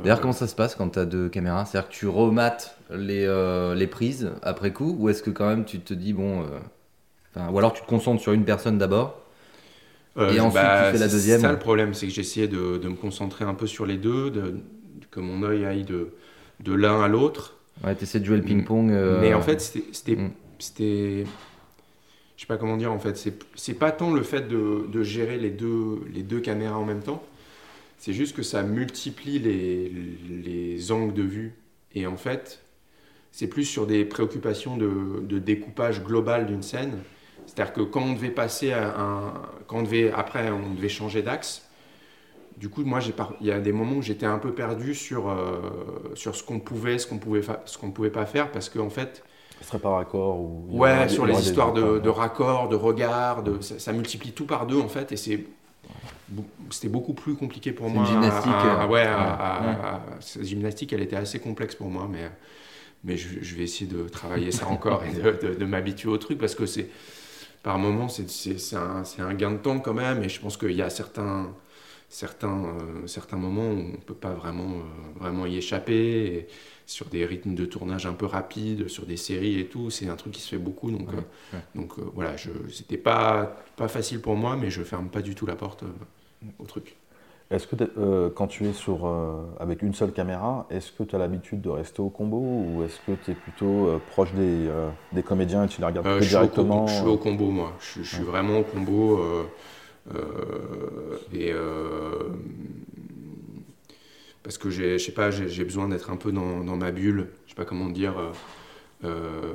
D'ailleurs, 0.03 0.19
comment 0.22 0.34
ça 0.34 0.48
se 0.48 0.56
passe 0.56 0.76
quand 0.76 0.90
tu 0.90 0.99
as 0.99 1.06
deux 1.06 1.30
caméras? 1.30 1.65
C'est-à-dire 1.65 1.90
que 1.90 1.94
tu 1.94 2.07
remates 2.07 2.78
les, 2.91 3.26
euh, 3.26 3.76
les 3.76 3.88
prises 3.88 4.32
après 4.44 4.72
coup 4.74 4.95
ou 4.99 5.10
est-ce 5.10 5.24
que 5.24 5.30
quand 5.30 5.48
même 5.48 5.65
tu 5.65 5.80
te 5.80 5.94
dis, 5.94 6.14
bon. 6.14 6.44
euh, 6.44 7.49
ou 7.52 7.57
alors 7.57 7.74
tu 7.74 7.82
te 7.82 7.88
concentres 7.88 8.22
sur 8.22 8.34
une 8.34 8.45
personne 8.45 8.78
d'abord 8.78 9.22
Euh, 10.18 10.32
et 10.34 10.40
ensuite 10.40 10.56
bah, 10.64 10.86
tu 10.86 10.91
fais 10.94 10.98
la 10.99 11.07
c'est 11.07 11.15
deuxième? 11.15 11.41
ça 11.41 11.52
le 11.52 11.60
problème, 11.60 11.94
c'est 11.94 12.07
que 12.07 12.14
j'essayais 12.14 12.48
de, 12.48 12.78
de 12.78 12.88
me 12.90 12.95
concentrer 12.95 13.45
un 13.45 13.53
peu 13.53 13.68
sur 13.68 13.86
les 13.86 13.98
deux, 13.98 14.32
de, 14.32 14.56
que 15.11 15.19
mon 15.19 15.44
œil 15.44 15.64
aille 15.65 15.84
de, 15.84 16.10
de 16.61 16.74
l'un 16.74 17.02
à 17.03 17.07
l'autre. 17.07 17.56
Ouais, 17.84 17.94
t'essaies 17.95 18.19
de 18.19 18.26
jouer 18.26 18.38
le 18.38 18.44
ping-pong. 18.44 18.91
euh, 18.91 19.22
Mais 19.22 19.34
en 19.36 19.41
fait, 19.41 19.61
c'était. 19.61 20.15
Mm. 20.15 20.32
c'était- 20.57 21.26
Je 22.38 22.43
sais 22.43 22.47
pas 22.47 22.57
comment 22.57 22.77
dire 22.77 22.93
en 22.93 22.99
fait. 22.99 23.18
C'est 23.55 23.73
pas 23.73 23.91
tant 23.91 24.14
le 24.14 24.23
fait 24.23 24.47
de, 24.47 25.03
gérer 25.03 25.38
les 25.38 25.49
deux, 25.49 26.39
caméras 26.39 26.77
en 26.77 26.85
même 26.85 27.01
temps. 27.01 27.22
C'est 27.97 28.14
juste 28.14 28.35
que 28.35 28.43
ça 28.43 28.64
multiplie 28.64 29.39
les, 29.39 29.89
les 29.89 30.91
angles 30.91 31.15
de 31.15 31.23
vue. 31.23 31.55
Et 31.95 32.05
en 32.05 32.15
fait, 32.15 32.61
c'est 33.31 33.47
plus 33.47 33.65
sur 33.65 33.88
des 33.88 34.05
préoccupations 34.05 34.77
de, 34.77 35.39
découpage 35.39 36.03
global 36.03 36.45
d'une 36.45 36.64
scène. 36.64 36.99
C'est-à-dire 37.45 37.73
que 37.73 37.81
quand 37.81 38.01
on 38.01 38.14
devait 38.14 38.30
passer 38.30 38.72
à 38.72 38.99
un. 38.99 39.34
Quand 39.68 39.77
on 39.77 39.84
devait. 39.84 40.11
Après, 40.11 40.51
on 40.51 40.73
devait 40.73 40.89
changer 40.89 41.22
d'axe. 41.22 41.69
Du 42.57 42.69
coup, 42.69 42.84
moi, 42.84 42.99
il 43.39 43.47
y 43.47 43.51
a 43.51 43.59
des 43.59 43.72
moments 43.72 43.97
où 43.97 44.01
j'étais 44.01 44.26
un 44.26 44.39
peu 44.39 44.53
perdu 44.53 44.95
sur, 44.95 45.30
euh, 45.30 45.61
sur 46.15 46.35
ce 46.35 46.43
qu'on 46.43 46.59
pouvait, 46.59 46.97
ce 46.97 47.05
qu'on 47.05 47.19
pouvait, 47.19 47.41
qu'on 47.80 47.91
pouvait 47.91 48.09
pas 48.09 48.26
faire, 48.26 48.51
parce 48.51 48.69
qu'en 48.69 48.89
fait, 48.89 49.23
Ce 49.62 49.68
serait 49.68 49.80
par 49.80 49.94
raccord 49.94 50.40
ou. 50.40 50.66
Ouais, 50.70 50.94
aura 50.94 51.08
sur 51.10 51.26
les 51.26 51.34
histoires 51.40 51.74
de, 51.74 51.82
accords, 51.82 52.02
de 52.02 52.10
raccords, 52.10 52.70
de 52.70 52.76
regards, 52.76 53.44
de, 53.44 53.60
ça, 53.62 53.80
ça 53.80 53.92
multiplie 53.94 54.32
tout 54.32 54.46
par 54.46 54.68
deux 54.68 54.80
en 54.80 54.88
fait, 54.90 55.12
et 55.12 55.18
c'est 55.18 55.46
c'était 56.70 56.90
beaucoup 56.90 57.14
plus 57.14 57.36
compliqué 57.36 57.72
pour 57.72 57.90
moi. 57.90 58.02
une 58.04 58.08
gymnastique, 58.10 58.52
à- 58.52 58.82
à- 58.82 58.84
euh, 58.84 58.88
ouais, 58.88 59.02
à- 59.02 59.06
ouais, 59.06 59.24
à- 59.40 59.62
ouais. 59.62 59.86
à- 59.86 60.02
cette 60.20 60.44
gymnastique, 60.44 60.92
elle 60.94 61.02
était 61.02 61.16
assez 61.16 61.40
complexe 61.40 61.76
pour 61.76 61.88
moi, 61.90 62.08
mais, 62.12 62.30
mais 63.04 63.16
je, 63.18 63.42
je 63.42 63.56
vais 63.56 63.64
essayer 63.64 63.90
de 63.90 64.08
travailler 64.10 64.52
ça 64.52 64.68
encore 64.68 65.04
et 65.06 65.14
de, 65.14 65.32
de- 65.48 65.56
de 65.56 65.66
m'habituer 65.66 66.10
au 66.10 66.18
truc 66.18 66.38
parce 66.38 66.56
que 66.56 66.66
c'est 66.66 66.90
par 67.64 67.80
moments 67.80 68.10
c'est 68.10 68.30
c'est- 68.30 68.58
c'est 68.60 68.76
un, 68.76 69.04
c'est 69.04 69.22
un 69.22 69.34
gain 69.34 69.52
de 69.52 69.58
temps 69.58 69.80
quand 69.80 69.94
même, 69.94 70.22
et 70.24 70.30
je 70.30 70.40
pense 70.40 70.58
qu'il 70.58 70.72
y 70.74 70.82
a 70.82 70.90
certains 70.90 71.48
certains, 72.10 72.64
euh, 72.66 73.06
certains 73.08 73.36
moments 73.38 73.68
où 73.68 73.80
on 73.80 73.92
ne 73.94 73.98
peut 73.98 74.14
pas 74.14 74.32
vraiment, 74.32 74.64
euh, 74.70 75.20
vraiment 75.20 75.46
y 75.46 75.58
échapper. 75.58 75.94
Et 76.26 76.48
sur 76.88 77.07
des 77.07 77.26
rythmes 77.26 77.53
de 77.53 77.65
tournage 77.65 78.07
un 78.07 78.14
peu 78.14 78.26
rapides, 78.26 78.88
sur 78.88 79.05
des 79.05 79.18
séries 79.18 79.59
et 79.59 79.68
tout, 79.68 79.91
c'est 79.91 80.09
un 80.09 80.15
truc 80.15 80.34
qui 80.34 80.41
se 80.41 80.49
fait 80.49 80.57
beaucoup. 80.57 80.89
Donc, 80.89 81.09
Ouais, 81.09 81.15
euh, 81.15 81.57
ouais. 81.57 81.64
donc 81.76 81.99
euh, 81.99 82.03
voilà, 82.15 82.35
je, 82.38 82.49
c'était 82.72 82.97
pas, 82.97 83.57
pas 83.76 83.88
facile 83.89 84.22
pour 84.22 84.35
moi, 84.35 84.55
mais 84.57 84.72
je 84.72 84.81
ferme 84.84 85.09
pas 85.09 85.22
du 85.22 85.35
tout 85.35 85.45
la 85.45 85.55
porte 85.55 85.84
euh, 85.84 85.88
au 86.59 86.65
truc. 86.65 86.95
Est-ce 87.49 87.68
que 87.68 87.76
euh, 87.97 88.30
quand 88.30 88.47
tu 88.47 88.65
es 88.68 88.73
sur, 88.73 89.05
euh, 89.05 89.43
avec 89.59 89.81
une 89.81 89.93
seule 89.93 90.11
caméra, 90.11 90.68
est-ce 90.69 90.91
que 90.91 91.03
tu 91.03 91.15
as 91.15 91.19
l'habitude 91.19 91.61
de 91.61 91.69
rester 91.69 92.01
au 92.01 92.09
combo 92.09 92.38
ou 92.41 92.84
est-ce 92.84 92.99
que 92.99 93.14
tu 93.14 93.31
es 93.31 93.35
plutôt 93.35 93.88
euh, 93.88 93.99
proche 94.05 94.34
des, 94.34 94.68
euh, 94.68 94.89
des 95.14 95.23
comédiens 95.23 95.64
et 95.64 95.68
tu 95.69 95.80
les 95.80 95.88
regardes 95.88 96.07
Euh, 96.07 96.18
au 96.18 96.19
directement 96.26 96.80
combo, 96.80 96.88
je 96.88 96.93
suis 96.93 97.07
au 97.07 97.18
combo, 97.18 97.51
moi. 97.51 97.73
Je, 97.80 98.01
suis- 98.03 98.23
vraiment 98.23 98.59
au 98.59 98.64
combo. 98.64 99.18
euh, 99.19 99.43
euh, 100.15 101.18
et 101.34 101.51
euh, 101.53 102.30
parce 104.48 104.57
que 104.57 104.69
j'ai, 104.69 104.98
je 104.98 105.03
sais 105.03 105.11
pas, 105.11 105.30
j'ai 105.30 105.65
besoin 105.65 105.90
d'être 105.90 106.10
un 106.10 106.15
peu 106.15 106.32
dans, 106.32 106.78
ma 106.78 106.91
bulle. 106.91 107.28
Je 107.45 107.49
sais 107.49 107.56
pas 107.56 107.65
comment 107.65 107.90
dire. 107.90 108.18
euh, 108.18 108.32
euh, 109.03 109.53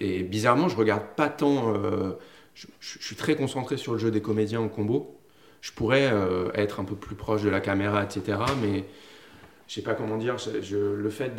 et 0.00 0.24
bizarrement, 0.24 0.68
je 0.68 0.74
regarde 0.74 1.04
pas 1.16 1.28
tant. 1.28 1.76
euh, 1.76 2.10
je, 2.54 2.66
suis 2.80 3.14
très 3.14 3.36
concentré 3.36 3.76
sur 3.76 3.92
le 3.92 4.00
jeu 4.00 4.10
des 4.10 4.20
comédiens 4.20 4.60
au 4.60 4.68
combo. 4.68 5.16
Je 5.60 5.70
pourrais 5.70 6.12
être 6.54 6.80
un 6.80 6.84
peu 6.84 6.96
plus 6.96 7.14
proche 7.14 7.42
de 7.42 7.48
la 7.48 7.60
caméra, 7.60 8.02
etc. 8.02 8.38
Mais 8.60 8.84
je 9.68 9.74
sais 9.74 9.82
pas 9.82 9.94
comment 9.94 10.16
dire. 10.16 10.38
le 10.72 11.10
fait 11.10 11.36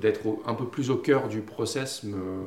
d'être 0.00 0.20
un 0.46 0.54
peu 0.54 0.66
plus 0.66 0.88
au 0.88 0.96
cœur 0.96 1.28
du 1.28 1.42
process 1.42 2.02
me 2.02 2.46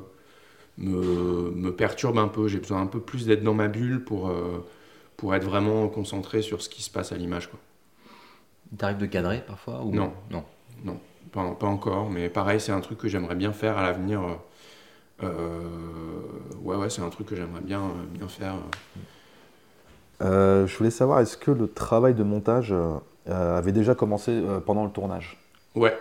me, 0.80 1.70
perturbe 1.70 2.18
un 2.18 2.28
peu. 2.28 2.48
J'ai 2.48 2.58
besoin 2.58 2.82
un 2.82 2.88
peu 2.88 3.02
plus 3.02 3.28
d'être 3.28 3.44
dans 3.44 3.54
ma 3.54 3.68
bulle 3.68 4.04
pour, 4.04 4.34
pour 5.16 5.36
être 5.36 5.46
vraiment 5.46 5.88
concentré 5.90 6.42
sur 6.42 6.64
ce 6.64 6.70
qui 6.70 6.82
se 6.82 6.90
passe 6.90 7.12
à 7.12 7.18
l'image. 7.18 7.52
quoi. 7.52 7.60
Il 8.72 8.78
t'arrive 8.78 8.98
de 8.98 9.06
cadrer 9.06 9.42
parfois 9.46 9.82
ou... 9.84 9.94
Non. 9.94 10.14
Non? 10.30 10.44
Non, 10.84 11.00
pas, 11.32 11.50
pas 11.56 11.68
encore, 11.68 12.10
mais 12.10 12.30
pareil, 12.30 12.60
c'est 12.60 12.72
un 12.72 12.82
truc 12.82 12.98
que 13.00 13.08
j'aimerais 13.08 13.36
bien 13.36 13.52
faire 13.54 13.78
à 13.78 13.84
l'avenir. 13.84 14.22
Euh, 15.24 15.62
ouais, 16.62 16.76
ouais, 16.76 16.90
c'est 16.90 17.02
un 17.02 17.10
truc 17.10 17.28
que 17.28 17.36
j'aimerais 17.36 17.62
bien, 17.62 17.82
euh, 17.82 18.06
bien 18.12 18.28
faire. 18.28 18.56
Euh, 20.22 20.66
je 20.68 20.78
voulais 20.78 20.92
savoir, 20.92 21.20
est-ce 21.20 21.38
que 21.38 21.52
le 21.52 21.68
travail 21.68 22.14
de 22.14 22.24
montage 22.24 22.72
euh, 22.72 22.96
euh, 23.30 23.58
avait 23.58 23.72
déjà 23.72 23.96
commencé 23.96 24.32
euh, 24.32 24.60
pendant 24.60 24.84
le 24.84 24.92
tournage? 24.92 25.38
Ouais. 25.76 25.98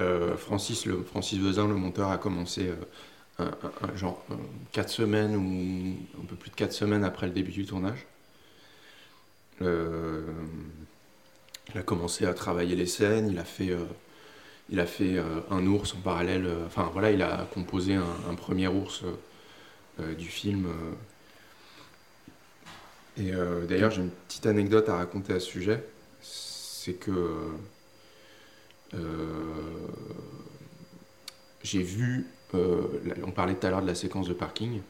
Euh, 0.00 0.36
Francis, 0.36 0.86
le, 0.86 1.02
Francis 1.02 1.38
Vezin, 1.38 1.68
le 1.68 1.74
monteur, 1.74 2.10
a 2.10 2.18
commencé 2.18 2.68
euh, 2.68 2.74
un, 3.38 3.46
un- 3.46 3.88
un- 3.92 3.96
genre 3.96 4.22
4 4.72 4.88
semaines 4.90 5.36
ou 5.36 6.20
un 6.22 6.26
peu 6.26 6.36
plus 6.36 6.50
de 6.50 6.56
4 6.56 6.72
semaines 6.72 7.04
après 7.04 7.26
le 7.26 7.32
début 7.32 7.52
du 7.52 7.66
tournage. 7.66 8.06
Il 11.68 11.78
a 11.78 11.82
commencé 11.82 12.26
à 12.26 12.34
travailler 12.34 12.74
les 12.76 12.86
scènes, 12.86 13.28
il 13.30 13.38
a 13.38 13.44
fait, 13.44 13.70
euh, 13.70 13.84
il 14.70 14.80
a 14.80 14.86
fait 14.86 15.16
euh, 15.16 15.40
un 15.50 15.66
ours 15.66 15.94
en 15.94 16.00
parallèle. 16.00 16.46
euh, 16.46 16.66
Enfin 16.66 16.90
voilà, 16.92 17.10
il 17.12 17.22
a 17.22 17.46
composé 17.54 17.94
un, 17.94 18.34
premier 18.34 18.68
ours 18.68 19.04
du 20.18 20.26
film. 20.26 20.66
Et 23.18 23.32
d'ailleurs, 23.68 23.90
j'ai 23.90 24.00
une 24.00 24.10
petite 24.10 24.46
anecdote 24.46 24.88
à 24.88 24.96
raconter 24.96 25.34
à 25.34 25.40
ce 25.40 25.46
sujet. 25.46 25.84
C'est 26.22 26.94
que 26.94 27.12
j'ai 31.62 31.82
vu, 31.82 32.26
on 32.54 33.30
parlait 33.30 33.54
tout 33.54 33.66
à 33.66 33.70
l'heure 33.70 33.82
de 33.82 33.86
la 33.86 33.94
séquence 33.94 34.26
de 34.28 34.32
parking. 34.32 34.80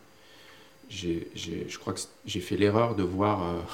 Je 0.89 1.79
crois 1.79 1.93
que 1.93 2.01
j'ai 2.25 2.41
fait 2.41 2.57
l'erreur 2.57 2.95
de 2.95 3.03
voir, 3.03 3.65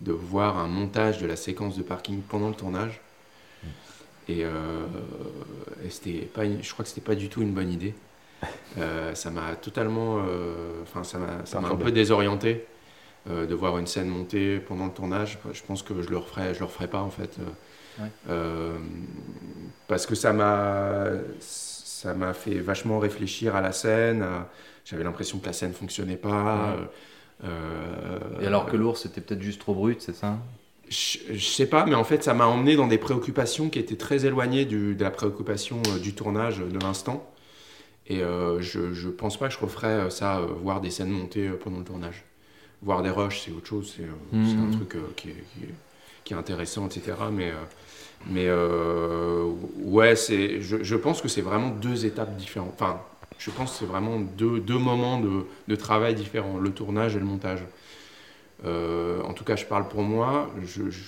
de 0.00 0.12
voir 0.12 0.58
un 0.58 0.68
montage 0.68 1.18
de 1.20 1.26
la 1.26 1.36
séquence 1.36 1.76
de 1.76 1.82
parking 1.82 2.22
pendant 2.22 2.48
le 2.48 2.54
tournage. 2.54 3.00
Et, 4.28 4.44
euh, 4.44 4.50
et 5.84 5.90
c'était 5.90 6.26
pas, 6.26 6.44
une- 6.44 6.62
je 6.62 6.72
crois 6.72 6.82
que 6.84 6.88
c'était 6.90 7.00
pas 7.00 7.14
du 7.14 7.28
tout 7.28 7.42
une 7.42 7.52
bonne 7.52 7.70
idée. 7.70 7.94
Euh, 8.78 9.14
ça 9.14 9.30
m'a 9.30 9.56
totalement, 9.56 10.18
euh, 10.24 10.82
enfin 10.82 11.02
ça 11.02 11.18
m'a, 11.18 11.44
ça 11.46 11.60
m'a 11.60 11.68
un 11.68 11.76
peu 11.76 11.90
désorienté 11.90 12.66
de 13.28 13.54
voir 13.54 13.78
une 13.78 13.86
scène 13.86 14.08
monter 14.08 14.58
pendant 14.60 14.86
le 14.86 14.92
tournage. 14.92 15.38
Je 15.52 15.62
pense 15.62 15.82
que 15.82 16.00
je 16.02 16.08
le 16.10 16.18
referai, 16.18 16.54
je 16.54 16.60
le 16.60 16.66
referai 16.66 16.86
pas 16.88 17.00
en 17.02 17.10
fait. 17.10 17.36
Ouais. 17.98 18.10
parce 19.88 20.06
que 20.06 20.14
ça 20.14 20.32
m'a 20.32 21.06
ça 21.40 22.14
m'a 22.14 22.32
fait 22.34 22.60
vachement 22.60 22.98
réfléchir 23.00 23.56
à 23.56 23.60
la 23.60 23.72
scène. 23.72 24.24
J'avais 24.84 25.02
l'impression 25.04 25.38
que 25.38 25.46
la 25.46 25.52
scène 25.52 25.72
fonctionnait 25.72 26.16
pas. 26.16 26.76
Ouais. 26.76 26.84
Euh, 27.44 28.18
Et 28.40 28.46
alors 28.46 28.66
que 28.66 28.76
l'ours 28.76 29.06
était 29.06 29.20
peut-être 29.20 29.42
juste 29.42 29.60
trop 29.60 29.74
brut, 29.74 30.00
c'est 30.00 30.14
ça? 30.14 30.38
Je, 30.88 31.18
je 31.34 31.44
sais 31.44 31.66
pas, 31.66 31.84
mais 31.84 31.94
en 31.94 32.04
fait, 32.04 32.24
ça 32.24 32.32
m'a 32.32 32.46
emmené 32.46 32.74
dans 32.74 32.86
des 32.86 32.96
préoccupations 32.98 33.68
qui 33.68 33.78
étaient 33.78 33.96
très 33.96 34.24
éloignées 34.24 34.64
du- 34.64 34.94
de 34.94 35.04
la 35.04 35.10
préoccupation 35.10 35.82
euh, 35.94 35.98
du 35.98 36.14
tournage 36.14 36.58
de 36.60 36.78
l'instant. 36.78 37.30
Et 38.08 38.22
euh, 38.22 38.60
je, 38.60 38.92
je 38.94 39.08
pense 39.08 39.38
pas 39.38 39.48
que 39.48 39.54
je 39.54 39.60
referais 39.60 40.10
ça, 40.10 40.38
euh, 40.40 40.46
voir 40.62 40.80
des 40.80 40.90
scènes 40.90 41.10
montées 41.10 41.50
pendant 41.50 41.78
le 41.78 41.84
tournage. 41.84 42.24
Voir 42.82 43.02
des 43.02 43.10
rushs, 43.10 43.42
c'est 43.46 43.52
autre 43.52 43.66
chose, 43.66 43.94
c'est 43.96 44.04
c'est 44.44 44.60
un 44.60 44.68
truc 44.68 44.96
qui, 45.16 45.30
est, 45.30 45.32
qui 45.54 45.64
est- 45.64 45.74
qui 46.24 46.34
est 46.34 46.36
intéressant, 46.36 46.88
etc. 46.88 47.30
Mais, 47.32 47.52
mais 48.26 48.48
ouais, 49.78 50.14
je, 50.16 50.82
je 50.82 50.96
pense 50.96 51.22
que 51.22 51.28
c'est 51.28 51.42
vraiment 51.42 51.70
deux 51.70 52.06
étapes 52.06 52.36
différentes. 52.36 52.72
Enfin, 52.74 53.00
je 53.38 53.50
pense 53.50 53.72
que 53.72 53.78
c'est 53.78 53.86
vraiment 53.86 54.18
deux, 54.20 54.60
deux 54.60 54.78
moments 54.78 55.20
de, 55.20 55.46
de 55.68 55.76
travail 55.76 56.14
différents, 56.14 56.58
le 56.58 56.70
tournage 56.72 57.16
et 57.16 57.18
le 57.18 57.24
montage. 57.24 57.60
Euh, 58.64 59.22
en 59.22 59.32
tout 59.34 59.44
cas, 59.44 59.56
je 59.56 59.64
parle 59.64 59.88
pour 59.88 60.02
moi. 60.02 60.50
Je, 60.64 60.90
je 60.90 61.00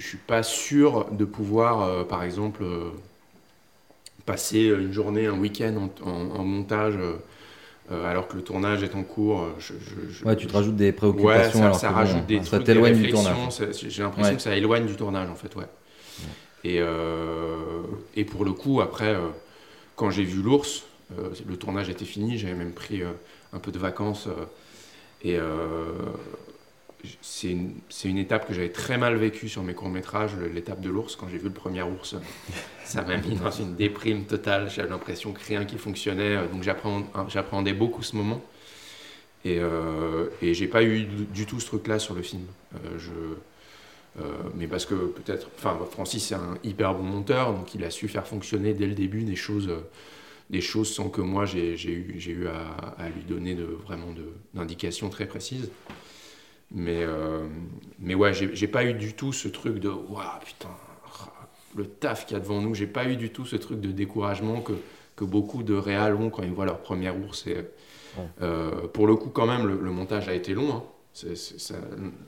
suis 0.00 0.18
pas 0.18 0.42
sûr 0.42 1.06
de 1.12 1.24
pouvoir, 1.24 1.82
euh, 1.82 2.04
par 2.04 2.22
exemple, 2.22 2.62
euh, 2.62 2.90
passer 4.26 4.64
une 4.66 4.92
journée, 4.92 5.26
un 5.26 5.38
week-end 5.38 5.88
en, 6.04 6.08
en- 6.08 6.40
en 6.40 6.44
montage 6.44 6.94
alors 7.90 8.28
que 8.28 8.36
le 8.36 8.42
tournage 8.42 8.82
est 8.82 8.94
en 8.94 9.02
cours. 9.02 9.46
Je, 9.58 9.74
je- 9.74 10.12
je- 10.12 10.24
Ouais, 10.24 10.36
tu 10.36 10.46
te 10.46 10.52
rajoutes 10.52 10.76
des 10.76 10.92
Ouais, 10.92 10.96
préoccupations 10.96 11.58
ça, 11.60 11.64
alors 11.66 11.80
ça 11.80 11.90
rajoute 11.90 12.20
bon, 12.22 12.26
des 12.26 12.38
ça 12.40 12.58
trucs, 12.58 12.64
t'éloigne 12.66 12.94
du 12.94 13.08
tournage. 13.08 13.36
J'ai 13.88 14.02
l'impression 14.02 14.30
Ouais. 14.32 14.36
que 14.36 14.42
ça 14.42 14.56
éloigne 14.56 14.86
du 14.86 14.96
tournage, 14.96 15.28
en 15.28 15.34
fait, 15.34 15.54
ouais. 15.56 15.66
Et, 16.64 16.78
euh, 16.80 17.82
et 18.16 18.24
pour 18.24 18.44
le 18.44 18.52
coup, 18.52 18.80
après, 18.80 19.14
euh, 19.14 19.28
quand 19.96 20.10
j'ai 20.10 20.24
vu 20.24 20.42
l'ours, 20.42 20.84
euh, 21.18 21.30
le 21.46 21.56
tournage 21.56 21.88
était 21.88 22.04
fini, 22.04 22.38
j'avais 22.38 22.54
même 22.54 22.72
pris 22.72 23.02
un 23.52 23.58
peu 23.58 23.72
de 23.72 23.78
vacances. 23.78 24.28
et 25.24 25.38
c'est 27.22 27.50
une, 28.04 28.18
étape 28.18 28.46
que 28.46 28.52
j'avais 28.52 28.68
très 28.68 28.98
mal 28.98 29.16
vécue 29.16 29.48
sur 29.48 29.62
mes 29.62 29.72
courts-métrages, 29.72 30.32
l'étape 30.36 30.82
de 30.82 30.90
l'ours. 30.90 31.16
Quand 31.16 31.28
j'ai 31.30 31.38
vu 31.38 31.44
le 31.44 31.54
premier 31.54 31.82
ours, 31.82 32.14
ça 32.84 33.02
m'a 33.02 33.16
mis 33.16 33.36
dans 33.36 33.50
une 33.50 33.74
déprime 33.74 34.24
totale. 34.24 34.70
J'avais 34.70 34.90
l'impression 34.90 35.32
que 35.32 35.40
rien 35.42 35.64
qui 35.64 35.78
fonctionnait. 35.78 36.36
Donc 36.48 36.62
j'appréhend- 36.62 37.06
j'appréhendais 37.28 37.72
beaucoup 37.72 38.02
ce 38.02 38.16
moment. 38.16 38.42
Et, 39.46 39.58
euh, 39.58 40.28
et 40.42 40.52
j'ai 40.52 40.66
pas 40.66 40.82
eu 40.82 41.04
du 41.04 41.46
tout 41.46 41.58
ce 41.58 41.66
truc-là 41.66 41.98
sur 41.98 42.14
le 42.14 42.20
film. 42.20 42.44
Mais 44.54 44.66
parce 44.66 44.86
que 44.86 44.94
peut-être, 44.94 45.48
enfin, 45.56 45.78
Francis 45.90 46.24
c'est 46.26 46.34
un 46.34 46.58
hyper 46.64 46.94
bon 46.94 47.02
monteur, 47.04 47.52
donc 47.54 47.74
il 47.74 47.84
a 47.84 47.90
su 47.90 48.08
faire 48.08 48.26
fonctionner 48.26 48.74
dès 48.74 48.86
le 48.86 48.94
début 48.94 49.22
des 49.24 49.36
choses, 49.36 49.68
euh, 49.68 49.80
des 50.50 50.60
choses 50.60 50.92
sans 50.92 51.08
que 51.08 51.20
moi 51.20 51.46
j'ai 51.46 51.74
eu, 51.80 52.46
à, 52.48 53.02
à 53.02 53.08
lui 53.08 53.22
donner 53.22 53.54
de, 53.54 53.64
vraiment 53.64 54.12
de- 54.12 54.32
d'indications 54.54 55.08
très 55.08 55.26
précises. 55.26 55.70
Mais, 56.72 57.02
euh, 57.02 57.46
mais 57.98 58.14
ouais, 58.14 58.32
j'ai 58.34 58.68
pas 58.68 58.84
eu 58.84 58.94
du 58.94 59.14
tout 59.14 59.32
ce 59.32 59.48
truc 59.48 59.78
de 59.80 59.88
waouh 59.88 60.24
putain, 60.44 60.68
le 61.76 61.84
taf 61.86 62.26
qu'il 62.26 62.36
y 62.36 62.40
a 62.40 62.42
devant 62.42 62.60
nous. 62.60 62.74
J'ai 62.74 62.86
pas 62.86 63.08
eu 63.08 63.16
du 63.16 63.30
tout 63.30 63.44
ce 63.44 63.56
truc 63.56 63.80
de 63.80 63.90
découragement 63.90 64.60
que, 64.60 64.72
que 65.16 65.24
beaucoup 65.24 65.62
de 65.64 65.74
réals 65.74 66.14
ont 66.14 66.30
quand 66.30 66.42
ils 66.42 66.52
voient 66.52 66.66
leur 66.66 66.78
premier 66.80 67.10
ours. 67.10 67.46
Et, 67.46 67.56
euh, 68.42 68.70
pour 68.92 69.06
le 69.06 69.16
coup, 69.16 69.30
quand 69.30 69.46
même, 69.46 69.66
le, 69.66 69.78
le 69.80 69.90
montage 69.90 70.28
a 70.28 70.34
été 70.34 70.54
long. 70.54 70.72
hein. 70.74 70.82
Ça- 71.12 71.74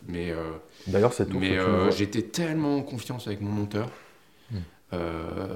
mais 0.08 0.30
euh, 0.30 0.52
D'ailleurs, 0.86 1.12
mais 1.38 1.56
euh, 1.56 1.90
j'étais 1.90 2.22
tellement 2.22 2.76
en 2.76 2.82
confiance 2.82 3.26
avec 3.26 3.40
mon 3.40 3.50
monteur. 3.50 3.88
Hmm. 4.50 4.56
Euh, 4.92 5.46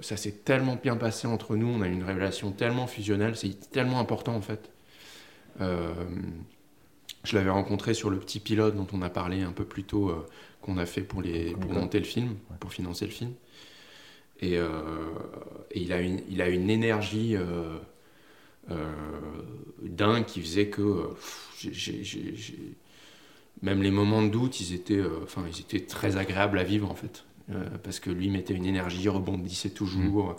ça 0.00 0.16
s'est 0.16 0.32
tellement 0.44 0.76
bien 0.76 0.96
passé 0.96 1.26
entre 1.26 1.56
nous. 1.56 1.66
On 1.66 1.82
a 1.82 1.88
eu 1.88 1.92
une 1.92 2.04
révélation 2.04 2.52
tellement 2.52 2.86
fusionnelle. 2.86 3.36
C'est 3.36 3.70
tellement 3.70 3.98
important 4.00 4.34
en 4.34 4.40
fait. 4.40 4.70
Je 5.60 7.36
l'avais 7.36 7.50
rencontré 7.50 7.92
sur 7.94 8.10
le 8.10 8.18
petit 8.18 8.38
pilote 8.38 8.76
dont 8.76 8.86
on 8.92 9.02
a 9.02 9.10
parlé 9.10 9.42
un 9.42 9.52
peu 9.52 9.64
plus 9.64 9.82
tôt, 9.82 10.14
qu'on 10.62 10.78
a 10.78 10.86
fait 10.86 11.02
pour, 11.02 11.20
les, 11.20 11.50
pour 11.52 11.72
monter 11.72 11.98
le 11.98 12.04
film, 12.04 12.36
pour 12.60 12.72
financer 12.72 13.04
le 13.04 13.10
film. 13.10 13.32
Et, 14.40 14.54
et 14.54 14.62
il, 15.74 15.92
a 15.92 16.00
une, 16.00 16.20
il 16.30 16.40
a 16.40 16.48
une 16.48 16.70
énergie 16.70 17.36
euh, 18.70 18.76
qui 20.26 20.40
faisait 20.40 20.68
que 20.68 20.82
euh, 20.82 21.08
même 23.62 23.82
les 23.82 23.90
moments 23.90 24.22
de 24.22 24.28
doute, 24.28 24.60
ils 24.60 24.74
étaient, 24.74 24.96
euh, 24.98 25.20
enfin, 25.24 25.44
ils 25.52 25.60
étaient 25.60 25.84
très 25.84 26.16
agréables 26.16 26.58
à 26.58 26.64
vivre 26.64 26.90
en 26.90 26.94
fait. 26.94 27.24
Euh, 27.50 27.64
parce 27.82 27.98
que 27.98 28.10
lui 28.10 28.28
mettait 28.30 28.54
une 28.54 28.66
énergie, 28.66 29.08
rebondissait 29.08 29.70
toujours. 29.70 30.36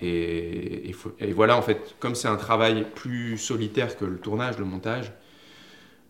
Et, 0.00 0.94
voilà, 1.32 1.56
en 1.56 1.62
fait, 1.62 1.96
comme 1.98 2.14
c'est 2.14 2.28
un 2.28 2.36
travail 2.36 2.86
plus 2.94 3.36
solitaire 3.36 3.96
que 3.96 4.04
le 4.04 4.18
tournage, 4.18 4.58
le 4.58 4.64
montage, 4.64 5.12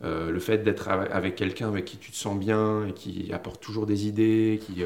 le 0.02 0.38
fait 0.40 0.58
d'être 0.58 0.88
ave- 0.88 1.08
avec 1.10 1.36
quelqu'un 1.36 1.68
avec 1.68 1.86
qui 1.86 1.96
tu 1.96 2.10
te 2.10 2.16
sens 2.16 2.38
bien 2.38 2.86
et 2.86 2.92
qui 2.92 3.32
apporte 3.32 3.62
toujours 3.62 3.86
des 3.86 4.06
idées, 4.06 4.60
qui, 4.62 4.84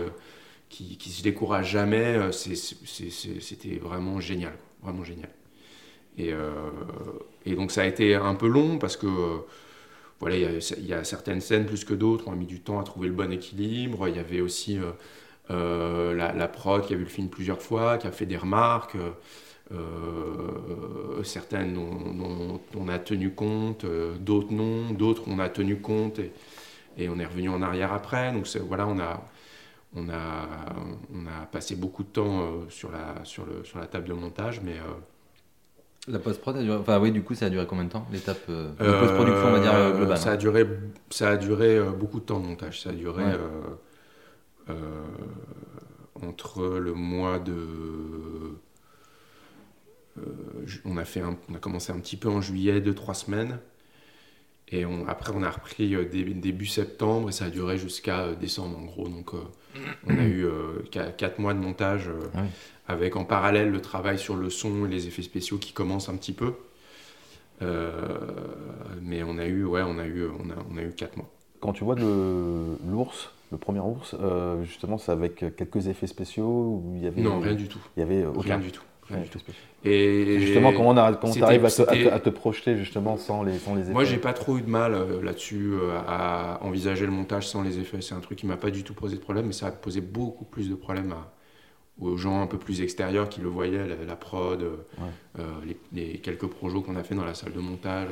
qui, 0.69 1.11
se 1.11 1.23
décourage 1.25 1.71
jamais, 1.73 2.31
c'était 2.31 3.77
vraiment 3.79 4.21
génial, 4.21 4.55
vraiment 4.83 5.03
génial. 5.03 5.31
Et, 6.19 6.33
euh, 6.33 6.51
et 7.47 7.55
donc 7.55 7.71
ça 7.71 7.83
a 7.83 7.87
été 7.87 8.15
un 8.15 8.35
peu 8.35 8.49
long 8.49 8.79
parce 8.79 8.97
que 8.97 9.07
voilà, 10.21 10.37
il 10.37 10.87
y, 10.87 10.93
a, 10.93 11.03
certaines 11.03 11.41
scènes 11.41 11.67
plus 11.67 11.85
que 11.85 11.95
d'autres, 11.95 12.29
on 12.29 12.33
a 12.33 12.37
mis 12.37 12.47
du 12.47 12.61
temps 12.61 12.79
à 12.79 12.85
trouver 12.85 13.09
le 13.09 13.15
bon 13.15 13.33
équilibre. 13.33 14.07
Il 14.09 14.17
y 14.17 14.21
avait 14.21 14.41
aussi 14.41 14.79
euh, 14.79 14.93
euh, 15.51 16.15
la, 16.15 16.33
la 16.33 16.49
prod 16.49 16.87
qui 16.87 16.95
a 16.95 16.97
vu 16.97 17.05
le 17.05 17.09
film 17.11 17.29
plusieurs 17.29 17.61
fois, 17.61 17.99
qui 17.99 18.07
a 18.07 18.13
fait 18.13 18.27
des 18.27 18.37
remarques. 18.37 18.97
certaines 21.25 21.75
dont, 21.75 22.61
on 22.77 22.89
a 22.89 22.99
tenu 22.99 23.33
compte, 23.33 23.87
d'autres 24.21 24.53
non, 24.53 24.93
d'autres 24.93 25.23
on 25.27 25.39
a 25.39 25.49
tenu 25.49 25.81
compte 25.81 26.19
et, 26.19 26.33
et 26.99 27.09
on 27.09 27.19
est 27.19 27.27
revenu 27.27 27.49
en 27.49 27.63
arrière 27.63 27.93
après. 27.93 28.33
Donc 28.33 28.47
voilà, 28.69 28.87
on 28.87 28.99
a, 29.01 29.23
on, 29.97 30.09
a, 30.09 30.47
on 31.15 31.27
a 31.27 31.47
passé 31.47 31.75
beaucoup 31.75 32.03
de 32.05 32.09
temps 32.09 32.53
sur, 32.69 32.93
la, 32.93 33.25
sur, 33.25 33.47
le, 33.47 33.65
sur 33.65 33.79
la 33.79 33.87
table 33.87 34.09
de 34.09 34.13
montage, 34.13 34.61
mais 34.63 34.77
La 36.09 36.19
post-prod 36.19 36.57
a 36.57 36.63
duré... 36.63 36.77
Enfin 36.79 36.99
oui, 36.99 37.13
du 37.13 37.23
coup, 37.23 37.35
ça 37.35 37.47
a 37.47 37.51
duré 37.51 37.65
combien 37.67 37.85
de 37.85 37.91
temps 37.91 38.07
L'étape 38.11 38.43
euh, 38.49 38.71
de 38.71 39.01
post-production, 39.01 39.47
on 39.47 39.53
va 39.53 39.61
dire, 39.61 39.75
Euh, 39.75 39.93
euh, 39.93 39.97
globale. 39.99 40.19
Ça 40.19 40.31
a 40.31 40.33
hein. 40.35 40.37
duré, 40.37 40.67
ça 41.11 41.31
a 41.31 41.37
duré 41.37 41.77
euh, 41.79 41.91
beaucoup 41.91 42.19
de 42.19 42.25
temps 42.25 42.41
de 42.41 42.47
montage. 42.47 42.81
Ça 42.83 42.91
a 42.91 42.93
duré 42.93 43.23
Ouais. 43.25 43.33
euh, 43.35 44.71
euh, 44.71 45.05
entre 46.27 46.65
le 46.79 46.93
mois 46.95 47.39
de. 47.39 47.53
euh, 50.19 50.67
on, 50.85 50.97
a 50.97 51.05
fait 51.05 51.21
un- 51.21 51.37
on 51.51 51.55
a 51.55 51.59
commencé 51.59 51.93
un 51.93 51.99
petit 52.01 52.17
peu 52.17 52.29
en 52.29 52.41
juillet, 52.41 52.81
deux, 52.81 52.95
trois 52.95 53.15
semaines. 53.15 53.59
Et 54.69 54.85
on- 54.87 55.07
après, 55.07 55.33
on 55.35 55.43
a 55.43 55.51
repris 55.51 55.95
euh, 55.95 56.05
dé- 56.05 56.25
début 56.35 56.67
septembre 56.67 57.29
et 57.29 57.33
ça 57.33 57.45
a 57.47 57.51
duré 57.51 57.79
jusqu'à 57.79 58.21
euh, 58.23 58.35
décembre 58.35 58.79
en 58.79 58.85
gros. 58.85 59.09
Donc, 59.09 59.35
euh, 59.35 59.39
on 60.09 60.17
a 60.19 60.23
eu 60.25 60.47
euh, 60.47 60.83
qua- 60.91 61.13
quatre 61.13 61.39
mois 61.39 61.55
de 61.55 61.59
montage 61.61 62.09
euh, 62.09 62.21
Ah. 62.35 62.43
Avec 62.93 63.17
en 63.17 63.25
parallèle 63.25 63.71
le 63.71 63.81
travail 63.81 64.19
sur 64.19 64.37
le 64.37 64.51
son 64.51 64.87
et 64.87 64.89
les 64.89 65.07
effets 65.09 65.23
spéciaux 65.23 65.59
qui 65.59 65.73
commencent 65.73 66.09
un 66.09 66.17
petit 66.17 66.33
peu. 66.33 66.53
Euh, 67.63 67.93
mais 69.01 69.23
on 69.23 69.39
a 69.39 69.47
eu, 69.47 69.65
ouais, 69.65 69.83
on 69.85 69.99
a 69.99 70.07
eu, 70.07 70.25
on 70.27 70.51
a, 70.51 70.55
on 70.73 70.77
a 70.77 70.83
eu 70.83 70.91
quatre 70.91 71.17
mois. 71.17 71.29
Quand 71.61 71.73
tu 71.73 71.85
vois 71.85 71.95
l'ours, 71.97 73.31
le 73.53 73.59
premier 73.59 73.81
ours, 73.81 74.17
euh, 74.21 74.63
justement, 74.65 74.99
c'est 74.99 75.13
avec 75.13 75.45
quelques 75.57 75.87
effets 75.87 76.07
spéciaux 76.09 76.45
où 76.85 76.95
il 76.97 77.05
y 77.05 77.07
avait. 77.07 77.21
Non, 77.23 77.39
rien 77.41 77.55
du 77.55 77.69
tout. 77.69 77.79
Il 77.97 78.01
y 78.01 78.03
avait 78.03 78.25
aucun. 78.27 78.41
Rien 78.41 78.59
du 78.59 78.73
tout. 78.73 78.83
Rien 79.09 79.19
Ouais, 79.19 79.25
du 79.25 79.31
tout. 79.31 79.39
effets 79.39 79.53
spéciaux. 79.53 79.69
Et 79.85 80.39
Justement, 80.41 80.73
comment 80.73 80.91
on 80.91 80.97
a- 80.97 81.13
comment 81.15 81.33
c'était- 81.33 81.45
t'arrives 81.47 81.65
à, 81.65 81.71
te- 81.71 81.83
à 81.83 81.87
te- 81.87 81.91
c'était- 81.95 82.11
à 82.11 82.21
te 82.21 82.31
projeter 82.31 82.77
justement 82.77 83.17
sans 83.17 83.43
les, 83.43 83.59
sans 83.59 83.75
les 83.75 83.83
effets 83.83 83.93
Moi, 83.93 84.05
j'ai 84.05 84.17
pas 84.17 84.33
trop 84.33 84.57
eu 84.59 84.63
de 84.63 84.71
mal 84.71 84.95
euh, 84.95 85.21
là-dessus 85.23 85.75
à 86.09 86.59
envisager 86.63 87.05
le 87.05 87.13
montage 87.13 87.47
sans 87.49 87.63
les 87.63 87.79
effets. 87.79 88.01
C'est 88.01 88.15
un 88.15 88.21
truc 88.21 88.39
qui 88.39 88.47
m'a 88.47 88.57
pas 88.57 88.71
du 88.71 88.83
tout 88.85 88.95
posé 88.95 89.17
de 89.17 89.21
problème, 89.21 89.47
mais 89.47 89.53
ça 89.53 89.67
a 89.67 89.71
posé 89.71 90.01
beaucoup 90.01 90.45
plus 90.45 90.69
de 90.71 90.75
problèmes 90.75 91.13
à- 91.13 91.33
aux 92.01 92.17
gens 92.17 92.41
un 92.41 92.47
peu 92.47 92.59
plus 92.59 92.81
extérieurs 92.81 93.29
qui 93.29 93.41
le 93.41 93.49
voyaient, 93.49 93.87
la, 93.87 93.97
la 94.05 94.17
prod, 94.17 94.63
euh, 94.63 94.77
euh, 95.39 95.43
les, 95.67 95.77
les 95.93 96.19
quelques 96.19 96.47
projets 96.47 96.81
qu'on 96.83 96.97
a 96.97 97.05
fait 97.05 97.15
dans 97.15 97.25
la 97.25 97.35
salle 97.35 97.53
de 97.53 97.61
montage. 97.61 98.09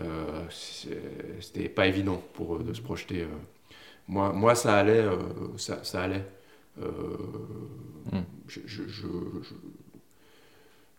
Euh, 0.00 0.44
C'était 0.50 1.68
pas 1.68 1.86
évident 1.86 2.22
pour 2.34 2.56
eux 2.56 2.62
de 2.62 2.72
se 2.72 2.80
projeter. 2.80 3.22
euh. 3.22 3.26
Moi, 4.08 4.32
moi, 4.32 4.54
ça 4.54 4.76
allait, 4.76 4.98
euh, 5.00 5.16
ça, 5.56 5.84
ça 5.84 6.02
allait. 6.02 6.24
Euh, 6.82 6.88
Mm. 8.12 8.18
je- 8.48 8.60
je- 8.66 8.88
je- 8.88 9.06
je, 9.42 9.54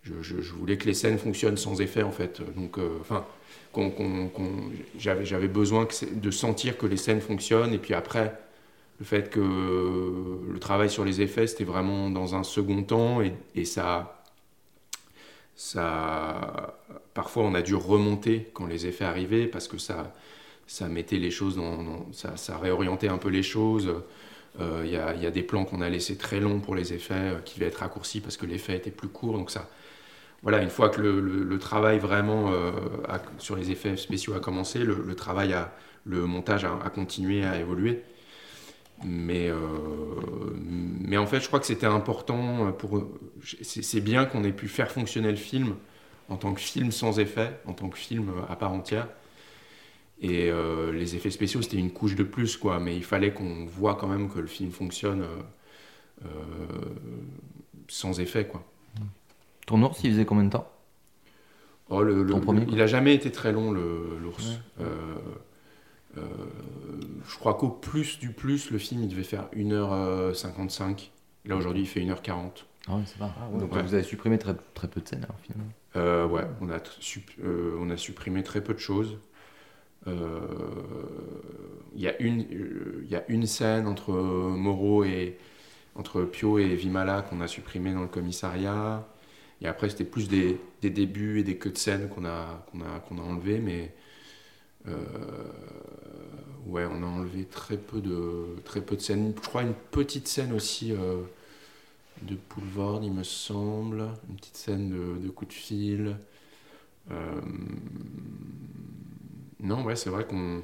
je, 0.03 0.21
je- 0.21 0.41
je 0.41 0.53
voulais 0.53 0.77
que 0.77 0.85
les 0.85 0.93
scènes 0.93 1.17
fonctionnent 1.17 1.57
sans 1.57 1.81
effet 1.81 2.03
en 2.03 2.11
fait. 2.11 2.41
Donc, 2.55 2.77
euh, 2.77 2.97
enfin, 3.01 3.25
qu'on- 3.73 3.91
j'avais, 4.99 5.25
j'avais 5.25 5.47
besoin 5.47 5.85
que 5.87 6.05
de 6.13 6.31
sentir 6.31 6.77
que 6.77 6.85
les 6.85 6.97
scènes 6.97 7.21
fonctionnent. 7.21 7.73
Et 7.73 7.79
puis 7.79 7.93
après, 7.95 8.37
le 9.01 9.05
fait 9.05 9.31
que 9.31 9.39
le 9.39 10.59
travail 10.59 10.87
sur 10.87 11.03
les 11.03 11.21
effets, 11.21 11.47
c'était 11.47 11.63
vraiment 11.63 12.11
dans 12.11 12.35
un 12.35 12.43
second 12.43 12.83
temps. 12.83 13.19
Et, 13.55 13.65
ça, 13.65 14.21
parfois, 17.15 17.41
on 17.41 17.55
a 17.55 17.63
dû 17.63 17.73
remonter 17.73 18.51
quand 18.53 18.67
les 18.67 18.85
effets 18.85 19.05
arrivaient 19.05 19.47
parce 19.47 19.67
que 19.67 19.79
ça, 19.79 20.13
mettait 20.87 21.17
les 21.17 21.31
choses 21.31 21.59
ça, 22.11 22.57
réorientait 22.59 23.07
un 23.07 23.17
peu 23.17 23.29
les 23.29 23.41
choses. 23.41 23.91
Euh, 24.59 24.83
Il 24.85 24.91
y, 24.91 24.97
a, 25.25 25.31
des 25.31 25.41
plans 25.41 25.65
qu'on 25.65 25.81
a 25.81 25.89
laissés 25.89 26.15
très 26.15 26.39
longs 26.39 26.59
pour 26.59 26.75
les 26.75 26.93
effets 26.93 27.13
euh, 27.15 27.39
qui 27.39 27.55
devaient 27.55 27.69
être 27.69 27.79
raccourcis 27.79 28.19
parce 28.19 28.37
que 28.37 28.45
l'effet 28.45 28.75
était 28.75 28.91
plus 28.91 29.07
court. 29.07 29.35
Donc 29.35 29.49
ça, 29.49 29.67
voilà, 30.43 30.61
une 30.61 30.69
fois 30.69 30.89
que 30.89 31.01
le, 31.01 31.57
travail 31.57 31.97
vraiment 31.97 32.51
euh, 32.51 32.71
sur 33.39 33.55
les 33.55 33.71
effets 33.71 33.97
spéciaux 33.97 34.35
a 34.35 34.39
commencé, 34.39 34.77
le, 34.83 35.15
travail, 35.15 35.55
le 36.05 36.27
montage 36.27 36.65
a 36.65 36.89
continué 36.93 37.43
à 37.45 37.59
évoluer. 37.59 38.03
Mais, 39.03 39.49
euh, 39.49 39.57
mais 41.01 41.17
en 41.17 41.25
fait, 41.25 41.39
je 41.39 41.47
crois 41.47 41.59
que 41.59 41.65
c'était 41.65 41.87
important 41.87 42.71
pour. 42.73 43.03
C'est 43.61 44.01
bien 44.01 44.25
qu'on 44.25 44.43
ait 44.43 44.51
pu 44.51 44.67
faire 44.67 44.91
fonctionner 44.91 45.31
le 45.31 45.37
film 45.37 45.75
en 46.29 46.37
tant 46.37 46.53
que 46.53 46.61
film 46.61 46.91
sans 46.91 47.19
effet, 47.19 47.59
en 47.65 47.73
tant 47.73 47.89
que 47.89 47.97
film 47.97 48.31
à 48.49 48.55
part 48.55 48.71
entière. 48.73 49.07
Et 50.21 50.51
euh, 50.51 50.91
les 50.91 51.15
effets 51.15 51.31
spéciaux, 51.31 51.61
c'était 51.61 51.77
une 51.77 51.91
couche 51.91 52.15
de 52.15 52.23
plus, 52.23 52.55
quoi. 52.57 52.79
Mais 52.79 52.95
il 52.95 53.03
fallait 53.03 53.33
qu'on 53.33 53.65
voit 53.65 53.95
quand 53.95 54.07
même 54.07 54.29
que 54.29 54.39
le 54.39 54.47
film 54.47 54.71
fonctionne 54.71 55.21
euh, 56.25 56.27
sans 57.87 58.19
effet, 58.19 58.47
quoi. 58.47 58.63
Ton 59.65 59.81
ours, 59.83 59.99
il 60.03 60.11
faisait 60.11 60.25
combien 60.25 60.45
de 60.45 60.51
temps? 60.51 60.69
Oh, 61.89 62.03
le, 62.03 62.23
le- 62.23 62.31
Ton 62.31 62.39
premier, 62.39 62.65
le- 62.65 62.71
il 62.71 62.81
a 62.81 62.87
jamais 62.87 63.13
été 63.13 63.31
très 63.31 63.51
long, 63.51 63.71
l'ours. 63.71 64.59
Euh, 66.17 66.21
je 67.27 67.38
crois 67.38 67.53
qu'au 67.55 67.69
plus 67.69 68.19
du 68.19 68.31
plus, 68.31 68.71
le 68.71 68.77
film, 68.77 69.01
il 69.03 69.07
devait 69.09 69.23
faire 69.23 69.47
1h55. 69.55 71.09
Là, 71.45 71.55
aujourd'hui, 71.55 71.83
il 71.83 71.88
fait 71.88 72.01
1h40. 72.01 72.65
Ah 72.88 72.95
ouais, 72.95 73.03
c'est 73.05 73.17
pas. 73.17 73.33
Ah 73.39 73.49
ouais. 73.51 73.59
Donc 73.59 73.73
Ouais. 73.73 73.81
vous 73.83 73.93
avez 73.93 74.03
supprimé 74.03 74.38
très, 74.39 74.55
très 74.73 74.88
peu 74.88 75.01
de 75.01 75.07
scènes 75.07 75.23
alors 75.23 75.38
finalement. 75.41 75.71
Euh, 75.95 76.27
ouais, 76.27 76.43
on 76.61 76.69
a, 76.69 76.77
euh, 77.43 77.77
on 77.79 77.89
a 77.89 77.97
supprimé 77.97 78.43
très 78.43 78.63
peu 78.63 78.73
de 78.73 78.79
choses. 78.79 79.17
Euh, 80.07 80.39
Il 81.95 82.01
y, 82.01 82.07
a 82.07 82.19
une- 82.21 82.45
euh, 82.53 83.01
il 83.03 83.09
y 83.11 83.15
a 83.15 83.23
une 83.29 83.45
scène 83.45 83.85
entre 83.88 84.13
Moreau 84.13 85.03
et 85.03 85.38
entre 85.95 86.21
Pio 86.23 86.57
et 86.57 86.73
Vimala 86.75 87.21
qu'on 87.21 87.41
a 87.41 87.47
supprimé 87.47 87.93
dans 87.93 88.01
le 88.01 88.07
commissariat. 88.07 89.05
Et 89.61 89.67
après, 89.67 89.89
c'était 89.89 90.05
plus 90.05 90.27
des, 90.29 90.59
des 90.81 90.89
débuts 90.89 91.39
et 91.39 91.43
des 91.43 91.57
queues 91.57 91.69
de 91.71 91.77
scène 91.77 92.07
qu'on 92.09 92.25
a, 92.25 92.65
qu'on 92.71 92.81
a, 92.81 92.99
qu'on 93.07 93.17
a 93.19 93.21
enlevé, 93.21 93.59
mais 93.59 93.81
euh, 93.83 93.88
ouais, 96.67 96.85
on 96.89 97.03
a 97.03 97.05
enlevé 97.05 97.45
très 97.45 97.77
peu 97.77 98.01
de, 98.01 98.55
très 98.65 98.81
peu 98.81 98.95
de 98.95 99.01
scènes. 99.01 99.33
Je 99.41 99.47
crois 99.47 99.63
une 99.63 99.73
petite 99.91 100.27
scène 100.27 100.53
aussi 100.53 100.91
euh, 100.93 101.21
de 102.23 102.35
Poulvord, 102.35 103.01
il 103.03 103.13
me 103.13 103.23
semble, 103.23 104.03
une 104.29 104.35
petite 104.35 104.57
scène 104.57 104.89
de, 105.21 105.29
coup 105.29 105.45
de 105.45 105.53
fil. 105.53 106.15
Euh, 107.11 107.41
non, 109.59 109.83
ouais, 109.83 109.95
c'est 109.95 110.09
vrai 110.09 110.25
qu'on. 110.25 110.61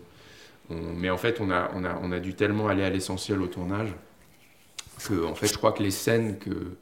on- 0.69 0.93
mais 0.95 1.09
en 1.09 1.17
fait, 1.17 1.41
on 1.41 1.51
a, 1.51 1.71
on, 1.75 1.83
a, 1.85 1.99
on 2.03 2.11
a 2.11 2.19
dû 2.19 2.35
tellement 2.35 2.67
aller 2.69 2.83
à 2.83 2.89
l'essentiel 2.89 3.41
au 3.41 3.47
tournage 3.47 3.93
que, 5.07 5.25
en 5.25 5.35
fait, 5.35 5.47
je 5.47 5.57
crois 5.57 5.71
que 5.71 5.83
les 5.83 5.91
scènes 5.91 6.37
que 6.39 6.77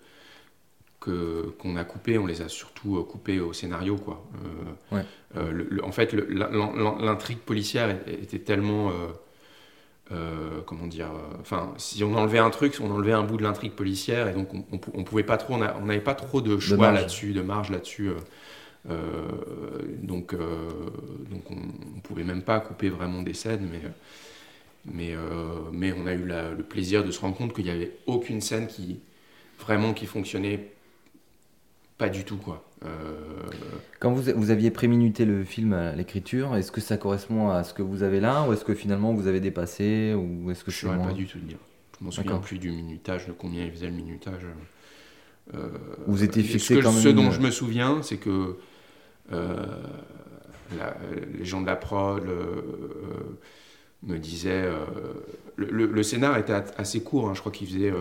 qu'on 1.06 1.76
a 1.78 1.84
coupées, 1.84 2.18
on 2.18 2.26
les 2.26 2.42
a 2.42 2.50
surtout 2.50 2.98
euh, 2.98 3.04
coupées 3.04 3.40
au 3.40 3.54
scénario, 3.54 3.96
quoi. 3.98 4.24
Euh, 4.92 4.96
Ouais. 4.98 5.06
euh, 5.38 5.52
le- 5.52 5.68
le- 5.70 5.84
en 5.86 5.92
fait, 5.92 6.14
l'intrigue 6.14 7.40
policière 7.40 7.96
était 8.08 8.40
tellement. 8.40 8.92
euh, 10.12 10.62
comment 10.68 10.86
dire 10.88 11.08
euh, 11.12 11.38
Enfin, 11.42 11.74
si 11.78 12.04
on 12.04 12.14
enlevait 12.16 12.38
un 12.40 12.52
truc, 12.52 12.78
on 12.80 12.92
enlevait 12.92 13.12
un 13.14 13.24
bout 13.24 13.38
de 13.38 13.44
l'intrigue 13.44 13.72
policière, 13.74 14.28
et 14.28 14.34
donc 14.34 14.54
on, 14.54 14.64
on, 14.72 14.78
pou- 14.78 14.92
on 14.94 15.04
pouvait 15.04 15.24
pas 15.24 15.38
trop, 15.38 15.56
on 15.56 15.58
n'avait 15.86 16.00
pas 16.00 16.14
trop 16.14 16.42
de 16.42 16.60
choix 16.60 16.78
marge. 16.78 17.00
là-dessus, 17.00 17.34
de 17.34 17.42
marge 17.42 17.72
là-dessus. 17.72 18.10
euh, 18.90 18.94
donc, 20.04 20.34
donc 20.36 21.50
on, 21.50 21.56
on 21.98 22.00
pouvait 22.02 22.24
même 22.24 22.44
pas 22.44 22.60
couper 22.60 22.90
vraiment 22.90 23.24
des 23.24 23.34
scènes, 23.34 23.68
mais, 23.72 23.82
mais, 24.86 25.16
mais 25.72 25.94
on 25.94 26.06
a 26.06 26.14
eu 26.14 26.26
la- 26.26 26.52
le 26.52 26.64
plaisir 26.64 27.04
de 27.04 27.10
se 27.12 27.20
rendre 27.20 27.36
compte 27.36 27.54
qu'il 27.54 27.66
n'y 27.66 27.72
avait 27.72 27.92
aucune 28.06 28.42
scène 28.42 28.68
qui 28.68 29.00
vraiment 29.60 29.94
qui 29.94 30.06
fonctionnait 30.06 30.72
pas 31.98 32.10
du 32.10 32.24
tout 32.26 32.38
quoi. 32.38 32.64
Euh, 32.86 32.90
Quand 34.00 34.12
vous, 34.12 34.32
vous 34.36 34.52
aviez 34.52 34.70
préminuté 34.72 35.26
le 35.26 35.44
film 35.44 35.74
à 35.74 35.94
l'écriture, 35.96 36.56
est-ce 36.56 36.72
que 36.72 36.82
ça 36.82 36.98
correspond 36.98 37.50
à 37.50 37.64
ce 37.64 37.74
que 37.74 37.82
vous 37.82 38.04
avez 38.04 38.20
là 38.20 38.46
ou 38.48 38.54
est-ce 38.54 38.66
que 38.66 38.74
finalement 38.76 39.14
vous 39.14 39.28
avez 39.28 39.40
dépassé 39.40 40.14
ou 40.14 40.52
est-ce 40.52 40.64
que 40.64 40.72
je 40.72 40.78
c'est 40.78 40.86
saurais 40.88 40.98
pas 41.02 41.14
du 41.14 41.26
tout 41.26 41.40
dire. 41.40 41.58
Je 42.00 42.06
m'en 42.06 42.12
souviens 42.12 42.38
plus 42.40 42.60
du 42.60 42.72
minutage, 42.72 43.28
de 43.28 43.32
combien 43.32 43.64
il 43.66 43.72
faisait 43.72 43.88
le 43.88 43.94
minutage. 43.94 44.42
Euh, 45.54 45.70
Vous 46.08 46.24
étiez 46.24 46.44
fixé 46.44 46.76
que- 46.76 46.82
quand 46.82 46.92
même 46.92 47.02
Ce 47.02 47.10
dont 47.10 47.24
une- 47.26 47.32
je 47.32 47.40
me 47.40 47.52
souviens, 47.52 48.02
c'est 48.04 48.18
que 48.18 48.58
euh, 49.32 49.66
la- 50.78 50.98
les 51.38 51.46
gens 51.46 51.62
de 51.62 51.68
la 51.68 51.76
prod 51.76 52.24
euh, 52.28 52.28
euh, 52.30 53.38
me 54.04 54.18
disaient. 54.18 54.64
euh, 54.66 54.86
le, 55.56 55.68
le- 55.68 55.86
le 55.86 56.04
scénar 56.04 56.38
était 56.38 56.54
assez 56.78 57.02
court, 57.02 57.30
hein, 57.30 57.34
je 57.34 57.40
crois 57.40 57.52
qu'il 57.52 57.68
faisait 57.68 57.92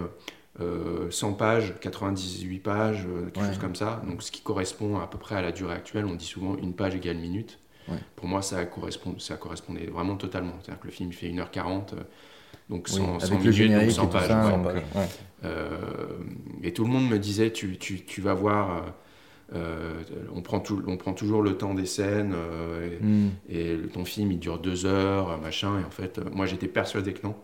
euh, 0.60 1.06
euh, 1.06 1.10
100 1.10 1.32
pages, 1.34 1.74
98 1.80 2.58
pages, 2.60 3.04
euh, 3.06 3.24
quelque 3.26 3.40
Ouais. 3.40 3.46
chose 3.48 3.58
comme 3.58 3.74
ça. 3.74 4.00
Donc 4.06 4.22
ce 4.22 4.30
qui 4.30 4.40
correspond 4.42 4.98
à 5.00 5.06
peu 5.08 5.18
près 5.18 5.34
à 5.34 5.42
la 5.42 5.52
durée 5.52 5.74
actuelle. 5.74 6.04
On 6.06 6.14
dit 6.14 6.24
souvent 6.26 6.56
une 6.56 6.74
page 6.74 6.94
égale 6.94 7.16
minute. 7.16 7.58
Ouais. 7.88 7.98
Pour 8.16 8.28
moi, 8.28 8.40
ça, 8.40 8.64
correspond, 8.64 9.18
ça 9.18 9.36
correspondait 9.36 9.86
vraiment 9.86 10.16
totalement. 10.16 10.52
C'est-à-dire 10.62 10.80
que 10.80 10.86
le 10.86 10.92
film 10.92 11.10
il 11.10 11.14
fait 11.14 11.28
1h40. 11.28 11.94
euh, 11.94 11.96
donc 12.70 12.86
Oui, 12.90 12.96
100, 12.96 13.20
100 13.20 13.26
avec 13.26 13.30
le 13.30 13.36
minutes, 13.36 13.44
donc 13.44 13.52
générique 13.52 13.90
100 13.90 14.02
et 14.02 14.06
tout 14.06 14.12
pages. 14.12 14.28
ça. 14.28 14.46
ouais. 14.46 14.52
donc, 14.52 14.66
ouais. 14.94 15.08
Et 16.62 16.72
tout 16.72 16.84
le 16.84 16.90
monde 16.90 17.08
me 17.08 17.18
disait 17.18 17.50
tu, 17.52 17.76
tu, 17.76 18.04
tu 18.04 18.20
vas 18.22 18.32
voir, 18.34 18.84
euh, 19.54 19.92
on, 20.34 20.40
prend 20.40 20.60
tout, 20.60 20.82
on 20.86 20.96
prend 20.96 21.12
toujours 21.12 21.42
le 21.42 21.56
temps 21.58 21.74
des 21.74 21.84
scènes 21.86 22.32
euh, 22.34 22.98
Mm. 23.00 23.28
et, 23.50 23.72
et 23.72 23.78
ton 23.92 24.04
film 24.04 24.32
il 24.32 24.38
dure 24.38 24.58
deux 24.58 24.86
heures, 24.86 25.38
machin. 25.42 25.80
Et 25.80 25.84
en 25.84 25.90
fait, 25.90 26.18
euh, 26.18 26.24
moi 26.32 26.46
j'étais 26.46 26.68
persuadé 26.68 27.12
que 27.12 27.26
non. 27.26 27.34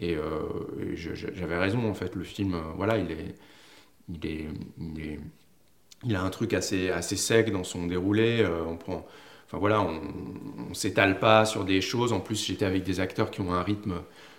Et, 0.00 0.16
euh, 0.16 0.40
et 0.80 0.96
j'avais 0.96 1.58
raison 1.58 1.88
en 1.88 1.94
fait. 1.94 2.14
Le 2.16 2.24
film, 2.24 2.54
euh, 2.54 2.60
voilà, 2.76 2.98
il 2.98 3.10
est, 3.12 3.34
il 4.08 4.26
est, 4.26 4.46
il 4.80 5.00
est- 5.02 5.20
il 6.04 6.16
a 6.16 6.22
un 6.22 6.30
truc 6.30 6.52
assez, 6.54 6.90
assez 6.90 7.16
sec 7.16 7.50
dans 7.52 7.64
son 7.64 7.86
déroulé. 7.86 8.40
euh, 8.42 8.64
on 8.66 8.76
prend, 8.76 9.06
enfin 9.46 9.58
voilà, 9.58 9.80
on, 9.82 10.00
on 10.70 10.74
s'étale 10.74 11.18
pas 11.20 11.44
sur 11.44 11.64
des 11.64 11.80
choses. 11.80 12.12
En 12.12 12.20
plus, 12.20 12.44
j'étais 12.46 12.64
avec 12.64 12.82
des 12.84 13.00
acteurs 13.00 13.30
qui 13.30 13.40
ont 13.40 13.52
un 13.52 13.62
rythme 13.62 13.94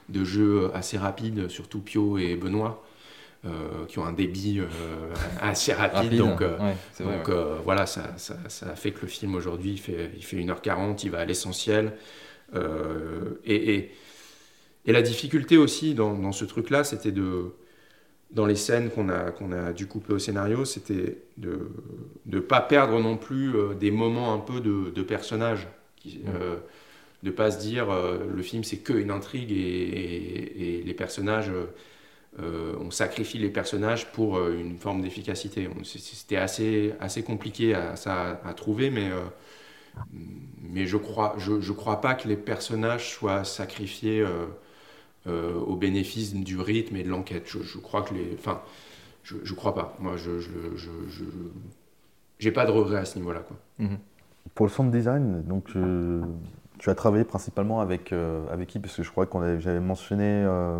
de 0.10 0.24
jeu 0.26 0.72
assez 0.74 0.98
rapide, 0.98 1.48
surtout 1.50 1.80
Pio 1.82 2.18
et 2.18 2.36
Benoît. 2.36 2.84
euh, 3.46 3.86
qui 3.88 4.00
ont 4.00 4.06
un 4.06 4.14
débit 4.14 4.60
euh, 4.60 4.68
assez 5.42 5.74
rapide, 5.74 5.96
Rapide, 5.96 6.20
donc, 6.20 6.42
euh, 6.42 6.58
ouais, 6.60 6.78
c'est 6.94 7.04
vrai, 7.04 7.18
donc 7.18 7.30
ouais. 7.30 7.36
voilà, 7.66 7.86
ça, 7.86 8.18
ça, 8.18 8.38
ça 8.50 8.76
fait 8.76 8.92
que 8.92 9.02
le 9.02 9.08
film 9.08 9.36
aujourd'hui 9.36 9.72
il 9.74 9.80
fait, 9.80 10.12
il 10.16 10.24
fait 10.24 10.38
1h40, 10.38 11.04
il 11.04 11.12
va 11.12 11.20
à 11.20 11.26
l'essentiel. 11.26 11.94
Et, 13.46 13.76
et, 13.76 13.92
et 14.86 14.92
la 14.92 15.02
difficulté 15.02 15.58
aussi 15.58 15.96
dans, 15.96 16.14
dans 16.16 16.32
ce 16.32 16.46
truc-là, 16.46 16.84
c'était 16.84 17.12
de. 17.12 17.54
Dans 18.32 18.46
les 18.48 18.56
scènes 18.56 18.90
qu'on 18.92 19.10
a, 19.10 19.32
qu'on 19.32 19.52
a 19.52 19.74
dû 19.74 19.88
couper 19.88 20.14
au 20.14 20.20
scénario, 20.20 20.66
c'était 20.66 21.20
de 21.38 21.70
ne 22.26 22.40
pas 22.40 22.62
perdre 22.62 23.00
non 23.00 23.18
plus 23.18 23.56
euh, 23.56 23.76
des 23.76 23.92
moments 23.92 24.34
un 24.34 24.40
peu 24.40 24.62
de, 24.62 24.90
de 24.92 25.04
personnages. 25.04 25.68
Qui, 25.98 26.22
euh, 26.36 26.58
de 27.24 27.32
pas 27.32 27.52
se 27.52 27.60
dire 27.60 27.90
euh, 27.92 28.20
le 28.36 28.44
film 28.44 28.64
c'est 28.64 28.78
que 28.80 28.94
une 28.94 29.12
intrigue 29.12 29.52
et, 29.52 29.56
et- 29.56 30.80
et 30.80 30.84
les 30.84 30.94
personnages. 30.96 31.52
euh, 32.40 32.76
on 32.80 32.92
sacrifie 32.92 33.38
les 33.38 33.50
personnages 33.50 34.12
pour 34.12 34.38
euh, 34.38 34.58
une 34.60 34.78
forme 34.80 35.02
d'efficacité. 35.02 35.70
C'était 35.84 36.38
assez, 36.38 36.94
assez 37.00 37.24
compliqué 37.24 37.76
à, 37.76 37.96
ça 37.96 38.42
à 38.46 38.54
trouver, 38.54 38.90
mais, 38.90 39.12
mais 40.62 40.86
je 40.88 40.98
crois, 40.98 41.36
je, 41.38 41.60
je 41.62 41.72
crois 41.74 42.02
pas 42.02 42.16
que 42.16 42.28
les 42.28 42.38
personnages 42.38 43.10
soient 43.12 43.44
sacrifiés 43.44 44.26
euh, 45.28 45.56
au 45.60 45.76
bénéfice 45.76 46.34
du 46.34 46.60
rythme 46.60 46.96
et 46.98 47.04
de 47.04 47.10
l'enquête. 47.10 47.44
Je, 47.48 47.60
je 47.64 47.78
crois 47.78 48.02
que 48.04 48.14
les, 48.14 48.36
enfin, 48.38 48.62
je, 49.24 49.36
je 49.44 49.54
crois 49.54 49.74
pas. 49.76 49.96
Moi, 50.00 50.18
je, 50.18 50.40
je, 50.40 50.50
je, 50.76 50.90
je- 51.10 51.24
j'ai 52.40 52.52
pas 52.52 52.66
de 52.66 52.72
regrets 52.72 53.00
à 53.00 53.06
ce 53.06 53.18
niveau-là, 53.18 53.42
quoi. 53.42 53.58
Pour 54.56 54.66
le 54.66 54.72
sound 54.72 54.92
design, 54.92 55.42
donc 55.44 55.70
euh, 55.76 56.22
tu 56.78 56.90
as 56.90 56.96
travaillé 56.96 57.24
principalement 57.24 57.80
avec, 57.82 58.12
euh, 58.12 58.46
avec 58.52 58.70
qui? 58.70 58.80
Parce 58.80 58.96
que 58.96 59.04
je 59.04 59.10
crois 59.10 59.26
qu'on 59.26 59.42
avait, 59.42 59.62
j'avais 59.62 59.80
mentionné 59.80 60.26
euh, 60.46 60.80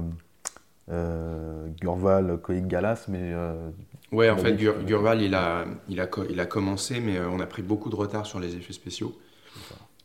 euh, 0.92 1.68
Gurval, 1.80 2.38
Koïk 2.42 2.68
Galas, 2.68 3.06
mais. 3.08 3.32
euh, 3.34 3.70
Ouais, 4.12 4.30
en 4.30 4.38
fait, 4.38 4.54
Gur- 4.56 4.78
que- 4.80 4.84
Gurval, 4.84 5.22
il 5.22 5.34
a, 5.34 5.66
il, 5.90 6.00
a, 6.02 6.08
il 6.30 6.40
a 6.40 6.46
commencé, 6.46 7.00
mais 7.00 7.20
on 7.20 7.40
a 7.40 7.48
pris 7.48 7.64
beaucoup 7.64 7.90
de 7.90 7.96
retard 7.96 8.26
sur 8.26 8.40
les 8.40 8.56
effets 8.56 8.74
spéciaux. 8.74 9.18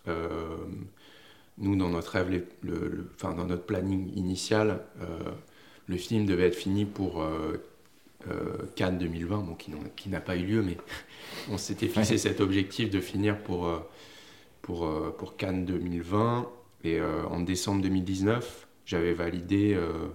Euh, 0.07 0.57
nous, 1.59 1.77
dans 1.77 1.89
notre 1.91 2.13
rêve, 2.13 2.31
les- 2.31 2.45
le, 2.63 2.89
le- 2.89 3.11
enfin, 3.17 3.35
dans 3.35 3.47
notre 3.47 3.65
planning 3.65 4.13
initial, 4.17 4.85
euh, 5.01 5.07
le 5.87 5.97
film 5.97 6.27
devait 6.27 6.49
être 6.49 6.57
fini 6.57 6.85
pour 6.85 7.23
euh, 7.23 7.57
euh, 8.29 8.59
Cannes 8.77 8.99
2020, 8.99 9.39
bon, 9.43 9.55
qui, 9.57 9.73
n'a 10.11 10.21
pas 10.21 10.37
eu 10.37 10.45
lieu, 10.47 10.63
mais 10.63 10.79
on 11.51 11.59
s'était 11.59 11.89
fixé 11.89 12.19
Ouais. 12.19 12.19
cet 12.19 12.41
objectif 12.41 12.91
de 12.91 13.01
finir 13.01 13.39
pour, 13.43 13.71
pour, 14.63 14.89
pour 15.17 15.37
Cannes 15.37 15.65
2020. 15.65 16.49
Et 16.85 17.01
euh, 17.01 17.25
en 17.27 17.41
décembre 17.41 17.83
2019, 17.83 18.69
j'avais 18.87 19.15
validé 19.15 19.75
euh, 19.75 20.09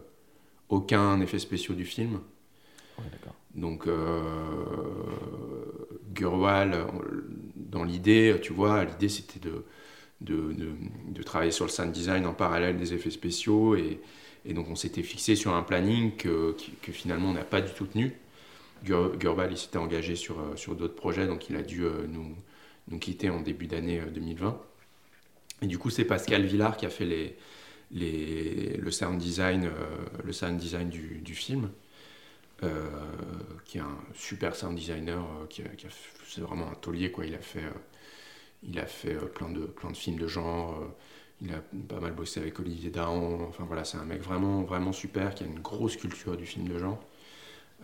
aucun 0.69 1.21
effet 1.21 1.39
spéciaux 1.39 1.75
du 1.75 1.85
film. 1.85 2.21
Donc, 3.55 3.87
euh, 3.87 4.65
Gurwal, 6.13 6.87
dans 7.55 7.83
l'idée, 7.83 8.37
tu 8.41 8.53
vois, 8.53 8.83
l'idée 8.85 9.09
c'était 9.09 9.39
de, 9.39 9.63
de, 10.23 11.23
travailler 11.23 11.51
sur 11.51 11.65
le 11.65 11.71
sound 11.71 11.91
design 11.91 12.25
en 12.25 12.33
parallèle 12.33 12.77
des 12.77 12.93
effets 12.93 13.11
spéciaux. 13.11 13.75
Et, 13.75 13.99
donc, 14.53 14.69
on 14.69 14.75
s'était 14.75 15.03
fixé 15.03 15.35
sur 15.35 15.53
un 15.55 15.63
planning 15.63 16.15
que, 16.15 16.55
finalement 16.91 17.29
on 17.29 17.33
n'a 17.33 17.43
pas 17.45 17.61
du 17.61 17.71
tout 17.73 17.85
tenu. 17.85 18.13
Gur- 18.85 19.17
Gurwal, 19.17 19.51
il 19.51 19.57
s'était 19.57 19.77
engagé 19.77 20.15
sur, 20.15 20.39
euh, 20.39 20.55
sur 20.57 20.75
d'autres 20.75 20.95
projets, 20.95 21.27
donc 21.27 21.49
il 21.49 21.55
a 21.55 21.61
dû 21.63 21.85
euh, 21.85 22.05
nous, 22.09 22.35
nous 22.89 22.99
quitter 22.99 23.29
en 23.29 23.39
début 23.41 23.67
d'année 23.67 24.01
euh, 24.01 24.07
2020. 24.11 24.59
Et 25.61 25.67
du 25.67 25.77
coup, 25.77 25.89
c'est 25.89 26.05
Pascal 26.05 26.45
Villard 26.45 26.75
qui 26.77 26.85
a 26.85 26.89
fait 26.89 27.05
les, 27.05 27.35
les, 27.91 28.77
le 28.77 28.91
sound 28.91 29.17
design, 29.17 29.65
euh, 29.65 29.71
le 30.23 30.33
sound 30.33 30.57
design 30.57 30.89
du, 30.89 31.19
du 31.23 31.35
film. 31.35 31.69
Euh, 32.63 32.87
qui 33.65 33.77
est 33.77 33.81
un 33.81 33.97
super 34.15 34.55
sound 34.55 34.75
designer, 34.77 35.19
euh, 35.19 35.47
qui, 35.49 35.63
a- 35.63 35.67
qui 35.69 35.87
c'est 36.27 36.41
vraiment 36.41 36.69
un 36.69 36.75
taulier 36.75 37.11
quoi. 37.11 37.25
Il 37.25 37.35
a 37.35 37.39
fait, 37.39 37.59
euh, 37.63 37.69
il 38.67 38.79
a 38.79 38.85
fait 38.85 39.15
euh, 39.15 39.25
plein 39.25 39.49
de 39.49 39.61
plein 39.65 39.91
de 39.91 39.97
films 39.97 40.17
de 40.19 40.27
genre. 40.27 40.79
euh, 40.81 40.85
il 41.41 41.51
a 41.53 41.61
pas 41.89 41.99
mal 41.99 42.13
bossé 42.13 42.39
avec 42.39 42.59
Olivier 42.59 42.89
Dahan. 42.89 43.41
Enfin 43.49 43.65
voilà, 43.67 43.83
c'est 43.83 43.97
un 43.97 44.05
mec 44.05 44.21
vraiment 44.21 44.63
vraiment 44.63 44.93
super 44.93 45.35
qui 45.35 45.43
a 45.43 45.47
une 45.47 45.59
grosse 45.59 45.97
culture 45.97 46.37
du 46.37 46.45
film 46.45 46.67
de 46.69 46.77
genre. 46.79 46.99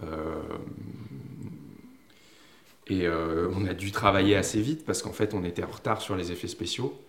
Euh, 0.03 0.41
et 2.88 3.06
euh, 3.06 3.49
on 3.56 3.65
a 3.65 3.73
dû 3.73 3.91
travailler 3.91 4.35
assez 4.35 4.61
vite 4.61 4.85
parce 4.85 5.01
qu'en 5.01 5.11
fait 5.14 5.34
on 5.34 5.43
était 5.43 5.64
en 5.64 5.69
retard 5.72 6.01
sur 6.01 6.15
les 6.15 6.31
effets 6.31 6.47
spéciaux. 6.47 6.99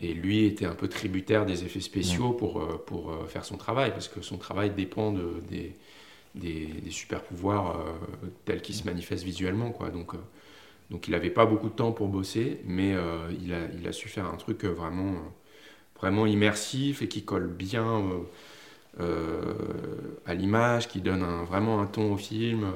Et 0.00 0.14
lui 0.14 0.46
était 0.46 0.64
un 0.64 0.74
peu 0.74 0.88
tributaire 0.88 1.44
des 1.46 1.64
effets 1.64 1.80
spéciaux 1.80 2.32
pour, 2.32 2.66
pour 2.86 3.14
faire 3.28 3.44
son 3.44 3.58
travail, 3.58 3.90
parce 3.90 4.08
que 4.08 4.22
son 4.22 4.38
travail 4.38 4.70
dépend 4.70 5.12
de, 5.12 5.42
des, 5.50 5.76
des, 6.34 6.66
des 6.66 6.90
super 6.90 7.22
pouvoirs 7.22 7.78
euh, 7.80 8.28
tels 8.46 8.62
qu'ils 8.62 8.74
se 8.76 8.84
manifestent 8.84 9.24
visuellement. 9.24 9.70
Quoi. 9.70 9.90
Donc, 9.90 10.14
donc 10.92 11.08
il 11.08 11.12
n'avait 11.12 11.30
pas 11.30 11.46
beaucoup 11.46 11.70
de 11.70 11.74
temps 11.74 11.90
pour 11.90 12.08
bosser, 12.08 12.60
mais 12.66 12.92
euh, 12.92 13.32
il, 13.42 13.88
a, 13.88 13.92
su 13.92 14.08
faire 14.08 14.26
un 14.26 14.36
truc 14.36 14.64
euh, 14.64 14.68
vraiment, 14.68 15.12
euh, 15.12 15.98
vraiment 15.98 16.26
immersif 16.26 17.00
et 17.00 17.08
qui 17.08 17.24
colle 17.24 17.46
bien 17.46 18.02
à 20.26 20.34
l'image, 20.34 20.88
qui 20.88 21.00
donne 21.00 21.24
vraiment 21.46 21.80
un 21.80 21.86
ton 21.86 22.12
au 22.12 22.16
film. 22.18 22.66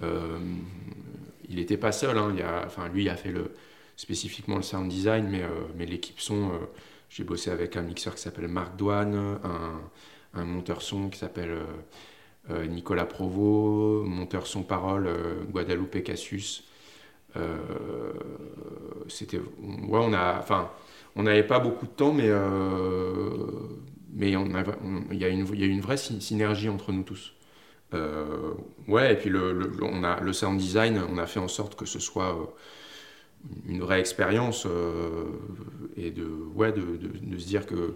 Il 0.00 1.56
n'était 1.56 1.76
pas 1.76 1.92
seul, 1.92 2.16
hein, 2.16 2.34
enfin, 2.64 2.88
lui 2.88 3.10
a 3.10 3.16
fait 3.16 3.34
spécifiquement 3.96 4.56
le 4.56 4.62
sound 4.62 4.88
design, 4.88 5.28
mais, 5.28 5.84
l'équipe 5.84 6.20
son, 6.20 6.52
j'ai 7.10 7.22
bossé 7.22 7.50
avec 7.50 7.76
un 7.76 7.82
mixeur 7.82 8.14
qui 8.14 8.22
s'appelle 8.22 8.48
Marc 8.48 8.76
Douane, 8.76 9.38
un, 10.34 10.44
monteur 10.44 10.80
son 10.80 11.10
qui 11.10 11.18
s'appelle 11.18 11.58
Nicolas 12.48 13.04
Provost, 13.04 14.08
monteur 14.08 14.46
son 14.46 14.62
parole 14.62 15.10
Guadalupe 15.50 16.02
Cassius. 16.02 16.64
Euh, 17.36 18.12
c'était, 19.08 19.38
ouais, 19.38 19.44
on 20.00 20.12
a, 20.12 20.38
enfin, 20.38 20.70
on 21.16 21.22
n'avait 21.24 21.42
pas 21.46 21.58
beaucoup 21.60 21.86
de 21.86 21.90
temps, 21.92 22.12
mais 22.12 22.28
euh, 22.28 23.46
mais 24.14 24.28
il 24.28 24.32
y 24.32 24.36
a 24.36 24.40
a 25.64 25.66
une 25.66 25.80
vraie 25.80 25.96
sy- 25.96 26.20
synergie 26.20 26.68
entre 26.68 26.92
nous 26.92 27.02
tous. 27.02 27.34
Euh, 27.94 28.52
ouais, 28.88 29.14
et 29.14 29.16
puis 29.16 29.30
le, 29.30 29.72
on 29.82 30.04
a, 30.04 30.20
le 30.20 30.32
sound 30.32 30.58
design, 30.58 31.00
on 31.10 31.18
a 31.18 31.26
fait 31.26 31.40
en 31.40 31.48
sorte 31.48 31.76
que 31.76 31.86
ce 31.86 31.98
soit 32.00 32.36
une 33.66 33.80
vraie 33.80 34.00
expérience 34.00 34.66
et 35.96 36.10
de, 36.10 36.24
ouais, 36.54 36.72
de, 36.72 36.80
de- 36.80 37.18
se 37.38 37.46
dire 37.46 37.66
que 37.66 37.94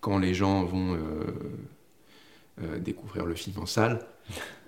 quand 0.00 0.18
les 0.18 0.34
gens 0.34 0.64
vont 0.64 0.96
découvrir 2.78 3.24
le 3.26 3.34
film 3.34 3.58
en 3.60 3.66
salle, 3.66 4.00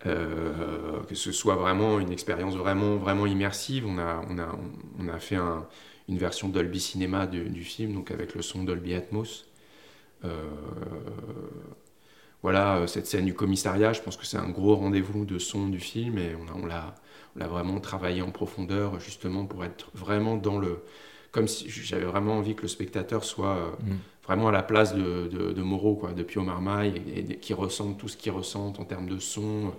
euh, 0.07 1.03
que 1.09 1.15
ce 1.15 1.33
soit 1.33 1.57
vraiment 1.57 1.99
une 1.99 2.13
expérience 2.13 2.55
vraiment, 2.57 2.97
vraiment 2.97 3.27
immersive. 3.27 3.87
On 3.87 3.99
a, 3.99 4.23
on 4.29 4.39
a, 4.39 4.59
on 4.99 5.09
a 5.09 5.19
fait 5.19 5.37
un- 5.37 5.67
une 6.09 6.19
version 6.19 6.49
Dolby 6.49 6.81
Cinema 6.81 7.27
du, 7.27 7.65
film, 7.65 7.95
donc 7.95 8.11
avec 8.11 8.35
le 8.35 8.43
son 8.43 8.65
Dolby 8.65 8.95
Atmos. 8.95 9.47
Euh, 10.25 10.31
voilà, 12.43 12.77
euh, 12.77 12.87
cette 12.87 13.07
scène 13.07 13.25
du 13.25 13.35
commissariat, 13.35 13.95
je 13.95 14.03
pense 14.03 14.17
que 14.17 14.27
c'est 14.27 14.37
un 14.37 14.51
gros 14.51 14.77
rendez-vous 14.77 15.25
de 15.25 15.39
son 15.39 15.69
du 15.69 15.81
film 15.81 16.19
et 16.19 16.35
on 16.35 16.67
l'a 16.67 16.95
on 17.41 17.45
vraiment 17.47 17.81
travaillé 17.81 18.21
en 18.23 18.31
profondeur 18.31 19.01
justement 19.01 19.47
pour 19.47 19.65
être 19.65 19.91
vraiment 19.95 20.37
dans 20.37 20.59
le... 20.59 20.85
Comme 21.33 21.49
si 21.49 21.69
j'avais 21.69 22.05
vraiment 22.05 22.35
envie 22.39 22.55
que 22.55 22.63
le 22.63 22.69
spectateur 22.69 23.25
soit 23.25 23.77
Mm. 23.83 23.95
Vraiment 24.27 24.49
à 24.49 24.53
la 24.53 24.63
place 24.63 24.95
de, 24.95 25.29
de, 25.29 25.53
de 25.53 25.63
Moreau, 25.63 25.95
quoi, 25.97 26.13
de 26.13 26.23
Pio 26.23 26.43
Marmaille, 26.43 27.03
et, 27.15 27.21
et 27.21 27.37
qui 27.37 27.55
ressente 27.55 27.99
tout 27.99 28.09
ce 28.09 28.17
qu'il 28.17 28.33
ressente 28.33 28.81
en 28.81 28.85
termes 28.85 29.09
de 29.09 29.19
son, 29.19 29.67
euh, 29.67 29.71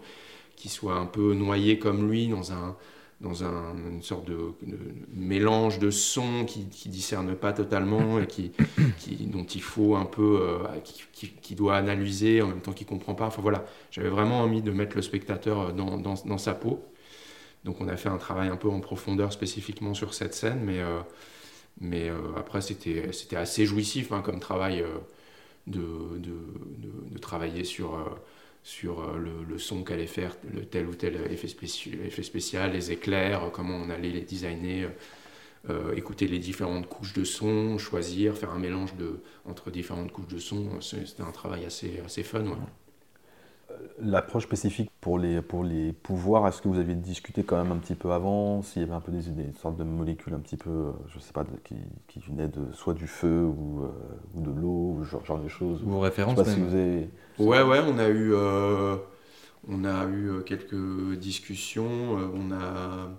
qui 0.56 0.70
soit 0.70 0.96
un 0.96 1.06
peu 1.06 1.34
noyé 1.34 1.80
comme 1.80 2.10
lui 2.10 2.28
dans 2.28 2.52
un 2.54 2.76
dans 3.22 3.44
un, 3.44 3.76
une 3.90 4.02
sorte 4.02 4.26
de, 4.28 4.36
de 4.64 4.78
mélange 5.14 5.80
de 5.80 5.90
sons 5.90 6.44
qui, 6.46 6.68
qui 6.68 6.90
discerne 6.90 7.34
pas 7.36 7.54
totalement 7.54 8.20
et 8.20 8.28
qui, 8.28 8.52
qui, 9.00 9.16
dont 9.28 9.46
il 9.46 9.62
faut 9.62 9.96
un 9.96 10.06
peu, 10.06 10.40
euh, 10.42 10.80
qui, 10.84 11.04
qui, 11.14 11.30
qui 11.30 11.56
doit 11.56 11.76
analyser 11.78 12.42
en 12.42 12.48
même 12.48 12.62
temps 12.62 12.74
qu'il 12.74 12.88
comprend 12.88 13.16
pas. 13.16 13.28
Enfin 13.28 13.42
voilà, 13.42 13.66
j'avais 13.92 14.10
vraiment 14.10 14.42
envie 14.42 14.62
de 14.62 14.72
mettre 14.72 14.96
le 14.96 15.02
spectateur 15.02 15.74
dans, 15.74 15.98
dans, 15.98 16.16
dans 16.26 16.38
sa 16.38 16.54
peau. 16.54 16.84
Donc 17.64 17.82
on 17.82 17.88
a 17.88 17.98
fait 17.98 18.10
un 18.10 18.18
travail 18.18 18.50
un 18.50 18.58
peu 18.58 18.70
en 18.70 18.80
profondeur 18.80 19.34
spécifiquement 19.34 19.94
sur 19.94 20.14
cette 20.14 20.34
scène, 20.34 20.60
mais, 20.64 20.80
euh, 20.80 21.00
mais 21.80 22.10
euh, 22.10 22.16
après 22.38 22.62
c'était 22.62 23.36
assez 23.36 23.66
jouissif 23.66 24.12
hein, 24.12 24.22
comme 24.22 24.40
travail 24.40 24.82
euh, 24.82 24.98
de, 25.68 26.18
de, 26.20 26.38
de, 27.12 27.18
travailler 27.18 27.64
sur, 27.64 27.96
euh, 27.96 28.04
sur 28.64 29.18
le, 29.18 29.58
son 29.58 29.84
qu'allait 29.84 30.08
faire 30.08 30.36
le 30.54 30.66
tel 30.66 30.88
ou 30.88 30.96
tel 30.96 31.16
effet, 31.32 31.48
spécial, 31.48 32.72
les 32.72 32.92
éclairs, 32.92 33.50
comment 33.52 33.76
on 33.76 33.90
allait 33.90 34.12
les 34.12 34.22
designer, 34.22 34.92
écouter 35.96 36.28
les 36.28 36.38
différentes 36.38 36.88
couches 36.88 37.14
de 37.14 37.24
son, 37.24 37.80
choisir, 37.80 38.38
faire 38.38 38.52
un 38.52 38.60
mélange 38.60 38.96
de, 38.96 39.20
entre 39.46 39.72
différentes 39.72 40.12
couches 40.12 40.28
de 40.28 40.38
son. 40.38 40.80
C'était 40.82 41.24
un 41.24 41.32
travail 41.32 41.66
assez, 41.66 42.00
assez 42.06 42.22
fun. 42.22 42.46
L'approche 44.00 44.44
spécifique 44.44 44.92
pour 45.02 45.18
les, 45.18 45.42
pour 45.42 45.64
les 45.64 45.94
pouvoirs, 45.94 46.48
est-ce 46.48 46.62
que 46.62 46.68
vous 46.68 46.80
aviez 46.80 46.96
discuté 46.96 47.44
quand 47.44 47.58
même 47.62 47.72
un 47.72 47.78
petit 47.78 47.96
peu 47.96 48.12
avant 48.12 48.62
S'il 48.62 48.82
y 48.82 48.86
avait 48.86 48.94
un 48.94 49.00
peu 49.02 49.12
des, 49.12 49.30
des 49.30 49.54
sortes 49.54 49.78
de 49.78 49.84
molécules 49.84 50.34
un 50.34 50.40
petit 50.40 50.58
peu, 50.58 50.70
euh, 50.70 50.92
je 51.08 51.20
sais 51.20 51.32
pas, 51.34 51.44
de- 51.44 51.58
qui, 51.64 51.76
qui 52.08 52.20
venaient 52.20 52.48
de, 52.50 52.72
soit 52.74 52.94
du 52.94 53.08
feu 53.08 53.44
ou, 53.46 53.84
euh, 53.84 53.88
ou 54.36 54.42
de 54.42 54.52
l'eau, 54.52 54.96
ou 55.00 55.04
ce 55.06 55.10
genre, 55.12 55.26
genre 55.26 55.40
de 55.40 55.48
choses 55.48 55.82
Vos 55.84 56.00
références 56.00 56.44
si 56.44 56.60
vous 56.60 56.74
avez... 56.76 57.10
Ouais, 57.40 57.62
ouais, 57.62 57.80
on 57.88 57.98
a 58.00 58.08
eu, 58.10 58.34
euh, 58.34 58.96
on 59.70 59.84
a 59.86 60.06
eu 60.08 60.44
quelques 60.46 61.18
discussions. 61.20 61.88
on 62.34 62.52
a. 62.52 63.10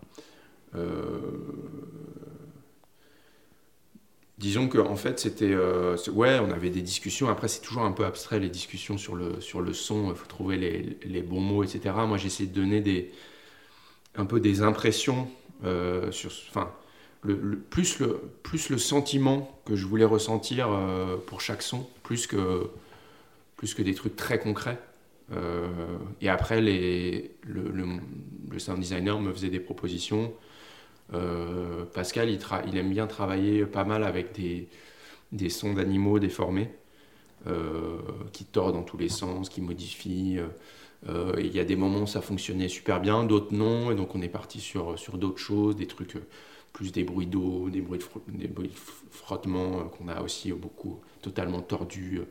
euh, 0.75 1.21
disons 4.39 4.69
que 4.69 4.79
en 4.79 4.97
fait, 4.97 5.19
c'était. 5.21 5.53
euh, 5.53 5.97
ouais, 6.13 6.39
on 6.41 6.51
avait 6.51 6.71
des 6.71 6.83
discussions. 6.83 7.29
Après, 7.29 7.49
c'est 7.49 7.61
toujours 7.63 7.85
un 7.85 7.93
peu 7.93 8.05
abstrait 8.05 8.41
les 8.41 8.49
discussions 8.51 8.99
sur 8.99 9.15
le, 9.17 9.41
sur 9.41 9.61
le 9.61 9.73
son. 9.73 10.11
Il 10.11 10.17
faut 10.17 10.27
trouver 10.27 10.57
les, 10.57 10.99
les 11.05 11.23
bons 11.23 11.41
mots, 11.41 11.63
etc. 11.65 11.95
Moi, 12.07 12.19
j'ai 12.19 12.27
essayé 12.29 12.49
de 12.49 12.55
donner 12.55 12.81
des, 12.81 13.13
un 14.17 14.27
peu 14.27 14.41
des 14.41 14.63
impressions 14.63 15.29
euh, 15.65 16.11
sur. 16.13 16.31
Enfin. 16.51 16.73
Plus, 17.71 17.99
le, 17.99 18.21
plus 18.45 18.69
le 18.71 18.79
sentiment 18.79 19.61
que 19.65 19.75
je 19.75 19.85
voulais 19.87 20.05
ressentir 20.05 20.69
euh, 20.71 21.17
pour 21.27 21.41
chaque 21.41 21.61
son, 21.63 21.85
plus 22.05 22.29
que, 22.29 22.69
plus 23.57 23.75
que 23.75 23.83
des 23.83 23.95
trucs 23.95 24.17
très 24.17 24.39
concrets. 24.39 24.79
Et 26.21 26.29
après, 26.29 26.61
le 26.61 27.31
sound 28.59 28.81
designer 28.81 29.21
me 29.21 29.33
faisait 29.33 29.51
des 29.51 29.61
propositions. 29.61 30.33
Euh, 31.15 31.85
Pascal, 31.93 32.29
il, 32.31 32.77
aime 32.77 32.91
bien 32.91 33.07
travailler 33.07 33.65
pas 33.67 33.85
mal 33.85 34.05
avec 34.05 34.33
des, 35.33 35.49
sons 35.49 35.75
d'animaux 35.75 36.19
déformés, 36.19 36.71
euh, 37.47 37.99
qui 38.33 38.45
tordent 38.45 38.75
dans 38.75 38.83
tous 38.83 38.99
les 38.99 39.09
sens, 39.09 39.49
qui 39.49 39.61
modifient. 39.61 40.41
Euh, 41.09 41.35
il 41.39 41.55
y 41.55 41.61
a 41.61 41.65
des 41.65 41.77
moments 41.77 42.01
où 42.01 42.07
ça 42.07 42.21
fonctionnait 42.21 42.69
super 42.69 43.01
bien, 43.01 43.25
d'autres 43.25 43.55
non. 43.55 43.91
Et 43.91 43.95
donc 43.95 44.15
on 44.15 44.23
est 44.23 44.29
parti 44.29 44.61
sur, 44.61 44.97
d'autres 45.15 45.39
choses, 45.39 45.77
des 45.77 45.87
trucs, 45.87 46.17
plus 46.73 46.93
des 46.93 47.05
bruits 47.05 47.27
d'eau, 47.27 47.69
des 47.71 47.81
bruits 47.81 48.01
de, 48.01 48.39
des 48.39 48.49
bruits 48.49 48.69
de 48.69 48.75
frottement 49.11 49.85
qu'on 49.85 50.09
a 50.09 50.21
aussi 50.23 50.53
beaucoup 50.53 51.01
totalement 51.23 51.61
tordus, 51.61 52.23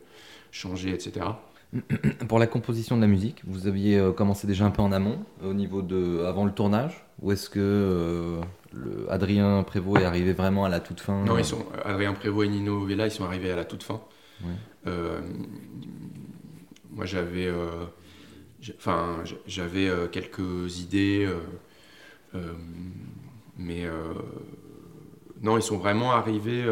changés, 0.51 0.91
etc. 0.91 1.27
Pour 2.27 2.39
la 2.39 2.47
composition 2.47 2.95
de 2.95 3.01
la 3.01 3.07
musique, 3.07 3.41
vous 3.45 3.67
aviez 3.67 4.01
commencé 4.15 4.47
déjà 4.47 4.65
un 4.65 4.71
peu 4.71 4.81
en 4.81 4.91
amont, 4.91 5.19
au 5.43 5.53
niveau 5.53 5.81
de 5.81 6.23
avant 6.25 6.45
le 6.45 6.51
tournage, 6.51 7.05
ou 7.21 7.31
est-ce 7.31 7.49
que 7.49 8.41
le 8.75 9.11
Adrien 9.11 9.63
Prévost 9.63 10.01
est 10.01 10.05
arrivé 10.05 10.33
vraiment 10.33 10.65
à 10.65 10.69
la 10.69 10.79
toute 10.79 10.99
fin 10.99 11.23
Non, 11.23 11.37
ils 11.37 11.45
sont, 11.45 11.65
Adrien 11.83 12.13
Prévost 12.13 12.47
et 12.47 12.49
Nino 12.49 12.83
Vella, 12.85 13.07
ils 13.07 13.11
sont 13.11 13.25
arrivés 13.25 13.51
à 13.51 13.55
la 13.55 13.65
toute 13.65 13.83
fin. 13.83 14.01
Ouais. 14.43 14.51
Euh, 14.87 15.21
moi, 16.91 17.05
j'avais, 17.05 17.47
euh, 17.47 17.85
enfin, 18.77 19.23
j'avais 19.47 19.87
euh, 19.87 20.07
quelques 20.07 20.79
idées, 20.79 21.27
mais 23.57 23.85
non, 25.41 25.57
ils 25.57 25.63
sont 25.63 25.77
vraiment 25.77 26.11
arrivés, 26.11 26.65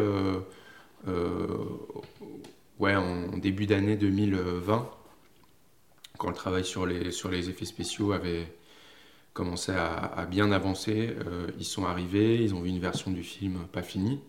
ouais, 2.78 2.96
en 2.96 3.38
début 3.38 3.66
d'année 3.66 3.96
2020, 3.96 4.90
quand 6.18 6.28
le 6.28 6.34
travail 6.34 6.64
sur 6.64 6.86
les 6.86 7.10
sur 7.10 7.30
les 7.30 7.48
effets 7.48 7.64
spéciaux 7.64 8.12
avait 8.12 8.46
commencé 9.34 9.72
à, 9.72 10.26
bien 10.30 10.52
avancer. 10.52 11.14
Euh, 11.26 11.48
ils 11.58 11.64
sont 11.64 11.84
arrivés, 11.84 12.36
ils 12.36 12.54
ont 12.54 12.60
vu 12.60 12.70
une 12.70 12.80
version 12.80 13.10
du 13.10 13.22
film 13.22 13.66
pas 13.72 13.82
finie. 13.82 14.20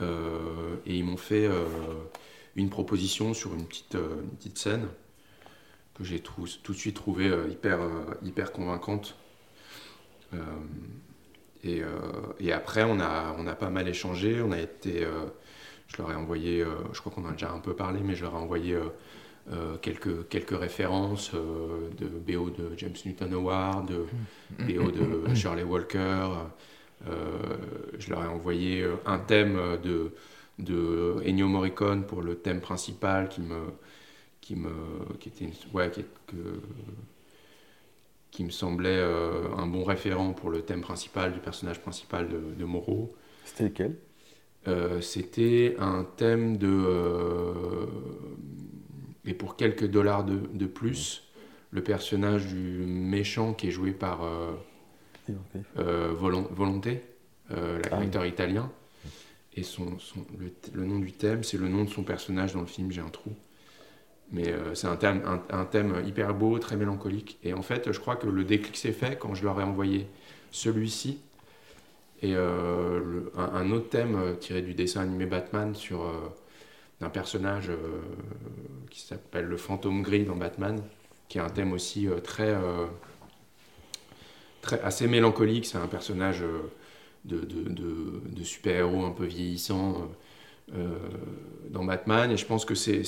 Euh, 0.00 0.76
et 0.86 0.96
ils 0.96 1.04
m'ont 1.04 1.16
fait 1.16 1.46
euh, 1.46 1.64
une 2.54 2.70
proposition 2.70 3.34
sur 3.34 3.54
une 3.54 3.66
petite, 3.66 3.94
une 3.94 4.36
petite 4.36 4.58
scène 4.58 4.88
que 5.94 6.04
j'ai 6.04 6.20
tout 6.20 6.44
de 6.44 6.72
suite 6.72 6.96
trouvé 6.96 7.28
euh, 7.28 7.48
hyper, 7.48 7.80
hyper 8.22 8.52
convaincante. 8.52 9.16
Et, 11.64 11.82
et 12.38 12.52
après, 12.52 12.84
on 12.84 13.00
a, 13.00 13.34
on 13.38 13.46
a 13.46 13.54
pas 13.54 13.70
mal 13.70 13.88
échangé. 13.88 14.42
On 14.42 14.52
a 14.52 14.60
été, 14.60 15.06
je 15.88 15.96
leur 15.96 16.12
ai 16.12 16.14
envoyé, 16.14 16.62
je 16.92 17.00
crois 17.00 17.10
qu'on 17.10 17.24
en 17.24 17.30
a 17.30 17.32
déjà 17.32 17.50
un 17.50 17.58
peu 17.58 17.74
parlé, 17.74 18.00
mais 18.04 18.14
je 18.14 18.22
leur 18.22 18.34
ai 18.34 18.38
envoyé 18.38 18.76
euh, 19.52 19.76
quelques, 19.78 20.28
quelques 20.28 20.58
références 20.58 21.32
euh, 21.34 21.88
de 21.98 22.06
BO 22.08 22.50
de 22.50 22.70
James 22.76 22.94
Newton 23.04 23.32
Howard, 23.34 23.88
de 23.88 24.06
BO 24.60 24.90
de 24.90 25.34
Shirley 25.34 25.62
Walker. 25.62 26.28
Euh, 27.08 27.38
je 27.98 28.10
leur 28.10 28.24
ai 28.24 28.28
envoyé 28.28 28.86
un 29.06 29.18
thème 29.18 29.58
de, 29.82 30.12
de 30.58 31.16
Ennio 31.26 31.48
Morricone 31.48 32.04
pour 32.06 32.22
le 32.22 32.36
thème 32.36 32.60
principal 32.60 33.28
qui 33.28 33.42
me, 33.42 33.56
qui 34.40 34.56
me, 34.56 34.70
qui 35.20 35.30
était, 35.30 35.44
une- 35.46 35.52
ouais, 35.74 35.90
qui, 35.90 36.04
que, 36.26 36.36
qui 38.30 38.44
me 38.44 38.50
semblait 38.50 38.98
euh, 38.98 39.48
un 39.56 39.66
bon 39.66 39.84
référent 39.84 40.32
pour 40.32 40.50
le 40.50 40.62
thème 40.62 40.82
principal 40.82 41.32
du 41.32 41.38
personnage 41.40 41.80
principal 41.80 42.28
de, 42.28 42.38
de 42.58 42.64
Moreau. 42.64 43.14
C'était 43.44 43.64
lequel? 43.64 43.96
Euh, 44.68 45.00
C'était 45.00 45.76
un 45.78 46.04
thème 46.16 46.56
de. 46.58 46.66
Euh, 49.26 49.30
et 49.30 49.34
pour 49.34 49.56
quelques 49.56 49.86
dollars 49.86 50.24
de, 50.24 50.36
de 50.52 50.66
plus, 50.66 51.24
le 51.70 51.82
personnage 51.82 52.46
du 52.46 52.84
méchant 52.86 53.52
qui 53.54 53.68
est 53.68 53.70
joué 53.72 53.92
par 53.92 54.24
euh, 54.24 54.52
euh, 55.78 56.12
Volon- 56.14 56.48
Volonté, 56.52 57.02
euh, 57.52 57.80
Ah 57.90 58.00
l'acteur 58.00 58.26
italien. 58.26 58.70
Et 59.56 59.62
son, 59.62 59.98
son- 59.98 60.26
le, 60.38 60.52
le 60.74 60.84
nom 60.86 60.98
du 60.98 61.12
thème, 61.12 61.42
c'est 61.42 61.56
le 61.58 61.68
nom 61.68 61.84
de 61.84 61.90
son 61.90 62.02
personnage 62.02 62.52
dans 62.52 62.60
le 62.60 62.66
film, 62.66 62.92
j'ai 62.92 63.00
un 63.00 63.08
trou. 63.08 63.32
Mais 64.32 64.48
euh, 64.48 64.74
c'est 64.74 64.88
un 64.88 64.96
thème, 64.96 65.22
un, 65.24 65.42
un 65.56 65.64
thème 65.64 66.02
hyper 66.06 66.34
beau, 66.34 66.58
très 66.58 66.76
mélancolique. 66.76 67.38
Et 67.44 67.54
en 67.54 67.62
fait, 67.62 67.92
je 67.92 67.98
crois 68.00 68.16
que 68.16 68.26
le 68.26 68.44
déclic 68.44 68.76
s'est 68.76 68.92
fait 68.92 69.18
quand 69.18 69.34
je 69.34 69.44
leur 69.44 69.60
ai 69.60 69.64
envoyé 69.64 70.08
celui-ci 70.50 71.20
et 72.22 72.34
euh, 72.34 72.98
le- 72.98 73.32
un, 73.36 73.44
un 73.44 73.70
autre 73.72 73.88
thème 73.90 74.16
euh, 74.16 74.34
tiré 74.34 74.62
du 74.62 74.74
dessin 74.74 75.02
animé 75.02 75.26
Batman 75.26 75.74
sur 75.74 76.02
euh, 76.02 76.12
d'un 77.00 77.10
personnage 77.10 77.68
euh, 77.68 77.76
qui 78.90 79.00
s'appelle 79.00 79.44
le 79.44 79.56
fantôme 79.56 80.02
gris 80.02 80.24
dans 80.24 80.36
Batman, 80.36 80.82
qui 81.28 81.38
est 81.38 81.42
un 81.42 81.50
thème 81.50 81.72
aussi 81.72 82.08
euh, 82.08 82.20
très, 82.20 82.50
euh, 82.50 82.86
très 84.62 84.80
assez 84.80 85.06
mélancolique. 85.06 85.66
C'est 85.66 85.78
un 85.78 85.88
personnage 85.88 86.42
de, 87.24 88.44
super-héros 88.44 89.04
un 89.04 89.10
peu 89.10 89.24
vieillissant 89.24 90.08
dans 91.70 91.84
Batman. 91.84 92.30
Et 92.30 92.36
je 92.36 92.46
pense 92.46 92.64
que 92.64 92.74
c'est 92.74 93.02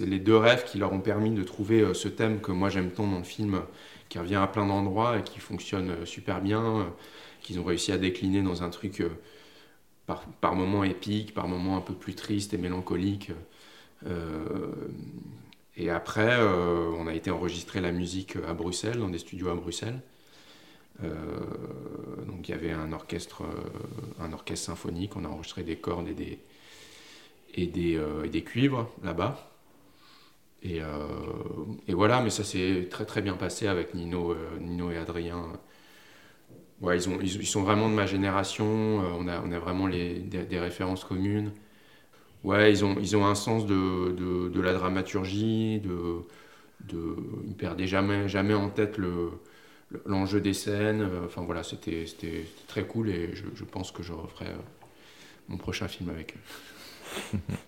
les 0.00 0.18
deux 0.18 0.36
rêves 0.36 0.64
qui 0.64 0.78
leur 0.78 0.92
ont 0.92 1.00
permis 1.00 1.30
de 1.30 1.42
trouver 1.42 1.94
ce 1.94 2.08
thème 2.08 2.40
que 2.40 2.52
moi 2.52 2.68
j'aime 2.68 2.90
tant 2.90 3.06
dans 3.06 3.18
le 3.18 3.24
film, 3.24 3.62
qui 4.08 4.18
revient 4.18 4.36
à 4.36 4.46
plein 4.46 4.66
d'endroits 4.66 5.18
et 5.18 5.22
qui 5.22 5.38
fonctionne 5.40 6.04
super 6.04 6.40
bien, 6.40 6.92
qu'ils 7.40 7.58
ont 7.58 7.64
réussi 7.64 7.90
à 7.92 7.98
décliner 7.98 8.42
dans 8.42 8.62
un 8.62 8.68
truc 8.68 9.02
par, 10.40 10.54
moments 10.54 10.84
épique, 10.84 11.34
par 11.34 11.48
moments 11.48 11.76
un 11.76 11.80
peu 11.80 11.94
plus 11.94 12.14
triste 12.14 12.54
et 12.54 12.58
mélancolique. 12.58 13.32
Euh, 14.06 14.72
et 15.76 15.90
après, 15.90 16.36
euh, 16.38 16.90
on 16.98 17.06
a 17.06 17.14
été 17.14 17.30
enregistrer 17.30 17.80
la 17.80 17.92
musique 17.92 18.36
à 18.48 18.54
Bruxelles, 18.54 18.98
dans 18.98 19.08
des 19.08 19.18
studios 19.18 19.48
à 19.48 19.54
Bruxelles. 19.54 20.00
Euh, 21.02 21.14
donc 22.26 22.48
il 22.48 22.52
y 22.52 22.54
avait 22.54 22.72
un 22.72 22.92
orchestre, 22.92 23.44
un 24.20 24.32
orchestre 24.32 24.66
symphonique, 24.66 25.16
on 25.16 25.24
a 25.24 25.28
enregistré 25.28 25.62
des 25.62 25.76
cordes 25.76 26.08
et 26.08 26.14
des, 26.14 26.38
et 27.54 27.66
des, 27.66 28.00
et 28.24 28.28
des 28.28 28.42
cuivres 28.42 28.90
là-bas. 29.02 29.48
Et, 30.64 30.80
voilà, 31.88 32.22
mais 32.22 32.30
ça 32.30 32.44
s'est 32.44 32.86
très 32.90 33.04
très 33.04 33.20
bien 33.20 33.34
passé 33.34 33.66
avec 33.66 33.94
Nino, 33.94 34.36
Nino 34.60 34.90
et 34.90 34.96
Adrien. 34.96 35.48
Ouais, 36.82 36.96
ils, 36.98 37.08
ont, 37.08 37.18
ils, 37.20 37.36
ils 37.36 37.46
sont 37.46 37.62
vraiment 37.62 37.88
de 37.88 37.94
ma 37.94 38.06
génération, 38.06 38.66
euh, 38.66 39.16
on, 39.18 39.28
a, 39.28 39.58
vraiment 39.58 39.88
des, 39.88 40.58
références 40.58 41.04
communes. 41.04 41.52
Ouais, 42.44 42.72
ils 42.72 42.84
ont, 42.84 42.96
ils 43.00 43.16
ont 43.16 43.26
un 43.26 43.36
sens 43.36 43.66
de, 43.66 44.60
la 44.60 44.72
dramaturgie, 44.74 45.80
de, 45.80 46.24
de, 46.92 47.16
ils 47.46 47.54
perdaient 47.54 47.86
jamais, 47.86 48.28
jamais 48.28 48.54
en 48.54 48.68
tête 48.68 48.98
le, 48.98 49.30
le- 49.90 50.02
l'enjeu 50.06 50.40
des 50.40 50.54
scènes. 50.54 51.08
Enfin 51.24 51.42
voilà, 51.42 51.62
c'était, 51.62 52.06
très 52.68 52.84
cool 52.84 53.10
et 53.10 53.34
je, 53.34 53.64
pense 53.64 53.92
que 53.92 54.02
je 54.02 54.12
referai 54.12 54.48
euh, 54.48 54.56
mon 55.48 55.58
prochain 55.58 55.88
film 55.88 56.10
avec 56.10 56.36
eux. 56.36 57.38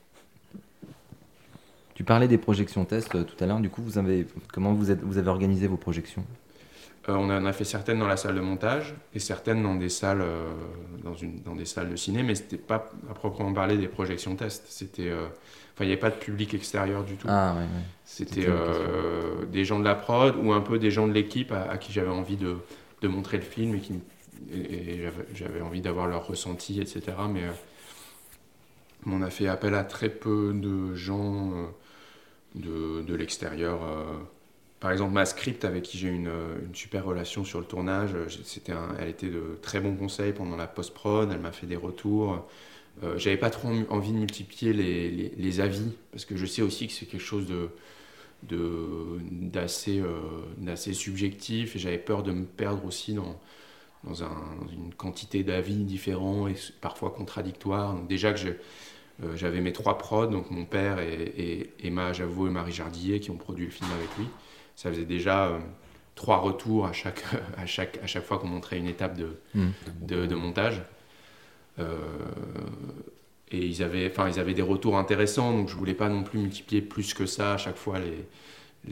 Tu 1.95 2.03
parlais 2.03 2.27
des 2.27 2.39
projections 2.39 2.85
test 2.85 3.15
euh, 3.15 3.23
tout 3.23 3.37
à 3.43 3.47
l'heure, 3.47 3.61
du 3.61 3.71
coup, 3.71 3.81
vous 3.83 3.99
avez, 3.99 4.27
comment 4.53 4.73
vous, 4.73 4.93
vous 5.03 5.19
avez 5.19 5.29
organisé 5.29 5.69
vos 5.69 5.77
projections? 5.77 6.25
On 7.09 7.31
en 7.31 7.45
a 7.47 7.53
fait 7.53 7.65
certaines 7.65 7.99
dans 7.99 8.07
la 8.07 8.17
salle 8.17 8.35
de 8.37 8.41
montage 8.41 8.95
et 9.15 9.19
certaines 9.19 9.63
dans 9.63 9.75
des 9.75 9.89
salles, 9.89 10.23
euh, 10.23 10.51
dans, 11.03 11.15
une, 11.15 11.41
dans 11.43 11.55
des 11.55 11.65
salles 11.67 11.91
de 11.91 11.97
ciné, 11.97 12.23
mais 12.23 12.35
c'était 12.35 12.57
pas 12.57 12.91
à 13.11 13.15
proprement 13.15 13.53
parler 13.53 13.77
des 13.77 13.89
projections 13.89 14.37
tests. 14.37 14.65
C'était, 14.69 15.11
euh, 15.11 15.27
enfin, 15.75 15.85
il 15.85 15.87
n'y 15.87 15.93
avait 15.93 16.01
pas 16.01 16.11
de 16.11 16.17
public 16.17 16.55
extérieur 16.55 17.05
du 17.05 17.17
tout. 17.17 17.27
Ah, 17.31 17.55
ouais, 17.55 17.61
ouais. 17.61 17.67
C'était 18.05 18.47
euh, 18.49 19.45
des 19.47 19.65
gens 19.65 19.79
de 19.79 19.85
la 19.85 19.95
prod 19.95 20.35
ou 20.43 20.53
un 20.53 20.61
peu 20.61 20.79
des 20.79 20.91
gens 20.91 21.07
de 21.07 21.13
l'équipe 21.13 21.53
à, 21.53 21.63
à 21.71 21.79
qui 21.79 21.93
j'avais 21.93 22.09
envie 22.11 22.37
de, 22.37 22.57
de 23.03 23.09
montrer 23.09 23.37
le 23.37 23.43
film 23.45 23.75
et 23.75 23.81
qui 23.81 24.01
et, 24.53 24.95
et 24.95 25.03
j'avais- 25.03 25.27
j'avais 25.35 25.61
envie 25.63 25.81
d'avoir 25.81 26.07
leur 26.07 26.27
ressenti, 26.27 26.81
etc. 26.81 27.03
Mais 27.33 27.45
euh, 27.45 27.51
on 29.07 29.23
a 29.23 29.31
fait 29.31 29.49
appel 29.49 29.75
à 29.75 29.85
très 29.85 30.09
peu 30.09 30.53
de 30.55 30.95
gens 30.95 31.53
euh, 31.55 31.67
de, 32.55 33.03
de 33.03 33.15
l'extérieur. 33.15 33.81
Par 34.81 34.93
exemple, 34.93 35.13
ma 35.15 35.25
script 35.25 35.65
avec 35.65 35.83
qui 35.85 35.99
j'ai 35.99 36.09
une, 36.09 36.29
euh, 36.29 36.57
super 36.75 37.05
relation 37.07 37.45
sur 37.45 37.59
le 37.59 37.65
tournage, 37.65 38.11
euh, 38.15 38.29
c'était 38.45 38.73
un- 38.73 38.95
elle 38.99 39.09
était 39.09 39.29
de 39.31 39.59
très 39.63 39.81
bons 39.81 39.95
conseils 39.97 40.33
pendant 40.33 40.57
la 40.57 40.67
post-prod, 40.67 41.31
elle 41.33 41.41
m'a 41.41 41.53
fait 41.53 41.67
des 41.67 41.77
retours. 41.77 42.47
Euh, 43.03 43.19
J'avais 43.19 43.37
pas 43.39 43.51
trop 43.51 43.69
en- 43.69 43.85
envie 43.91 44.13
de 44.13 44.19
multiplier 44.19 44.73
les, 44.75 45.61
avis, 45.61 45.93
parce 46.13 46.25
que 46.27 46.37
je 46.37 46.47
sais 46.47 46.63
aussi 46.63 46.87
que 46.89 46.93
c'est 46.93 47.07
quelque 47.07 47.23
chose 47.23 47.47
euh, 47.53 47.69
d'assez 50.59 50.93
subjectif, 50.95 51.77
et 51.77 51.79
j'avais 51.79 51.99
peur 51.99 52.23
de 52.23 52.33
me 52.33 52.45
perdre 52.45 52.85
aussi 52.85 53.15
dans, 53.15 53.41
dans, 54.05 54.23
un- 54.25 54.57
dans 54.63 54.69
une 54.73 54.95
quantité 54.95 55.45
d'avis 55.45 55.85
différents 55.85 56.49
et 56.49 56.57
parfois 56.81 57.11
contradictoires. 57.11 57.95
Donc 57.95 58.09
déjà 58.09 58.33
que 58.35 58.41
j'avais 59.37 59.61
mes 59.61 59.73
trois 59.73 59.99
prods, 59.99 60.27
donc 60.29 60.51
mon 60.51 60.65
père 60.67 60.99
et, 61.01 61.35
et 61.39 61.75
Emma 61.87 62.13
Javot 62.13 62.49
et 62.49 62.51
Marie 62.51 62.73
Jardillet 62.73 63.21
qui 63.21 63.31
ont 63.31 63.37
produit 63.37 63.67
le 63.67 63.71
film 63.73 63.91
avec 63.93 64.17
lui. 64.17 64.35
Ça 64.77 64.91
faisait 64.91 65.05
déjà 65.05 65.47
euh, 65.47 65.59
trois 66.15 66.39
retours 66.39 66.87
à 66.87 66.93
chaque, 66.93 67.23
à 67.57 67.67
chaque, 67.67 67.99
à 68.03 68.07
chaque 68.07 68.25
fois 68.25 68.39
qu'on 68.39 68.49
montrait 68.49 68.79
une 68.79 68.89
étape 68.89 69.17
de, 69.17 69.37
Mm. 69.55 69.69
de, 70.03 70.27
de 70.27 70.35
montage. 70.35 70.83
Euh, 71.79 71.85
et 73.51 73.59
ils 73.59 73.83
avaient, 73.83 74.09
enfin, 74.11 74.29
ils 74.29 74.41
avaient 74.41 74.55
des 74.55 74.63
retours 74.63 74.97
intéressants, 74.99 75.53
donc 75.53 75.69
je 75.69 75.77
voulais 75.77 75.95
pas 75.95 76.09
non 76.09 76.23
plus 76.23 76.39
multiplier 76.39 76.83
plus 76.83 77.15
que 77.15 77.27
ça 77.27 77.55
à 77.55 77.57
chaque 77.57 77.77
fois 77.77 77.99
les, 77.99 78.27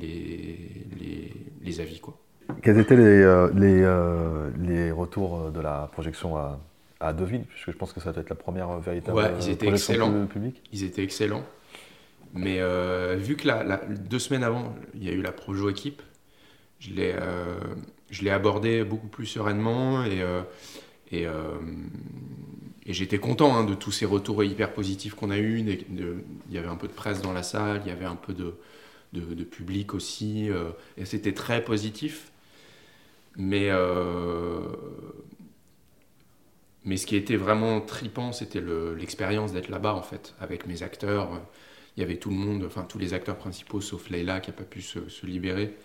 les, 0.00 0.58
les, 1.00 1.32
les 1.62 1.80
avis. 1.80 2.00
Quoi. 2.00 2.16
Quels 2.62 2.78
étaient 2.78 2.96
les, 2.96 3.02
euh, 3.22 3.50
les, 3.54 4.66
les 4.68 4.90
retours 4.90 5.50
de 5.50 5.60
la 5.60 5.88
projection 5.92 6.36
à, 6.36 6.60
à 7.00 7.12
Deauville? 7.12 7.44
Puisque 7.44 7.72
je 7.72 7.76
pense 7.76 7.92
que 7.92 8.00
ça 8.00 8.12
doit 8.12 8.22
être 8.22 8.30
la 8.30 8.36
première 8.36 8.78
véritable 8.78 9.16
Ouais, 9.16 9.30
ils 9.40 9.50
étaient 9.50 9.66
projection 9.66 9.94
excellents. 9.94 10.26
pu- 10.26 10.32
publique. 10.34 10.62
Ils 10.72 10.84
étaient 10.84 11.02
excellents. 11.02 11.44
Mais 12.34 12.60
euh, 12.60 13.16
vu 13.16 13.36
que 13.36 13.46
la, 13.46 13.76
deux 13.76 14.18
semaines 14.18 14.44
avant, 14.44 14.74
il 14.94 15.04
y 15.04 15.08
a 15.10 15.12
eu 15.12 15.20
la 15.22 15.32
Projo 15.32 15.68
équipe, 15.68 16.02
je 16.80 16.90
l'ai 16.92 17.14
euh, 17.14 18.34
abordé 18.34 18.84
beaucoup 18.84 19.08
plus 19.08 19.26
sereinement 19.26 20.04
et, 20.04 20.22
euh, 20.22 20.42
euh, 21.12 21.58
j'étais 22.86 23.18
content 23.18 23.54
hein, 23.56 23.64
de 23.64 23.74
tous 23.74 23.92
ces 23.92 24.06
retours 24.06 24.42
hyper 24.44 24.72
positifs 24.72 25.14
qu'on 25.14 25.30
a 25.30 25.38
eus. 25.38 25.60
Il 25.60 26.54
y 26.54 26.58
avait 26.58 26.68
un 26.68 26.76
peu 26.76 26.88
de 26.88 26.92
presse 26.92 27.22
dans 27.22 27.32
la 27.32 27.42
salle, 27.42 27.82
il 27.84 27.88
y 27.88 27.92
avait 27.92 28.06
un 28.06 28.16
peu 28.16 28.34
de, 28.34 28.54
public 29.44 29.94
aussi, 29.94 30.48
et 30.96 31.04
c'était 31.04 31.34
très 31.34 31.62
positif. 31.64 32.32
Mais, 33.36 33.70
mais 36.84 36.96
ce 36.96 37.06
qui 37.06 37.16
était 37.16 37.36
vraiment 37.36 37.80
tripant, 37.80 38.32
c'était 38.32 38.60
le- 38.60 38.94
l'expérience 38.94 39.52
d'être 39.52 39.68
là-bas, 39.68 39.94
en 39.94 40.02
fait, 40.02 40.34
avec 40.40 40.66
mes 40.66 40.82
acteurs. 40.82 41.30
Il 41.96 42.00
y 42.00 42.02
avait 42.04 42.16
tout 42.18 42.30
le 42.30 42.36
monde, 42.36 42.64
enfin 42.66 42.84
tous 42.84 42.98
les 42.98 43.14
acteurs 43.14 43.36
principaux, 43.36 43.80
sauf 43.80 44.08
Leila 44.10 44.40
qui 44.40 44.50
n'a 44.50 44.56
pas 44.56 44.64
pu 44.64 44.82
se, 44.82 45.08
se 45.08 45.26
libérer. 45.26 45.76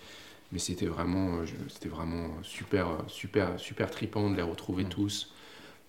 Mais 0.52 0.60
c'était 0.60 0.88
vraiment, 0.88 1.40
euh, 1.40 1.46
c'était 1.70 1.90
vraiment 1.90 2.30
super, 2.44 2.90
euh, 2.90 2.98
super, 3.08 3.60
super 3.60 3.92
tripant 3.92 4.30
de 4.32 4.36
les 4.38 4.42
retrouver 4.44 4.86
tous, 4.86 5.34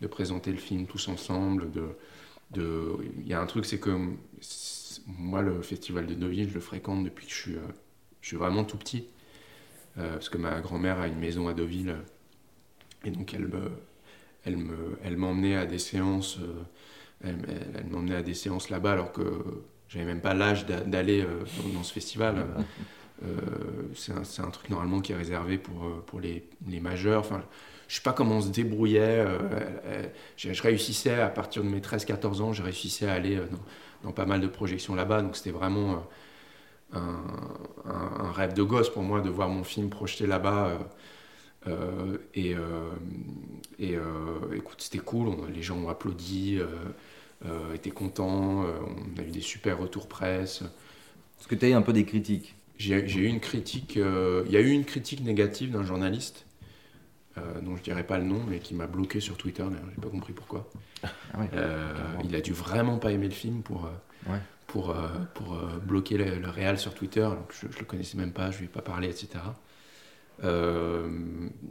de 0.03 0.07
présenter 0.09 0.53
le 0.53 0.59
film 0.59 0.87
tous 0.87 1.09
ensemble. 1.09 1.71
De, 1.73 1.89
de, 2.53 2.97
il 3.21 3.29
y 3.29 3.35
a 3.35 3.41
un 3.41 3.47
truc, 3.47 3.67
c'est 3.67 3.81
que 3.81 3.91
moi, 5.07 5.43
le 5.43 5.63
festival 5.63 6.07
de 6.07 6.15
Deauville, 6.15 6.49
je 6.49 6.55
le 6.55 6.61
fréquente 6.61 7.05
depuis 7.05 7.27
que 7.27 7.33
je 7.33 7.37
suis, 7.39 7.55
euh, 7.57 7.61
je 8.21 8.29
suis 8.29 8.37
vraiment 8.37 8.65
tout 8.65 8.77
petit. 8.77 9.07
Euh, 9.99 10.15
parce 10.15 10.29
que 10.29 10.39
ma 10.39 10.61
grand-mère 10.61 11.01
a 11.01 11.09
une 11.09 11.19
maison 11.19 11.49
à 11.49 11.55
Deauville. 11.55 11.97
et 13.05 13.11
donc, 13.11 13.35
elle 13.35 13.49
me, 13.49 13.71
elle 14.45 14.57
me, 14.57 14.99
elle 15.05 15.17
m'emmenait 15.17 15.57
à 15.57 15.67
des 15.67 15.79
séances, 15.79 16.39
elle, 17.25 17.39
elle- 17.49 17.73
elle 17.77 17.87
m'emmenait 17.89 18.17
à 18.17 18.23
des 18.23 18.35
séances 18.35 18.71
là-bas 18.71 18.93
alors 18.93 19.13
que 19.13 19.23
j'avais 19.89 20.05
même 20.05 20.21
pas 20.21 20.35
l'âge 20.35 20.67
d'a- 20.67 20.81
d'aller 20.81 21.23
euh, 21.23 21.45
dans, 21.75 21.83
ce 21.83 21.93
festival. 21.93 22.47
Euh, 23.25 23.29
c'est 23.95 24.13
un, 24.43 24.51
truc 24.51 24.71
normalement 24.71 25.01
qui 25.01 25.13
est 25.13 25.17
réservé 25.17 25.59
pour, 25.59 25.85
euh, 25.85 26.05
pour 26.07 26.21
les, 26.21 26.49
les 26.69 26.81
majeurs. 26.81 27.21
Enfin, 27.21 27.43
je 27.89 27.97
sais 27.97 28.03
pas 28.03 28.13
comment 28.13 28.37
on 28.37 28.41
se 28.43 28.51
débrouillait. 28.51 29.25
je, 30.37 30.63
réussissais 30.63 31.21
à 31.21 31.29
partir 31.29 31.65
de 31.65 31.69
mes 31.69 31.81
13-14 31.81 32.43
ans, 32.43 32.53
je 32.53 32.63
réussissais 32.63 33.09
à 33.09 33.15
aller 33.15 33.41
dans, 34.05 34.13
pas 34.13 34.27
mal 34.27 34.41
de 34.41 34.47
projections 34.47 34.95
là-bas. 34.95 35.23
Donc 35.23 35.37
c'était 35.37 35.51
vraiment 35.51 36.07
un, 36.93 38.31
rêve 38.33 38.53
de 38.53 38.63
gosse 38.63 38.91
pour 38.91 39.03
moi 39.03 39.23
de 39.23 39.31
voir 39.31 39.49
mon 39.49 39.65
film 39.65 39.89
projeté 39.89 40.27
là-bas. 40.27 40.79
et 42.35 42.55
écoute, 44.55 44.81
c'était 44.83 44.99
cool. 44.99 45.35
les 45.51 45.63
gens 45.63 45.79
ont 45.79 45.89
applaudi, 45.89 46.61
euh, 47.47 47.75
étaient 47.75 47.91
contents. 47.91 48.65
euh, 48.65 48.79
on 49.17 49.21
a 49.21 49.25
eu 49.25 49.31
des 49.31 49.41
super 49.41 49.79
retours 49.79 50.09
presse. 50.09 50.63
Est-ce 51.41 51.49
que 51.49 51.55
tu 51.55 51.67
as 51.67 51.69
eu 51.71 51.73
un 51.75 51.83
peu 51.83 51.93
des 51.93 52.05
critiques 52.05 52.57
J'ai 52.79 52.97
eu 53.01 53.27
une 53.27 53.41
critique. 53.41 53.97
euh, 53.97 54.45
Il 54.47 54.53
y 54.53 54.57
a 54.57 54.61
eu 54.61 54.71
une 54.71 54.85
critique 54.85 55.23
négative 55.23 55.73
d'un 55.73 55.85
journaliste. 55.85 56.47
euh, 57.39 57.61
dont 57.63 57.77
je 57.77 57.83
dirais 57.83 58.05
pas 58.05 58.19
le 58.19 58.25
nom, 58.25 58.41
mais 58.49 58.59
qui 58.59 58.75
m'a 58.75 58.87
bloqué 58.89 59.21
sur 59.21 59.37
Twitter. 59.37 59.63
D'ailleurs, 59.63 59.89
j'ai 59.95 60.01
pas 60.03 60.09
compris 60.11 60.33
pourquoi. 60.33 60.69
Ah 61.05 61.09
ouais, 61.41 61.49
il 62.25 62.35
a 62.35 62.41
dû 62.41 62.53
vraiment 62.53 62.99
pas 62.99 63.13
aimer 63.13 63.29
le 63.29 63.35
film 63.35 63.63
pour 63.63 63.89
Ouais. 64.29 64.41
pour 64.67 64.91
euh, 64.91 65.09
pour 65.35 65.55
euh, 65.55 65.79
bloquer 65.79 66.19
le, 66.19 66.39
le 66.41 66.49
réal 66.51 66.79
sur 66.79 66.95
Twitter. 66.95 67.23
Donc, 67.23 67.53
je, 67.53 67.67
je 67.73 67.79
le 67.79 67.85
connaissais 67.85 68.17
même 68.19 68.33
pas, 68.33 68.51
je 68.51 68.59
lui 68.59 68.65
ai 68.67 68.69
pas 68.69 68.83
parlé, 68.83 69.09
etc. 69.09 69.57
Euh, 70.45 71.09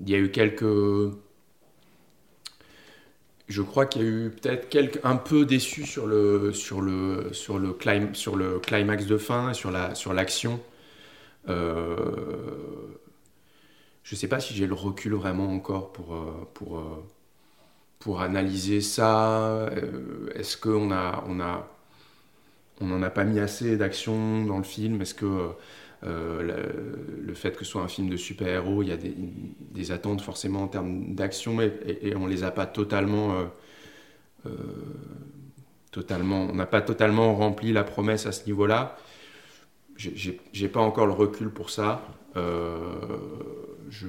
il 0.02 0.10
y 0.10 0.15
a 0.15 0.19
eu 0.19 0.31
quelques 0.31 0.64
je 3.48 3.61
crois 3.61 3.86
qu'il 3.86 4.02
y 4.03 4.06
a 4.06 4.10
eu 4.10 4.30
peut-être 4.32 4.99
un 5.03 5.15
peu 5.15 5.45
déçu 5.45 5.86
sur 5.86 6.07
le 6.07 6.53
sur 6.53 6.82
le 6.82 7.30
sur 7.34 7.60
le 7.60 7.72
clim- 7.74 8.14
sur 8.15 8.36
le 8.36 8.60
climax 8.60 9.06
de 9.06 9.18
fin 9.18 9.53
sur 9.53 9.72
la 9.72 9.95
sur 9.95 10.14
l'action. 10.14 10.60
Euh, 11.49 11.95
je 14.03 14.15
sais 14.15 14.28
pas 14.28 14.40
si 14.40 14.53
j'ai 14.56 14.68
le 14.68 14.74
recul 14.74 15.14
vraiment 15.14 15.52
encore 15.52 15.91
pour 15.91 16.14
euh, 16.15 16.48
pour 16.53 16.80
euh, 16.80 17.06
pour 17.99 18.22
analyser 18.22 18.82
ça. 18.82 19.69
Est-ce 20.36 20.57
qu'on 20.57 20.91
a 20.91 21.24
on 21.28 21.40
a 21.40 21.68
on 22.82 22.86
n'en 22.88 23.02
a 23.02 23.10
pas 23.10 23.24
mis 23.24 23.40
assez 23.40 23.78
d'action 23.78 24.45
dans 24.45 24.57
le 24.57 24.64
film? 24.64 25.02
Est-ce 25.02 25.14
que 25.15 25.49
euh, 26.03 26.41
le, 27.24 27.34
fait 27.34 27.56
que 27.56 27.65
ce 27.65 27.72
soit 27.72 27.82
un 27.82 27.88
film 27.88 28.10
de 28.10 28.18
super-héros, 28.18 28.84
il 28.84 28.90
y 28.90 28.91
a 28.91 28.98
des, 28.98 29.91
attentes 29.91 30.22
forcément 30.22 30.64
en 30.64 30.68
termes 30.68 31.15
d'action 31.15 31.61
et, 31.61 31.74
et, 31.86 32.10
et 32.10 32.15
on 32.15 32.28
les 32.28 32.44
a 32.44 32.52
pas 32.52 32.65
totalement, 32.65 33.34
euh, 33.34 33.45
euh, 34.45 34.52
totalement, 35.91 36.48
on 36.49 36.53
n'a 36.56 36.65
pas 36.65 36.82
totalement 36.82 37.36
rempli 37.36 37.72
la 37.72 37.84
promesse 37.84 38.26
à 38.26 38.32
ce 38.32 38.45
niveau-là. 38.45 38.98
J'ai- 39.95 40.68
pas 40.68 40.82
encore 40.82 41.07
le 41.07 41.14
recul 41.14 41.49
pour 41.49 41.72
ça. 41.72 42.03
Je 42.36 44.07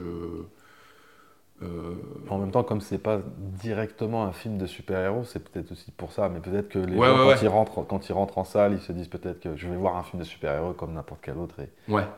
euh, 1.62 1.94
En 2.30 2.38
même 2.38 2.50
temps, 2.52 2.62
comme 2.62 2.80
c'est 2.80 2.98
pas 2.98 3.20
directement 3.38 4.24
un 4.24 4.32
film 4.32 4.58
de 4.58 4.66
super-héros, 4.66 5.24
c'est 5.24 5.40
peut-être 5.48 5.72
aussi 5.72 5.90
pour 5.90 6.12
ça, 6.12 6.28
mais 6.28 6.40
peut-être 6.40 6.68
que 6.68 6.78
les 6.78 6.96
Ouais, 6.96 7.06
gens, 7.08 7.12
ouais, 7.14 7.18
quand, 7.18 7.28
ouais. 7.28 7.38
Ils 7.42 7.48
rentrent, 7.48 7.82
quand 7.86 8.08
ils 8.08 8.12
rentrent 8.12 8.38
en 8.38 8.44
salle, 8.44 8.74
ils 8.74 8.80
se 8.80 8.92
disent 8.92 9.08
peut-être 9.08 9.40
que 9.40 9.56
je 9.56 9.68
vais 9.68 9.76
voir 9.76 9.96
un 9.96 10.02
film 10.04 10.20
de 10.22 10.26
super-héros 10.26 10.72
comme 10.74 10.92
n'importe 10.94 11.20
quel 11.22 11.36
autre, 11.36 11.56
et 11.60 11.68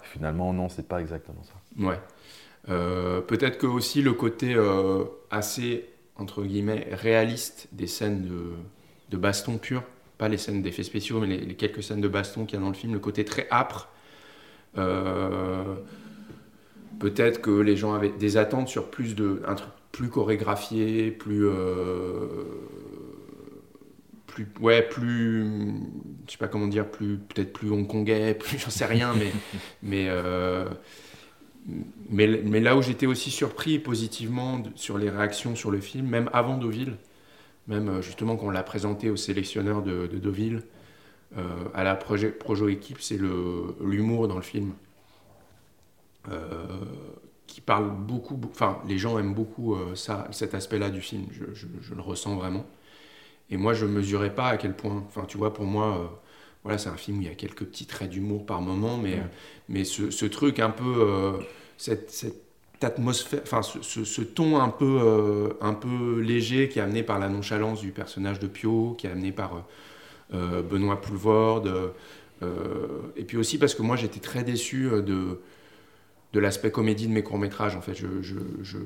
finalement, 0.03 0.53
non, 0.53 0.69
c'est 0.69 0.87
pas 0.87 1.01
exactement 1.01 1.43
ça. 1.43 1.55
Ouais. 1.87 1.99
Euh, 2.69 3.21
Peut-être 3.23 3.57
que 3.59 3.67
aussi 3.67 4.03
le 4.03 4.13
côté 4.13 4.55
euh, 4.55 5.05
assez, 5.31 5.89
entre 6.17 6.43
guillemets, 6.43 6.89
réaliste 6.93 7.69
des 7.73 7.87
scènes 7.87 8.23
de, 8.29 8.53
de 9.11 9.17
baston 9.17 9.57
pur, 9.57 9.83
pas 10.19 10.29
les 10.29 10.37
scènes 10.37 10.61
d'effets 10.61 10.83
spéciaux, 10.83 11.21
mais 11.21 11.27
les, 11.29 11.39
les 11.39 11.55
quelques 11.57 11.83
scènes 11.83 12.03
de 12.03 12.09
baston 12.09 12.45
qu'il 12.45 12.59
y 12.59 12.61
a 12.61 12.63
dans 12.63 12.69
le 12.69 12.75
film, 12.75 12.93
le 12.93 12.99
côté 12.99 13.25
très 13.25 13.49
âpre. 13.51 13.89
Euh, 14.79 15.77
Peut-être 16.99 17.41
que 17.41 17.51
les 17.51 17.77
gens 17.77 17.95
avaient 17.95 18.11
des 18.11 18.37
attentes 18.37 18.69
sur 18.69 18.91
plus 18.91 19.15
de. 19.15 19.43
un 19.47 19.55
truc 19.55 19.71
plus 19.93 20.09
chorégraphié, 20.09 21.11
plus. 21.11 21.47
euh, 21.47 22.27
plus 24.27 24.47
ouais, 24.61 24.83
plus. 24.83 25.45
Je 26.27 26.33
sais 26.33 26.39
pas 26.39 26.49
comment 26.49 26.69
dire, 26.69 26.91
plus 26.91 27.19
peut-être 27.19 27.53
plus 27.53 27.71
hongkongais, 27.71 28.35
plus. 28.39 28.59
J'en 28.59 28.71
sais 28.71 28.87
rien, 28.87 29.15
mais. 29.15 29.33
mais 29.83 30.07
euh, 30.09 30.67
mais, 32.09 32.27
mais 32.45 32.61
là 32.61 32.77
où 32.77 32.83
j'étais 32.83 33.07
aussi 33.07 33.31
surpris 33.31 33.79
positivement 33.79 34.63
sur 34.75 34.99
les 34.99 35.11
réactions 35.11 35.55
sur 35.55 35.71
le 35.71 35.81
film, 35.81 36.07
même 36.09 36.31
avant 36.33 36.57
Deauville, 36.57 36.97
même 37.69 37.89
euh, 37.89 38.03
justement 38.03 38.37
quand 38.37 38.47
on 38.47 38.51
l'a 38.51 38.63
présenté 38.63 39.11
au 39.11 39.17
sélectionneur 39.17 39.83
de, 39.83 40.07
de 40.07 40.19
Deauville, 40.19 40.63
à 41.75 41.85
la 41.85 41.95
projet, 41.95 42.31
Projo 42.31 42.69
Équipe, 42.69 43.01
c'est 43.01 43.19
l'humour 43.81 44.27
dans 44.27 44.35
le 44.35 44.43
film. 44.43 44.73
Euh, 46.29 46.67
qui 47.47 47.61
parle 47.61 47.91
beaucoup, 47.91 48.37
beau- 48.37 48.49
enfin 48.53 48.79
les 48.87 48.99
gens 48.99 49.19
aiment 49.19 49.35
beaucoup 49.35 49.75
euh, 49.75 49.95
ça, 49.97 50.29
cet 50.33 50.55
aspect-là 50.55 50.91
du 50.91 51.01
film, 51.01 51.27
je, 51.33 51.45
je- 51.55 51.67
je 51.81 51.95
le 51.95 52.01
ressens 52.03 52.37
vraiment. 52.37 52.67
Et 53.51 53.57
moi 53.57 53.75
je 53.75 53.87
mesurais 53.87 54.35
pas 54.35 54.49
à 54.49 54.57
quel 54.57 54.77
point, 54.77 55.05
enfin 55.09 55.25
tu 55.27 55.39
vois 55.39 55.53
pour 55.55 55.65
moi, 55.67 55.99
euh, 55.99 56.07
voilà 56.65 56.79
c'est 56.79 56.89
un 56.91 56.97
film 56.97 57.19
où 57.19 57.23
il 57.23 57.29
y 57.29 57.31
a 57.31 57.35
quelques 57.35 57.65
petits 57.67 57.87
traits 57.87 58.11
d'humour 58.11 58.47
par 58.47 58.61
moment, 58.63 58.97
mais, 58.99 59.19
mais 59.69 59.85
ce, 59.85 60.11
ce 60.11 60.27
truc 60.27 60.61
un 60.61 60.71
peu, 60.71 60.85
euh, 60.99 61.33
cette, 61.79 62.11
cette 62.11 62.43
atmosphère, 62.83 63.41
enfin 63.45 63.63
ce, 63.63 63.83
ce- 63.83 64.05
ce 64.05 64.23
ton 64.23 64.61
un 64.61 64.69
peu, 64.71 64.99
euh, 65.03 65.49
un 65.61 65.75
peu 65.75 66.21
léger 66.21 66.69
qui 66.69 66.79
est 66.79 66.83
amené 66.83 67.03
par 67.03 67.19
la 67.19 67.29
nonchalance 67.29 67.81
du 67.81 67.91
personnage 67.93 68.39
de 68.41 68.47
Pio, 68.49 68.95
qui 68.99 69.07
est 69.07 69.11
amené 69.11 69.33
par 69.33 69.65
euh, 70.35 70.63
Benoît 70.63 71.01
Poulvorde, 71.01 71.93
et 73.17 73.25
puis 73.25 73.37
aussi 73.37 73.59
parce 73.59 73.75
que 73.75 73.83
moi 73.83 73.97
j'étais 73.97 74.21
très 74.21 74.45
déçu 74.45 74.85
de, 74.91 75.41
de 76.33 76.41
l'aspect 76.41 76.71
comédie 76.71 77.07
de 77.07 77.13
mes 77.13 77.23
courts-métrages. 77.23 77.77
En 77.77 77.81
fait, 77.81 77.95
je, 77.95 78.07
je, 78.23 78.37
je, 78.63 78.79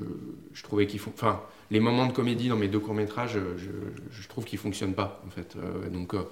je 0.53 0.63
trouvais 0.63 0.87
qu'ils 0.87 0.99
font. 0.99 1.11
Enfin, 1.13 1.41
les 1.71 1.79
moments 1.79 2.05
de 2.05 2.13
comédie 2.13 2.49
dans 2.49 2.55
mes 2.55 2.67
deux 2.67 2.79
courts-métrages, 2.79 3.37
je, 3.57 4.27
trouve 4.27 4.45
qu'ils 4.45 4.59
fonctionnent 4.59 4.93
pas, 4.93 5.21
en 5.25 5.29
fait. 5.29 5.55
Euh, 5.55 5.89
donc, 5.89 6.13
euh, 6.13 6.23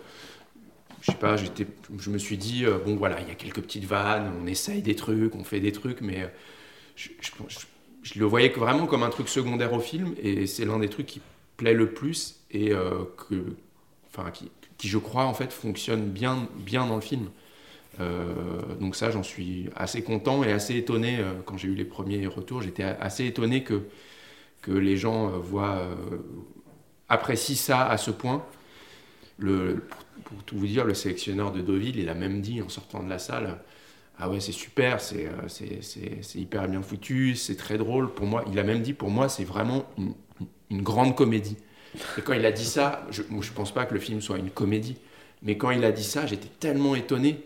je 1.01 1.11
sais 1.11 1.17
pas, 1.17 1.37
j'étais, 1.37 1.67
je 1.97 2.09
me 2.09 2.17
suis 2.17 2.37
dit, 2.37 2.65
euh, 2.65 2.77
bon, 2.77 2.95
voilà, 2.95 3.19
il 3.21 3.27
y 3.27 3.31
a 3.31 3.35
quelques 3.35 3.61
petites 3.61 3.85
vannes, 3.85 4.31
on 4.41 4.47
essaye 4.47 4.81
des 4.81 4.95
trucs, 4.95 5.35
on 5.35 5.43
fait 5.43 5.59
des 5.59 5.71
trucs, 5.71 6.01
mais 6.01 6.31
je, 6.95 7.09
le 8.15 8.25
voyais 8.25 8.49
vraiment 8.49 8.85
comme 8.85 9.03
un 9.03 9.09
truc 9.09 9.27
secondaire 9.27 9.73
au 9.73 9.79
film, 9.79 10.13
et 10.21 10.45
c'est 10.45 10.65
l'un 10.65 10.79
des 10.79 10.89
trucs 10.89 11.07
qui 11.07 11.21
plaît 11.57 11.73
le 11.73 11.89
plus 11.91 12.39
et 12.51 12.73
enfin, 14.11 14.29
qui, 14.31 14.51
qui, 14.77 14.87
je 14.87 14.97
crois, 14.97 15.25
en 15.25 15.33
fait, 15.33 15.51
fonctionne 15.51 16.09
bien, 16.09 16.47
bien 16.57 16.85
dans 16.85 16.95
le 16.95 17.01
film. 17.01 17.29
Euh, 17.99 18.75
donc 18.79 18.95
ça, 18.95 19.11
j'en 19.11 19.23
suis 19.23 19.69
assez 19.75 20.01
content 20.01 20.43
et 20.43 20.51
assez 20.51 20.75
étonné 20.75 21.19
euh, 21.19 21.33
quand 21.45 21.57
j'ai 21.57 21.67
eu 21.67 21.75
les 21.75 21.85
premiers 21.85 22.25
retours. 22.27 22.61
J'étais 22.61 22.83
assez 22.83 23.25
étonné 23.25 23.63
que, 23.63 23.83
que 24.61 24.71
les 24.71 24.97
gens 24.97 25.27
euh, 25.27 25.37
voient, 25.37 25.87
apprécient 27.09 27.55
ça 27.55 27.87
à 27.87 27.97
ce 27.97 28.11
point. 28.11 28.45
Pour, 29.39 30.43
tout 30.45 30.57
vous 30.57 30.67
dire, 30.67 30.85
le 30.85 30.93
sélectionneur 30.93 31.51
de 31.51 31.61
Deauville, 31.61 31.97
il 31.97 32.09
a 32.09 32.13
même 32.13 32.41
dit 32.41 32.61
en 32.61 32.69
sortant 32.69 33.03
de 33.03 33.09
la 33.09 33.19
salle, 33.19 33.59
ah 34.17 34.29
ouais, 34.29 34.39
c'est 34.39 34.51
super, 34.51 35.01
c'est, 35.01 35.27
hyper 36.35 36.67
bien 36.67 36.81
foutu, 36.81 37.35
c'est 37.35 37.55
très 37.55 37.77
drôle. 37.77 38.13
Pour 38.13 38.25
moi, 38.25 38.45
il 38.51 38.57
a 38.57 38.63
même 38.63 38.81
dit, 38.81 38.93
pour 38.93 39.09
moi, 39.09 39.27
c'est 39.27 39.43
vraiment 39.43 39.85
une 40.69 40.81
grande 40.81 41.15
comédie. 41.15 41.57
Et 42.17 42.21
quand 42.21 42.33
il 42.33 42.45
a 42.45 42.51
dit 42.51 42.65
ça, 42.65 43.05
je 43.11 43.21
ne 43.21 43.41
pense 43.53 43.73
pas 43.73 43.85
que 43.85 43.93
le 43.93 43.99
film 43.99 44.21
soit 44.21 44.37
une 44.37 44.49
comédie, 44.49 44.97
mais 45.41 45.57
quand 45.57 45.71
il 45.71 45.83
a 45.83 45.91
dit 45.91 46.03
ça, 46.03 46.25
j'étais 46.25 46.49
tellement 46.59 46.95
étonné 46.95 47.43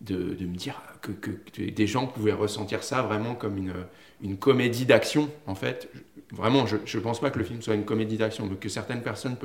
de, 0.00 0.34
de 0.34 0.46
me 0.46 0.54
dire 0.56 0.80
que, 1.02 1.12
que- 1.12 1.30
que 1.30 1.70
des 1.70 1.86
gens 1.86 2.06
pouvaient 2.06 2.32
ressentir 2.32 2.82
ça 2.82 3.02
vraiment 3.02 3.34
comme 3.34 3.56
une, 3.58 3.74
une 4.22 4.36
comédie 4.36 4.86
d'action, 4.86 5.28
en 5.46 5.54
fait. 5.54 5.88
Vraiment, 6.32 6.66
je 6.66 6.76
ne 6.76 7.02
pense 7.02 7.20
pas 7.20 7.30
que 7.30 7.38
le 7.38 7.44
film 7.44 7.60
soit 7.62 7.74
une 7.74 7.84
comédie 7.84 8.16
d'action, 8.16 8.46
mais 8.48 8.56
que 8.56 8.68
certaines 8.68 9.02
personnes 9.02 9.36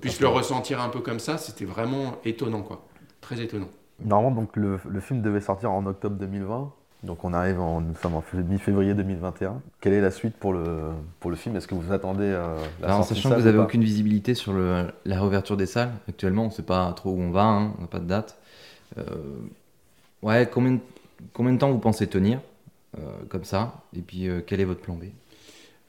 puissent 0.00 0.20
le 0.20 0.28
ressentir 0.28 0.80
un 0.80 0.88
peu 0.88 1.00
comme 1.00 1.20
ça, 1.20 1.38
c'était 1.38 1.64
vraiment 1.64 2.16
étonnant, 2.24 2.62
quoi. 2.62 2.84
Très 3.20 3.40
étonnant. 3.40 3.68
Normalement, 4.04 4.42
donc, 4.42 4.56
le, 4.56 4.78
le 4.88 5.00
film 5.00 5.22
devait 5.22 5.40
sortir 5.40 5.70
en 5.72 5.86
octobre 5.86 6.16
2020. 6.16 6.72
Donc 7.02 7.24
on 7.24 7.34
arrive 7.34 7.60
en, 7.60 7.80
nous 7.82 7.94
sommes 7.94 8.14
en 8.14 8.24
mi-février 8.34 8.94
2021. 8.94 9.60
Quelle 9.80 9.92
est 9.92 10.00
la 10.00 10.10
suite 10.10 10.34
pour 10.36 10.52
le, 10.52 10.90
pour 11.20 11.30
le 11.30 11.36
film? 11.36 11.54
Est-ce 11.54 11.68
que 11.68 11.74
vous 11.74 11.92
attendez 11.92 12.24
euh, 12.24 12.58
la 12.80 12.88
Alors, 12.88 13.04
sortie 13.04 13.14
sachant 13.14 13.28
salle 13.28 13.38
que 13.38 13.42
vous 13.42 13.46
ou 13.46 13.48
avez 13.50 13.58
pas? 13.58 13.64
aucune 13.64 13.82
visibilité 13.84 14.34
sur 14.34 14.52
le- 14.54 14.86
la 15.04 15.20
réouverture 15.20 15.56
des 15.56 15.66
salles, 15.66 15.92
actuellement, 16.08 16.44
on 16.44 16.46
ne 16.46 16.50
sait 16.52 16.62
pas 16.64 16.92
trop 16.94 17.10
où 17.10 17.20
on 17.20 17.30
va, 17.30 17.44
hein, 17.44 17.74
on 17.78 17.82
n'a 17.82 17.86
pas 17.86 18.00
de 18.00 18.06
date. 18.06 18.38
Euh, 18.98 19.04
ouais, 20.22 20.48
combien, 20.52 20.72
de- 20.72 20.80
combien 21.32 21.52
de 21.52 21.58
temps 21.58 21.70
vous 21.70 21.78
pensez 21.78 22.06
tenir 22.06 22.40
euh, 22.98 23.00
comme 23.28 23.44
ça? 23.44 23.82
Et 23.96 24.00
puis, 24.00 24.28
euh, 24.28 24.40
quel 24.46 24.60
est 24.60 24.64
votre 24.64 24.80
plan 24.80 24.94
B? 24.94 25.04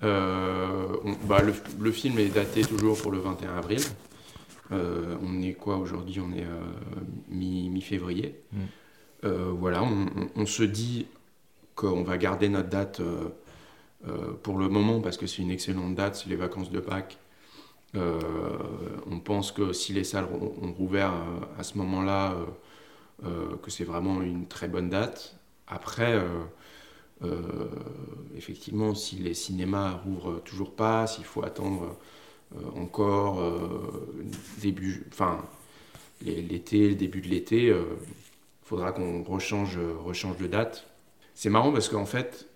Euh, 0.04 0.88
on- 1.04 1.14
bah, 1.28 1.42
le, 1.42 1.54
le 1.80 1.92
film 1.92 2.20
est 2.20 2.30
daté 2.30 2.62
toujours 2.62 2.98
pour 3.02 3.12
le 3.12 3.20
21 3.20 3.56
avril. 3.58 3.80
On 4.70 5.42
est 5.42 5.54
quoi 5.54 5.78
aujourd'hui? 5.78 6.20
On 6.20 6.36
est 6.36 6.44
euh, 6.44 6.60
mi- 7.30 7.70
mi-février. 7.70 8.36
Mm. 8.52 9.28
Voilà, 9.60 9.82
on, 9.84 10.06
on- 10.16 10.30
on 10.42 10.46
se 10.46 10.64
dit 10.64 11.08
qu'on 11.76 12.04
va 12.04 12.18
garder 12.18 12.50
notre 12.50 12.70
date 12.70 13.00
euh, 13.00 13.30
euh, 14.08 14.34
pour 14.44 14.58
le 14.58 14.68
moment 14.70 15.00
parce 15.00 15.16
que 15.18 15.26
c'est 15.26 15.42
une 15.42 15.52
excellente 15.52 15.96
date, 15.96 16.16
c'est 16.16 16.30
les 16.30 16.36
vacances 16.36 16.70
de 16.72 16.80
Pâques. 16.80 17.18
Euh, 17.96 18.20
on 19.10 19.20
pense 19.20 19.52
que 19.54 19.72
si 19.74 19.94
les 19.94 20.04
salles 20.04 20.26
ont, 20.26 20.54
ont 20.68 20.74
rouvert 20.74 21.14
à 21.58 21.64
ce 21.64 21.78
moment-là, 21.78 22.36
que 23.24 23.72
c'est 23.72 23.84
vraiment 23.84 24.22
une 24.22 24.48
très 24.48 24.68
bonne 24.68 24.90
date. 24.90 25.38
Après, 25.68 26.14
euh, 26.14 26.44
euh, 27.24 27.70
effectivement, 28.36 28.94
si 28.96 29.18
les 29.18 29.34
cinémas 29.34 29.94
rouvrent 29.94 30.42
toujours 30.44 30.76
pas, 30.76 31.08
s'il 31.08 31.26
faut 31.26 31.44
attendre 31.44 31.98
euh, 32.56 32.70
encore 32.76 33.40
euh, 33.42 34.08
début, 34.60 35.06
enfin 35.12 35.44
l'été, 36.22 36.90
le 36.90 36.96
début 36.96 37.22
de 37.22 37.28
l'été, 37.28 37.68
il 37.68 37.76
faudra 38.64 38.92
qu'on 38.92 39.24
rechange, 39.24 39.78
rechange 39.78 40.38
de 40.38 40.48
date. 40.48 40.88
C'est 41.36 41.50
marrant 41.50 41.72
parce 41.72 41.90
qu'en 41.90 42.08
fait, 42.08 42.48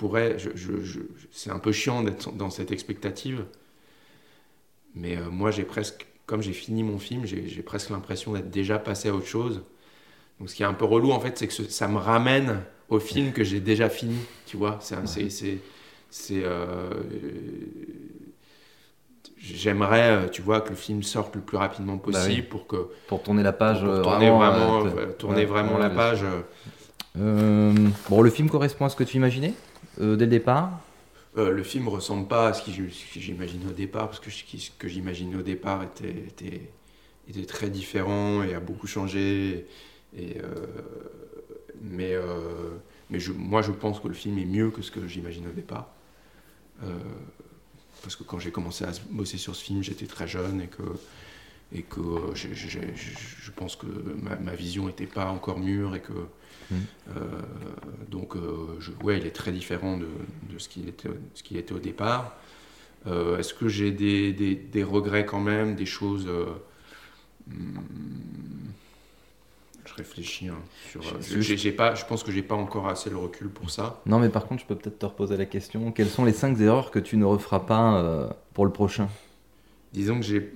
pourrais, 0.00 0.38
c'est 1.30 1.50
un 1.50 1.58
peu 1.58 1.70
chiant 1.70 2.02
d'être 2.02 2.32
dans 2.32 2.50
cette 2.50 2.72
expectative, 2.72 3.44
mais 4.94 5.16
euh, 5.16 5.30
moi 5.30 5.50
j'ai 5.50 5.64
presque, 5.64 6.06
comme 6.26 6.42
j'ai 6.42 6.52
fini 6.52 6.82
mon 6.82 6.98
film, 6.98 7.24
j'ai 7.26 7.62
presque 7.62 7.90
l'impression 7.90 8.32
d'être 8.32 8.50
déjà 8.50 8.78
passé 8.78 9.08
à 9.08 9.14
autre 9.14 9.26
chose. 9.26 9.62
Donc 10.38 10.48
ce 10.50 10.54
qui 10.54 10.62
est 10.62 10.66
un 10.66 10.74
peu 10.74 10.84
relou 10.84 11.12
en 11.12 11.20
fait, 11.20 11.36
c'est 11.38 11.46
que 11.46 11.52
ce- 11.52 11.68
ça 11.68 11.86
me 11.88 11.98
ramène 11.98 12.60
au 12.88 12.98
film 12.98 13.32
que 13.32 13.44
j'ai 13.44 13.60
déjà 13.60 13.88
fini, 13.88 14.16
tu 14.46 14.56
vois. 14.56 14.78
C'est, 14.80 15.28
c'est, 16.10 16.42
euh, 16.44 16.90
j'aimerais, 19.38 20.10
euh, 20.10 20.28
tu 20.28 20.42
vois, 20.42 20.60
que 20.60 20.70
le 20.70 20.74
film 20.76 21.02
sorte 21.02 21.36
le 21.36 21.40
plus 21.42 21.56
rapidement 21.56 21.98
possible 21.98 22.24
Bah 22.28 22.34
oui. 22.42 22.42
pour 22.42 22.66
que 22.66 22.88
Pour 23.06 23.22
tourner 23.22 23.42
la 23.42 23.52
page, 23.52 23.80
pour 23.80 23.90
euh, 23.90 24.02
tourner 24.02 24.30
vraiment, 24.30 24.84
euh, 24.86 25.12
tourner 25.18 25.36
ouais, 25.40 25.44
vraiment 25.44 25.74
ouais, 25.74 25.80
la 25.80 25.90
page. 25.90 26.24
bon, 27.14 28.22
le 28.22 28.30
film 28.30 28.48
correspond 28.48 28.86
à 28.86 28.88
ce 28.88 28.96
que 28.96 29.04
tu 29.04 29.16
imaginais 29.16 29.54
dès 29.98 30.04
le 30.06 30.26
départ? 30.26 30.80
Euh, 31.36 31.52
le 31.52 31.62
film 31.62 31.88
ressemble 31.88 32.26
pas 32.26 32.48
à 32.48 32.52
ce 32.52 32.62
que 32.64 32.72
j'imaginais 33.20 33.66
au 33.66 33.72
départ, 33.72 34.08
parce 34.08 34.20
que 34.20 34.30
ce 34.30 34.70
que 34.78 34.88
j'imaginais 34.88 35.36
au 35.36 35.42
départ 35.42 35.84
était, 35.84 36.72
très 37.46 37.70
différent 37.70 38.42
et 38.42 38.54
a 38.54 38.60
beaucoup 38.60 38.88
changé. 38.88 39.66
Euh, 40.18 40.66
mais 41.80 42.14
euh, 42.14 42.70
moi, 43.36 43.62
je 43.62 43.70
pense 43.70 44.00
que 44.00 44.08
le 44.08 44.14
film 44.14 44.38
est 44.38 44.44
mieux 44.44 44.70
que 44.70 44.82
ce 44.82 44.90
que 44.90 45.06
j'imaginais 45.06 45.48
au 45.48 45.52
départ. 45.52 45.88
Parce 48.02 48.16
que 48.16 48.24
quand 48.24 48.38
j'ai 48.38 48.50
commencé 48.50 48.84
à 48.84 48.92
bosser 49.10 49.36
sur 49.36 49.54
ce 49.54 49.62
film, 49.62 49.82
j'étais 49.82 50.06
très 50.06 50.26
jeune 50.26 50.62
et 51.72 51.82
que, 51.82 52.34
je 52.34 53.50
pense 53.54 53.76
que 53.76 53.86
ma, 53.86 54.36
ma 54.36 54.54
vision 54.54 54.86
n'était 54.86 55.06
pas 55.06 55.26
encore 55.26 55.60
mûre 55.60 55.94
et 55.94 56.00
que 56.00 56.12
Euh, 56.72 57.12
donc 58.10 58.36
euh, 58.36 58.76
je, 58.78 58.90
ouais, 59.04 59.18
il 59.18 59.26
est 59.26 59.30
très 59.32 59.52
différent 59.52 59.96
de, 59.96 60.06
de 60.52 60.58
ce 60.58 60.68
qu'il 60.68 60.88
était, 60.88 61.08
ce 61.34 61.42
qu'il 61.42 61.56
était 61.56 61.72
au 61.72 61.78
départ. 61.78 62.36
Euh, 63.06 63.38
Est-ce 63.38 63.54
que 63.54 63.68
j'ai 63.68 63.90
des, 63.92 64.32
des- 64.32 64.54
des 64.54 64.84
regrets 64.84 65.24
quand 65.26 65.40
même, 65.40 65.74
des 65.74 65.86
choses 65.86 66.28
hmm, 67.46 67.78
Je 69.86 69.94
réfléchis 69.94 70.48
hein, 70.48 70.58
sur. 70.90 71.02
Je- 71.02 71.40
j'ai- 71.40 71.56
j'ai 71.56 71.72
pas, 71.72 71.94
je 71.94 72.04
pense 72.04 72.22
que 72.22 72.30
j'ai 72.30 72.42
pas 72.42 72.54
encore 72.54 72.88
assez 72.88 73.10
le 73.10 73.16
recul 73.16 73.48
pour 73.48 73.70
ça. 73.70 74.00
Non, 74.06 74.18
mais 74.18 74.28
par 74.28 74.46
contre, 74.46 74.62
je 74.62 74.66
peux 74.66 74.76
peut-être 74.76 74.98
te 74.98 75.06
reposer 75.06 75.36
la 75.36 75.46
question. 75.46 75.90
Quelles 75.92 76.10
sont 76.10 76.24
les 76.24 76.32
5 76.32 76.60
erreurs 76.60 76.90
que 76.90 76.98
tu 76.98 77.16
ne 77.16 77.24
referas 77.24 77.60
pas 77.66 77.98
euh, 78.00 78.28
pour 78.54 78.66
le 78.66 78.72
prochain? 78.72 79.08
Disons 79.92 80.20
que 80.20 80.26
j'ai 80.26 80.52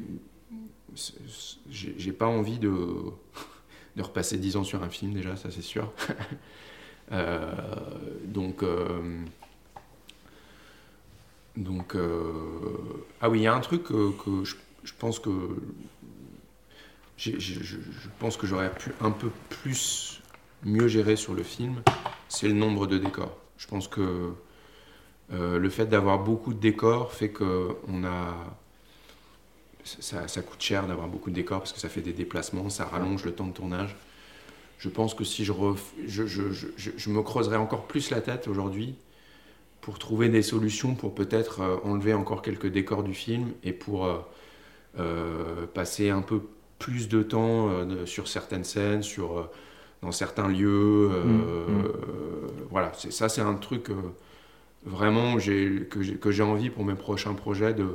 j'ai 1.70 2.12
pas 2.12 2.26
envie 2.28 2.58
de, 2.58 2.70
de 3.96 4.02
repasser 4.02 4.38
10 4.38 4.56
ans 4.56 4.64
sur 4.64 4.82
un 4.82 4.88
film 4.88 5.12
déjà, 5.12 5.36
ça 5.36 5.50
c'est 5.50 5.62
sûr. 5.62 5.92
Euh, 7.12 7.52
donc 8.24 8.62
euh, 8.62 9.20
donc 11.54 11.96
euh, 11.96 12.32
ah 13.20 13.28
oui, 13.28 13.40
il 13.40 13.42
y 13.42 13.46
a 13.46 13.54
un 13.54 13.60
truc 13.60 13.82
que, 13.82 14.14
je, 14.42 14.56
je 14.84 14.92
pense 14.98 15.18
que 15.18 15.30
je, 17.18 17.38
je 17.38 17.76
pense 18.18 18.38
que 18.38 18.46
j'aurais 18.46 18.72
pu 18.72 18.90
un 19.02 19.10
peu 19.10 19.28
plus 19.50 20.22
mieux 20.62 20.88
gérer 20.88 21.16
sur 21.16 21.34
le 21.34 21.42
film, 21.42 21.82
c'est 22.30 22.48
le 22.48 22.54
nombre 22.54 22.86
de 22.86 22.96
décors. 22.96 23.36
Je 23.58 23.66
pense 23.66 23.86
que 23.86 24.32
le 25.30 25.68
fait 25.68 25.84
d'avoir 25.84 26.20
beaucoup 26.20 26.54
de 26.54 26.58
décors 26.58 27.12
fait 27.12 27.28
que 27.28 27.76
on 27.86 28.02
a 28.04 28.34
ça, 29.84 30.28
ça 30.28 30.42
coûte 30.42 30.60
cher 30.62 30.86
d'avoir 30.86 31.08
beaucoup 31.08 31.30
de 31.30 31.34
décors 31.34 31.60
parce 31.60 31.72
que 31.72 31.80
ça 31.80 31.88
fait 31.88 32.00
des 32.02 32.12
déplacements, 32.12 32.68
ça 32.70 32.84
rallonge 32.84 33.24
le 33.24 33.32
temps 33.32 33.46
de 33.46 33.52
tournage. 33.52 33.96
Je 34.78 34.88
pense 34.88 35.14
que 35.14 35.24
si 35.24 35.44
je, 35.44 35.52
ref- 35.52 35.92
je, 36.06 36.26
je, 36.26 36.52
je, 36.52 36.68
je- 36.76 36.90
je 36.96 37.10
me 37.10 37.22
creuserais 37.22 37.56
encore 37.56 37.86
plus 37.86 38.10
la 38.10 38.20
tête 38.20 38.48
aujourd'hui 38.48 38.96
pour 39.80 39.98
trouver 39.98 40.28
des 40.28 40.42
solutions 40.42 40.94
pour 40.94 41.14
peut-être 41.14 41.60
euh, 41.62 41.76
enlever 41.84 42.14
encore 42.14 42.42
quelques 42.42 42.68
décors 42.68 43.02
du 43.02 43.14
film 43.14 43.52
et 43.64 43.72
pour 43.72 44.06
euh, 44.06 44.18
euh, 44.98 45.66
passer 45.74 46.10
un 46.10 46.22
peu 46.22 46.42
plus 46.78 47.08
de 47.08 47.22
temps 47.22 47.70
sur 48.06 48.28
certaines 48.28 48.64
scènes, 48.64 49.02
sur, 49.02 49.50
dans 50.02 50.12
certains 50.12 50.48
lieux. 50.48 51.10
euh, 51.12 51.24
Mm, 51.24 51.28
mm. 51.68 51.84
euh, 51.86 52.48
voilà, 52.70 52.92
ça 52.94 53.28
c'est 53.28 53.40
un 53.42 53.54
truc 53.54 53.88
vraiment 54.84 55.38
j'ai, 55.38 55.86
que, 55.90 56.02
j'ai, 56.02 56.14
que 56.16 56.30
j'ai 56.30 56.42
envie 56.42 56.70
pour 56.70 56.84
mes 56.84 56.94
prochains 56.94 57.34
projets 57.34 57.74
de 57.74 57.86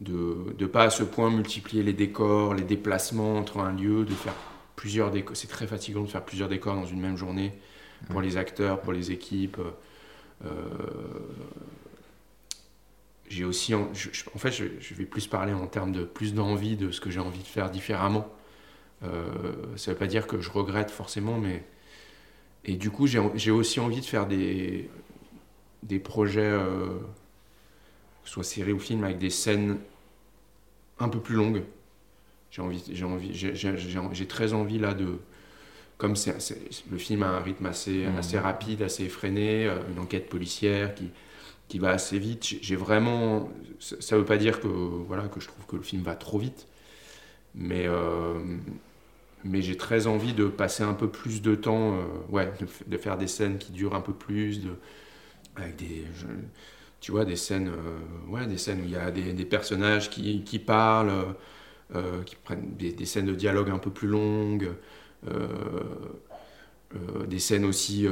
de 0.00 0.56
ne 0.58 0.66
pas 0.66 0.84
à 0.84 0.90
ce 0.90 1.04
point 1.04 1.30
multiplier 1.30 1.82
les 1.84 1.92
décors, 1.94 2.54
les 2.54 2.64
déplacements 2.64 3.36
entre 3.38 3.58
un 3.60 3.72
lieu, 3.72 4.04
de 4.04 4.14
faire 4.14 4.34
plusieurs 4.76 5.10
décors. 5.10 5.36
C'est 5.36 5.48
très 5.48 5.66
fatigant 5.66 6.02
de 6.02 6.08
faire 6.08 6.24
plusieurs 6.24 6.48
décors 6.48 6.74
dans 6.76 6.86
une 6.86 7.00
même 7.00 7.16
journée 7.16 7.52
pour 8.10 8.20
les 8.22 8.36
acteurs, 8.38 8.80
pour 8.80 8.92
les 8.92 9.12
équipes. 9.12 9.58
Euh, 10.44 10.48
j'ai 13.28 13.44
aussi, 13.44 13.74
en, 13.74 13.92
je- 13.94 14.08
je- 14.12 14.24
en 14.34 14.38
fait, 14.38 14.50
je, 14.50 14.64
je 14.80 14.94
vais 14.94 15.04
plus 15.04 15.26
parler 15.26 15.52
en 15.52 15.66
termes 15.66 15.92
de 15.92 16.04
plus 16.04 16.34
d'envie 16.34 16.76
de 16.76 16.90
ce 16.90 17.00
que 17.00 17.10
j'ai 17.10 17.20
envie 17.20 17.40
de 17.40 17.46
faire 17.46 17.70
différemment. 17.70 18.28
Euh, 19.04 19.32
ça 19.76 19.92
veut 19.92 19.98
pas 19.98 20.06
dire 20.08 20.26
que 20.26 20.40
je 20.40 20.50
regrette 20.50 20.90
forcément, 20.92 21.38
mais 21.38 21.64
et 22.64 22.76
du 22.76 22.90
coup, 22.90 23.06
j'ai 23.06 23.20
j'ai 23.34 23.50
aussi 23.50 23.80
envie 23.80 24.00
de 24.00 24.06
faire 24.06 24.26
des 24.26 24.90
des 25.82 25.98
projets, 26.00 26.42
euh, 26.42 26.88
que 28.22 28.28
ce 28.28 28.34
soit 28.34 28.44
séries 28.44 28.72
ou 28.72 28.78
films, 28.78 29.04
avec 29.04 29.18
des 29.18 29.30
scènes 29.30 29.78
un 30.98 31.08
peu 31.08 31.20
plus 31.20 31.36
longues. 31.36 31.62
J'ai 32.50 32.62
envie, 32.62 32.82
j'ai 32.92 33.04
envie, 33.04 33.34
j'ai- 33.34 33.54
j'ai 33.54 33.76
j'ai- 33.78 34.00
j'ai 34.12 34.26
très 34.28 34.54
envie 34.54 34.78
là 34.78 34.94
de, 34.94 35.18
comme 35.98 36.16
c'est, 36.16 36.36
le 36.90 36.98
film 36.98 37.22
a 37.24 37.28
un 37.28 37.40
rythme 37.40 37.66
assez, 37.66 38.06
Mhm. 38.06 38.16
assez 38.18 38.38
rapide, 38.38 38.82
assez 38.82 39.04
effréné, 39.04 39.66
euh, 39.66 39.78
une 39.92 40.00
enquête 40.00 40.28
policière 40.28 40.94
qui, 40.94 41.10
qui 41.68 41.78
va 41.80 41.90
assez 41.90 42.18
vite. 42.18 42.44
J'ai 42.62 42.76
vraiment, 42.76 43.50
ça 43.80 44.16
ne 44.16 44.20
veut 44.22 44.26
pas 44.26 44.38
dire 44.38 44.60
que 44.60 44.68
voilà 44.68 45.28
que 45.28 45.40
je 45.40 45.48
trouve 45.48 45.66
que 45.66 45.76
le 45.76 45.82
film 45.82 46.02
va 46.02 46.16
trop 46.16 46.38
vite, 46.38 46.66
mais 47.54 47.86
euh, 47.86 48.40
mais 49.44 49.62
j'ai 49.62 49.76
très 49.76 50.06
envie 50.06 50.34
de 50.34 50.46
passer 50.48 50.82
un 50.82 50.94
peu 50.94 51.08
plus 51.08 51.42
de 51.42 51.54
temps, 51.54 51.96
euh, 51.96 52.02
ouais, 52.30 52.52
de, 52.86 52.96
faire 52.98 53.16
des 53.16 53.26
scènes 53.26 53.58
qui 53.58 53.72
durent 53.72 53.94
un 53.94 54.00
peu 54.02 54.12
plus, 54.12 54.60
de, 54.62 54.70
avec 55.56 55.76
des, 55.76 56.04
je- 56.16 56.26
tu 57.00 57.12
vois, 57.12 57.24
des 57.24 57.36
scènes, 57.36 57.68
euh, 57.68 58.30
ouais, 58.30 58.46
des 58.46 58.58
scènes 58.58 58.80
où 58.82 58.84
il 58.84 58.90
y 58.90 58.96
a 58.96 59.10
des, 59.10 59.44
personnages 59.44 60.10
qui, 60.10 60.44
qui 60.44 60.58
parlent, 60.58 61.34
euh, 61.94 62.22
qui 62.24 62.36
prennent 62.36 62.74
des, 62.76 63.06
scènes 63.06 63.26
de 63.26 63.34
dialogue 63.34 63.70
un 63.70 63.78
peu 63.78 63.90
plus 63.90 64.08
longues, 64.08 64.70
euh, 65.28 65.54
des 67.26 67.38
scènes 67.38 67.64
aussi, 67.64 68.06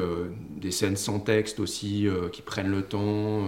des 0.56 0.70
scènes 0.70 0.96
sans 0.96 1.20
texte 1.20 1.60
aussi, 1.60 2.06
qui 2.32 2.42
prennent 2.42 2.70
le 2.70 2.82
temps, 2.82 3.44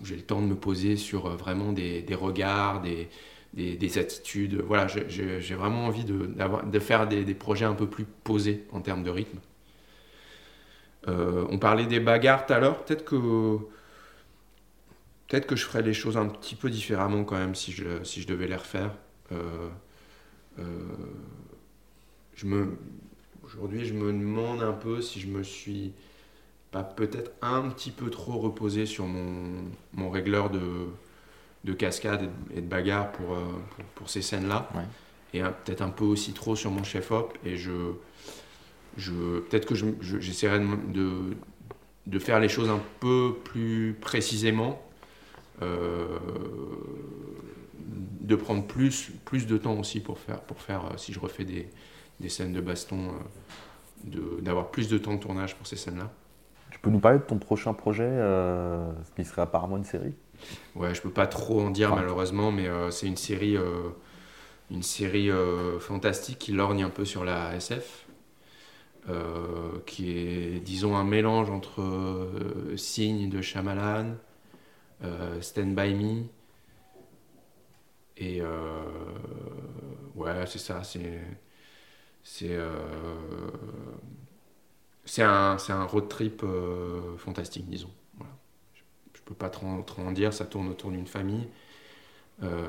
où 0.00 0.04
j'ai 0.04 0.16
le 0.16 0.22
temps 0.22 0.42
de 0.42 0.46
me 0.46 0.56
poser 0.56 0.96
sur 0.96 1.28
vraiment 1.36 1.72
des, 1.72 2.02
des 2.02 2.14
regards, 2.16 2.82
des, 2.82 3.08
des, 3.54 3.76
des 3.76 3.98
attitudes. 3.98 4.60
Voilà, 4.66 4.88
j'ai- 4.88 5.54
vraiment 5.54 5.86
envie 5.86 6.04
de, 6.04 6.28
de 6.70 6.78
faire 6.80 7.06
des, 7.06 7.34
projets 7.34 7.64
un 7.66 7.74
peu 7.74 7.86
plus 7.86 8.04
posés 8.04 8.64
en 8.72 8.80
termes 8.80 9.04
de 9.04 9.10
rythme. 9.10 9.38
On 11.06 11.58
parlait 11.58 11.86
des 11.86 12.00
bagarres 12.00 12.46
tout 12.46 12.52
à 12.52 12.58
l'heure, 12.58 12.84
peut-être 12.84 13.04
que 13.04 13.58
peut-être 15.28 15.46
que 15.46 15.56
je 15.56 15.64
ferais 15.64 15.82
les 15.82 15.94
choses 15.94 16.16
un 16.16 16.26
petit 16.28 16.54
peu 16.56 16.70
différemment 16.70 17.24
quand 17.24 17.38
même 17.38 17.54
si 17.54 17.72
je, 17.72 18.02
si 18.04 18.22
je 18.22 18.26
devais 18.26 18.46
les 18.48 18.56
refaire. 18.56 18.92
Euh, 19.32 19.68
euh, 20.58 20.64
je 22.34 22.46
me, 22.46 22.76
aujourd'hui, 23.44 23.84
je 23.86 23.94
me 23.94 24.12
demande 24.12 24.62
un 24.62 24.72
peu 24.72 25.00
si 25.00 25.20
je 25.20 25.28
me 25.28 25.42
suis 25.42 25.92
pas 26.72 26.84
peut-être 26.84 27.32
un 27.42 27.68
petit 27.70 27.90
peu 27.90 28.10
trop 28.10 28.38
reposé 28.38 28.86
sur 28.86 29.06
mon, 29.06 29.64
mon 29.94 30.10
régleur 30.10 30.50
de, 30.50 30.88
de 31.64 31.72
cascade 31.72 32.30
et 32.54 32.60
de, 32.62 32.66
bagarre 32.68 33.12
pour, 33.12 33.34
euh, 33.34 33.44
pour, 33.76 33.84
pour 33.96 34.10
ces 34.10 34.22
scènes-là. 34.22 34.70
Ouais. 34.74 34.82
Et 35.34 35.42
peut-être 35.42 35.82
un 35.82 35.90
peu 35.90 36.04
aussi 36.04 36.32
trop 36.32 36.56
sur 36.56 36.70
mon 36.70 36.84
chef-op. 36.84 37.36
Et 37.44 37.56
je, 37.56 37.72
je, 38.96 39.40
peut-être 39.40 39.66
que 39.66 39.74
je- 39.74 39.86
je- 40.00 40.20
j'essaierai 40.20 40.60
de, 40.60 41.36
de 42.06 42.18
faire 42.18 42.40
les 42.40 42.48
choses 42.48 42.70
un 42.70 42.80
peu 43.00 43.34
plus 43.44 43.96
précisément. 44.00 44.80
Euh, 45.62 46.18
de 48.20 48.36
prendre 48.36 48.66
plus, 48.66 49.12
plus 49.24 49.46
de 49.46 49.56
temps 49.58 49.78
aussi 49.78 50.00
pour 50.00 50.18
faire, 50.18 50.40
pour 50.40 50.60
faire 50.60 50.86
euh, 50.86 50.96
si 50.96 51.12
je 51.12 51.20
refais 51.20 51.44
des, 51.44 51.68
des 52.20 52.28
scènes 52.28 52.52
de 52.52 52.60
baston, 52.60 53.08
euh, 53.08 54.40
d'avoir 54.40 54.70
plus 54.70 54.88
de 54.88 54.98
temps 54.98 55.14
de 55.14 55.20
tournage 55.20 55.56
pour 55.56 55.66
ces 55.66 55.76
scènes-là. 55.76 56.10
Tu 56.70 56.78
peux 56.78 56.90
nous 56.90 56.98
parler 57.00 57.18
de 57.18 57.24
ton 57.24 57.38
prochain 57.38 57.72
projet, 57.72 58.08
euh, 58.08 58.90
qui 59.16 59.24
serait 59.24 59.42
apparemment 59.42 59.76
une 59.76 59.84
série? 59.84 60.14
Ouais, 60.74 60.94
je 60.94 61.00
peux 61.00 61.10
pas 61.10 61.26
trop 61.26 61.60
en 61.60 61.70
dire 61.70 61.94
malheureusement, 61.94 62.50
mais 62.50 62.66
euh, 62.66 62.90
c'est 62.90 63.06
une 63.06 63.16
série, 63.16 63.56
euh, 63.56 63.90
une 64.70 64.82
série 64.82 65.30
fantastique 65.80 66.38
qui 66.38 66.52
lorgne 66.52 66.82
un 66.82 66.90
peu 66.90 67.04
sur 67.04 67.24
la 67.24 67.54
SF, 67.54 68.06
qui 69.86 70.10
est, 70.10 70.60
disons, 70.60 70.96
un 70.96 71.04
mélange 71.04 71.50
entre 71.50 72.28
Signe 72.76 73.28
de 73.28 73.40
Shyamalan, 73.42 74.16
Stand 75.40 75.74
By 75.74 75.94
Me, 75.94 76.24
et 78.16 78.40
euh, 78.40 78.48
ouais, 80.14 80.46
c'est 80.46 80.58
ça, 80.58 80.82
c'est 80.84 81.20
c'est 82.22 82.48
euh, 82.50 82.70
c'est 85.04 85.22
un, 85.22 85.56
un 85.68 85.84
road 85.84 86.08
trip 86.08 86.42
euh, 86.44 87.16
fantastique, 87.18 87.68
disons. 87.68 87.90
Je, 88.74 88.82
je 89.14 89.22
peux 89.24 89.34
pas 89.34 89.50
trop, 89.50 89.82
trop 89.82 90.02
en 90.02 90.12
dire, 90.12 90.32
ça 90.32 90.46
tourne 90.46 90.68
autour 90.68 90.90
d'une 90.90 91.06
famille. 91.06 91.48
Euh, 92.42 92.68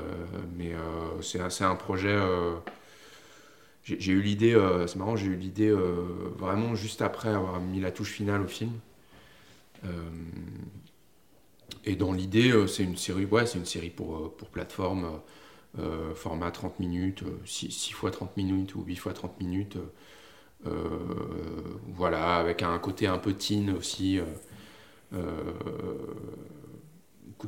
mais 0.58 0.74
euh, 0.74 1.22
c'est 1.22 1.64
un, 1.64 1.76
projet. 1.76 2.10
euh, 2.14 2.56
j'ai 3.84 4.12
eu 4.14 4.22
l'idée, 4.22 4.54
euh, 4.56 4.88
c'est 4.88 4.98
marrant, 4.98 5.16
j'ai 5.16 5.28
eu 5.28 5.36
l'idée 5.36 5.70
euh, 5.70 6.34
vraiment 6.38 6.74
juste 6.76 7.02
après 7.02 7.30
avoir 7.30 7.60
mis 7.60 7.80
la 7.80 7.92
touche 7.92 8.12
finale 8.12 8.42
au 8.42 8.48
film. 8.48 8.72
Euh, 9.84 9.90
et 11.86 11.96
dans 11.96 12.14
l'idée, 12.14 12.52
euh, 12.52 12.68
c'est 12.68 12.84
une 12.84 12.98
série, 12.98 13.26
ouais, 13.26 13.46
c'est 13.46 13.58
une 13.60 13.66
série 13.66 13.90
pour, 13.90 14.16
euh, 14.16 14.36
pour 14.38 14.50
plateforme, 14.50 15.22
euh, 15.80 16.14
format 16.16 16.52
30 16.52 16.80
minutes, 16.80 17.24
6, 17.46 17.92
fois 17.92 18.12
30 18.12 18.36
minutes 18.38 18.76
ou 18.76 18.84
8 18.84 18.96
fois 18.98 19.14
30 19.14 19.40
minutes. 19.40 19.78
voilà, 21.88 22.38
avec 22.38 22.64
un 22.64 22.78
côté 22.80 23.08
un 23.08 23.18
peu 23.18 23.34
teen 23.34 23.72
aussi. 23.72 24.20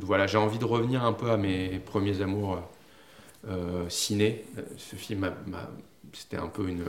voilà, 0.02 0.28
j'ai 0.28 0.38
envie 0.38 0.60
de 0.60 0.66
revenir 0.66 1.04
un 1.04 1.14
peu 1.14 1.30
à 1.32 1.38
mes 1.38 1.80
premiers 1.80 2.22
amours 2.22 2.62
ciné. 3.90 4.46
Ce 4.78 4.96
film, 4.96 5.32
c'était 6.14 6.38
un 6.38 6.48
peu 6.48 6.68
une, 6.68 6.86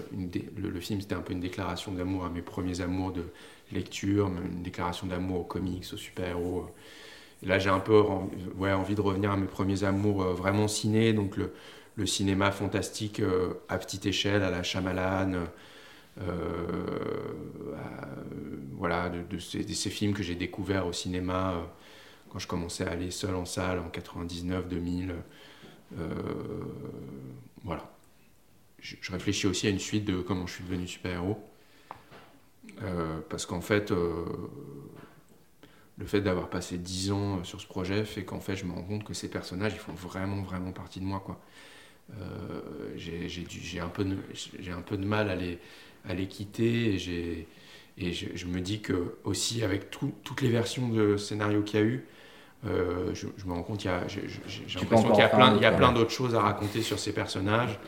le, 0.56 0.70
le 0.70 0.80
film, 0.80 1.00
c'était 1.00 1.14
un 1.14 1.22
peu 1.22 1.32
une 1.32 1.40
déclaration 1.40 1.92
d'amour 1.92 2.24
à 2.24 2.30
mes 2.30 2.42
premiers 2.42 2.80
amours 2.80 3.12
de 3.12 3.24
lecture, 3.72 4.28
une 4.28 4.62
déclaration 4.62 5.06
d'amour 5.06 5.40
aux 5.40 5.44
comics, 5.44 5.84
aux 5.92 5.96
super-héros. 5.96 6.66
Là, 7.43 7.59
j'ai 7.59 7.70
un 7.70 7.78
peu 7.78 8.01
envie 8.01 8.94
de 8.94 9.01
revenir 9.01 9.31
à 9.31 9.36
mes 9.36 9.47
premiers 9.47 9.85
amours 9.85 10.23
euh, 10.23 10.32
vraiment 10.35 10.66
ciné, 10.66 11.12
donc 11.12 11.36
le, 11.36 11.52
cinéma 12.06 12.52
fantastique 12.52 13.19
euh, 13.20 13.55
à 13.69 13.77
petite 13.78 14.06
échelle, 14.06 14.43
à 14.43 14.51
la 14.51 14.62
Shyamalan, 14.62 15.47
euh, 16.20 16.24
à- 17.77 18.09
voilà, 18.73 19.09
de, 19.09 19.39
ces, 19.39 19.90
films 19.90 20.15
que 20.15 20.23
j'ai 20.23 20.36
découverts 20.36 20.86
au 20.86 20.93
cinéma 20.93 21.55
quand 22.31 22.39
je 22.39 22.47
commençais 22.47 22.86
à 22.86 22.90
aller 22.93 23.10
seul 23.10 23.35
en 23.35 23.44
salle 23.44 23.81
en 23.81 23.89
99-2000. 23.89 25.10
Euh, 25.98 26.09
voilà. 27.65 27.90
Je, 28.78 28.94
réfléchis 29.10 29.48
aussi 29.48 29.66
à 29.66 29.70
une 29.70 29.81
suite 29.81 30.05
de 30.05 30.20
comment 30.20 30.47
je 30.47 30.55
suis 30.55 30.65
devenu 30.65 30.86
super-héros. 30.86 31.43
Parce 33.28 33.44
qu'en 33.44 33.60
fait, 33.60 33.93
le 35.98 36.06
fait 36.06 36.20
d'avoir 36.20 36.48
passé 36.50 36.78
10 36.78 37.10
ans 37.12 37.42
sur 37.44 37.60
ce 37.60 37.66
projet 37.66 38.04
fait 38.04 38.24
qu'en 38.24 38.40
fait, 38.40 38.56
je 38.56 38.64
me 38.64 38.72
rends 38.72 38.82
compte 38.82 39.04
que 39.04 39.14
ces 39.14 39.28
personnages, 39.30 39.72
ils 39.74 39.80
font 39.80 39.94
vraiment, 39.94 40.42
vraiment 40.42 40.72
partie 40.72 41.00
de 41.00 41.04
moi. 41.04 41.20
Quoi. 41.24 41.40
Euh, 42.20 42.60
j'ai, 42.96 43.28
j'ai 43.28 43.42
dû- 43.42 43.60
j'ai 43.62 43.80
un, 43.80 43.88
peu 43.88 44.04
de- 44.04 44.18
j'ai 44.60 44.72
un 44.72 44.82
peu 44.82 44.96
de 44.96 45.04
mal 45.06 45.30
à 45.30 45.36
les, 45.36 45.58
à 46.08 46.14
les 46.14 46.26
quitter 46.28 46.94
et, 46.94 46.98
j'ai, 46.98 47.48
et 47.98 48.12
je, 48.12 48.26
je 48.34 48.46
me 48.46 48.60
dis 48.60 48.80
que 48.80 49.16
aussi 49.24 49.62
avec 49.64 49.90
tout- 49.90 50.14
toutes 50.24 50.40
les 50.42 50.50
versions 50.50 50.88
de 50.88 51.16
scénario 51.18 51.62
qu'il 51.62 51.80
y 51.80 51.82
a 51.82 51.86
eu, 51.86 52.06
euh, 52.66 53.14
je, 53.14 53.28
je 53.36 53.46
me 53.46 53.52
rends 53.52 53.62
compte 53.62 53.78
qu'il 53.80 53.90
y 53.90 53.94
a, 53.94 54.06
j'ai, 54.08 54.22
l'impression 54.74 55.10
qu'il 55.10 55.20
y 55.20 55.24
a 55.24 55.28
plein, 55.30 55.52
un 55.52 55.56
il 55.56 55.62
y 55.62 55.66
a 55.66 55.70
autre, 55.70 55.72
plein 55.72 55.92
ouais. 55.92 55.94
d'autres 55.94 56.10
choses 56.10 56.34
à 56.34 56.40
raconter 56.40 56.82
sur 56.82 56.98
ces 56.98 57.12
personnages. 57.12 57.78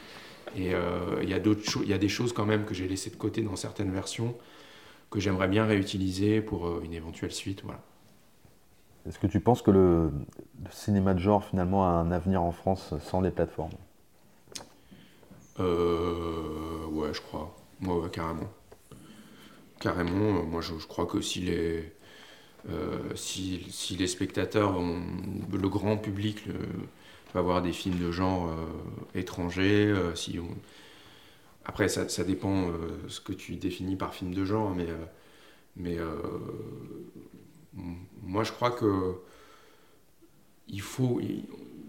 Et 0.56 0.74
euh, 0.74 1.20
il 1.22 1.28
y 1.30 1.34
a 1.34 1.40
d'autres 1.40 1.62
il 1.82 1.88
y 1.90 1.92
a 1.94 1.98
des 1.98 2.08
choses 2.08 2.32
quand 2.32 2.46
même 2.46 2.64
que 2.66 2.74
j'ai 2.74 2.88
laissées 2.88 3.10
de 3.10 3.16
côté 3.16 3.42
dans 3.42 3.56
certaines 3.56 3.92
versions 3.92 4.36
que 5.10 5.20
j'aimerais 5.20 5.48
bien 5.48 5.66
réutiliser 5.66 6.40
pour 6.42 6.66
euh, 6.68 6.82
une 6.84 6.94
éventuelle 6.94 7.32
suite. 7.32 7.62
Voilà. 7.64 7.80
Est-ce 9.06 9.18
que 9.18 9.26
tu 9.26 9.40
penses 9.40 9.60
que 9.62 9.70
le, 9.70 10.10
cinéma 10.70 11.12
de 11.14 11.18
genre 11.18 11.44
finalement 11.44 11.84
a 11.84 11.90
un 11.90 12.10
avenir 12.10 12.42
en 12.42 12.52
France 12.52 12.94
sans 13.00 13.20
les 13.20 13.30
plateformes? 13.30 13.72
Euh, 15.58 16.86
ouais, 16.90 17.12
je 17.14 17.20
crois. 17.20 17.54
Ouais, 17.82 17.92
ouais, 17.94 18.10
carrément. 18.10 18.48
Carrément, 19.80 20.38
euh, 20.40 20.42
moi 20.42 20.60
je, 20.60 20.74
crois 20.86 21.06
que 21.06 21.20
si 21.22 21.40
les, 21.40 21.92
euh, 22.70 22.98
si, 23.16 23.66
les 23.98 24.06
spectateurs, 24.08 24.76
ont- 24.78 25.02
le 25.52 25.68
grand 25.68 25.96
public 25.98 26.44
va 27.34 27.42
voir 27.42 27.62
des 27.62 27.72
films 27.72 27.98
de 27.98 28.10
genre 28.12 28.48
euh, 28.48 29.18
étrangers, 29.18 29.86
euh, 29.86 30.14
si 30.16 30.38
après, 31.64 31.88
ça, 31.88 32.24
dépend 32.24 32.68
euh, 32.68 32.72
ce 33.08 33.20
que 33.20 33.32
tu 33.32 33.56
définis 33.56 33.96
par 33.96 34.14
film 34.14 34.34
de 34.34 34.44
genre, 34.44 34.70
mais, 34.74 34.88
euh, 34.88 34.96
mais 35.76 35.98
euh, 35.98 36.04
m- 36.22 37.04
moi 37.74 38.44
je 38.44 38.52
crois 38.52 38.70
que 38.70 39.14
il 40.70 40.80
faut. 40.80 41.20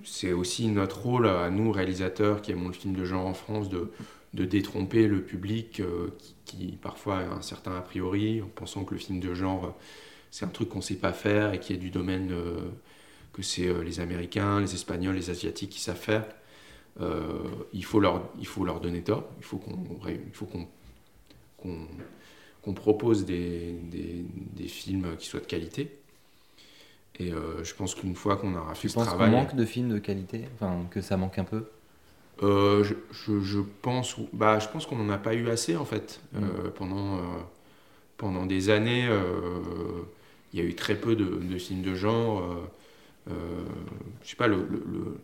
C'est 0.03 0.33
aussi 0.33 0.67
notre 0.67 1.01
rôle 1.01 1.27
à 1.27 1.49
nous, 1.51 1.71
réalisateurs 1.71 2.41
qui 2.41 2.51
aimons 2.51 2.67
le 2.67 2.73
film 2.73 2.95
de 2.95 3.05
genre 3.05 3.25
en 3.27 3.35
France, 3.35 3.69
de, 3.69 3.91
détromper 4.33 5.07
le 5.07 5.21
public 5.21 5.79
euh, 5.79 6.09
qui, 6.17 6.35
qui, 6.45 6.77
parfois 6.81 7.17
a 7.17 7.33
un 7.33 7.41
certain 7.41 7.75
a 7.75 7.81
priori, 7.81 8.41
en 8.41 8.47
pensant 8.47 8.83
que 8.83 8.95
le 8.95 8.99
film 8.99 9.19
de 9.19 9.35
genre, 9.35 9.65
euh, 9.65 9.69
c'est 10.31 10.45
un 10.45 10.49
truc 10.49 10.69
qu'on 10.69 10.81
sait 10.81 10.95
pas 10.95 11.13
faire 11.13 11.53
et 11.53 11.59
qui 11.59 11.73
est 11.73 11.77
du 11.77 11.91
domaine 11.91 12.31
euh, 12.31 12.61
que 13.33 13.43
c'est 13.43 13.71
les 13.83 13.99
Américains, 13.99 14.59
les 14.59 14.73
Espagnols, 14.73 15.15
les 15.15 15.29
Asiatiques 15.29 15.69
qui 15.69 15.81
savent 15.81 15.95
faire. 15.95 16.25
Il, 17.73 17.85
faut 17.85 17.99
leur, 17.99 18.29
il 18.39 18.47
faut 18.47 18.65
leur 18.65 18.79
donner 18.81 19.01
tort, 19.01 19.29
il 19.37 19.43
faut 19.43 19.57
qu'on 19.57 19.77
faut 20.33 20.47
qu'on 22.61 22.73
propose 22.73 23.25
des, 23.25 23.73
des, 23.91 24.25
des 24.55 24.67
films 24.67 25.15
qui 25.17 25.27
soient 25.27 25.39
de 25.39 25.45
qualité. 25.45 25.91
Et 27.19 27.31
euh, 27.31 27.63
je 27.63 27.73
pense 27.75 27.95
qu'une 27.95 28.15
fois 28.15 28.37
qu'on 28.37 28.55
aura 28.55 28.75
fait 28.75 28.87
Tu 28.87 28.89
ce 28.89 28.97
penses 28.97 29.13
qu'on 29.13 29.23
travail... 29.23 29.29
manque 29.29 29.55
de 29.55 29.63
films 29.63 29.87
de 29.93 29.97
qualité? 29.97 30.49
Enfin, 30.55 30.85
que 30.91 30.99
ça 30.99 31.15
manque 31.15 31.37
un 31.39 31.45
peu? 31.45 31.69
Euh, 32.43 32.83
je, 32.83 32.95
je- 33.11 33.39
je 33.41 33.59
pense, 33.81 34.15
bah, 34.33 34.57
je 34.59 34.67
pense 34.67 34.85
qu'on 34.87 34.95
n'en 34.95 35.09
a 35.13 35.17
pas 35.17 35.33
eu 35.35 35.49
assez 35.49 35.75
en 35.75 35.85
fait. 35.85 36.21
Euh, 36.35 36.69
pendant, 36.75 37.19
pendant 38.17 38.45
des 38.45 38.69
années, 38.69 39.09
il 40.53 40.59
y 40.59 40.61
a 40.61 40.65
eu 40.65 40.75
très 40.75 40.95
peu 40.95 41.15
de, 41.15 41.25
de 41.25 41.57
films 41.57 41.81
de 41.81 41.95
genre. 41.95 42.43
je 44.23 44.29
sais 44.29 44.35
pas, 44.35 44.47
le, 44.47 44.57
le- 44.69 44.83
le- 44.91 45.17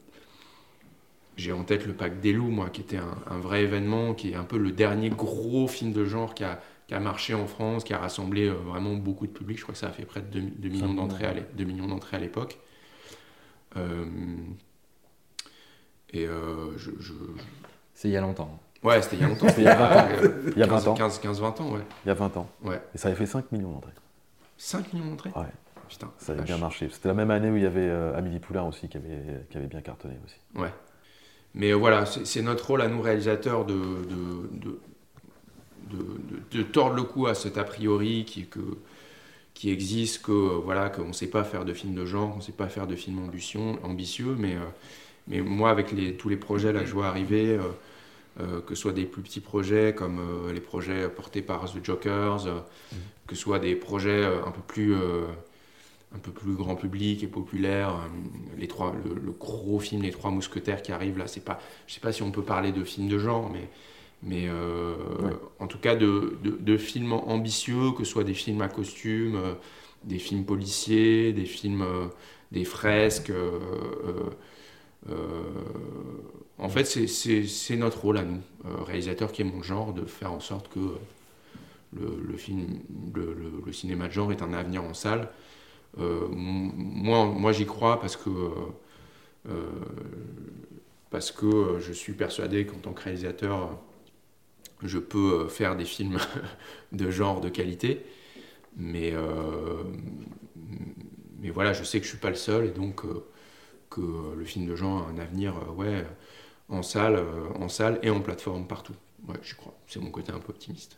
j'ai 1.37 1.51
en 1.51 1.63
tête 1.63 1.85
le 1.85 1.93
Pacte 1.93 2.19
des 2.19 2.33
loups, 2.33 2.49
moi, 2.49 2.69
qui 2.69 2.81
était 2.81 2.97
un, 2.97 3.17
un 3.29 3.39
vrai 3.39 3.61
événement, 3.63 4.13
qui 4.13 4.31
est 4.31 4.35
un 4.35 4.43
peu 4.43 4.57
le 4.57 4.71
dernier 4.71 5.09
gros 5.09 5.67
film 5.67 5.93
de 5.93 6.05
genre 6.05 6.33
qui 6.33 6.43
a, 6.43 6.61
qui 6.87 6.93
a 6.93 6.99
marché 6.99 7.33
en 7.33 7.47
France, 7.47 7.83
qui 7.83 7.93
a 7.93 7.97
rassemblé 7.97 8.47
euh, 8.47 8.53
vraiment 8.53 8.93
beaucoup 8.95 9.27
de 9.27 9.31
public. 9.31 9.57
Je 9.57 9.63
crois 9.63 9.73
que 9.73 9.79
ça 9.79 9.87
a 9.87 9.91
fait 9.91 10.05
près 10.05 10.21
de 10.21 10.27
2, 10.39 10.39
millions 10.69 10.87
millions, 10.87 10.93
d'entrées 10.93 11.25
à 11.25 11.29
ouais. 11.29 11.35
l'é- 11.35 11.45
2 11.55 11.63
millions 11.65 11.87
d'entrées 11.87 12.17
à 12.17 12.19
l'époque. 12.19 12.57
Euh, 13.75 14.05
et 16.13 16.25
euh, 16.25 16.77
je, 16.77 16.91
je- 16.99 17.13
C'est 17.93 18.07
il 18.07 18.11
y 18.11 18.17
a 18.17 18.21
longtemps. 18.21 18.59
Ouais, 18.83 19.01
c'était 19.01 19.17
il 19.17 19.21
y 19.21 19.25
a 19.25 19.27
longtemps. 19.27 19.47
Il 19.57 19.63
y 19.63 19.67
a 19.67 19.75
20 19.75 19.87
ans. 19.97 20.07
Il 20.55 20.59
y 20.59 20.63
a 20.63 20.67
20 20.67 20.87
ans. 20.87 20.93
15-20 20.93 21.61
ans, 21.61 21.71
ouais. 21.73 21.81
Il 22.05 22.07
y 22.07 22.11
a 22.11 22.13
20 22.13 22.37
ans. 22.37 22.47
Ouais. 22.63 22.81
Et 22.93 22.97
ça 22.97 23.07
avait 23.09 23.17
fait 23.17 23.25
5 23.25 23.51
millions 23.51 23.71
d'entrées. 23.71 23.91
5 24.57 24.93
millions 24.93 25.07
d'entrées? 25.09 25.31
Ouais. 25.35 25.47
Putain. 25.89 26.11
Ça 26.19 26.33
avait 26.33 26.43
bien 26.43 26.57
marché. 26.57 26.87
C'était 26.91 27.07
la 27.07 27.13
même 27.15 27.31
année 27.31 27.49
où 27.49 27.55
il 27.57 27.63
y 27.63 27.65
avait 27.65 27.79
euh, 27.89 28.15
Amélie 28.15 28.39
Poulain 28.39 28.63
aussi 28.63 28.87
qui 28.87 28.97
avait, 28.97 29.45
qui 29.49 29.57
avait 29.57 29.67
bien 29.67 29.81
cartonné 29.81 30.15
aussi. 30.25 30.35
Ouais. 30.55 30.71
Mais 31.55 31.73
voilà, 31.73 32.05
c'est 32.05 32.25
c'est 32.25 32.41
notre 32.43 32.67
rôle 32.67 32.81
à 32.81 32.87
nous 32.87 33.01
réalisateurs 33.01 33.65
de, 33.65 33.73
de, 33.73 34.49
de, 34.59 34.79
de, 36.51 36.63
tordre 36.63 36.95
le 36.95 37.03
cou 37.03 37.27
à 37.27 37.35
cet 37.35 37.57
a 37.57 37.63
priori 37.63 38.25
qui, 38.25 38.45
que, 38.45 38.59
qui 39.53 39.71
existe, 39.71 40.23
que 40.23 40.31
euh, 40.31 40.59
voilà, 40.63 40.89
qu'on 40.89 41.07
ne 41.07 41.13
sait 41.13 41.29
pas 41.29 41.43
faire 41.43 41.65
de 41.65 41.73
films 41.73 41.95
de 41.95 42.05
genre, 42.05 42.31
qu'on 42.31 42.37
ne 42.37 42.43
sait 42.43 42.51
pas 42.51 42.67
faire 42.67 42.87
de 42.87 42.95
films 42.95 43.19
ambition, 43.19 43.79
ambitieux, 43.83 44.35
mais, 44.37 44.55
euh, 44.55 44.59
mais 45.27 45.41
moi 45.41 45.69
avec 45.69 45.87
tous 46.17 46.29
les 46.29 46.37
projets 46.37 46.71
là, 46.73 46.81
que 46.81 46.85
je 46.85 46.93
vois 46.93 47.07
arriver, 47.07 47.59
euh, 48.39 48.61
que 48.61 48.75
ce 48.75 48.81
soit 48.81 48.93
des 48.93 49.05
plus 49.05 49.23
petits 49.23 49.39
projets 49.39 49.95
comme 49.95 50.21
les 50.53 50.61
projets 50.61 51.09
portés 51.09 51.41
par 51.41 51.65
The 51.71 51.83
Jokers, 51.83 52.45
que 53.25 53.35
ce 53.35 53.41
soit 53.41 53.57
des 53.57 53.75
projets 53.75 54.25
un 54.25 54.51
peu 54.51 54.61
plus 54.67 54.95
un 56.15 56.19
peu 56.19 56.31
plus 56.31 56.53
grand 56.53 56.75
public 56.75 57.23
et 57.23 57.27
populaire. 57.27 57.95
Les 58.59 58.67
trois, 58.67 58.95
le, 59.03 59.15
le 59.19 59.31
gros 59.31 59.79
film 59.79 60.03
Les 60.03 60.11
Trois 60.11 60.29
Mousquetaires 60.29 60.83
qui 60.83 60.91
arrive 60.91 61.17
là, 61.17 61.25
c'est 61.25 61.43
pas, 61.43 61.59
je 61.87 61.95
sais 61.95 61.99
pas 61.99 62.11
si 62.11 62.21
on 62.21 62.29
peut 62.29 62.43
parler 62.43 62.71
de 62.71 62.83
film 62.83 63.07
de 63.07 63.17
genre, 63.17 63.49
mais, 63.51 63.67
mais 64.23 64.47
euh, 64.49 64.95
Ouais. 65.19 65.37
en 65.59 65.67
tout 65.67 65.79
cas 65.79 65.95
de, 65.95 66.37
de, 66.43 66.51
de 66.59 66.77
films 66.77 67.13
ambitieux, 67.13 67.91
que 67.97 68.03
ce 68.03 68.11
soit 68.11 68.23
des 68.23 68.33
films 68.33 68.61
à 68.61 68.69
costume, 68.69 69.35
euh, 69.35 69.53
des 70.03 70.19
films 70.19 70.45
policiers, 70.45 71.33
des 71.33 71.45
films, 71.45 71.81
euh, 71.83 72.07
des 72.51 72.65
fresques. 72.65 73.31
en 76.59 76.69
fait, 76.69 76.85
c'est- 76.85 77.75
notre 77.75 78.01
rôle 78.01 78.17
à 78.17 78.23
nous, 78.23 78.41
réalisateurs 78.85 79.31
qui 79.31 79.41
aimons 79.41 79.57
le 79.57 79.63
genre, 79.63 79.93
de 79.93 80.05
faire 80.05 80.31
en 80.31 80.39
sorte 80.39 80.69
que 80.69 80.79
le, 81.93 82.21
le 82.27 82.37
film, 82.37 82.79
le, 83.15 83.33
le- 83.33 83.61
le 83.65 83.73
cinéma 83.73 84.07
de 84.07 84.13
genre 84.13 84.31
est 84.31 84.41
un 84.41 84.53
avenir 84.53 84.83
en 84.83 84.93
salle. 84.93 85.29
Moi, 85.97 87.25
moi 87.25 87.51
j'y 87.51 87.65
crois 87.65 87.99
parce 87.99 88.15
que, 88.17 88.29
parce 91.09 91.31
que 91.31 91.79
je 91.79 91.93
suis 91.93 92.13
persuadé 92.13 92.65
qu'en 92.65 92.77
tant 92.77 92.93
que 92.93 93.03
réalisateur, 93.03 93.79
je 94.83 94.99
peux 94.99 95.41
euh, 95.45 95.47
faire 95.49 95.75
des 95.75 95.85
films 95.85 96.17
de 96.91 97.09
genre 97.11 97.41
de 97.41 97.49
qualité. 97.49 98.05
Mais, 98.77 99.11
euh, 99.13 99.83
mais 101.39 101.49
voilà, 101.49 101.73
je 101.73 101.83
sais 101.83 101.99
que 101.99 102.05
je 102.05 102.09
suis 102.09 102.17
pas 102.19 102.29
le 102.29 102.35
seul 102.35 102.65
et 102.65 102.69
donc 102.71 103.05
euh, 103.05 103.23
que 103.89 104.01
le 104.37 104.45
film 104.45 104.67
de 104.67 104.75
genre 104.75 105.07
a 105.07 105.11
un 105.11 105.19
avenir 105.19 105.55
euh, 105.57 105.73
ouais, 105.73 106.05
en, 106.69 106.83
salle, 106.83 107.21
en 107.59 107.69
salle 107.69 107.99
et 108.03 108.09
en 108.11 108.21
plateforme 108.21 108.67
partout. 108.67 108.95
Ouais, 109.27 109.35
j'y 109.43 109.55
crois. 109.55 109.75
C'est 109.87 110.01
mon 110.01 110.11
côté 110.11 110.31
un 110.33 110.39
peu 110.39 110.51
optimiste. 110.51 110.97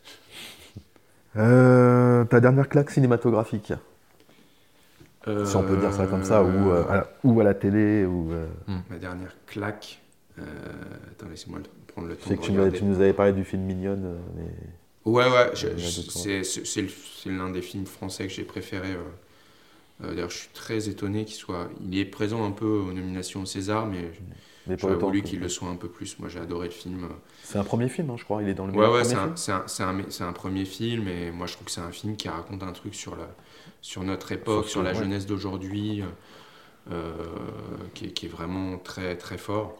Ta 1.34 2.39
dernière 2.39 2.69
claque 2.69 2.91
cinématographique 2.91 3.73
Si 5.43 5.56
on 5.56 5.64
peut 5.64 5.77
dire 5.77 5.93
ça 5.93 6.07
comme 6.07 6.23
ça, 6.23 6.43
ou, 6.43 6.72
à, 6.72 6.95
la, 6.95 7.07
ou 7.23 7.39
à 7.39 7.43
la 7.43 7.53
télé, 7.53 8.06
ou... 8.06 8.31
euh, 8.31 8.47
Ma 8.89 8.97
dernière 8.97 9.34
claque. 9.45 9.99
attends, 10.38 11.27
laissez-moi 11.30 11.60
le- 11.60 11.78
prendre 11.99 12.07
le 12.07 12.17
Je 12.19 12.26
temps 12.26 12.30
sais 12.30 12.35
de 12.35 12.38
que 12.38 12.41
tu, 12.41 12.85
nous 12.85 12.95
avais 13.01 13.13
parlé 13.13 13.34
du 13.34 13.43
film 13.43 13.63
Mignonne, 13.63 14.05
euh, 14.05 14.19
mais... 14.35 14.51
Ouais, 15.05 15.26
ouais, 15.30 15.51
d'autres, 15.55 16.43
c'est 16.43 17.30
l'un 17.31 17.49
des 17.49 17.61
films 17.61 17.85
français 17.85 18.27
que 18.27 18.34
j'ai 18.34 18.43
préféré. 18.43 18.91
euh. 18.93 19.03
Euh, 20.03 20.15
D'ailleurs, 20.15 20.30
je 20.30 20.38
suis 20.38 20.49
très 20.53 20.89
étonné 20.89 21.26
qu'il 21.26 21.35
soit. 21.35 21.69
Il 21.81 21.97
est 21.97 22.05
présent 22.05 22.45
un 22.45 22.51
peu 22.51 22.65
aux 22.67 22.93
nominations 22.93 23.41
au 23.43 23.45
César, 23.45 23.85
mais 23.88 24.11
Mais 24.67 24.77
j'aurais 24.77 24.95
voulu 24.95 25.23
qu'il 25.23 25.39
le 25.39 25.49
soit 25.49 25.69
un 25.69 25.76
peu 25.76 25.89
plus. 25.89 26.19
Moi, 26.19 26.30
j'ai 26.30 26.39
adoré 26.39 26.67
le 26.67 26.73
film. 26.73 27.09
C'est 27.41 27.57
un 27.57 27.63
premier 27.65 27.89
film, 27.89 28.09
hein, 28.11 28.15
je 28.17 28.23
crois. 28.23 28.41
Il 28.43 28.49
est 28.49 28.53
dans 28.53 28.65
le 28.67 28.73
Ouais, 28.73 28.88
ouais, 28.88 29.03
c'est 29.03 29.15
un, 29.15 29.34
un- 29.57 29.67
c'est 29.67 29.84
un- 29.84 30.27
un 30.30 30.34
premier 30.34 30.65
film, 30.65 31.07
et 31.07 31.31
moi 31.31 31.47
je 31.47 31.53
trouve 31.53 31.65
que 31.65 31.71
c'est 31.71 31.81
un 31.81 31.91
film 31.91 32.15
qui 32.15 32.30
raconte 32.30 32.61
un 32.63 32.71
truc 32.71 32.93
sur, 32.95 33.15
la, 33.15 33.27
sur 33.81 34.03
notre 34.03 34.31
époque, 34.31 34.67
Sur 34.69 34.84
la 34.84 34.91
ouais. 34.91 34.99
jeunesse 34.99 35.26
d'aujourd'hui, 35.26 36.03
euh, 36.91 37.13
qui, 37.93 38.05
est, 38.07 38.11
qui 38.13 38.26
est 38.27 38.30
vraiment 38.30 38.77
très 38.77 39.17
très 39.17 39.38
fort. 39.38 39.77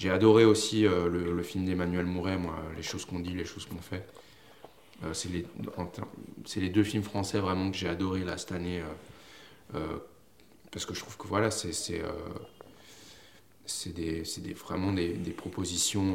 J'ai 0.00 0.08
adoré 0.08 0.46
aussi 0.46 0.86
euh, 0.86 1.10
le, 1.10 1.42
film 1.42 1.66
d'Emmanuel 1.66 2.06
Mouret, 2.06 2.38
moi, 2.38 2.56
Les 2.74 2.82
choses 2.82 3.04
qu'on 3.04 3.20
dit, 3.20 3.34
les 3.34 3.44
choses 3.44 3.66
qu'on 3.66 3.82
fait. 3.82 4.08
Euh, 5.04 5.12
c'est 5.12 5.28
les, 6.60 6.70
deux 6.70 6.84
films 6.84 7.02
français 7.02 7.38
vraiment 7.38 7.70
que 7.70 7.76
j'ai 7.76 7.86
adoré 7.86 8.24
là, 8.24 8.38
cette 8.38 8.52
année, 8.52 8.82
euh, 9.74 9.98
parce 10.72 10.86
que 10.86 10.94
je 10.94 11.00
trouve 11.00 11.18
que 11.18 11.28
voilà, 11.28 11.50
c'est 11.50 12.02
vraiment 14.54 14.92
des, 14.94 15.34
propositions 15.36 16.14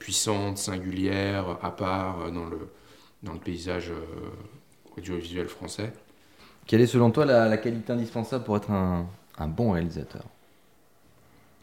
puissantes, 0.00 0.58
singulières, 0.58 1.56
à 1.62 1.70
part 1.70 2.32
dans 2.32 2.46
le, 2.46 2.58
dans 3.22 3.34
le 3.34 3.38
paysage 3.38 3.92
audiovisuel 4.96 5.46
français. 5.46 5.92
Quelle 6.66 6.80
est 6.80 6.88
selon 6.88 7.12
toi 7.12 7.26
la, 7.26 7.56
qualité 7.58 7.92
indispensable 7.92 8.42
pour 8.42 8.56
être 8.56 8.72
un 8.72 9.06
bon 9.46 9.70
réalisateur? 9.70 10.24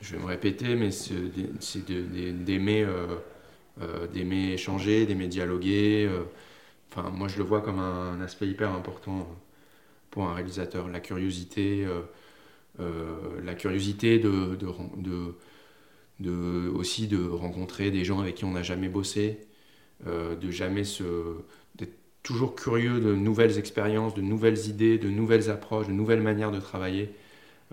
Je 0.02 0.16
vais 0.16 0.22
me 0.22 0.28
répéter, 0.28 0.76
mais 0.76 0.92
c'est 0.92 1.86
d'aimer 4.14 4.54
échanger, 4.54 5.06
d'aimer 5.06 5.28
dialoguer. 5.28 6.10
Enfin, 6.92 7.10
moi, 7.12 7.28
je 7.28 7.38
le 7.38 7.44
vois 7.44 7.62
comme 7.62 7.80
un, 7.80 8.22
aspect 8.22 8.48
hyper 8.48 8.72
important 8.74 9.28
pour 10.12 10.26
un 10.26 10.34
réalisateur. 10.36 10.90
La 10.90 11.00
curiosité, 11.00 11.86
euh, 11.86 12.02
euh, 12.82 13.42
la 13.44 13.56
curiosité 13.56 14.20
de- 16.20 16.70
aussi 16.74 17.08
de 17.08 17.28
rencontrer 17.28 17.92
des 17.92 18.04
gens 18.04 18.20
avec 18.20 18.36
qui 18.36 18.46
on 18.46 18.52
n'a 18.52 18.64
jamais 18.64 18.90
bossé, 18.90 19.40
euh, 20.08 20.36
de 20.36 20.52
jamais 20.52 20.84
se, 20.84 21.04
d'être 21.76 21.96
toujours 22.24 22.56
curieux 22.56 23.00
de 23.02 23.16
nouvelles 23.16 23.58
expériences, 23.60 24.16
de 24.16 24.22
nouvelles 24.22 24.68
idées, 24.68 24.98
de 24.98 25.10
nouvelles 25.10 25.50
approches, 25.50 25.88
de 25.88 25.94
nouvelles 25.94 26.22
manières 26.22 26.52
de 26.52 26.60
travailler, 26.60 27.12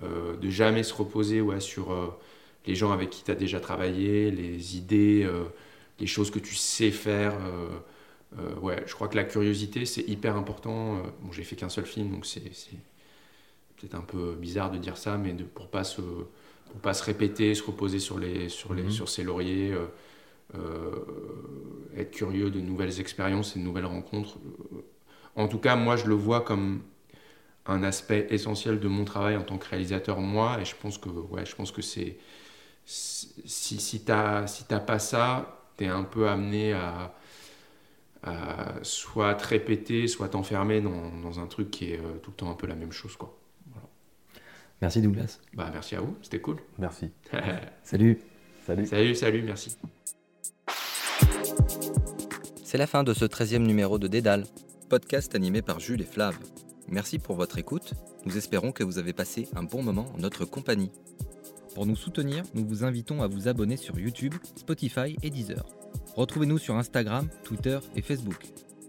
euh, 0.02 0.36
de 0.36 0.50
jamais 0.50 0.82
se 0.82 0.92
reposer 0.94 1.40
ouais, 1.40 1.60
sur 1.60 1.92
euh, 1.92 2.08
les 2.66 2.74
gens 2.74 2.92
avec 2.92 3.10
qui 3.10 3.24
tu 3.24 3.30
as 3.30 3.34
déjà 3.34 3.60
travaillé, 3.60 4.30
les 4.30 4.76
idées, 4.76 5.22
euh, 5.24 5.44
les 6.00 6.06
choses 6.06 6.30
que 6.30 6.38
tu 6.38 6.54
sais 6.54 6.90
faire. 6.90 7.34
ouais, 8.60 8.82
je 8.86 8.94
crois 8.94 9.08
que 9.08 9.16
la 9.16 9.24
curiosité, 9.24 9.86
c'est 9.86 10.02
hyper 10.08 10.36
important. 10.36 10.96
Bon, 11.22 11.32
j'ai 11.32 11.44
fait 11.44 11.56
qu'un 11.56 11.68
seul 11.68 11.86
film, 11.86 12.10
donc 12.10 12.26
c'est 12.26 12.52
c'est 12.54 12.76
peut-être 13.76 13.94
un 13.94 14.00
peu 14.02 14.34
bizarre 14.34 14.70
de 14.70 14.78
dire 14.78 14.96
ça, 14.96 15.16
mais 15.16 15.32
de, 15.32 15.44
pour 15.44 15.68
pas 15.68 15.84
se 15.84 16.00
pour 16.00 16.80
pas 16.82 16.94
se 16.94 17.04
répéter, 17.04 17.54
se 17.54 17.62
reposer 17.62 17.98
sur 18.00 18.18
les 18.18 18.48
sur 18.48 18.74
les 18.74 18.84
Mhm. 18.84 18.90
sur 18.90 19.08
ses 19.08 19.22
lauriers, 19.24 19.74
être 21.96 22.10
curieux 22.10 22.50
de 22.50 22.60
nouvelles 22.60 23.00
expériences 23.00 23.56
et 23.56 23.58
de 23.58 23.64
nouvelles 23.64 23.86
rencontres. 23.86 24.38
En 25.36 25.48
tout 25.48 25.58
cas, 25.58 25.76
moi, 25.76 25.96
je 25.96 26.06
le 26.06 26.14
vois 26.14 26.40
comme 26.42 26.82
un 27.66 27.82
aspect 27.82 28.26
essentiel 28.30 28.78
de 28.80 28.88
mon 28.88 29.04
travail 29.04 29.36
en 29.36 29.42
tant 29.42 29.58
que 29.58 29.68
réalisateur, 29.68 30.20
moi, 30.20 30.58
et 30.60 30.64
je 30.64 30.74
pense 30.76 30.98
que, 30.98 31.08
ouais, 31.08 31.46
je 31.46 31.54
pense 31.54 31.72
que 31.72 31.82
c'est. 31.82 32.18
Si, 32.86 33.80
si 33.80 34.04
tu 34.04 34.10
n'as 34.10 34.46
si 34.46 34.64
t'as 34.64 34.80
pas 34.80 34.98
ça, 34.98 35.64
tu 35.78 35.84
es 35.84 35.88
un 35.88 36.04
peu 36.04 36.28
amené 36.28 36.74
à, 36.74 37.14
soit 38.82 39.34
te 39.34 39.46
répéter, 39.46 40.06
soit 40.08 40.28
t'enfermer 40.28 40.80
dans, 40.80 41.10
dans, 41.22 41.40
un 41.40 41.46
truc 41.46 41.70
qui 41.70 41.92
est 41.92 41.98
euh, 41.98 42.18
tout 42.22 42.30
le 42.30 42.36
temps 42.36 42.50
un 42.50 42.54
peu 42.54 42.66
la 42.66 42.74
même 42.74 42.92
chose. 42.92 43.16
Quoi. 43.16 43.36
Merci 44.80 45.02
Douglas. 45.02 45.40
Bah, 45.52 45.70
merci 45.72 45.94
à 45.94 46.00
vous, 46.00 46.16
c'était 46.22 46.40
cool. 46.40 46.56
Merci. 46.78 47.10
salut. 47.82 48.18
Salut. 48.66 48.86
Salut, 48.86 49.14
salut, 49.14 49.42
merci. 49.42 49.76
C'est 52.64 52.78
la 52.78 52.86
fin 52.86 53.04
de 53.04 53.14
ce 53.14 53.24
13e 53.24 53.58
numéro 53.58 53.98
de 53.98 54.08
Dédale, 54.08 54.44
podcast 54.88 55.34
animé 55.34 55.62
par 55.62 55.80
Jules 55.80 56.00
et 56.00 56.06
Flav. 56.06 56.36
Merci 56.88 57.18
pour 57.18 57.36
votre 57.36 57.58
écoute. 57.58 57.94
Nous 58.26 58.36
espérons 58.36 58.72
que 58.72 58.84
vous 58.84 58.98
avez 58.98 59.12
passé 59.12 59.48
un 59.56 59.62
bon 59.62 59.82
moment 59.82 60.06
en 60.14 60.18
notre 60.18 60.44
compagnie. 60.44 60.92
Pour 61.74 61.86
nous 61.86 61.96
soutenir, 61.96 62.44
nous 62.54 62.64
vous 62.66 62.84
invitons 62.84 63.22
à 63.22 63.26
vous 63.26 63.48
abonner 63.48 63.76
sur 63.76 63.98
YouTube, 63.98 64.34
Spotify 64.54 65.16
et 65.22 65.30
Deezer. 65.30 65.64
Retrouvez-nous 66.14 66.58
sur 66.58 66.76
Instagram, 66.76 67.28
Twitter 67.42 67.78
et 67.96 68.02
Facebook. 68.02 68.46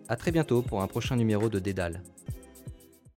A 0.07 0.15
très 0.15 0.31
bientôt 0.31 0.61
pour 0.61 0.81
un 0.81 0.87
prochain 0.87 1.15
numéro 1.15 1.49
de 1.49 1.59
Dédale. 1.59 2.03